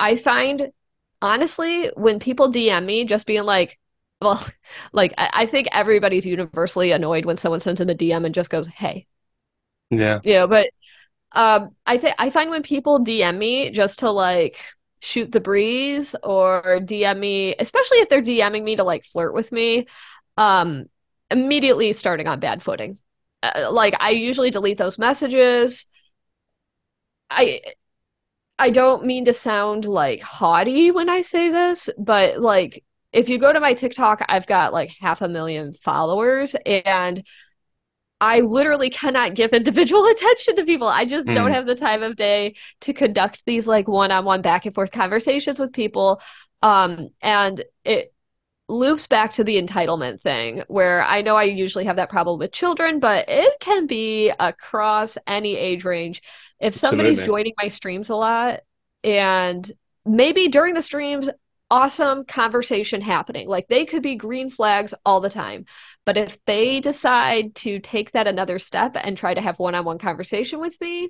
I 0.00 0.16
find 0.16 0.72
honestly 1.20 1.88
when 1.94 2.18
people 2.18 2.50
DM 2.50 2.84
me 2.84 3.04
just 3.04 3.28
being 3.28 3.44
like 3.44 3.78
well, 4.22 4.44
like 4.92 5.14
I, 5.18 5.46
think 5.46 5.68
everybody's 5.72 6.26
universally 6.26 6.92
annoyed 6.92 7.24
when 7.24 7.36
someone 7.36 7.60
sends 7.60 7.78
them 7.78 7.90
a 7.90 7.94
DM 7.94 8.24
and 8.24 8.34
just 8.34 8.50
goes, 8.50 8.66
"Hey." 8.66 9.06
Yeah. 9.90 10.20
Yeah, 10.24 10.46
but 10.46 10.70
um, 11.32 11.74
I 11.86 11.98
think 11.98 12.14
I 12.18 12.30
find 12.30 12.50
when 12.50 12.62
people 12.62 13.00
DM 13.00 13.38
me 13.38 13.70
just 13.70 14.00
to 14.00 14.10
like 14.10 14.58
shoot 15.00 15.32
the 15.32 15.40
breeze 15.40 16.14
or 16.22 16.78
DM 16.80 17.18
me, 17.18 17.54
especially 17.58 17.98
if 17.98 18.08
they're 18.08 18.22
DMing 18.22 18.62
me 18.62 18.76
to 18.76 18.84
like 18.84 19.04
flirt 19.04 19.34
with 19.34 19.52
me, 19.52 19.86
um, 20.36 20.86
immediately 21.30 21.92
starting 21.92 22.28
on 22.28 22.40
bad 22.40 22.62
footing. 22.62 22.98
Uh, 23.42 23.70
like 23.72 23.94
I 24.00 24.10
usually 24.10 24.50
delete 24.50 24.78
those 24.78 24.98
messages. 24.98 25.86
I 27.30 27.60
I 28.58 28.70
don't 28.70 29.06
mean 29.06 29.24
to 29.24 29.32
sound 29.32 29.86
like 29.86 30.22
haughty 30.22 30.90
when 30.90 31.08
I 31.08 31.22
say 31.22 31.50
this, 31.50 31.90
but 31.98 32.40
like 32.40 32.84
if 33.12 33.28
you 33.28 33.38
go 33.38 33.52
to 33.52 33.60
my 33.60 33.74
TikTok, 33.74 34.24
I've 34.28 34.46
got 34.46 34.72
like 34.72 34.92
half 35.00 35.22
a 35.22 35.28
million 35.28 35.72
followers 35.72 36.56
and 36.66 37.22
I 38.20 38.40
literally 38.40 38.88
cannot 38.88 39.34
give 39.34 39.50
individual 39.52 40.06
attention 40.06 40.56
to 40.56 40.64
people. 40.64 40.88
I 40.88 41.04
just 41.04 41.28
mm. 41.28 41.34
don't 41.34 41.52
have 41.52 41.66
the 41.66 41.74
time 41.74 42.02
of 42.02 42.16
day 42.16 42.54
to 42.82 42.92
conduct 42.92 43.44
these 43.44 43.66
like 43.66 43.88
one-on-one 43.88 44.42
back 44.42 44.64
and 44.64 44.74
forth 44.74 44.92
conversations 44.92 45.58
with 45.58 45.72
people. 45.72 46.22
Um, 46.62 47.08
and 47.20 47.62
it 47.84 48.14
loops 48.68 49.06
back 49.06 49.34
to 49.34 49.44
the 49.44 49.60
entitlement 49.60 50.20
thing 50.20 50.62
where 50.68 51.02
I 51.04 51.20
know 51.20 51.36
I 51.36 51.42
usually 51.42 51.84
have 51.84 51.96
that 51.96 52.08
problem 52.08 52.38
with 52.38 52.52
children, 52.52 53.00
but 53.00 53.28
it 53.28 53.60
can 53.60 53.86
be 53.86 54.32
across 54.38 55.18
any 55.26 55.56
age 55.56 55.84
range. 55.84 56.22
If 56.60 56.74
somebody's 56.74 57.18
Absolutely. 57.18 57.42
joining 57.42 57.52
my 57.60 57.68
streams 57.68 58.08
a 58.08 58.14
lot 58.14 58.60
and 59.04 59.70
maybe 60.06 60.48
during 60.48 60.74
the 60.74 60.82
streams 60.82 61.28
awesome 61.72 62.26
conversation 62.26 63.00
happening. 63.00 63.48
Like 63.48 63.66
they 63.66 63.86
could 63.86 64.02
be 64.02 64.14
green 64.14 64.50
flags 64.50 64.92
all 65.06 65.20
the 65.20 65.30
time. 65.30 65.64
But 66.04 66.18
if 66.18 66.36
they 66.44 66.80
decide 66.80 67.54
to 67.56 67.78
take 67.78 68.12
that 68.12 68.28
another 68.28 68.58
step 68.58 68.94
and 68.94 69.16
try 69.16 69.32
to 69.32 69.40
have 69.40 69.58
one-on-one 69.58 69.96
conversation 69.96 70.60
with 70.60 70.78
me, 70.82 71.08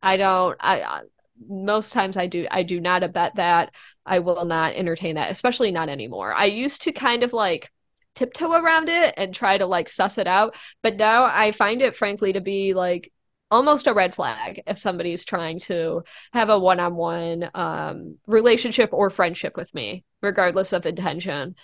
I 0.00 0.18
don't 0.18 0.56
I 0.60 1.00
most 1.48 1.92
times 1.92 2.16
I 2.16 2.28
do 2.28 2.46
I 2.48 2.62
do 2.62 2.80
not 2.80 3.02
abet 3.02 3.34
that. 3.36 3.74
I 4.06 4.20
will 4.20 4.44
not 4.44 4.74
entertain 4.74 5.16
that, 5.16 5.32
especially 5.32 5.72
not 5.72 5.88
anymore. 5.88 6.32
I 6.32 6.44
used 6.44 6.82
to 6.82 6.92
kind 6.92 7.24
of 7.24 7.32
like 7.32 7.72
tiptoe 8.14 8.52
around 8.52 8.88
it 8.88 9.14
and 9.16 9.34
try 9.34 9.58
to 9.58 9.66
like 9.66 9.88
suss 9.88 10.16
it 10.16 10.28
out, 10.28 10.54
but 10.80 10.96
now 10.96 11.24
I 11.24 11.50
find 11.50 11.82
it 11.82 11.96
frankly 11.96 12.34
to 12.34 12.40
be 12.40 12.72
like 12.72 13.12
almost 13.50 13.86
a 13.86 13.94
red 13.94 14.14
flag 14.14 14.62
if 14.66 14.78
somebody's 14.78 15.24
trying 15.24 15.60
to 15.60 16.02
have 16.32 16.50
a 16.50 16.58
one-on-one 16.58 17.50
um, 17.54 18.16
relationship 18.26 18.90
or 18.92 19.10
friendship 19.10 19.56
with 19.56 19.72
me 19.74 20.04
regardless 20.22 20.72
of 20.72 20.86
intention. 20.86 21.54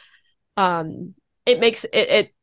Um, 0.57 1.14
it 1.47 1.61
makes 1.61 1.85
it, 1.85 2.09
it 2.11 2.35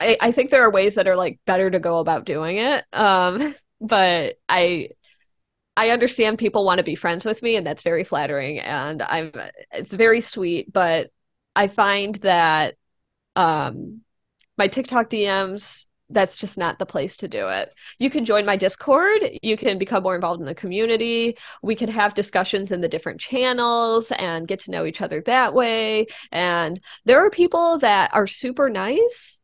I, 0.00 0.16
I, 0.20 0.32
think 0.32 0.50
there 0.50 0.64
are 0.64 0.70
ways 0.70 0.96
that 0.96 1.06
are 1.06 1.16
like 1.16 1.38
better 1.46 1.70
to 1.70 1.78
go 1.78 1.98
about 1.98 2.24
doing 2.24 2.58
it 2.58 2.84
um, 2.92 3.54
but 3.80 4.36
i 4.48 4.88
i 5.76 5.90
understand 5.90 6.38
people 6.38 6.64
want 6.64 6.78
to 6.78 6.84
be 6.84 6.94
friends 6.94 7.24
with 7.24 7.42
me 7.42 7.56
and 7.56 7.66
that's 7.66 7.82
very 7.82 8.04
flattering 8.04 8.58
and 8.58 9.00
i'm 9.02 9.32
it's 9.72 9.94
very 9.94 10.20
sweet 10.20 10.70
but 10.70 11.10
i 11.56 11.68
find 11.68 12.16
that 12.16 12.74
um 13.36 14.02
my 14.58 14.68
tiktok 14.68 15.08
dms 15.08 15.86
that's 16.10 16.36
just 16.36 16.58
not 16.58 16.78
the 16.78 16.86
place 16.86 17.16
to 17.18 17.28
do 17.28 17.48
it. 17.48 17.72
You 17.98 18.10
can 18.10 18.24
join 18.24 18.44
my 18.44 18.56
Discord. 18.56 19.22
You 19.42 19.56
can 19.56 19.78
become 19.78 20.02
more 20.02 20.14
involved 20.14 20.40
in 20.40 20.46
the 20.46 20.54
community. 20.54 21.36
We 21.62 21.74
can 21.74 21.88
have 21.88 22.14
discussions 22.14 22.72
in 22.72 22.80
the 22.80 22.88
different 22.88 23.20
channels 23.20 24.12
and 24.12 24.48
get 24.48 24.60
to 24.60 24.70
know 24.70 24.84
each 24.84 25.00
other 25.00 25.20
that 25.22 25.54
way. 25.54 26.06
And 26.32 26.80
there 27.04 27.24
are 27.24 27.30
people 27.30 27.78
that 27.78 28.14
are 28.14 28.26
super 28.26 28.68
nice 28.68 29.38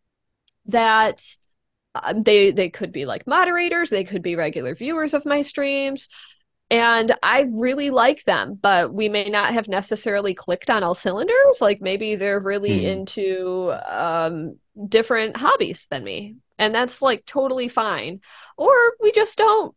that 0.66 1.24
uh, 1.94 2.14
they 2.16 2.50
they 2.50 2.68
could 2.68 2.92
be 2.92 3.06
like 3.06 3.26
moderators, 3.26 3.90
they 3.90 4.04
could 4.04 4.22
be 4.22 4.36
regular 4.36 4.74
viewers 4.74 5.14
of 5.14 5.24
my 5.24 5.42
streams 5.42 6.08
and 6.70 7.14
I 7.22 7.46
really 7.52 7.90
like 7.90 8.24
them, 8.24 8.58
but 8.60 8.92
we 8.92 9.08
may 9.08 9.28
not 9.28 9.52
have 9.52 9.68
necessarily 9.68 10.34
clicked 10.34 10.68
on 10.68 10.82
all 10.82 10.94
cylinders. 10.94 11.60
Like 11.60 11.80
maybe 11.80 12.16
they're 12.16 12.40
really 12.40 12.80
mm. 12.80 12.82
into 12.82 13.72
um, 13.86 14.58
different 14.88 15.36
hobbies 15.36 15.86
than 15.90 16.02
me, 16.02 16.36
and 16.58 16.74
that's 16.74 17.02
like 17.02 17.24
totally 17.26 17.68
fine. 17.68 18.20
Or 18.56 18.74
we 19.00 19.12
just 19.12 19.38
don't 19.38 19.74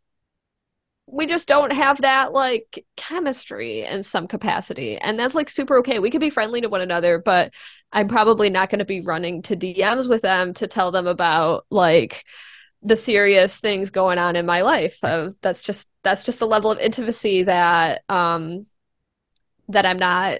we 1.12 1.26
just 1.26 1.48
don't 1.48 1.74
have 1.74 2.02
that 2.02 2.34
like 2.34 2.86
chemistry 2.96 3.84
in 3.84 4.04
some 4.04 4.28
capacity 4.28 4.96
and 5.00 5.20
that's 5.20 5.34
like 5.34 5.50
super 5.50 5.80
okay 5.80 5.98
we 5.98 6.12
could 6.12 6.22
be 6.22 6.30
friendly 6.30 6.62
to 6.62 6.70
one 6.70 6.82
another 6.82 7.18
but 7.18 7.52
i'm 7.92 8.08
probably 8.08 8.48
not 8.52 8.70
going 8.70 8.78
to 8.78 8.86
be 8.86 9.02
running 9.02 9.42
to 9.42 9.56
dms 9.56 10.08
with 10.08 10.22
them 10.22 10.54
to 10.54 10.68
tell 10.68 10.92
them 10.92 11.08
about 11.08 11.66
like 11.72 12.26
the 12.82 12.96
serious 12.96 13.60
things 13.60 13.90
going 13.90 14.18
on 14.18 14.36
in 14.36 14.46
my 14.46 14.62
life. 14.62 14.98
Uh, 15.04 15.32
that's 15.42 15.64
just 15.64 15.88
that's 16.04 16.24
just 16.24 16.42
a 16.42 16.46
level 16.46 16.72
of 16.72 16.80
intimacy 16.80 17.44
that 17.44 18.04
um 18.10 18.66
that 19.68 19.86
I'm 19.86 20.00
not 20.00 20.40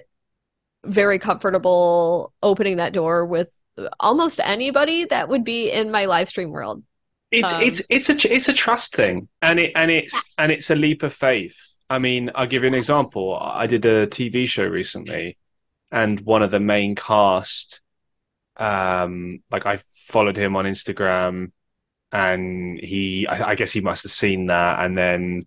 very 0.84 1.18
comfortable 1.18 2.32
opening 2.42 2.78
that 2.78 2.92
door 2.92 3.26
with 3.26 3.50
almost 3.98 4.40
anybody 4.42 5.04
that 5.06 5.28
would 5.28 5.44
be 5.44 5.70
in 5.70 5.90
my 5.90 6.04
live 6.04 6.28
stream 6.28 6.50
world. 6.50 6.82
It's 7.30 7.52
um, 7.52 7.62
it's 7.62 7.82
it's 7.88 8.08
a 8.08 8.34
it's 8.34 8.48
a 8.48 8.52
trust 8.52 8.94
thing, 8.94 9.28
and 9.40 9.60
it 9.60 9.72
and 9.76 9.90
it's 9.90 10.14
yes. 10.14 10.34
and 10.38 10.50
it's 10.52 10.70
a 10.70 10.74
leap 10.74 11.02
of 11.02 11.14
faith. 11.14 11.56
I 11.88 11.98
mean, 11.98 12.30
I'll 12.34 12.46
give 12.46 12.62
you 12.62 12.68
an 12.68 12.74
yes. 12.74 12.88
example. 12.88 13.36
I 13.36 13.66
did 13.66 13.84
a 13.84 14.06
TV 14.06 14.46
show 14.48 14.64
recently, 14.64 15.36
and 15.92 16.20
one 16.20 16.42
of 16.42 16.50
the 16.50 16.60
main 16.60 16.94
cast, 16.96 17.80
um, 18.56 19.42
like 19.50 19.66
I 19.66 19.78
followed 20.08 20.36
him 20.36 20.56
on 20.56 20.64
Instagram 20.64 21.52
and 22.12 22.78
he 22.80 23.26
I, 23.26 23.50
I, 23.50 23.54
guess 23.54 23.72
he 23.72 23.80
must 23.80 24.02
have 24.02 24.12
seen 24.12 24.46
that 24.46 24.84
and 24.84 24.96
then 24.96 25.46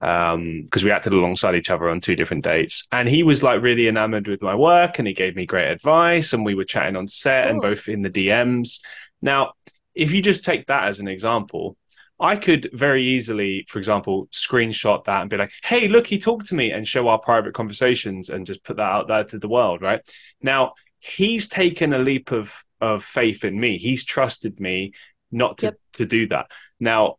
um 0.00 0.62
because 0.62 0.82
we 0.82 0.90
acted 0.90 1.12
alongside 1.12 1.54
each 1.54 1.70
other 1.70 1.88
on 1.88 2.00
two 2.00 2.16
different 2.16 2.42
dates 2.42 2.86
and 2.90 3.08
he 3.08 3.22
was 3.22 3.42
like 3.42 3.60
really 3.60 3.86
enamored 3.86 4.26
with 4.26 4.40
my 4.40 4.54
work 4.54 4.98
and 4.98 5.06
he 5.06 5.12
gave 5.12 5.36
me 5.36 5.44
great 5.44 5.70
advice 5.70 6.32
and 6.32 6.44
we 6.44 6.54
were 6.54 6.64
chatting 6.64 6.96
on 6.96 7.06
set 7.06 7.48
and 7.48 7.60
both 7.60 7.88
in 7.88 8.00
the 8.02 8.10
DMs 8.10 8.80
now 9.20 9.52
if 9.94 10.12
you 10.12 10.22
just 10.22 10.44
take 10.44 10.66
that 10.66 10.84
as 10.84 11.00
an 11.00 11.08
example 11.08 11.76
I 12.20 12.36
could 12.36 12.68
very 12.74 13.02
easily, 13.02 13.64
for 13.66 13.78
example, 13.78 14.28
screenshot 14.30 15.04
that 15.04 15.22
and 15.22 15.30
be 15.30 15.38
like, 15.38 15.52
hey, 15.64 15.88
look, 15.88 16.06
he 16.06 16.18
talked 16.18 16.46
to 16.46 16.54
me 16.54 16.70
and 16.70 16.86
show 16.86 17.08
our 17.08 17.18
private 17.18 17.54
conversations 17.54 18.28
and 18.28 18.46
just 18.46 18.62
put 18.62 18.76
that 18.76 18.82
out 18.82 19.08
there 19.08 19.24
to 19.24 19.38
the 19.38 19.48
world, 19.48 19.80
right? 19.80 20.02
Now, 20.42 20.74
he's 20.98 21.48
taken 21.48 21.94
a 21.94 21.98
leap 21.98 22.30
of 22.30 22.52
of 22.80 23.04
faith 23.04 23.44
in 23.44 23.58
me. 23.58 23.78
He's 23.78 24.04
trusted 24.04 24.60
me 24.60 24.92
not 25.30 25.58
to, 25.58 25.66
yep. 25.66 25.80
to 25.94 26.06
do 26.06 26.26
that. 26.28 26.50
Now, 26.78 27.16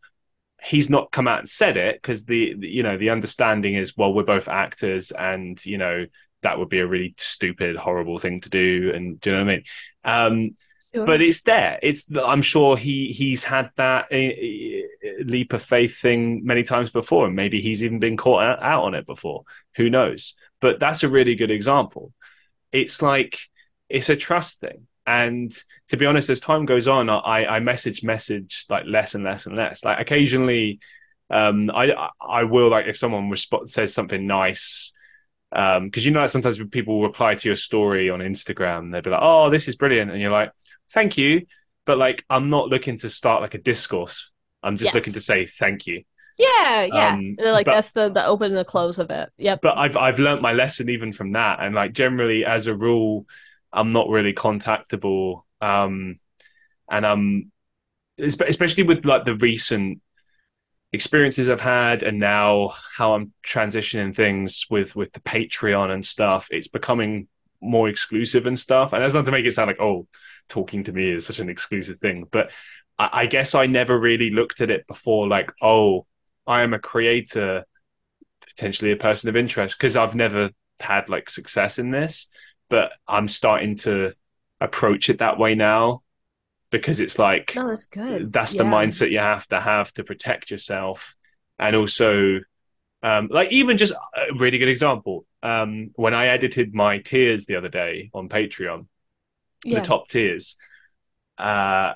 he's 0.64 0.90
not 0.90 1.12
come 1.12 1.28
out 1.28 1.40
and 1.40 1.50
said 1.50 1.76
it 1.76 1.96
because 1.96 2.26
the, 2.26 2.54
the, 2.54 2.68
you 2.70 2.84
know 2.84 2.98
the 2.98 3.10
understanding 3.10 3.76
is 3.76 3.98
well 3.98 4.14
we're 4.14 4.24
both 4.24 4.48
actors 4.48 5.12
and 5.12 5.64
you 5.66 5.78
know 5.78 6.06
that 6.44 6.58
would 6.60 6.70
be 6.70 6.80
a 6.80 6.88
really 6.88 7.14
stupid 7.18 7.76
horrible 7.76 8.18
thing 8.18 8.42
to 8.42 8.50
do. 8.50 8.92
And 8.94 9.20
do 9.20 9.30
you 9.30 9.36
know 9.36 9.46
what 9.46 9.52
i 9.52 9.56
mean? 9.56 9.64
Um, 10.04 10.56
sure. 10.94 11.06
but 11.06 11.22
it's 11.22 11.42
there. 11.42 11.80
It's 11.82 12.06
i'm 12.16 12.42
sure 12.42 12.78
he 12.78 13.08
he's 13.08 13.44
had 13.44 13.72
that 13.78 14.06
uh, 14.12 15.24
leap 15.26 15.54
of 15.54 15.64
faith 15.64 16.00
thing 16.00 16.46
many 16.46 16.64
times 16.64 16.90
before 16.90 17.28
and 17.28 17.36
maybe 17.36 17.62
he's 17.62 17.84
even 17.84 18.00
been 18.00 18.18
caught 18.18 18.60
out 18.62 18.84
on 18.84 18.96
it 18.96 19.06
before. 19.06 19.44
Who 19.76 19.90
knows? 19.90 20.36
But 20.60 20.80
that's 20.80 21.04
a 21.04 21.10
really 21.10 21.36
good 21.36 21.52
example. 21.52 22.14
It's 22.72 23.02
like 23.02 23.40
it's 23.90 24.10
a 24.10 24.16
trust 24.16 24.60
thing 24.60 24.88
and 25.12 25.64
to 25.90 25.98
be 25.98 26.06
honest, 26.06 26.30
as 26.30 26.40
time 26.40 26.66
goes 26.66 26.88
on, 26.88 27.10
I, 27.10 27.46
I 27.46 27.60
message 27.60 28.02
message 28.02 28.66
like 28.70 28.86
less 28.88 29.14
and 29.14 29.26
less 29.26 29.46
and 29.46 29.58
less. 29.58 29.84
Like 29.84 30.00
occasionally, 30.00 30.80
um, 31.30 31.70
I 31.70 32.10
I 32.22 32.46
will 32.46 32.70
like 32.70 32.88
if 32.88 32.98
someone 32.98 33.30
resp- 33.30 33.70
says 33.70 33.94
something 33.94 34.26
nice, 34.26 34.94
um, 35.52 35.86
because 35.86 36.06
you 36.06 36.12
know 36.12 36.26
sometimes 36.28 36.60
people 36.70 37.02
reply 37.02 37.36
to 37.36 37.50
your 37.50 37.58
story 37.58 38.10
on 38.10 38.20
Instagram, 38.20 38.92
they'll 38.92 39.02
be 39.02 39.10
like, 39.10 39.20
"Oh, 39.22 39.50
this 39.50 39.68
is 39.68 39.76
brilliant," 39.76 40.12
and 40.12 40.22
you're 40.22 40.32
like, 40.32 40.52
"Thank 40.94 41.18
you," 41.18 41.46
but 41.86 41.98
like 41.98 42.24
I'm 42.30 42.50
not 42.50 42.70
looking 42.70 42.98
to 43.00 43.10
start 43.10 43.42
like 43.42 43.54
a 43.54 43.62
discourse. 43.62 44.32
I'm 44.64 44.78
just 44.78 44.90
yes. 44.90 44.94
looking 44.94 45.14
to 45.14 45.22
say 45.22 45.46
thank 45.46 45.88
you. 45.88 46.04
Yeah, 46.38 46.84
yeah. 46.84 47.14
Um, 47.16 47.36
like 47.38 47.66
but, 47.66 47.74
that's 47.74 47.92
the 47.92 48.10
the 48.10 48.26
open 48.26 48.48
and 48.48 48.58
the 48.58 48.64
close 48.64 48.98
of 48.98 49.12
it. 49.12 49.30
Yep. 49.38 49.60
But 49.62 49.78
I've 49.78 49.98
I've 49.98 50.20
learned 50.20 50.42
my 50.42 50.54
lesson 50.54 50.88
even 50.90 51.12
from 51.12 51.34
that, 51.34 51.60
and 51.62 51.76
like 51.76 51.92
generally 51.92 52.46
as 52.46 52.68
a 52.68 52.76
rule, 52.76 53.26
I'm 53.74 53.92
not 53.92 54.10
really 54.10 54.34
contactable. 54.34 55.44
Um, 55.62 56.20
and 56.90 57.06
I'm 57.06 57.52
especially 58.20 58.84
with 58.84 59.06
like 59.06 59.26
the 59.26 59.36
recent 59.36 60.02
experiences 60.94 61.50
I've 61.50 61.62
had 61.62 62.04
and 62.04 62.20
now 62.20 62.74
how 62.98 63.14
I'm 63.14 63.34
transitioning 63.46 64.16
things 64.16 64.66
with 64.70 64.96
with 64.96 65.14
the 65.14 65.22
Patreon 65.22 65.92
and 65.92 66.06
stuff, 66.06 66.48
it's 66.52 66.68
becoming 66.68 67.28
more 67.62 67.88
exclusive 67.88 68.46
and 68.46 68.60
stuff. 68.60 68.94
And 68.94 69.02
that's 69.02 69.14
not 69.14 69.26
to 69.26 69.32
make 69.32 69.46
it 69.46 69.54
sound 69.54 69.68
like, 69.68 69.80
oh, 69.80 70.08
talking 70.50 70.84
to 70.84 70.92
me 70.92 71.12
is 71.12 71.26
such 71.26 71.40
an 71.40 71.50
exclusive 71.50 72.00
thing. 72.00 72.28
But 72.30 72.52
I, 73.00 73.10
I 73.14 73.26
guess 73.28 73.56
I 73.56 73.68
never 73.68 73.98
really 73.98 74.32
looked 74.32 74.62
at 74.62 74.72
it 74.72 74.88
before 74.88 75.28
like, 75.28 75.52
oh, 75.62 76.06
I 76.46 76.62
am 76.64 76.74
a 76.74 76.80
creator, 76.80 77.66
potentially 78.46 78.92
a 78.92 78.98
person 78.98 79.30
of 79.30 79.38
interest, 79.38 79.78
because 79.78 79.96
I've 79.96 80.16
never 80.16 80.50
had 80.80 81.08
like 81.08 81.30
success 81.30 81.80
in 81.80 81.92
this. 81.92 82.28
But 82.72 82.94
I'm 83.08 83.28
starting 83.28 83.76
to 83.78 84.14
approach 84.62 85.10
it 85.10 85.20
that 85.20 85.38
way 85.38 85.54
now 85.54 86.02
because 86.72 87.02
it's 87.02 87.20
like 87.20 87.54
no, 87.56 87.68
that's 87.68 87.86
good. 87.86 88.32
That's 88.32 88.56
yeah. 88.56 88.64
the 88.64 88.70
mindset 88.70 89.12
you 89.12 89.20
have 89.20 89.46
to 89.50 89.60
have 89.60 89.94
to 89.96 90.04
protect 90.04 90.50
yourself, 90.50 91.16
and 91.60 91.76
also, 91.76 92.40
um, 93.04 93.28
like 93.30 93.52
even 93.52 93.78
just 93.78 93.94
a 93.94 94.34
really 94.36 94.58
good 94.58 94.70
example. 94.70 95.26
Um, 95.44 95.92
when 95.96 96.14
I 96.14 96.28
edited 96.28 96.74
my 96.74 97.00
tiers 97.00 97.46
the 97.46 97.58
other 97.58 97.70
day 97.70 98.10
on 98.14 98.30
Patreon, 98.30 98.88
yeah. 99.66 99.80
the 99.80 99.86
top 99.86 100.08
tiers, 100.08 100.56
uh, 101.38 101.94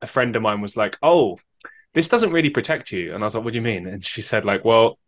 a 0.00 0.06
friend 0.06 0.36
of 0.36 0.42
mine 0.42 0.60
was 0.60 0.76
like, 0.76 0.96
"Oh, 1.02 1.38
this 1.94 2.08
doesn't 2.08 2.32
really 2.32 2.50
protect 2.50 2.92
you," 2.92 3.12
and 3.12 3.22
I 3.22 3.26
was 3.26 3.34
like, 3.34 3.44
"What 3.44 3.52
do 3.52 3.58
you 3.58 3.62
mean?" 3.62 3.86
And 3.86 4.04
she 4.04 4.22
said, 4.22 4.44
"Like, 4.44 4.64
well." 4.64 4.98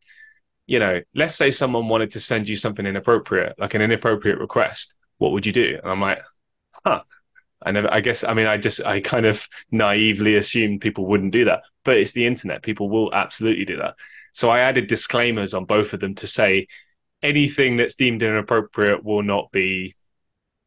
You 0.66 0.78
know, 0.78 1.00
let's 1.14 1.36
say 1.36 1.50
someone 1.50 1.88
wanted 1.88 2.10
to 2.12 2.20
send 2.20 2.48
you 2.48 2.56
something 2.56 2.86
inappropriate, 2.86 3.54
like 3.58 3.74
an 3.74 3.82
inappropriate 3.82 4.38
request. 4.38 4.94
What 5.18 5.32
would 5.32 5.46
you 5.46 5.52
do? 5.52 5.78
And 5.82 5.90
I'm 5.90 6.00
like, 6.00 6.22
huh, 6.84 7.02
I 7.62 7.70
never, 7.70 7.92
I 7.92 8.00
guess, 8.00 8.24
I 8.24 8.34
mean, 8.34 8.46
I 8.46 8.56
just, 8.56 8.84
I 8.84 9.00
kind 9.00 9.26
of 9.26 9.48
naively 9.70 10.34
assumed 10.34 10.80
people 10.80 11.06
wouldn't 11.06 11.32
do 11.32 11.44
that, 11.46 11.62
but 11.84 11.96
it's 11.96 12.12
the 12.12 12.26
internet. 12.26 12.62
People 12.62 12.90
will 12.90 13.14
absolutely 13.14 13.64
do 13.64 13.76
that. 13.76 13.94
So 14.32 14.50
I 14.50 14.60
added 14.60 14.88
disclaimers 14.88 15.54
on 15.54 15.64
both 15.64 15.92
of 15.92 16.00
them 16.00 16.14
to 16.16 16.26
say 16.26 16.66
anything 17.22 17.76
that's 17.76 17.94
deemed 17.94 18.22
inappropriate 18.22 19.04
will 19.04 19.22
not 19.22 19.50
be 19.52 19.94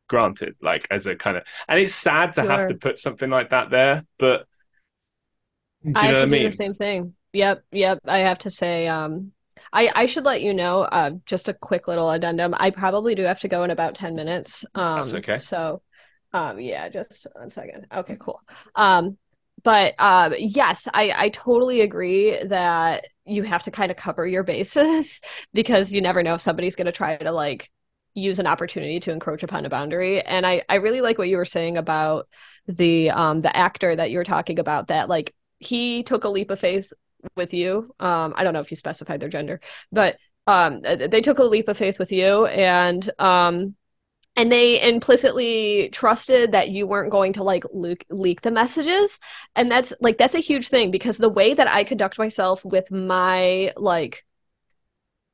granted, 0.07 0.55
like 0.61 0.87
as 0.89 1.05
a 1.05 1.15
kind 1.15 1.37
of, 1.37 1.43
and 1.67 1.79
it's 1.79 1.93
sad 1.93 2.33
to 2.33 2.41
sure. 2.41 2.49
have 2.49 2.69
to 2.69 2.75
put 2.75 2.99
something 2.99 3.29
like 3.29 3.49
that 3.49 3.69
there, 3.69 4.05
but 4.17 4.47
do 5.83 5.89
you 5.89 5.93
I 5.95 6.07
know 6.07 6.13
what 6.13 6.23
I 6.23 6.25
mean? 6.25 6.43
the 6.45 6.51
same 6.51 6.73
thing. 6.73 7.13
Yep. 7.31 7.63
Yep. 7.71 7.99
I 8.05 8.19
have 8.19 8.39
to 8.39 8.49
say, 8.49 8.87
um, 8.87 9.31
I, 9.71 9.89
I 9.95 10.05
should 10.05 10.25
let 10.25 10.41
you 10.41 10.53
know, 10.53 10.81
uh, 10.81 11.11
just 11.25 11.49
a 11.49 11.53
quick 11.53 11.87
little 11.87 12.09
addendum. 12.09 12.55
I 12.57 12.69
probably 12.69 13.15
do 13.15 13.23
have 13.23 13.39
to 13.41 13.47
go 13.47 13.63
in 13.63 13.71
about 13.71 13.95
10 13.95 14.15
minutes. 14.15 14.65
Um, 14.75 14.97
That's 14.97 15.13
okay. 15.15 15.37
So 15.37 15.81
um, 16.33 16.59
yeah, 16.59 16.89
just 16.89 17.27
one 17.33 17.49
second. 17.49 17.87
Okay, 17.93 18.17
cool. 18.19 18.41
Um, 18.75 19.17
but 19.63 19.95
um, 19.99 20.33
yes, 20.37 20.87
I, 20.93 21.13
I 21.15 21.29
totally 21.29 21.81
agree 21.81 22.41
that 22.43 23.05
you 23.25 23.43
have 23.43 23.63
to 23.63 23.71
kind 23.71 23.91
of 23.91 23.97
cover 23.97 24.25
your 24.25 24.43
bases 24.43 25.21
because 25.53 25.91
you 25.91 26.01
never 26.01 26.23
know 26.23 26.35
if 26.35 26.41
somebody's 26.41 26.75
going 26.75 26.85
to 26.85 26.91
try 26.91 27.17
to 27.17 27.31
like 27.31 27.69
use 28.13 28.39
an 28.39 28.47
opportunity 28.47 28.99
to 28.99 29.11
encroach 29.11 29.43
upon 29.43 29.65
a 29.65 29.69
boundary. 29.69 30.21
And 30.21 30.45
I, 30.45 30.63
I 30.69 30.75
really 30.75 31.01
like 31.01 31.17
what 31.17 31.29
you 31.29 31.37
were 31.37 31.45
saying 31.45 31.77
about 31.77 32.27
the 32.67 33.09
um 33.09 33.41
the 33.41 33.55
actor 33.55 33.95
that 33.95 34.11
you 34.11 34.17
were 34.19 34.23
talking 34.23 34.59
about 34.59 34.89
that 34.89 35.09
like 35.09 35.33
he 35.57 36.03
took 36.03 36.23
a 36.23 36.29
leap 36.29 36.51
of 36.51 36.59
faith 36.59 36.93
with 37.35 37.53
you. 37.53 37.93
Um, 37.99 38.33
I 38.35 38.43
don't 38.43 38.53
know 38.53 38.61
if 38.61 38.71
you 38.71 38.77
specified 38.77 39.19
their 39.19 39.29
gender, 39.29 39.61
but 39.91 40.17
um, 40.47 40.81
they 40.81 41.21
took 41.21 41.39
a 41.39 41.43
leap 41.43 41.67
of 41.67 41.77
faith 41.77 41.99
with 41.99 42.11
you 42.11 42.47
and 42.47 43.07
um 43.19 43.75
and 44.35 44.51
they 44.51 44.81
implicitly 44.81 45.89
trusted 45.91 46.53
that 46.53 46.69
you 46.69 46.87
weren't 46.87 47.11
going 47.11 47.33
to 47.33 47.43
like 47.43 47.65
leak, 47.73 48.05
leak 48.09 48.41
the 48.41 48.51
messages 48.51 49.19
and 49.55 49.69
that's 49.69 49.93
like 50.01 50.17
that's 50.17 50.35
a 50.35 50.39
huge 50.39 50.69
thing 50.69 50.91
because 50.91 51.17
the 51.17 51.29
way 51.29 51.53
that 51.53 51.67
i 51.67 51.83
conduct 51.83 52.17
myself 52.17 52.63
with 52.65 52.89
my 52.89 53.71
like 53.75 54.25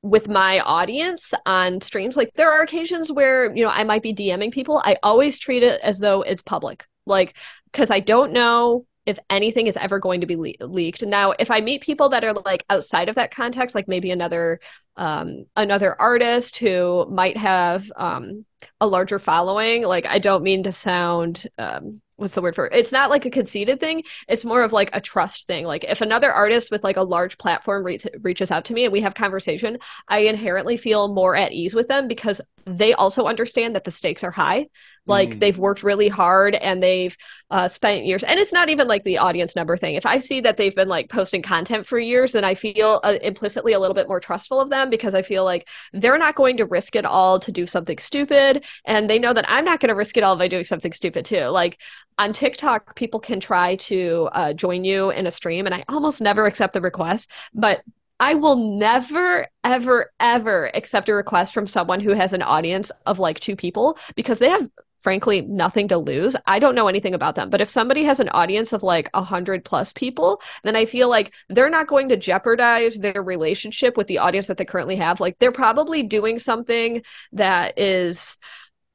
with 0.01 0.27
my 0.27 0.59
audience 0.59 1.33
on 1.45 1.81
streams 1.81 2.17
like 2.17 2.31
there 2.35 2.51
are 2.51 2.61
occasions 2.61 3.11
where 3.11 3.55
you 3.55 3.63
know 3.63 3.71
i 3.71 3.83
might 3.83 4.03
be 4.03 4.13
dming 4.13 4.51
people 4.51 4.81
i 4.83 4.97
always 5.01 5.39
treat 5.39 5.63
it 5.63 5.79
as 5.81 5.99
though 5.99 6.21
it's 6.21 6.41
public 6.41 6.85
like 7.05 7.35
because 7.71 7.89
i 7.89 7.99
don't 7.99 8.33
know 8.33 8.85
if 9.05 9.19
anything 9.29 9.67
is 9.67 9.77
ever 9.77 9.99
going 9.99 10.21
to 10.21 10.27
be 10.27 10.35
le- 10.35 10.65
leaked. 10.67 11.03
Now, 11.03 11.33
if 11.37 11.51
I 11.51 11.61
meet 11.61 11.81
people 11.81 12.09
that 12.09 12.23
are 12.23 12.33
like 12.33 12.65
outside 12.69 13.09
of 13.09 13.15
that 13.15 13.31
context, 13.31 13.75
like 13.75 13.87
maybe 13.87 14.11
another 14.11 14.59
um, 14.97 15.45
another 15.55 15.99
artist 15.99 16.57
who 16.57 17.05
might 17.09 17.37
have 17.37 17.91
um, 17.97 18.45
a 18.79 18.87
larger 18.87 19.19
following, 19.19 19.83
like 19.83 20.05
I 20.05 20.19
don't 20.19 20.43
mean 20.43 20.63
to 20.63 20.71
sound 20.71 21.45
um, 21.57 22.01
what's 22.17 22.35
the 22.35 22.41
word 22.41 22.55
for 22.55 22.67
it? 22.67 22.73
It's 22.73 22.91
not 22.91 23.09
like 23.09 23.25
a 23.25 23.29
conceited 23.29 23.79
thing. 23.79 24.03
It's 24.27 24.45
more 24.45 24.63
of 24.63 24.73
like 24.73 24.89
a 24.93 25.01
trust 25.01 25.47
thing. 25.47 25.65
Like 25.65 25.83
if 25.83 26.01
another 26.01 26.31
artist 26.31 26.71
with 26.71 26.83
like 26.83 26.97
a 26.97 27.03
large 27.03 27.37
platform 27.37 27.83
re- 27.83 27.99
reaches 28.21 28.51
out 28.51 28.65
to 28.65 28.73
me 28.73 28.85
and 28.85 28.93
we 28.93 29.01
have 29.01 29.13
conversation, 29.13 29.77
I 30.07 30.19
inherently 30.19 30.77
feel 30.77 31.13
more 31.13 31.35
at 31.35 31.51
ease 31.51 31.75
with 31.75 31.87
them 31.87 32.07
because 32.07 32.39
they 32.65 32.93
also 32.93 33.25
understand 33.25 33.75
that 33.75 33.83
the 33.83 33.91
stakes 33.91 34.23
are 34.23 34.31
high 34.31 34.67
like 35.07 35.31
mm. 35.31 35.39
they've 35.39 35.57
worked 35.57 35.83
really 35.83 36.07
hard 36.07 36.55
and 36.55 36.81
they've 36.81 37.15
uh, 37.51 37.67
spent 37.67 38.05
years 38.05 38.23
and 38.23 38.39
it's 38.39 38.53
not 38.53 38.69
even 38.69 38.87
like 38.87 39.03
the 39.03 39.17
audience 39.17 39.55
number 39.55 39.77
thing 39.77 39.95
if 39.95 40.05
i 40.05 40.17
see 40.17 40.39
that 40.39 40.57
they've 40.57 40.75
been 40.75 40.87
like 40.87 41.09
posting 41.09 41.41
content 41.41 41.85
for 41.85 41.99
years 41.99 42.31
then 42.31 42.43
i 42.43 42.53
feel 42.53 42.99
uh, 43.03 43.15
implicitly 43.21 43.73
a 43.73 43.79
little 43.79 43.93
bit 43.93 44.07
more 44.07 44.19
trustful 44.19 44.59
of 44.59 44.69
them 44.69 44.89
because 44.89 45.13
i 45.13 45.21
feel 45.21 45.43
like 45.43 45.67
they're 45.93 46.17
not 46.17 46.35
going 46.35 46.57
to 46.57 46.65
risk 46.65 46.95
it 46.95 47.05
all 47.05 47.39
to 47.39 47.51
do 47.51 47.67
something 47.67 47.97
stupid 47.97 48.65
and 48.85 49.09
they 49.09 49.19
know 49.19 49.33
that 49.33 49.49
i'm 49.49 49.65
not 49.65 49.79
going 49.79 49.89
to 49.89 49.95
risk 49.95 50.17
it 50.17 50.23
all 50.23 50.35
by 50.35 50.47
doing 50.47 50.63
something 50.63 50.91
stupid 50.91 51.23
too 51.23 51.45
like 51.45 51.79
on 52.17 52.33
tiktok 52.33 52.95
people 52.95 53.19
can 53.19 53.39
try 53.39 53.75
to 53.75 54.29
uh, 54.31 54.53
join 54.53 54.83
you 54.83 55.11
in 55.11 55.27
a 55.27 55.31
stream 55.31 55.65
and 55.65 55.75
i 55.75 55.83
almost 55.89 56.21
never 56.21 56.45
accept 56.45 56.73
the 56.73 56.81
request 56.81 57.31
but 57.53 57.81
I 58.19 58.35
will 58.35 58.77
never, 58.77 59.47
ever, 59.63 60.11
ever 60.19 60.71
accept 60.73 61.09
a 61.09 61.13
request 61.13 61.53
from 61.53 61.67
someone 61.67 61.99
who 61.99 62.13
has 62.13 62.33
an 62.33 62.41
audience 62.41 62.91
of 63.05 63.19
like 63.19 63.39
two 63.39 63.55
people 63.55 63.97
because 64.15 64.39
they 64.39 64.49
have 64.49 64.69
frankly 65.05 65.41
nothing 65.41 65.87
to 65.87 65.99
lose 65.99 66.35
i 66.47 66.57
don't 66.57 66.73
know 66.73 66.87
anything 66.87 67.13
about 67.13 67.35
them 67.35 67.47
but 67.51 67.61
if 67.61 67.69
somebody 67.69 68.03
has 68.03 68.19
an 68.19 68.27
audience 68.29 68.73
of 68.73 68.81
like 68.81 69.07
a 69.13 69.19
100 69.19 69.63
plus 69.63 69.93
people 69.93 70.41
then 70.63 70.75
i 70.75 70.83
feel 70.83 71.07
like 71.07 71.31
they're 71.49 71.69
not 71.69 71.85
going 71.85 72.09
to 72.09 72.17
jeopardize 72.17 72.97
their 72.97 73.21
relationship 73.21 73.97
with 73.97 74.07
the 74.07 74.17
audience 74.17 74.47
that 74.47 74.57
they 74.57 74.65
currently 74.65 74.95
have 74.95 75.19
like 75.19 75.37
they're 75.37 75.51
probably 75.51 76.01
doing 76.01 76.39
something 76.39 77.03
that 77.33 77.77
is 77.77 78.39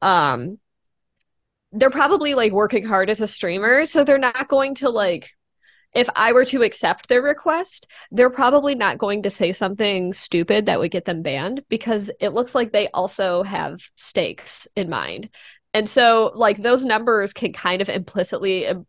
um 0.03 0.59
they're 1.71 1.91
probably 1.91 2.35
like 2.35 2.51
working 2.51 2.85
hard 2.85 3.09
as 3.09 3.21
a 3.21 3.29
streamer 3.29 3.87
so 3.87 4.03
they're 4.03 4.19
not 4.19 4.49
going 4.49 4.75
to 4.75 4.91
like 4.91 5.31
if 5.93 6.09
I 6.15 6.33
were 6.33 6.45
to 6.47 6.63
accept 6.63 7.09
their 7.09 7.23
request, 7.23 7.89
they're 8.13 8.31
probably 8.31 8.75
not 8.77 8.99
going 8.99 9.25
to 9.25 9.31
say 9.31 9.53
something 9.53 10.13
stupid 10.13 10.67
that 10.67 10.79
would 10.79 10.93
get 10.93 11.05
them 11.05 11.23
banned 11.23 11.63
because 11.69 12.13
it 12.21 12.33
looks 12.33 12.55
like 12.55 12.73
they 12.73 12.87
also 12.89 13.43
have 13.43 13.81
stakes 13.97 14.69
in 14.77 14.89
mind. 14.89 15.31
And 15.73 15.89
so, 15.89 16.33
like, 16.35 16.59
those 16.59 16.85
numbers 16.85 17.33
can 17.33 17.53
kind 17.53 17.81
of 17.81 17.89
implicitly 17.89 18.67
uh, 18.67 18.81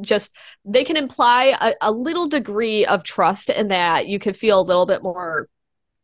just, 0.00 0.36
they 0.64 0.84
can 0.84 0.96
imply 0.96 1.56
a, 1.60 1.74
a 1.80 1.90
little 1.90 2.28
degree 2.28 2.86
of 2.86 3.02
trust 3.02 3.50
in 3.50 3.68
that 3.68 4.06
you 4.06 4.20
can 4.20 4.34
feel 4.34 4.60
a 4.60 4.62
little 4.62 4.86
bit 4.86 5.02
more 5.02 5.48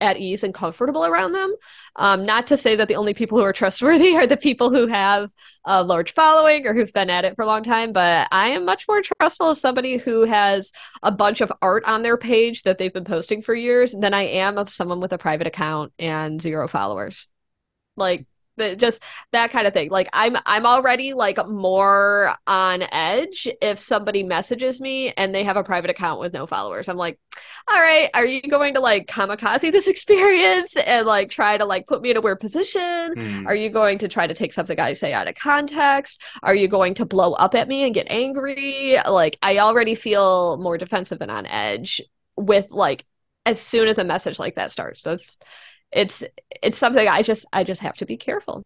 at 0.01 0.19
ease 0.19 0.45
and 0.45 0.53
comfortable 0.53 1.05
around 1.05 1.33
them. 1.33 1.55
Um, 1.97 2.27
not 2.27 2.49
to 2.49 2.57
say 2.57 2.77
that 2.77 2.89
the 2.89 2.97
only 2.97 3.15
people 3.15 3.39
who 3.39 3.45
are 3.45 3.53
trustworthy 3.55 4.17
are 4.17 4.27
the 4.27 4.37
people 4.37 4.71
who 4.71 4.87
have 4.87 5.31
a 5.65 5.83
large 5.83 6.15
following 6.15 6.67
or 6.67 6.75
who've 6.75 6.93
been 6.93 7.11
at 7.11 7.25
it 7.25 7.37
for 7.37 7.43
a 7.43 7.47
long 7.47 7.63
time, 7.63 7.93
but 7.93 8.29
I 8.31 8.49
am 8.49 8.65
much 8.65 8.87
more 8.89 9.03
trustful 9.03 9.51
of 9.51 9.59
somebody 9.59 9.97
who 9.97 10.25
has 10.25 10.73
a 11.03 11.13
bunch 11.13 11.41
of 11.41 11.53
art 11.63 11.85
on 11.85 12.03
their 12.03 12.17
page 12.17 12.65
that 12.65 12.79
they've 12.79 12.93
been 12.93 13.05
posting 13.05 13.41
for 13.41 13.55
years 13.55 13.93
than 13.93 14.15
I 14.15 14.23
am 14.23 14.59
of 14.59 14.71
someone 14.71 15.01
with 15.01 15.13
a 15.13 15.19
private 15.19 15.47
account 15.47 15.93
and 15.99 16.41
zero 16.41 16.69
followers. 16.69 17.29
Like, 17.97 18.27
the, 18.57 18.77
just 18.77 19.03
that 19.33 19.51
kind 19.51 19.67
of 19.67 19.73
thing. 19.73 19.91
Like 19.91 20.09
i'm 20.13 20.37
i'm 20.47 20.67
already 20.67 21.13
like 21.13 21.39
more 21.47 22.35
on 22.47 22.83
edge 22.93 23.49
if 23.61 23.79
somebody 23.79 24.23
messages 24.23 24.81
me 24.81 25.13
and 25.13 25.35
they 25.35 25.45
have 25.45 25.57
a 25.57 25.65
private 25.65 25.91
account 25.91 26.21
with 26.21 26.33
no 26.33 26.47
followers. 26.47 26.89
I'm 26.89 26.97
like 26.97 27.19
all 27.69 27.81
right 27.81 28.11
are 28.15 28.27
you 28.27 28.43
going 28.43 28.75
to 28.75 28.81
like 28.81 29.07
kamikaze 29.07 29.73
this 29.73 29.89
experience 29.95 30.77
and 30.77 31.07
like 31.07 31.31
try 31.31 31.57
to 31.57 31.65
like 31.65 31.87
put 31.87 32.03
me 32.03 32.11
in 32.11 32.17
a 32.17 32.21
weird 32.21 32.41
position? 32.41 33.15
Hmm. 33.17 33.47
are 33.47 33.55
you 33.55 33.71
going 33.71 33.99
to 33.99 34.09
try 34.09 34.27
to 34.27 34.35
take 34.35 34.53
something 34.53 34.79
i 34.79 34.93
say 34.93 35.13
out 35.13 35.29
of 35.29 35.35
context? 35.35 36.23
Are 36.43 36.55
you 36.55 36.69
going 36.69 36.95
to 36.95 37.07
blow 37.07 37.33
up 37.35 37.55
at 37.55 37.69
me 37.69 37.85
and 37.85 37.95
get 37.95 38.07
angry? 38.11 38.97
Like 39.09 39.39
i 39.43 39.59
already 39.59 39.95
feel 39.95 40.59
more 40.59 40.79
defensive 40.79 41.21
and 41.21 41.31
on 41.31 41.47
edge 41.47 42.01
with 42.37 42.71
like 42.71 43.05
as 43.47 43.61
soon 43.61 43.89
as 43.89 43.99
a 43.99 44.05
message 44.05 44.39
like 44.39 44.55
that 44.55 44.71
starts. 44.71 45.03
That's 45.03 45.39
it's 45.95 46.25
it's 46.63 46.77
something 46.77 47.09
I 47.09 47.23
just 47.23 47.47
I 47.53 47.65
just 47.65 47.81
have 47.81 47.97
to 47.99 48.07
be 48.07 48.17
careful. 48.17 48.65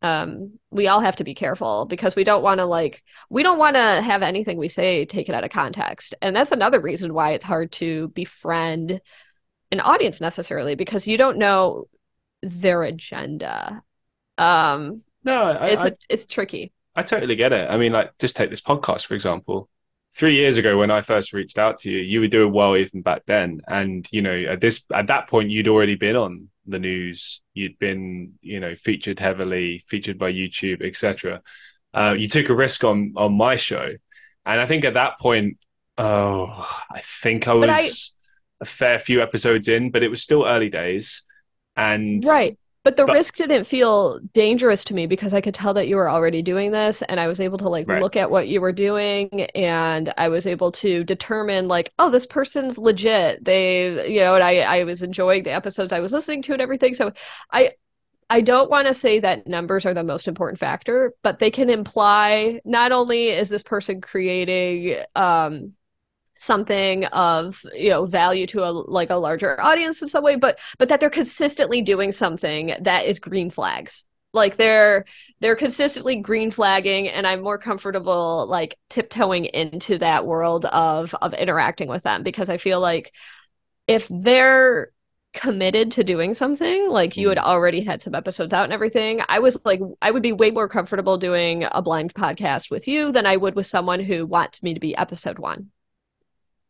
Um, 0.00 0.60
we 0.70 0.86
all 0.86 1.00
have 1.00 1.16
to 1.16 1.24
be 1.24 1.34
careful 1.34 1.84
because 1.84 2.14
we 2.14 2.22
don't 2.22 2.42
want 2.42 2.58
to 2.58 2.66
like 2.66 3.02
we 3.28 3.42
don't 3.42 3.58
want 3.58 3.74
to 3.74 4.00
have 4.00 4.22
anything 4.22 4.56
we 4.56 4.68
say 4.68 5.04
taken 5.04 5.34
out 5.34 5.44
of 5.44 5.50
context, 5.50 6.14
and 6.22 6.34
that's 6.34 6.52
another 6.52 6.80
reason 6.80 7.12
why 7.12 7.32
it's 7.32 7.44
hard 7.44 7.72
to 7.72 8.08
befriend 8.08 9.00
an 9.72 9.80
audience 9.80 10.20
necessarily 10.20 10.76
because 10.76 11.06
you 11.06 11.18
don't 11.18 11.36
know 11.36 11.88
their 12.42 12.84
agenda. 12.84 13.82
Um, 14.38 15.02
No, 15.24 15.42
I, 15.42 15.66
it's 15.66 15.82
I, 15.82 15.92
it's 16.08 16.26
tricky. 16.26 16.72
I 16.94 17.02
totally 17.02 17.34
get 17.34 17.52
it. 17.52 17.68
I 17.68 17.76
mean, 17.76 17.92
like, 17.92 18.16
just 18.18 18.36
take 18.36 18.50
this 18.50 18.60
podcast 18.60 19.06
for 19.06 19.14
example. 19.14 19.68
Three 20.10 20.36
years 20.36 20.56
ago, 20.56 20.78
when 20.78 20.90
I 20.90 21.02
first 21.02 21.34
reached 21.34 21.58
out 21.58 21.80
to 21.80 21.90
you, 21.90 21.98
you 21.98 22.20
were 22.20 22.28
doing 22.28 22.52
well 22.52 22.76
even 22.76 23.02
back 23.02 23.22
then, 23.26 23.60
and 23.66 24.06
you 24.12 24.22
know, 24.22 24.44
at 24.48 24.60
this 24.60 24.84
at 24.94 25.08
that 25.08 25.28
point, 25.28 25.50
you'd 25.50 25.68
already 25.68 25.96
been 25.96 26.16
on 26.16 26.48
the 26.70 26.78
news. 26.78 27.40
You'd 27.54 27.78
been, 27.78 28.34
you 28.40 28.60
know, 28.60 28.74
featured 28.74 29.18
heavily, 29.18 29.84
featured 29.88 30.18
by 30.18 30.32
YouTube, 30.32 30.84
etc. 30.84 31.42
Uh, 31.92 32.14
you 32.16 32.28
took 32.28 32.48
a 32.48 32.54
risk 32.54 32.84
on 32.84 33.14
on 33.16 33.32
my 33.34 33.56
show, 33.56 33.94
and 34.46 34.60
I 34.60 34.66
think 34.66 34.84
at 34.84 34.94
that 34.94 35.18
point, 35.18 35.58
oh, 35.96 36.68
I 36.90 37.00
think 37.22 37.48
I 37.48 37.54
was 37.54 37.68
I... 37.70 38.62
a 38.62 38.64
fair 38.64 38.98
few 38.98 39.22
episodes 39.22 39.68
in, 39.68 39.90
but 39.90 40.02
it 40.02 40.08
was 40.08 40.22
still 40.22 40.44
early 40.44 40.68
days, 40.68 41.22
and 41.76 42.24
right. 42.24 42.58
But 42.88 42.96
the 42.96 43.04
but, 43.04 43.16
risk 43.16 43.36
didn't 43.36 43.64
feel 43.64 44.18
dangerous 44.32 44.82
to 44.84 44.94
me 44.94 45.04
because 45.04 45.34
I 45.34 45.42
could 45.42 45.52
tell 45.52 45.74
that 45.74 45.88
you 45.88 45.96
were 45.96 46.08
already 46.08 46.40
doing 46.40 46.72
this 46.72 47.02
and 47.02 47.20
I 47.20 47.26
was 47.26 47.38
able 47.38 47.58
to 47.58 47.68
like 47.68 47.86
right. 47.86 48.00
look 48.00 48.16
at 48.16 48.30
what 48.30 48.48
you 48.48 48.62
were 48.62 48.72
doing 48.72 49.42
and 49.54 50.10
I 50.16 50.30
was 50.30 50.46
able 50.46 50.72
to 50.72 51.04
determine 51.04 51.68
like, 51.68 51.92
oh, 51.98 52.08
this 52.08 52.26
person's 52.26 52.78
legit. 52.78 53.44
They, 53.44 54.10
you 54.10 54.20
know, 54.20 54.36
and 54.36 54.42
I, 54.42 54.60
I 54.60 54.84
was 54.84 55.02
enjoying 55.02 55.42
the 55.42 55.52
episodes 55.52 55.92
I 55.92 56.00
was 56.00 56.14
listening 56.14 56.40
to 56.44 56.54
and 56.54 56.62
everything. 56.62 56.94
So 56.94 57.12
I, 57.52 57.72
I 58.30 58.40
don't 58.40 58.70
want 58.70 58.86
to 58.86 58.94
say 58.94 59.18
that 59.18 59.46
numbers 59.46 59.84
are 59.84 59.92
the 59.92 60.02
most 60.02 60.26
important 60.26 60.58
factor, 60.58 61.12
but 61.22 61.40
they 61.40 61.50
can 61.50 61.68
imply 61.68 62.62
not 62.64 62.90
only 62.90 63.28
is 63.28 63.50
this 63.50 63.62
person 63.62 64.00
creating 64.00 64.96
um, 65.14 65.74
something 66.38 67.04
of 67.06 67.60
you 67.74 67.90
know 67.90 68.06
value 68.06 68.46
to 68.46 68.64
a 68.64 68.70
like 68.70 69.10
a 69.10 69.16
larger 69.16 69.60
audience 69.60 70.00
in 70.00 70.08
some 70.08 70.24
way 70.24 70.36
but 70.36 70.58
but 70.78 70.88
that 70.88 71.00
they're 71.00 71.10
consistently 71.10 71.82
doing 71.82 72.12
something 72.12 72.74
that 72.80 73.04
is 73.04 73.18
green 73.18 73.50
flags 73.50 74.04
like 74.32 74.56
they're 74.56 75.04
they're 75.40 75.56
consistently 75.56 76.16
green 76.16 76.50
flagging 76.50 77.08
and 77.08 77.26
i'm 77.26 77.42
more 77.42 77.58
comfortable 77.58 78.46
like 78.48 78.78
tiptoeing 78.88 79.46
into 79.46 79.98
that 79.98 80.26
world 80.26 80.64
of 80.66 81.14
of 81.20 81.34
interacting 81.34 81.88
with 81.88 82.02
them 82.02 82.22
because 82.22 82.48
i 82.48 82.56
feel 82.56 82.80
like 82.80 83.12
if 83.86 84.06
they're 84.10 84.92
committed 85.34 85.92
to 85.92 86.04
doing 86.04 86.34
something 86.34 86.88
like 86.88 87.16
you 87.16 87.28
had 87.28 87.38
mm. 87.38 87.44
already 87.44 87.82
had 87.82 88.00
some 88.00 88.14
episodes 88.14 88.52
out 88.52 88.64
and 88.64 88.72
everything 88.72 89.20
i 89.28 89.38
was 89.38 89.60
like 89.64 89.80
i 90.02 90.10
would 90.10 90.22
be 90.22 90.32
way 90.32 90.50
more 90.50 90.68
comfortable 90.68 91.16
doing 91.16 91.66
a 91.72 91.82
blind 91.82 92.12
podcast 92.14 92.70
with 92.70 92.88
you 92.88 93.12
than 93.12 93.26
i 93.26 93.36
would 93.36 93.54
with 93.54 93.66
someone 93.66 94.00
who 94.00 94.26
wants 94.26 94.62
me 94.62 94.74
to 94.74 94.80
be 94.80 94.96
episode 94.96 95.38
one 95.38 95.70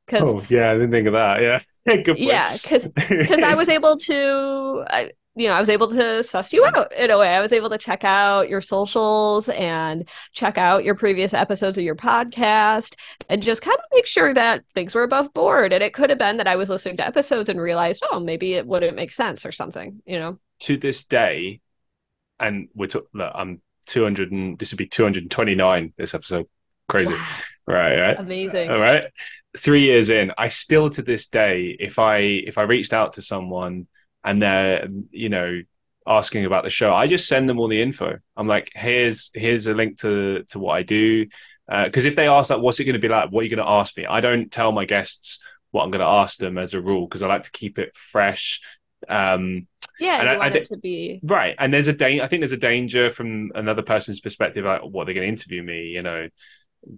Cause, 0.08 0.34
oh 0.34 0.42
yeah, 0.48 0.70
I 0.70 0.74
didn't 0.74 0.90
think 0.90 1.06
of 1.06 1.12
that. 1.12 1.40
Yeah, 1.42 1.96
good 2.02 2.18
Yeah, 2.18 2.54
because 2.54 2.88
because 2.88 3.42
I 3.42 3.54
was 3.54 3.68
able 3.68 3.96
to, 3.96 4.84
I, 4.88 5.10
you 5.36 5.48
know, 5.48 5.54
I 5.54 5.60
was 5.60 5.68
able 5.68 5.88
to 5.88 6.22
suss 6.22 6.52
you 6.52 6.64
out 6.64 6.92
in 6.94 7.10
a 7.10 7.18
way. 7.18 7.28
I 7.28 7.40
was 7.40 7.52
able 7.52 7.70
to 7.70 7.78
check 7.78 8.04
out 8.04 8.48
your 8.48 8.60
socials 8.60 9.48
and 9.50 10.08
check 10.32 10.58
out 10.58 10.84
your 10.84 10.94
previous 10.94 11.32
episodes 11.32 11.78
of 11.78 11.84
your 11.84 11.94
podcast 11.94 12.96
and 13.28 13.42
just 13.42 13.62
kind 13.62 13.76
of 13.78 13.84
make 13.92 14.06
sure 14.06 14.34
that 14.34 14.64
things 14.74 14.94
were 14.94 15.04
above 15.04 15.32
board. 15.34 15.72
And 15.72 15.82
it 15.82 15.94
could 15.94 16.10
have 16.10 16.18
been 16.18 16.38
that 16.38 16.48
I 16.48 16.56
was 16.56 16.68
listening 16.68 16.96
to 16.96 17.06
episodes 17.06 17.48
and 17.48 17.60
realized, 17.60 18.02
oh, 18.10 18.18
maybe 18.18 18.54
it 18.54 18.66
wouldn't 18.66 18.96
make 18.96 19.12
sense 19.12 19.46
or 19.46 19.52
something. 19.52 20.02
You 20.06 20.18
know. 20.18 20.38
To 20.60 20.76
this 20.76 21.04
day, 21.04 21.60
and 22.40 22.68
we're 22.74 22.88
talking. 22.88 23.08
I'm 23.20 23.62
200 23.88 24.30
and 24.30 24.58
this 24.58 24.70
would 24.70 24.78
be 24.78 24.86
229 24.86 25.94
this 25.96 26.14
episode 26.14 26.46
crazy 26.88 27.12
wow. 27.12 27.26
right 27.66 27.98
right 27.98 28.20
amazing 28.20 28.70
all 28.70 28.78
right 28.78 29.06
three 29.56 29.82
years 29.82 30.10
in, 30.10 30.32
I 30.36 30.48
still 30.48 30.90
to 30.90 31.02
this 31.02 31.26
day, 31.26 31.76
if 31.78 31.98
I 31.98 32.18
if 32.18 32.58
I 32.58 32.62
reached 32.62 32.92
out 32.92 33.14
to 33.14 33.22
someone 33.22 33.86
and 34.24 34.42
they're 34.42 34.88
you 35.10 35.28
know 35.28 35.62
asking 36.06 36.44
about 36.44 36.64
the 36.64 36.70
show, 36.70 36.94
I 36.94 37.06
just 37.06 37.28
send 37.28 37.48
them 37.48 37.58
all 37.58 37.68
the 37.68 37.82
info. 37.82 38.18
I'm 38.36 38.48
like, 38.48 38.70
here's 38.74 39.30
here's 39.34 39.66
a 39.66 39.74
link 39.74 39.98
to 40.00 40.44
to 40.50 40.58
what 40.58 40.74
I 40.74 40.82
do. 40.82 41.26
Because 41.66 42.06
uh, 42.06 42.08
if 42.08 42.16
they 42.16 42.28
ask 42.28 42.50
like, 42.50 42.60
what's 42.60 42.80
it 42.80 42.84
going 42.84 42.94
to 42.94 42.98
be 42.98 43.08
like? 43.08 43.30
What 43.30 43.40
are 43.40 43.44
you 43.44 43.54
going 43.54 43.64
to 43.64 43.70
ask 43.70 43.96
me? 43.96 44.06
I 44.06 44.20
don't 44.20 44.50
tell 44.50 44.72
my 44.72 44.86
guests 44.86 45.38
what 45.70 45.84
I'm 45.84 45.90
going 45.90 46.00
to 46.00 46.06
ask 46.06 46.38
them 46.38 46.56
as 46.56 46.72
a 46.72 46.80
rule 46.80 47.06
because 47.06 47.22
I 47.22 47.28
like 47.28 47.42
to 47.42 47.50
keep 47.50 47.78
it 47.78 47.94
fresh. 47.94 48.62
Um, 49.06 49.66
yeah, 50.00 50.20
and 50.20 50.28
I, 50.28 50.38
want 50.38 50.54
I, 50.54 50.58
it 50.58 50.64
to 50.66 50.76
be 50.76 51.20
right. 51.22 51.54
And 51.58 51.72
there's 51.72 51.88
a 51.88 51.92
da- 51.92 52.22
I 52.22 52.28
think 52.28 52.40
there's 52.40 52.52
a 52.52 52.56
danger 52.56 53.10
from 53.10 53.52
another 53.54 53.82
person's 53.82 54.20
perspective, 54.20 54.64
like 54.64 54.82
what 54.82 55.04
they're 55.04 55.14
going 55.14 55.26
to 55.26 55.32
interview 55.32 55.62
me. 55.62 55.88
You 55.88 56.02
know, 56.02 56.28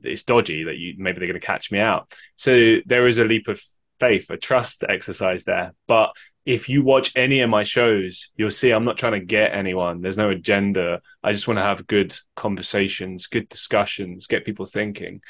it's 0.02 0.22
dodgy 0.22 0.64
that 0.64 0.78
you 0.78 0.94
maybe 0.98 1.18
they're 1.18 1.28
going 1.28 1.40
to 1.40 1.46
catch 1.46 1.72
me 1.72 1.78
out. 1.78 2.12
So 2.36 2.78
there 2.86 3.06
is 3.06 3.18
a 3.18 3.24
leap 3.24 3.48
of 3.48 3.62
faith, 3.98 4.30
a 4.30 4.36
trust 4.36 4.84
exercise 4.88 5.44
there. 5.44 5.74
But 5.86 6.12
if 6.46 6.68
you 6.68 6.82
watch 6.82 7.12
any 7.16 7.40
of 7.40 7.50
my 7.50 7.64
shows, 7.64 8.30
you'll 8.36 8.50
see 8.50 8.70
I'm 8.70 8.84
not 8.84 8.98
trying 8.98 9.12
to 9.12 9.24
get 9.24 9.52
anyone. 9.52 10.00
There's 10.00 10.16
no 10.16 10.30
agenda. 10.30 11.00
I 11.22 11.32
just 11.32 11.46
want 11.46 11.58
to 11.58 11.64
have 11.64 11.86
good 11.86 12.16
conversations, 12.34 13.26
good 13.26 13.48
discussions, 13.48 14.26
get 14.26 14.46
people 14.46 14.66
thinking. 14.66 15.20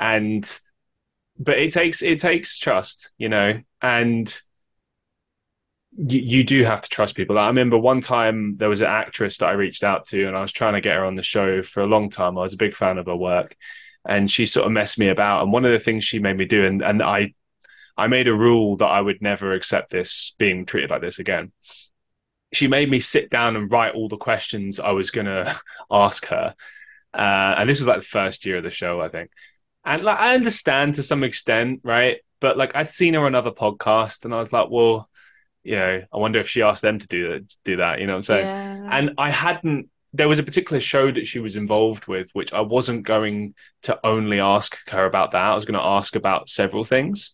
And 0.00 0.58
but 1.38 1.58
it 1.58 1.72
takes 1.72 2.02
it 2.02 2.18
takes 2.18 2.58
trust, 2.58 3.12
you 3.18 3.28
know, 3.28 3.60
and 3.80 4.40
you, 5.98 6.20
you 6.20 6.44
do 6.44 6.64
have 6.64 6.80
to 6.80 6.88
trust 6.88 7.16
people. 7.16 7.38
I 7.38 7.48
remember 7.48 7.76
one 7.76 8.00
time 8.00 8.56
there 8.56 8.68
was 8.68 8.80
an 8.80 8.86
actress 8.86 9.38
that 9.38 9.46
I 9.46 9.52
reached 9.52 9.82
out 9.82 10.06
to, 10.06 10.26
and 10.26 10.36
I 10.36 10.42
was 10.42 10.52
trying 10.52 10.74
to 10.74 10.80
get 10.80 10.94
her 10.94 11.04
on 11.04 11.16
the 11.16 11.22
show 11.22 11.62
for 11.62 11.82
a 11.82 11.86
long 11.86 12.08
time. 12.08 12.38
I 12.38 12.42
was 12.42 12.52
a 12.52 12.58
big 12.58 12.76
fan 12.76 12.98
of 12.98 13.06
her 13.06 13.16
work, 13.16 13.56
and 14.06 14.30
she 14.30 14.46
sort 14.46 14.66
of 14.66 14.72
messed 14.72 14.98
me 14.98 15.08
about. 15.08 15.42
And 15.42 15.52
one 15.52 15.64
of 15.64 15.72
the 15.72 15.78
things 15.78 16.04
she 16.04 16.20
made 16.20 16.36
me 16.36 16.44
do, 16.44 16.64
and 16.64 16.82
and 16.82 17.02
I, 17.02 17.34
I 17.96 18.06
made 18.06 18.28
a 18.28 18.34
rule 18.34 18.76
that 18.76 18.86
I 18.86 19.00
would 19.00 19.20
never 19.20 19.52
accept 19.52 19.90
this 19.90 20.34
being 20.38 20.66
treated 20.66 20.90
like 20.90 21.00
this 21.00 21.18
again. 21.18 21.50
She 22.52 22.68
made 22.68 22.88
me 22.88 23.00
sit 23.00 23.28
down 23.28 23.56
and 23.56 23.70
write 23.70 23.94
all 23.94 24.08
the 24.08 24.16
questions 24.16 24.78
I 24.78 24.92
was 24.92 25.10
gonna 25.10 25.60
ask 25.90 26.26
her, 26.26 26.54
uh, 27.12 27.54
and 27.58 27.68
this 27.68 27.80
was 27.80 27.88
like 27.88 27.98
the 27.98 28.04
first 28.04 28.46
year 28.46 28.58
of 28.58 28.64
the 28.64 28.70
show, 28.70 29.00
I 29.00 29.08
think. 29.08 29.32
And 29.84 30.04
like 30.04 30.20
I 30.20 30.36
understand 30.36 30.94
to 30.94 31.02
some 31.02 31.24
extent, 31.24 31.80
right? 31.82 32.18
But 32.40 32.56
like 32.56 32.76
I'd 32.76 32.90
seen 32.90 33.14
her 33.14 33.26
on 33.26 33.34
other 33.34 33.50
podcasts, 33.50 34.24
and 34.24 34.32
I 34.32 34.38
was 34.38 34.52
like, 34.52 34.70
well 34.70 35.08
you 35.68 35.76
know, 35.76 36.02
I 36.10 36.16
wonder 36.16 36.38
if 36.38 36.48
she 36.48 36.62
asked 36.62 36.80
them 36.80 36.98
to 36.98 37.06
do 37.06 37.28
that, 37.28 37.54
do 37.62 37.76
that. 37.76 38.00
You 38.00 38.06
know 38.06 38.14
what 38.14 38.18
I'm 38.18 38.22
saying? 38.22 38.46
Yeah. 38.46 38.88
And 38.90 39.10
I 39.18 39.30
hadn't. 39.30 39.90
There 40.14 40.28
was 40.28 40.38
a 40.38 40.42
particular 40.42 40.80
show 40.80 41.12
that 41.12 41.26
she 41.26 41.40
was 41.40 41.56
involved 41.56 42.06
with, 42.06 42.30
which 42.32 42.54
I 42.54 42.62
wasn't 42.62 43.02
going 43.02 43.54
to 43.82 44.00
only 44.02 44.40
ask 44.40 44.88
her 44.88 45.04
about 45.04 45.32
that. 45.32 45.42
I 45.42 45.54
was 45.54 45.66
going 45.66 45.78
to 45.78 45.84
ask 45.84 46.16
about 46.16 46.48
several 46.48 46.84
things, 46.84 47.32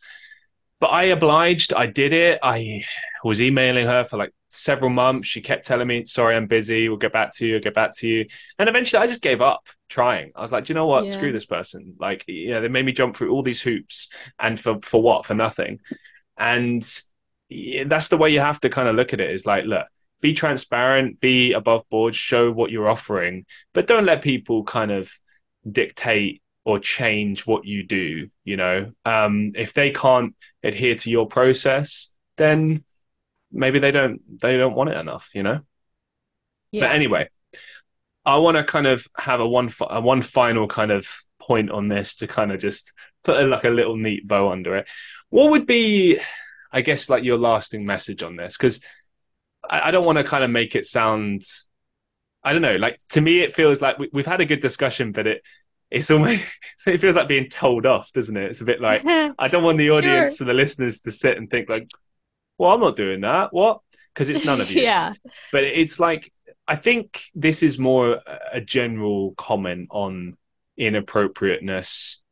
but 0.81 0.89
I 0.89 1.05
obliged. 1.05 1.73
I 1.73 1.87
did 1.87 2.13
it. 2.13 2.41
I 2.43 2.85
was 3.23 3.41
emailing 3.41 3.87
her 3.87 4.03
for 4.03 4.17
like 4.17 4.35
several 4.49 4.91
months. 4.91 5.29
She 5.29 5.41
kept 5.41 5.65
telling 5.65 5.87
me, 5.87 6.05
"Sorry, 6.07 6.35
I'm 6.35 6.49
busy. 6.49 6.89
We'll 6.89 6.99
get 6.99 7.13
back 7.13 7.33
to 7.37 7.47
you. 7.47 7.55
I'll 7.55 7.61
get 7.61 7.75
back 7.75 7.95
to 7.99 8.09
you." 8.09 8.27
And 8.59 8.69
eventually, 8.69 9.01
I 9.01 9.07
just 9.07 9.23
gave 9.23 9.41
up 9.41 9.69
trying. 9.89 10.33
I 10.35 10.43
was 10.43 10.51
like, 10.51 10.65
"Do 10.65 10.73
you 10.73 10.75
know 10.75 10.87
what? 10.89 11.05
Yeah. 11.05 11.11
Screw 11.11 11.31
this 11.31 11.47
person. 11.47 11.95
Like, 12.01 12.25
you 12.27 12.51
know, 12.51 12.61
they 12.61 12.69
made 12.69 12.85
me 12.85 12.93
jump 12.93 13.17
through 13.17 13.31
all 13.31 13.45
these 13.45 13.63
hoops, 13.63 14.09
and 14.41 14.59
for 14.59 14.81
for 14.83 15.01
what? 15.01 15.25
For 15.25 15.35
nothing. 15.35 15.79
And 16.37 16.85
that's 17.87 18.09
the 18.09 18.17
way 18.17 18.31
you 18.31 18.41
have 18.41 18.61
to 18.61 18.71
kind 18.71 18.89
of 18.89 18.95
look 18.95 19.13
at 19.13 19.21
it 19.21 19.31
is 19.31 19.47
like 19.47 19.65
look 19.65 19.87
be 20.21 20.33
transparent 20.33 21.21
be 21.21 21.53
above 21.53 21.89
board 21.91 22.15
show 22.15 22.51
what 22.51 22.71
you're 22.71 22.89
offering 22.89 23.45
but 23.73 23.87
don't 23.87 24.07
let 24.07 24.23
people 24.23 24.65
kind 24.65 24.91
of 24.91 25.11
dictate 25.71 26.43
or 26.65 26.79
change 26.79 27.47
what 27.47 27.67
you 27.67 27.83
do 27.83 28.29
you 28.45 28.57
know? 28.57 28.91
Um, 29.05 29.53
if 29.55 29.75
they 29.75 29.91
can't 29.91 30.35
adhere 30.63 30.95
to 30.97 31.11
your 31.11 31.27
process 31.27 32.11
then 32.37 32.85
maybe 33.53 33.79
they 33.79 33.91
don't 33.91 34.21
they 34.41 34.57
don't 34.57 34.75
want 34.75 34.91
it 34.91 34.97
enough 34.97 35.31
you 35.35 35.43
know? 35.43 35.61
Yeah. 36.71 36.81
but 36.89 36.93
anyway 36.93 37.29
i 38.25 38.39
want 38.39 38.57
to 38.57 38.65
kind 38.65 38.87
of 38.87 39.07
have 39.17 39.41
a 39.41 39.47
one 39.47 39.71
a 39.91 40.01
one 40.01 40.23
final 40.23 40.67
kind 40.67 40.91
of 40.91 41.07
point 41.39 41.71
on 41.71 41.89
this 41.89 42.15
to 42.17 42.27
kind 42.27 42.51
of 42.51 42.61
just 42.61 42.93
put 43.23 43.39
a, 43.39 43.47
like 43.47 43.65
a 43.65 43.71
little 43.71 43.97
neat 43.97 44.27
bow 44.27 44.51
under 44.51 44.77
it. 44.77 44.87
What 45.31 45.51
would 45.51 45.67
be 45.67 46.19
I 46.75 46.81
guess 46.81 47.09
like 47.09 47.23
your 47.23 47.39
lasting 47.39 47.87
message 47.87 48.23
on 48.25 48.35
this 48.35 48.57
because 48.57 48.81
I, 49.69 49.89
I, 49.89 49.91
don't 49.93 50.05
want 50.05 50.19
to 50.19 50.25
kind 50.25 50.43
of 50.43 50.51
make 50.51 50.75
it 50.75 50.87
sound 50.87 51.43
I 52.43 52.53
don't 52.53 52.63
know 52.63 52.77
like 52.77 52.99
to 53.11 53.21
me 53.21 53.41
it 53.41 53.55
feels 53.55 53.81
like 53.81 53.97
we, 53.99 54.11
we've 54.13 54.27
had 54.27 54.41
a 54.41 54.45
good 54.45 54.61
discussion 54.61 55.13
but 55.13 55.29
it 55.29 55.43
it's 55.91 56.11
almost 56.11 56.45
it 56.87 56.99
feels 56.99 57.15
like 57.15 57.29
being 57.29 57.49
told 57.49 57.87
off 57.87 58.13
doesn't 58.13 58.37
it? 58.37 58.51
It's 58.51 58.61
a 58.61 58.65
bit 58.65 58.81
like 58.81 59.07
I 59.39 59.49
don't 59.49 59.63
want 59.63 59.79
the 59.79 59.91
audience 59.91 60.37
sure. 60.37 60.45
and 60.45 60.51
the 60.51 60.55
listeners 60.55 61.01
to 61.03 61.13
sit 61.13 61.39
and 61.39 61.49
think 61.49 61.69
like 61.69 61.89
well 62.59 62.73
I'm 62.73 62.81
not 62.81 62.97
doing 62.97 63.21
that. 63.21 63.53
What? 63.53 63.81
Because 64.13 64.29
it's 64.29 64.45
none 64.45 64.61
of 64.61 64.71
you. 64.71 64.83
Yeah. 64.83 65.15
But 65.53 65.63
it's 65.65 66.01
like 66.01 66.33
I 66.67 66.75
think 66.75 67.23
this 67.35 67.63
is 67.63 67.79
more 67.79 68.21
a 68.53 68.61
general 68.61 69.35
comment 69.37 69.89
on 69.91 70.37
inappropriateness 70.77 72.24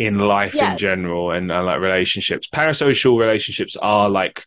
in 0.00 0.18
life 0.18 0.54
yes. 0.54 0.72
in 0.72 0.78
general 0.78 1.30
and, 1.30 1.52
and 1.52 1.66
like 1.66 1.78
relationships. 1.78 2.48
Parasocial 2.48 3.20
relationships 3.20 3.76
are 3.76 4.08
like 4.08 4.46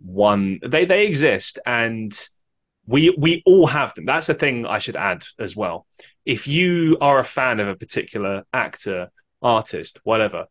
one 0.00 0.58
they 0.66 0.84
they 0.84 1.06
exist 1.06 1.60
and 1.64 2.28
we 2.84 3.14
we 3.16 3.44
all 3.46 3.68
have 3.68 3.94
them. 3.94 4.06
That's 4.06 4.28
a 4.28 4.34
thing 4.34 4.66
I 4.66 4.80
should 4.80 4.96
add 4.96 5.24
as 5.38 5.54
well. 5.54 5.86
If 6.26 6.48
you 6.48 6.98
are 7.00 7.20
a 7.20 7.24
fan 7.24 7.60
of 7.60 7.68
a 7.68 7.76
particular 7.76 8.44
actor, 8.52 9.12
artist, 9.40 10.00
whatever, 10.02 10.46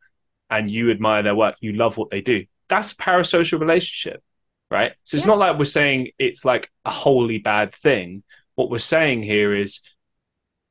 and 0.49 0.71
you 0.71 0.91
admire 0.91 1.23
their 1.23 1.35
work, 1.35 1.55
you 1.59 1.73
love 1.73 1.97
what 1.97 2.09
they 2.09 2.21
do. 2.21 2.45
That's 2.69 2.93
a 2.93 2.95
parasocial 2.95 3.59
relationship, 3.59 4.23
right? 4.71 4.93
So 5.03 5.17
it's 5.17 5.25
yeah. 5.25 5.31
not 5.31 5.39
like 5.39 5.59
we're 5.59 5.65
saying 5.65 6.11
it's 6.19 6.45
like 6.45 6.71
a 6.85 6.91
wholly 6.91 7.39
bad 7.39 7.73
thing. 7.73 8.23
what 8.55 8.69
we're 8.69 8.79
saying 8.79 9.23
here 9.23 9.53
is 9.53 9.81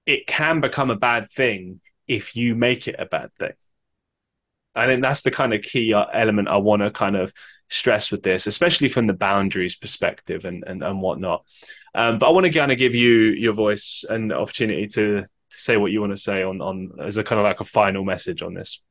it 0.07 0.27
can 0.27 0.61
become 0.63 0.91
a 0.91 0.97
bad 0.97 1.29
thing 1.31 1.81
if 2.09 2.37
you 2.37 2.55
make 2.55 2.89
it 2.89 2.97
a 2.99 3.05
bad 3.05 3.31
thing. 3.39 3.53
I 4.77 4.87
think 4.87 5.03
that's 5.03 5.23
the 5.23 5.31
kind 5.31 5.55
of 5.55 5.63
key 5.63 5.95
uh, 5.95 6.05
element 6.13 6.49
I 6.49 6.59
want 6.59 6.83
to 6.83 6.91
kind 6.91 7.17
of 7.17 7.33
stress 7.69 8.11
with 8.11 8.23
this, 8.23 8.47
especially 8.47 8.89
from 8.89 9.07
the 9.07 9.13
boundaries 9.13 9.77
perspective 9.77 10.45
and 10.45 10.65
and, 10.67 10.83
and 10.83 11.01
whatnot. 11.01 11.45
Um, 11.95 12.19
but 12.19 12.29
I 12.29 12.31
want 12.31 12.45
to 12.45 12.53
kind 12.53 12.73
of 12.73 12.79
give 12.79 12.95
you 12.95 13.31
your 13.31 13.55
voice 13.55 14.05
and 14.09 14.33
opportunity 14.33 14.87
to 14.89 15.23
to 15.23 15.59
say 15.59 15.77
what 15.77 15.93
you 15.93 16.01
want 16.01 16.13
to 16.13 16.23
say 16.23 16.43
on 16.43 16.61
on 16.61 16.93
as 17.01 17.17
a 17.17 17.25
kind 17.25 17.41
of 17.41 17.45
like 17.45 17.61
a 17.61 17.65
final 17.65 18.05
message 18.05 18.43
on 18.43 18.55
this. 18.55 18.83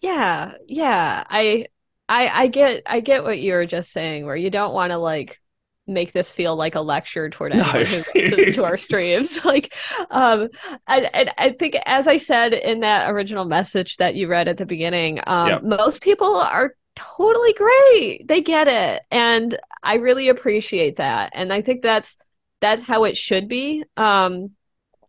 Yeah, 0.00 0.52
yeah. 0.66 1.24
I 1.28 1.66
I 2.08 2.28
I 2.28 2.46
get 2.46 2.82
I 2.86 3.00
get 3.00 3.24
what 3.24 3.38
you 3.38 3.54
were 3.54 3.66
just 3.66 3.90
saying, 3.90 4.24
where 4.24 4.36
you 4.36 4.50
don't 4.50 4.72
want 4.72 4.92
to 4.92 4.98
like 4.98 5.40
make 5.88 6.12
this 6.12 6.30
feel 6.30 6.54
like 6.56 6.74
a 6.74 6.80
lecture 6.80 7.28
toward 7.30 7.52
anyone 7.54 7.72
no. 7.72 8.02
who 8.02 8.20
listens 8.20 8.54
to 8.54 8.64
our 8.64 8.76
streams. 8.88 9.38
Like, 9.48 9.74
um, 10.10 10.48
and, 10.86 11.08
and 11.14 11.30
I 11.38 11.50
think 11.50 11.74
as 11.86 12.06
I 12.06 12.18
said 12.18 12.52
in 12.52 12.80
that 12.80 13.10
original 13.10 13.46
message 13.46 13.96
that 13.96 14.14
you 14.14 14.28
read 14.28 14.46
at 14.46 14.58
the 14.58 14.66
beginning, 14.66 15.20
um, 15.26 15.48
yep. 15.48 15.62
most 15.62 16.02
people 16.02 16.36
are 16.36 16.74
totally 16.94 17.54
great. 17.54 18.28
They 18.28 18.42
get 18.42 18.68
it, 18.68 19.02
and 19.10 19.58
I 19.82 19.94
really 19.94 20.28
appreciate 20.28 20.96
that. 20.96 21.30
And 21.34 21.50
I 21.50 21.62
think 21.62 21.82
that's 21.82 22.18
that's 22.60 22.82
how 22.82 23.04
it 23.04 23.16
should 23.16 23.48
be. 23.48 23.84
Um, 23.96 24.50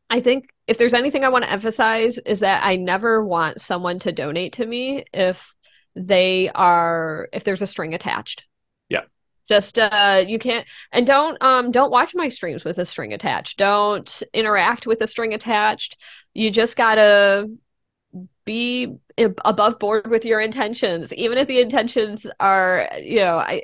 I 0.09 0.21
think 0.21 0.49
if 0.67 0.77
there's 0.77 0.93
anything 0.93 1.23
I 1.23 1.29
want 1.29 1.43
to 1.43 1.51
emphasize 1.51 2.17
is 2.19 2.39
that 2.39 2.63
I 2.63 2.77
never 2.77 3.23
want 3.23 3.59
someone 3.59 3.99
to 3.99 4.11
donate 4.11 4.53
to 4.53 4.65
me 4.65 5.03
if 5.13 5.53
they 5.95 6.49
are 6.49 7.27
if 7.33 7.43
there's 7.43 7.61
a 7.61 7.67
string 7.67 7.93
attached. 7.93 8.45
Just 9.49 9.79
uh 9.79 10.23
you 10.25 10.39
can't 10.39 10.65
and 10.91 11.05
don't 11.05 11.37
um 11.41 11.71
don't 11.71 11.91
watch 11.91 12.13
my 12.15 12.29
streams 12.29 12.63
with 12.63 12.77
a 12.77 12.85
string 12.85 13.13
attached. 13.13 13.57
Don't 13.57 14.23
interact 14.33 14.87
with 14.87 15.01
a 15.01 15.07
string 15.07 15.33
attached. 15.33 15.97
You 16.33 16.51
just 16.51 16.77
got 16.77 16.95
to 16.95 17.49
be 18.45 18.95
above 19.17 19.77
board 19.79 20.07
with 20.09 20.25
your 20.25 20.39
intentions 20.39 21.13
even 21.13 21.37
if 21.37 21.47
the 21.47 21.59
intentions 21.59 22.25
are 22.39 22.89
you 23.03 23.17
know 23.17 23.37
i 23.37 23.61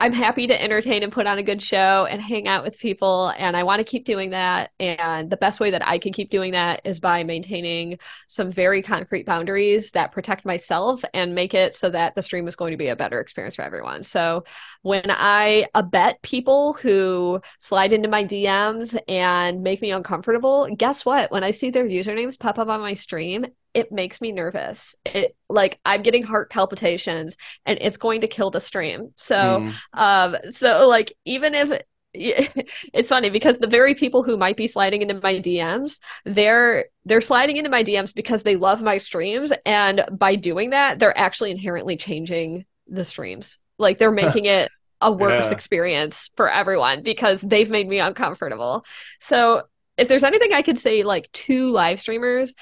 I'm 0.00 0.12
happy 0.12 0.46
to 0.46 0.62
entertain 0.62 1.02
and 1.02 1.10
put 1.10 1.26
on 1.26 1.38
a 1.38 1.42
good 1.42 1.60
show 1.60 2.06
and 2.06 2.22
hang 2.22 2.46
out 2.46 2.62
with 2.62 2.78
people. 2.78 3.32
And 3.36 3.56
I 3.56 3.64
want 3.64 3.82
to 3.82 3.88
keep 3.88 4.04
doing 4.04 4.30
that. 4.30 4.70
And 4.78 5.28
the 5.28 5.36
best 5.36 5.58
way 5.58 5.72
that 5.72 5.86
I 5.86 5.98
can 5.98 6.12
keep 6.12 6.30
doing 6.30 6.52
that 6.52 6.82
is 6.84 7.00
by 7.00 7.24
maintaining 7.24 7.98
some 8.28 8.48
very 8.48 8.80
concrete 8.80 9.26
boundaries 9.26 9.90
that 9.92 10.12
protect 10.12 10.44
myself 10.44 11.04
and 11.14 11.34
make 11.34 11.52
it 11.52 11.74
so 11.74 11.90
that 11.90 12.14
the 12.14 12.22
stream 12.22 12.46
is 12.46 12.54
going 12.54 12.70
to 12.70 12.76
be 12.76 12.88
a 12.88 12.96
better 12.96 13.18
experience 13.18 13.56
for 13.56 13.62
everyone. 13.62 14.04
So 14.04 14.44
when 14.82 15.06
I 15.08 15.66
abet 15.74 16.22
people 16.22 16.74
who 16.74 17.40
slide 17.58 17.92
into 17.92 18.08
my 18.08 18.22
DMs 18.22 18.96
and 19.08 19.64
make 19.64 19.82
me 19.82 19.90
uncomfortable, 19.90 20.68
guess 20.76 21.04
what? 21.04 21.32
When 21.32 21.42
I 21.42 21.50
see 21.50 21.70
their 21.70 21.86
usernames 21.86 22.38
pop 22.38 22.60
up 22.60 22.68
on 22.68 22.80
my 22.80 22.94
stream, 22.94 23.46
it 23.74 23.92
makes 23.92 24.20
me 24.20 24.32
nervous. 24.32 24.94
It 25.04 25.36
like 25.48 25.78
I'm 25.84 26.02
getting 26.02 26.22
heart 26.22 26.50
palpitations 26.50 27.36
and 27.66 27.78
it's 27.80 27.96
going 27.96 28.22
to 28.22 28.28
kill 28.28 28.50
the 28.50 28.60
stream. 28.60 29.12
So 29.16 29.36
mm. 29.60 29.74
um 29.92 30.36
so 30.52 30.88
like 30.88 31.12
even 31.24 31.54
if 31.54 31.82
it's 32.14 33.10
funny 33.10 33.30
because 33.30 33.58
the 33.58 33.66
very 33.66 33.94
people 33.94 34.22
who 34.22 34.36
might 34.36 34.56
be 34.56 34.66
sliding 34.66 35.02
into 35.02 35.20
my 35.22 35.34
DMs, 35.34 36.00
they're 36.24 36.86
they're 37.04 37.20
sliding 37.20 37.56
into 37.56 37.70
my 37.70 37.84
DMs 37.84 38.14
because 38.14 38.42
they 38.42 38.56
love 38.56 38.82
my 38.82 38.98
streams 38.98 39.52
and 39.66 40.04
by 40.10 40.34
doing 40.34 40.70
that, 40.70 40.98
they're 40.98 41.16
actually 41.16 41.50
inherently 41.50 41.96
changing 41.96 42.64
the 42.86 43.04
streams. 43.04 43.58
Like 43.78 43.98
they're 43.98 44.10
making 44.10 44.46
it 44.46 44.70
a 45.00 45.12
worse 45.12 45.46
yeah. 45.46 45.52
experience 45.52 46.30
for 46.36 46.50
everyone 46.50 47.02
because 47.02 47.40
they've 47.40 47.70
made 47.70 47.88
me 47.88 48.00
uncomfortable. 48.00 48.84
So 49.20 49.64
if 49.96 50.08
there's 50.08 50.24
anything 50.24 50.52
I 50.52 50.62
could 50.62 50.78
say 50.78 51.02
like 51.02 51.30
to 51.32 51.70
live 51.70 52.00
streamers, 52.00 52.54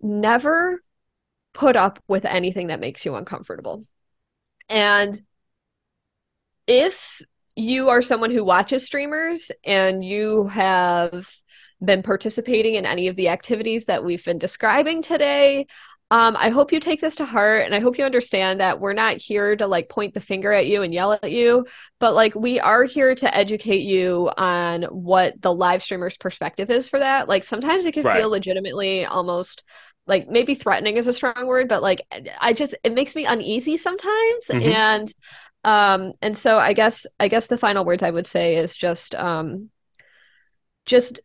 never 0.00 0.80
put 1.52 1.76
up 1.76 1.98
with 2.06 2.24
anything 2.24 2.68
that 2.68 2.80
makes 2.80 3.04
you 3.04 3.14
uncomfortable. 3.14 3.84
And 4.68 5.18
if 6.66 7.22
you 7.54 7.88
are 7.88 8.02
someone 8.02 8.30
who 8.30 8.44
watches 8.44 8.84
streamers 8.84 9.50
and 9.64 10.04
you 10.04 10.48
have 10.48 11.30
been 11.82 12.02
participating 12.02 12.74
in 12.74 12.86
any 12.86 13.08
of 13.08 13.16
the 13.16 13.28
activities 13.28 13.86
that 13.86 14.04
we've 14.04 14.24
been 14.24 14.38
describing 14.38 15.02
today, 15.02 15.66
um, 16.12 16.36
I 16.38 16.50
hope 16.50 16.70
you 16.70 16.78
take 16.78 17.00
this 17.00 17.16
to 17.16 17.24
heart 17.24 17.64
and 17.64 17.74
I 17.74 17.80
hope 17.80 17.98
you 17.98 18.04
understand 18.04 18.60
that 18.60 18.78
we're 18.78 18.92
not 18.92 19.16
here 19.16 19.56
to 19.56 19.66
like 19.66 19.88
point 19.88 20.14
the 20.14 20.20
finger 20.20 20.52
at 20.52 20.68
you 20.68 20.82
and 20.82 20.94
yell 20.94 21.12
at 21.12 21.32
you, 21.32 21.66
but 21.98 22.14
like 22.14 22.32
we 22.36 22.60
are 22.60 22.84
here 22.84 23.14
to 23.16 23.36
educate 23.36 23.82
you 23.82 24.30
on 24.36 24.84
what 24.84 25.40
the 25.42 25.52
live 25.52 25.82
streamer's 25.82 26.16
perspective 26.16 26.70
is 26.70 26.88
for 26.88 27.00
that. 27.00 27.28
Like 27.28 27.42
sometimes 27.42 27.86
it 27.86 27.92
can 27.92 28.04
right. 28.04 28.18
feel 28.18 28.30
legitimately 28.30 29.04
almost 29.04 29.64
like 30.06 30.28
maybe 30.28 30.54
threatening 30.54 30.96
is 30.96 31.08
a 31.08 31.12
strong 31.12 31.44
word, 31.44 31.68
but 31.68 31.82
like 31.82 32.02
I 32.40 32.52
just 32.52 32.76
it 32.84 32.94
makes 32.94 33.16
me 33.16 33.24
uneasy 33.24 33.76
sometimes. 33.76 34.46
Mm-hmm. 34.48 34.68
And 34.68 35.14
um 35.64 36.12
and 36.22 36.38
so 36.38 36.58
I 36.58 36.72
guess 36.72 37.04
I 37.18 37.26
guess 37.26 37.48
the 37.48 37.58
final 37.58 37.84
words 37.84 38.04
I 38.04 38.10
would 38.10 38.26
say 38.26 38.54
is 38.54 38.76
just 38.76 39.16
um 39.16 39.70
just 40.84 41.18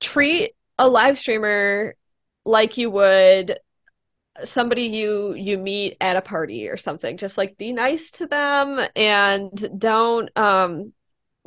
treat 0.00 0.52
a 0.78 0.86
live 0.86 1.16
streamer 1.16 1.94
like 2.44 2.76
you 2.76 2.90
would 2.90 3.58
somebody 4.44 4.82
you 4.82 5.34
you 5.34 5.58
meet 5.58 5.96
at 6.00 6.16
a 6.16 6.22
party 6.22 6.68
or 6.68 6.76
something 6.76 7.16
just 7.16 7.38
like 7.38 7.56
be 7.56 7.72
nice 7.72 8.10
to 8.10 8.26
them 8.26 8.80
and 8.94 9.50
don't 9.78 10.36
um 10.36 10.92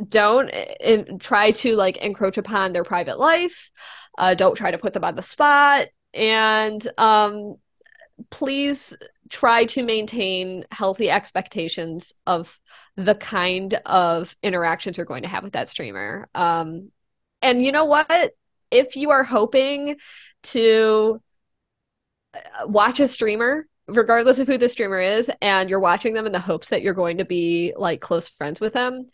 don't 0.07 0.49
in, 0.79 1.19
try 1.19 1.51
to 1.51 1.75
like 1.75 1.97
encroach 1.97 2.37
upon 2.37 2.71
their 2.71 2.83
private 2.83 3.19
life. 3.19 3.71
Uh 4.17 4.33
don't 4.33 4.55
try 4.55 4.71
to 4.71 4.77
put 4.77 4.93
them 4.93 5.03
on 5.03 5.15
the 5.15 5.21
spot. 5.21 5.87
And 6.13 6.85
um 6.97 7.55
please 8.29 8.95
try 9.29 9.65
to 9.65 9.83
maintain 9.83 10.65
healthy 10.71 11.09
expectations 11.09 12.13
of 12.25 12.59
the 12.95 13.15
kind 13.15 13.75
of 13.85 14.35
interactions 14.41 14.97
you're 14.97 15.05
going 15.05 15.23
to 15.23 15.29
have 15.29 15.43
with 15.43 15.53
that 15.53 15.67
streamer. 15.67 16.29
Um 16.33 16.91
and 17.41 17.65
you 17.65 17.71
know 17.71 17.85
what? 17.85 18.31
If 18.71 18.95
you 18.95 19.11
are 19.11 19.23
hoping 19.23 19.97
to 20.43 21.21
watch 22.65 22.99
a 22.99 23.07
streamer 23.07 23.67
regardless 23.87 24.39
of 24.39 24.47
who 24.47 24.57
the 24.57 24.69
streamer 24.69 24.99
is 24.99 25.31
and 25.41 25.69
you're 25.69 25.79
watching 25.79 26.13
them 26.13 26.27
in 26.27 26.31
the 26.31 26.39
hopes 26.39 26.69
that 26.69 26.83
you're 26.83 26.93
going 26.93 27.17
to 27.17 27.25
be 27.25 27.73
like 27.75 28.01
close 28.01 28.29
friends 28.29 28.59
with 28.59 28.73
them 28.73 29.09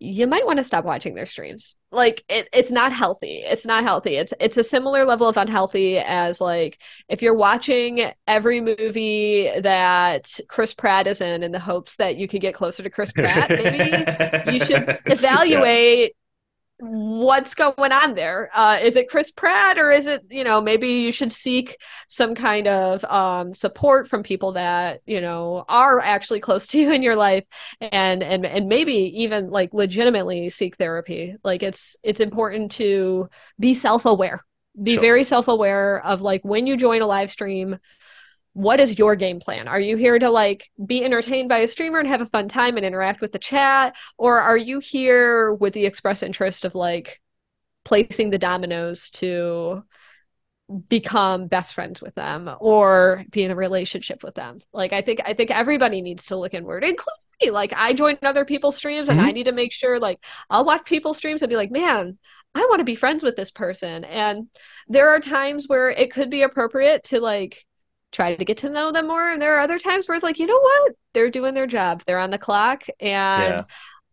you 0.00 0.26
might 0.26 0.44
want 0.44 0.58
to 0.58 0.64
stop 0.64 0.84
watching 0.84 1.14
their 1.14 1.26
streams. 1.26 1.76
Like 1.90 2.24
it, 2.28 2.48
it's 2.52 2.70
not 2.70 2.92
healthy. 2.92 3.42
It's 3.44 3.64
not 3.64 3.84
healthy. 3.84 4.16
It's 4.16 4.34
it's 4.40 4.56
a 4.56 4.64
similar 4.64 5.04
level 5.04 5.28
of 5.28 5.36
unhealthy 5.36 5.98
as 5.98 6.40
like 6.40 6.80
if 7.08 7.22
you're 7.22 7.34
watching 7.34 8.12
every 8.26 8.60
movie 8.60 9.50
that 9.60 10.28
chris 10.48 10.74
pratt 10.74 11.06
is 11.06 11.20
in 11.20 11.42
in 11.42 11.52
the 11.52 11.58
hopes 11.58 11.96
that 11.96 12.16
you 12.16 12.26
could 12.28 12.40
get 12.40 12.54
closer 12.54 12.82
to 12.82 12.90
chris 12.90 13.12
pratt 13.12 13.50
maybe 13.50 14.52
you 14.52 14.64
should 14.64 14.98
evaluate 15.06 16.14
what's 16.84 17.54
going 17.54 17.92
on 17.92 18.14
there? 18.14 18.50
Uh, 18.54 18.78
is 18.80 18.96
it 18.96 19.08
Chris 19.08 19.30
Pratt 19.30 19.78
or 19.78 19.90
is 19.90 20.06
it, 20.06 20.22
you 20.30 20.44
know, 20.44 20.60
maybe 20.60 20.88
you 20.88 21.12
should 21.12 21.32
seek 21.32 21.76
some 22.08 22.34
kind 22.34 22.68
of 22.68 23.04
um, 23.04 23.54
support 23.54 24.06
from 24.08 24.22
people 24.22 24.52
that, 24.52 25.00
you 25.06 25.20
know, 25.20 25.64
are 25.68 26.00
actually 26.00 26.40
close 26.40 26.66
to 26.68 26.78
you 26.78 26.92
in 26.92 27.02
your 27.02 27.16
life 27.16 27.44
and 27.80 28.22
and 28.22 28.44
and 28.44 28.68
maybe 28.68 29.22
even 29.22 29.50
like 29.50 29.72
legitimately 29.72 30.50
seek 30.50 30.76
therapy. 30.76 31.36
Like 31.42 31.62
it's 31.62 31.96
it's 32.02 32.20
important 32.20 32.72
to 32.72 33.28
be 33.58 33.74
self-aware. 33.74 34.44
Be 34.82 34.94
sure. 34.94 35.00
very 35.00 35.24
self-aware 35.24 36.04
of 36.04 36.22
like 36.22 36.42
when 36.44 36.66
you 36.66 36.76
join 36.76 37.00
a 37.00 37.06
live 37.06 37.30
stream, 37.30 37.78
what 38.54 38.78
is 38.80 38.98
your 38.98 39.16
game 39.16 39.40
plan? 39.40 39.68
Are 39.68 39.80
you 39.80 39.96
here 39.96 40.18
to 40.18 40.30
like 40.30 40.70
be 40.86 41.04
entertained 41.04 41.48
by 41.48 41.58
a 41.58 41.68
streamer 41.68 41.98
and 41.98 42.08
have 42.08 42.20
a 42.20 42.26
fun 42.26 42.48
time 42.48 42.76
and 42.76 42.86
interact 42.86 43.20
with 43.20 43.32
the 43.32 43.38
chat? 43.38 43.96
Or 44.16 44.40
are 44.40 44.56
you 44.56 44.78
here 44.78 45.52
with 45.52 45.74
the 45.74 45.84
express 45.84 46.22
interest 46.22 46.64
of 46.64 46.74
like 46.76 47.20
placing 47.84 48.30
the 48.30 48.38
dominoes 48.38 49.10
to 49.10 49.82
become 50.88 51.48
best 51.48 51.74
friends 51.74 52.00
with 52.00 52.14
them 52.14 52.48
or 52.60 53.24
be 53.30 53.42
in 53.42 53.50
a 53.50 53.56
relationship 53.56 54.22
with 54.22 54.36
them? 54.36 54.60
Like 54.72 54.92
I 54.92 55.00
think 55.00 55.20
I 55.26 55.34
think 55.34 55.50
everybody 55.50 56.00
needs 56.00 56.26
to 56.26 56.36
look 56.36 56.54
inward, 56.54 56.84
including 56.84 57.24
me. 57.42 57.50
Like 57.50 57.72
I 57.76 57.92
join 57.92 58.18
other 58.22 58.44
people's 58.44 58.76
streams 58.76 59.08
and 59.08 59.18
mm-hmm. 59.18 59.28
I 59.28 59.32
need 59.32 59.46
to 59.46 59.52
make 59.52 59.72
sure 59.72 59.98
like 59.98 60.24
I'll 60.48 60.64
watch 60.64 60.84
people's 60.84 61.16
streams 61.16 61.42
and 61.42 61.50
be 61.50 61.56
like, 61.56 61.72
man, 61.72 62.18
I 62.54 62.60
want 62.70 62.78
to 62.78 62.84
be 62.84 62.94
friends 62.94 63.24
with 63.24 63.34
this 63.34 63.50
person. 63.50 64.04
And 64.04 64.46
there 64.86 65.10
are 65.10 65.18
times 65.18 65.66
where 65.66 65.90
it 65.90 66.12
could 66.12 66.30
be 66.30 66.42
appropriate 66.42 67.02
to 67.04 67.20
like 67.20 67.66
try 68.14 68.34
to 68.34 68.44
get 68.44 68.58
to 68.58 68.70
know 68.70 68.92
them 68.92 69.08
more. 69.08 69.32
And 69.32 69.42
there 69.42 69.56
are 69.56 69.60
other 69.60 69.78
times 69.78 70.08
where 70.08 70.14
it's 70.14 70.24
like, 70.24 70.38
you 70.38 70.46
know 70.46 70.58
what? 70.60 70.92
They're 71.12 71.30
doing 71.30 71.54
their 71.54 71.66
job. 71.66 72.02
They're 72.06 72.18
on 72.18 72.30
the 72.30 72.38
clock. 72.38 72.84
And 73.00 73.54
yeah. 73.58 73.64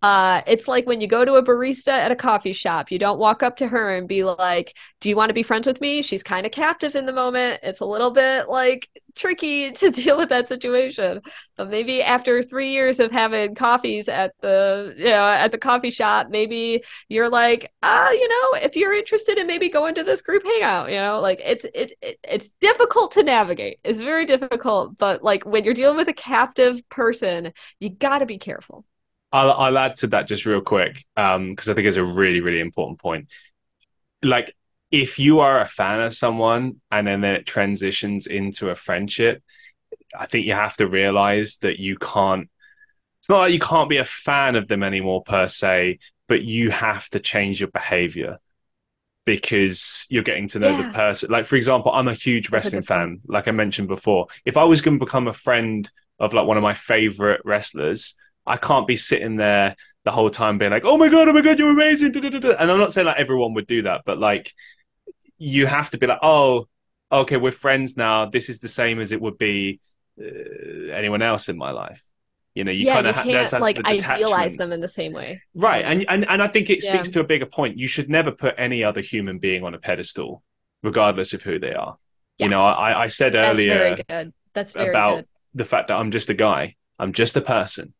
Uh, 0.02 0.42
it's 0.48 0.68
like 0.68 0.88
when 0.88 1.00
you 1.00 1.06
go 1.08 1.24
to 1.24 1.36
a 1.36 1.44
barista 1.44 1.90
at 1.90 2.12
a 2.12 2.16
coffee 2.16 2.54
shop, 2.54 2.90
you 2.92 2.98
don't 2.98 3.20
walk 3.20 3.44
up 3.44 3.58
to 3.58 3.68
her 3.68 3.96
and 3.96 4.08
be 4.08 4.24
like, 4.24 4.76
Do 5.00 5.10
you 5.10 5.16
want 5.16 5.30
to 5.30 5.34
be 5.34 5.44
friends 5.44 5.68
with 5.68 5.80
me? 5.80 6.02
She's 6.02 6.24
kind 6.24 6.44
of 6.46 6.52
captive 6.52 6.96
in 6.96 7.06
the 7.06 7.14
moment. 7.14 7.60
It's 7.62 7.82
a 7.82 7.86
little 7.86 8.10
bit 8.10 8.50
like 8.50 8.90
tricky 9.14 9.72
to 9.74 9.92
deal 9.92 10.18
with 10.18 10.30
that 10.30 10.48
situation. 10.48 11.22
But 11.56 11.70
maybe 11.70 12.02
after 12.02 12.42
three 12.42 12.70
years 12.72 13.00
of 13.00 13.12
having 13.12 13.54
coffees 13.54 14.10
at 14.10 14.34
the 14.42 14.96
you 14.98 15.06
know, 15.06 15.28
at 15.28 15.52
the 15.52 15.58
coffee 15.60 15.92
shop, 15.92 16.30
maybe 16.30 16.84
you're 17.08 17.30
like, 17.30 17.72
ah, 17.84 18.10
you 18.10 18.28
know, 18.28 18.60
if 18.60 18.76
you're 18.76 18.94
interested 18.94 19.38
in 19.38 19.46
maybe 19.46 19.70
going 19.70 19.96
to 19.96 20.04
this 20.04 20.22
group 20.22 20.44
hangout, 20.44 20.90
you 20.90 20.98
know, 20.98 21.20
like 21.22 21.40
it's 21.44 21.66
it's 21.76 21.94
it's 22.02 22.50
difficult 22.60 23.12
to 23.12 23.24
navigate. 23.24 23.80
It's 23.84 24.00
very 24.00 24.26
difficult, 24.26 24.98
but 24.98 25.24
like 25.24 25.46
when 25.46 25.64
you're 25.64 25.74
dealing 25.76 25.98
with 25.98 26.08
a 26.08 26.14
captive 26.14 26.88
person, 26.90 27.54
you 27.80 27.90
got 27.90 28.20
to 28.20 28.26
be 28.26 28.40
careful. 28.40 28.86
I'll, 29.32 29.52
I'll 29.52 29.78
add 29.78 29.96
to 29.98 30.08
that 30.08 30.28
just 30.28 30.46
real 30.46 30.62
quick 30.62 31.06
because 31.16 31.36
um, 31.36 31.56
I 31.58 31.74
think 31.74 31.88
it's 31.88 31.98
a 31.98 32.04
really, 32.04 32.42
really 32.42 32.60
important 32.60 33.00
point. 33.00 33.28
Like, 34.22 34.56
if 34.92 35.20
you 35.20 35.40
are 35.40 35.60
a 35.60 35.68
fan 35.68 36.02
of 36.02 36.14
someone 36.14 36.82
and 36.92 37.08
then, 37.08 37.22
then 37.22 37.36
it 37.36 37.46
transitions 37.46 38.28
into 38.28 38.70
a 38.70 38.76
friendship, 38.76 39.42
I 40.18 40.26
think 40.26 40.46
you 40.46 40.54
have 40.54 40.76
to 40.78 40.88
realize 40.88 41.58
that 41.62 41.80
you 41.80 41.98
can't. 41.98 42.50
It's 43.20 43.30
not 43.30 43.40
like 43.40 43.54
you 43.54 43.60
can't 43.60 43.90
be 43.90 43.98
a 43.98 44.06
fan 44.06 44.56
of 44.56 44.68
them 44.68 44.84
anymore 44.84 45.24
per 45.24 45.48
se, 45.48 46.00
but 46.28 46.42
you 46.42 46.72
have 46.72 47.08
to 47.12 47.20
change 47.20 47.60
your 47.60 47.70
behavior 47.70 48.40
because 49.26 50.08
you're 50.10 50.24
getting 50.24 50.48
to 50.50 50.60
know 50.60 50.72
yeah. 50.72 50.88
the 50.88 50.94
person. 50.94 51.32
Like, 51.32 51.46
for 51.46 51.56
example, 51.56 51.92
I'm 51.92 52.08
a 52.08 52.14
huge 52.14 52.50
That's 52.50 52.66
wrestling 52.66 52.80
a 52.80 52.84
fan, 52.84 53.22
like 53.28 53.48
I 53.48 53.52
mentioned 53.52 53.88
before. 53.88 54.28
If 54.44 54.58
I 54.58 54.64
was 54.64 54.82
going 54.82 55.00
to 55.00 55.06
become 55.06 55.28
a 55.28 55.34
friend 55.34 55.90
of 56.20 56.34
like 56.34 56.48
one 56.48 56.58
of 56.58 56.64
my 56.64 56.74
favorite 56.74 57.42
wrestlers, 57.46 58.16
I 58.46 58.58
can't 58.58 58.88
be 58.88 58.98
sitting 58.98 59.38
there 59.38 59.76
the 60.04 60.12
whole 60.12 60.30
time 60.30 60.58
being 60.58 60.72
like, 60.72 60.86
"Oh 60.86 60.98
my 60.98 61.10
god, 61.10 61.28
oh 61.28 61.34
my 61.34 61.42
god, 61.42 61.60
you're 61.60 61.70
amazing!" 61.70 62.16
And 62.16 62.72
I'm 62.72 62.80
not 62.80 62.94
saying 62.94 63.06
like 63.06 63.20
everyone 63.20 63.54
would 63.54 63.68
do 63.68 63.84
that, 63.84 64.02
but 64.06 64.18
like 64.18 64.54
you 65.38 65.68
have 65.68 65.92
to 65.92 65.98
be 65.98 66.08
like, 66.08 66.20
"Oh, 66.22 66.68
okay, 67.12 67.38
we're 67.38 67.52
friends 67.52 67.98
now. 67.98 68.26
This 68.26 68.50
is 68.50 68.60
the 68.60 68.68
same 68.68 69.00
as 69.00 69.12
it 69.12 69.22
would 69.22 69.38
be 69.38 69.80
uh, 70.20 70.92
anyone 70.92 71.22
else 71.22 71.50
in 71.50 71.58
my 71.58 71.72
life." 71.72 72.04
You 72.56 72.66
know, 72.66 72.72
you 72.72 72.88
yeah, 72.88 72.96
kind 72.96 73.08
of 73.08 73.16
ha- 73.16 73.24
can't 73.24 73.62
like 73.62 73.86
idealize 73.86 74.58
them 74.58 74.74
in 74.74 74.82
the 74.82 74.88
same 74.88 75.14
way, 75.14 75.42
right? 75.54 75.86
And 75.86 76.06
and 76.10 76.28
and 76.28 76.42
I 76.42 76.48
think 76.48 76.70
it 76.70 76.82
speaks 76.82 77.08
yeah. 77.08 77.14
to 77.14 77.20
a 77.22 77.24
bigger 77.24 77.46
point. 77.46 77.78
You 77.78 77.88
should 77.88 78.10
never 78.10 78.32
put 78.32 78.56
any 78.58 78.84
other 78.84 79.02
human 79.02 79.40
being 79.40 79.64
on 79.64 79.74
a 79.74 79.80
pedestal, 79.80 80.44
regardless 80.84 81.34
of 81.34 81.44
who 81.44 81.60
they 81.60 81.74
are. 81.74 81.98
Yes. 82.38 82.48
You 82.48 82.50
know, 82.50 82.62
I, 82.62 83.04
I 83.04 83.08
said 83.08 83.36
earlier 83.36 83.98
That's 84.54 84.76
about 84.76 85.18
good. 85.18 85.28
the 85.54 85.66
fact 85.66 85.90
that 85.90 85.98
I'm 85.98 86.12
just 86.12 86.30
a 86.30 86.34
guy. 86.34 86.76
I'm 87.00 87.14
just 87.14 87.38
a 87.38 87.42
person 87.42 87.94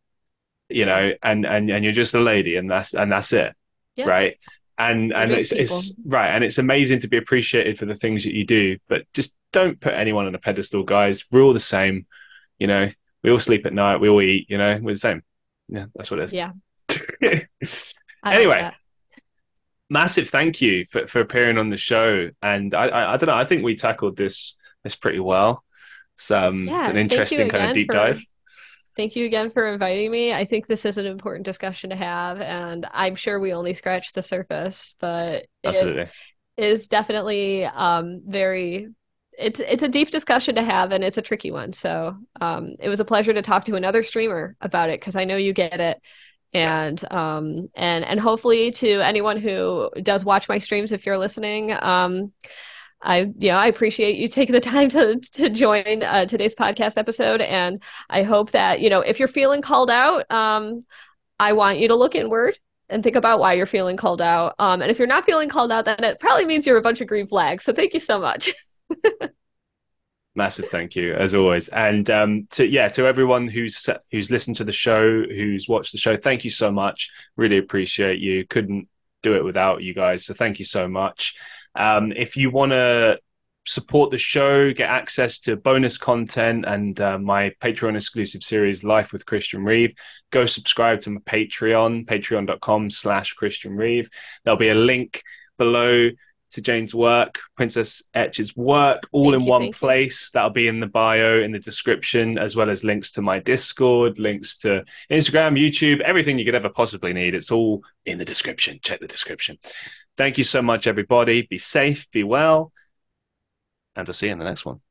you 0.74 0.86
know, 0.86 1.12
and 1.22 1.46
and 1.46 1.70
and 1.70 1.84
you're 1.84 1.94
just 1.94 2.14
a 2.14 2.20
lady, 2.20 2.56
and 2.56 2.70
that's 2.70 2.94
and 2.94 3.12
that's 3.12 3.34
it, 3.34 3.54
yeah. 3.96 4.06
right? 4.06 4.38
And 4.78 5.14
and 5.14 5.32
it's, 5.32 5.52
it's 5.52 5.94
right, 6.06 6.30
and 6.30 6.44
it's 6.44 6.58
amazing 6.58 7.02
to 7.02 7.08
be 7.08 7.18
appreciated 7.18 7.78
for 7.78 7.86
the 7.86 7.96
things 7.96 8.24
that 8.24 8.36
you 8.36 8.46
do, 8.46 8.78
but 8.88 9.06
just 9.14 9.36
don't 9.52 9.80
put 9.80 9.94
anyone 9.94 10.26
on 10.26 10.36
a 10.36 10.40
pedestal, 10.40 10.84
guys. 10.84 11.26
We're 11.32 11.44
all 11.44 11.54
the 11.54 11.60
same, 11.60 12.08
you 12.58 12.68
know. 12.68 12.90
We 13.24 13.30
all 13.30 13.40
sleep 13.40 13.68
at 13.68 13.74
night, 13.74 13.98
we 13.98 14.10
all 14.10 14.22
eat, 14.22 14.50
you 14.50 14.58
know. 14.58 14.80
We're 14.82 14.94
the 14.94 15.00
same. 15.00 15.24
Yeah, 15.68 15.86
that's 15.96 16.10
what 16.10 16.20
it 16.20 16.24
is. 16.24 16.34
Yeah. 16.34 16.54
anyway, 18.26 18.64
like 18.64 18.74
massive 19.90 20.30
thank 20.30 20.62
you 20.62 20.86
for, 20.86 21.06
for 21.06 21.20
appearing 21.20 21.58
on 21.58 21.70
the 21.70 21.78
show, 21.78 22.30
and 22.42 22.74
I, 22.74 22.88
I 22.88 23.14
I 23.14 23.18
don't 23.18 23.28
know, 23.28 23.36
I 23.36 23.46
think 23.46 23.64
we 23.64 23.76
tackled 23.76 24.18
this 24.18 24.56
this 24.84 24.96
pretty 24.96 25.20
well. 25.20 25.64
So 26.16 26.50
um, 26.50 26.68
yeah, 26.68 26.80
it's 26.80 26.90
an 26.90 26.98
interesting 26.98 27.50
kind 27.50 27.66
of 27.66 27.74
deep 27.74 27.90
dive 27.90 28.22
Thank 28.96 29.16
you 29.16 29.26
again 29.26 29.50
for 29.50 29.72
inviting 29.72 30.12
me. 30.12 30.34
I 30.34 30.46
think 30.46 30.68
this 30.68 30.86
is 30.86 30.98
an 30.98 31.06
important 31.06 31.46
discussion 31.46 31.90
to 31.92 31.96
have, 31.96 32.42
and 32.42 32.86
I'm 32.92 33.16
sure 33.16 33.40
we 33.40 33.54
only 33.54 33.74
scratched 33.74 34.16
the 34.16 34.22
surface, 34.22 34.96
but 35.00 35.46
absolutely 35.64 36.04
it 36.58 36.66
is 36.66 36.88
definitely 36.88 37.66
um, 37.66 38.22
very. 38.28 38.90
It's 39.38 39.60
it's 39.62 39.84
a 39.84 39.88
deep 39.88 40.12
discussion 40.12 40.56
to 40.56 40.64
have, 40.64 40.92
and 40.92 41.04
it's 41.04 41.18
a 41.18 41.22
tricky 41.22 41.52
one. 41.52 41.72
So 41.72 42.18
um, 42.42 42.76
it 42.80 42.90
was 42.90 43.00
a 43.00 43.06
pleasure 43.06 43.34
to 43.34 43.42
talk 43.42 43.66
to 43.66 43.76
another 43.76 44.04
streamer 44.04 44.56
about 44.62 44.90
it 44.90 45.00
because 45.00 45.16
I 45.16 45.24
know 45.24 45.38
you 45.38 45.54
get 45.54 45.80
it, 45.80 46.02
and 46.54 47.02
um 47.12 47.70
and 47.76 48.04
and 48.04 48.20
hopefully 48.20 48.72
to 48.72 49.00
anyone 49.02 49.38
who 49.38 49.90
does 50.04 50.26
watch 50.26 50.50
my 50.50 50.58
streams, 50.58 50.92
if 50.92 51.06
you're 51.06 51.18
listening, 51.18 51.72
um 51.82 52.34
I 53.04 53.32
you 53.38 53.50
know 53.50 53.58
I 53.58 53.68
appreciate 53.68 54.18
you 54.18 54.28
taking 54.28 54.54
the 54.54 54.60
time 54.62 54.90
to 54.90 55.20
to 55.34 55.50
join 55.50 56.04
uh, 56.04 56.26
today's 56.26 56.56
podcast 56.56 56.98
episode, 56.98 57.42
and 57.42 57.82
I 58.10 58.24
hope 58.24 58.52
that 58.52 58.82
you 58.82 58.90
know 58.90 59.02
if 59.02 59.20
you're 59.20 59.28
feeling 59.28 59.62
called 59.62 59.90
out, 59.90 60.30
um, 60.32 60.86
I 61.40 61.54
want 61.54 61.80
you 61.80 61.88
to 61.88 61.96
look 61.96 62.16
inward 62.16 62.60
and 62.90 63.02
think 63.02 63.16
about 63.16 63.40
why 63.40 63.54
you're 63.54 63.66
feeling 63.66 63.98
called 63.98 64.22
out. 64.22 64.56
Um, 64.60 64.82
and 64.82 64.92
if 64.92 65.00
you're 65.00 65.08
not 65.08 65.26
feeling 65.26 65.50
called 65.50 65.72
out, 65.72 65.86
then 65.86 66.04
it 66.04 66.20
probably 66.20 66.46
means 66.46 66.66
you're 66.68 66.78
a 66.78 66.82
bunch 66.82 67.02
of 67.02 67.08
green 67.08 67.26
flags. 67.26 67.64
So 67.64 67.74
thank 67.74 67.94
you 67.94 68.00
so 68.00 68.20
much. 68.20 68.54
Massive 70.36 70.70
thank 70.70 70.96
you 70.96 71.14
as 71.14 71.36
always, 71.36 71.68
and 71.70 72.10
um, 72.10 72.48
to 72.52 72.66
yeah 72.66 72.88
to 72.90 73.06
everyone 73.06 73.50
who's 73.50 73.90
who's 74.12 74.32
listened 74.32 74.56
to 74.58 74.64
the 74.64 74.72
show, 74.72 75.24
who's 75.24 75.68
watched 75.68 75.92
the 75.92 75.98
show, 75.98 76.16
thank 76.16 76.46
you 76.46 76.50
so 76.50 76.72
much. 76.72 77.12
Really 77.36 77.58
appreciate 77.58 78.20
you. 78.20 78.46
Couldn't 78.48 78.88
do 79.24 79.36
it 79.36 79.44
without 79.44 79.84
you 79.84 79.94
guys, 79.94 80.26
so 80.26 80.34
thank 80.34 80.60
you 80.60 80.66
so 80.66 80.88
much. 80.88 81.36
Um, 81.76 82.12
if 82.12 82.38
you 82.38 82.50
want 82.50 82.72
to 82.72 83.20
support 83.66 84.12
the 84.12 84.18
show, 84.18 84.74
get 84.74 84.90
access 84.90 85.40
to 85.40 85.56
bonus 85.56 85.98
content 85.98 86.66
and 86.66 87.00
uh, 87.00 87.18
my 87.20 87.52
Patreon 87.62 87.96
exclusive 87.96 88.44
series, 88.44 88.84
Life 88.84 89.14
with 89.14 89.26
Christian 89.26 89.64
Reeve, 89.64 89.94
go 90.32 90.46
subscribe 90.46 91.02
to 91.02 91.12
my 91.12 91.20
Patreon, 91.22 92.06
patreon.com 92.06 92.90
slash 92.90 93.34
Christian 93.34 93.76
Reeve. 93.76 94.10
There'll 94.44 94.58
be 94.58 94.70
a 94.70 94.76
link 94.76 95.24
below 95.58 96.10
to 96.52 96.62
Jane's 96.62 96.94
work, 96.94 97.40
Princess 97.56 98.04
Etch's 98.14 98.56
work, 98.56 99.08
all 99.12 99.32
thank 99.32 99.36
in 99.36 99.46
you, 99.46 99.50
one 99.50 99.72
place. 99.72 100.30
You. 100.30 100.30
That'll 100.34 100.50
be 100.50 100.68
in 100.68 100.80
the 100.80 100.88
bio, 100.88 101.40
in 101.40 101.52
the 101.52 101.60
description, 101.60 102.38
as 102.38 102.56
well 102.56 102.70
as 102.70 102.84
links 102.84 103.12
to 103.12 103.22
my 103.22 103.40
Discord, 103.40 104.20
links 104.20 104.58
to 104.58 104.84
Instagram, 105.10 105.58
YouTube, 105.58 106.02
everything 106.02 106.38
you 106.38 106.46
could 106.46 106.56
ever 106.56 106.70
possibly 106.70 107.14
need. 107.14 107.36
It's 107.36 107.52
all 107.52 107.84
in 108.06 108.18
the 108.18 108.26
description. 108.26 108.80
Check 108.84 109.00
the 109.00 109.08
description. 109.08 109.60
Thank 110.18 110.38
you 110.38 110.44
so 110.44 110.62
much, 110.62 110.88
everybody. 110.88 111.44
Be 111.44 111.58
safe, 111.58 112.10
be 112.12 112.24
well, 112.24 112.72
and 113.96 114.08
I'll 114.08 114.14
see 114.14 114.28
you 114.28 114.34
in 114.34 114.40
the 114.40 114.46
next 114.46 114.66
one. 114.66 114.82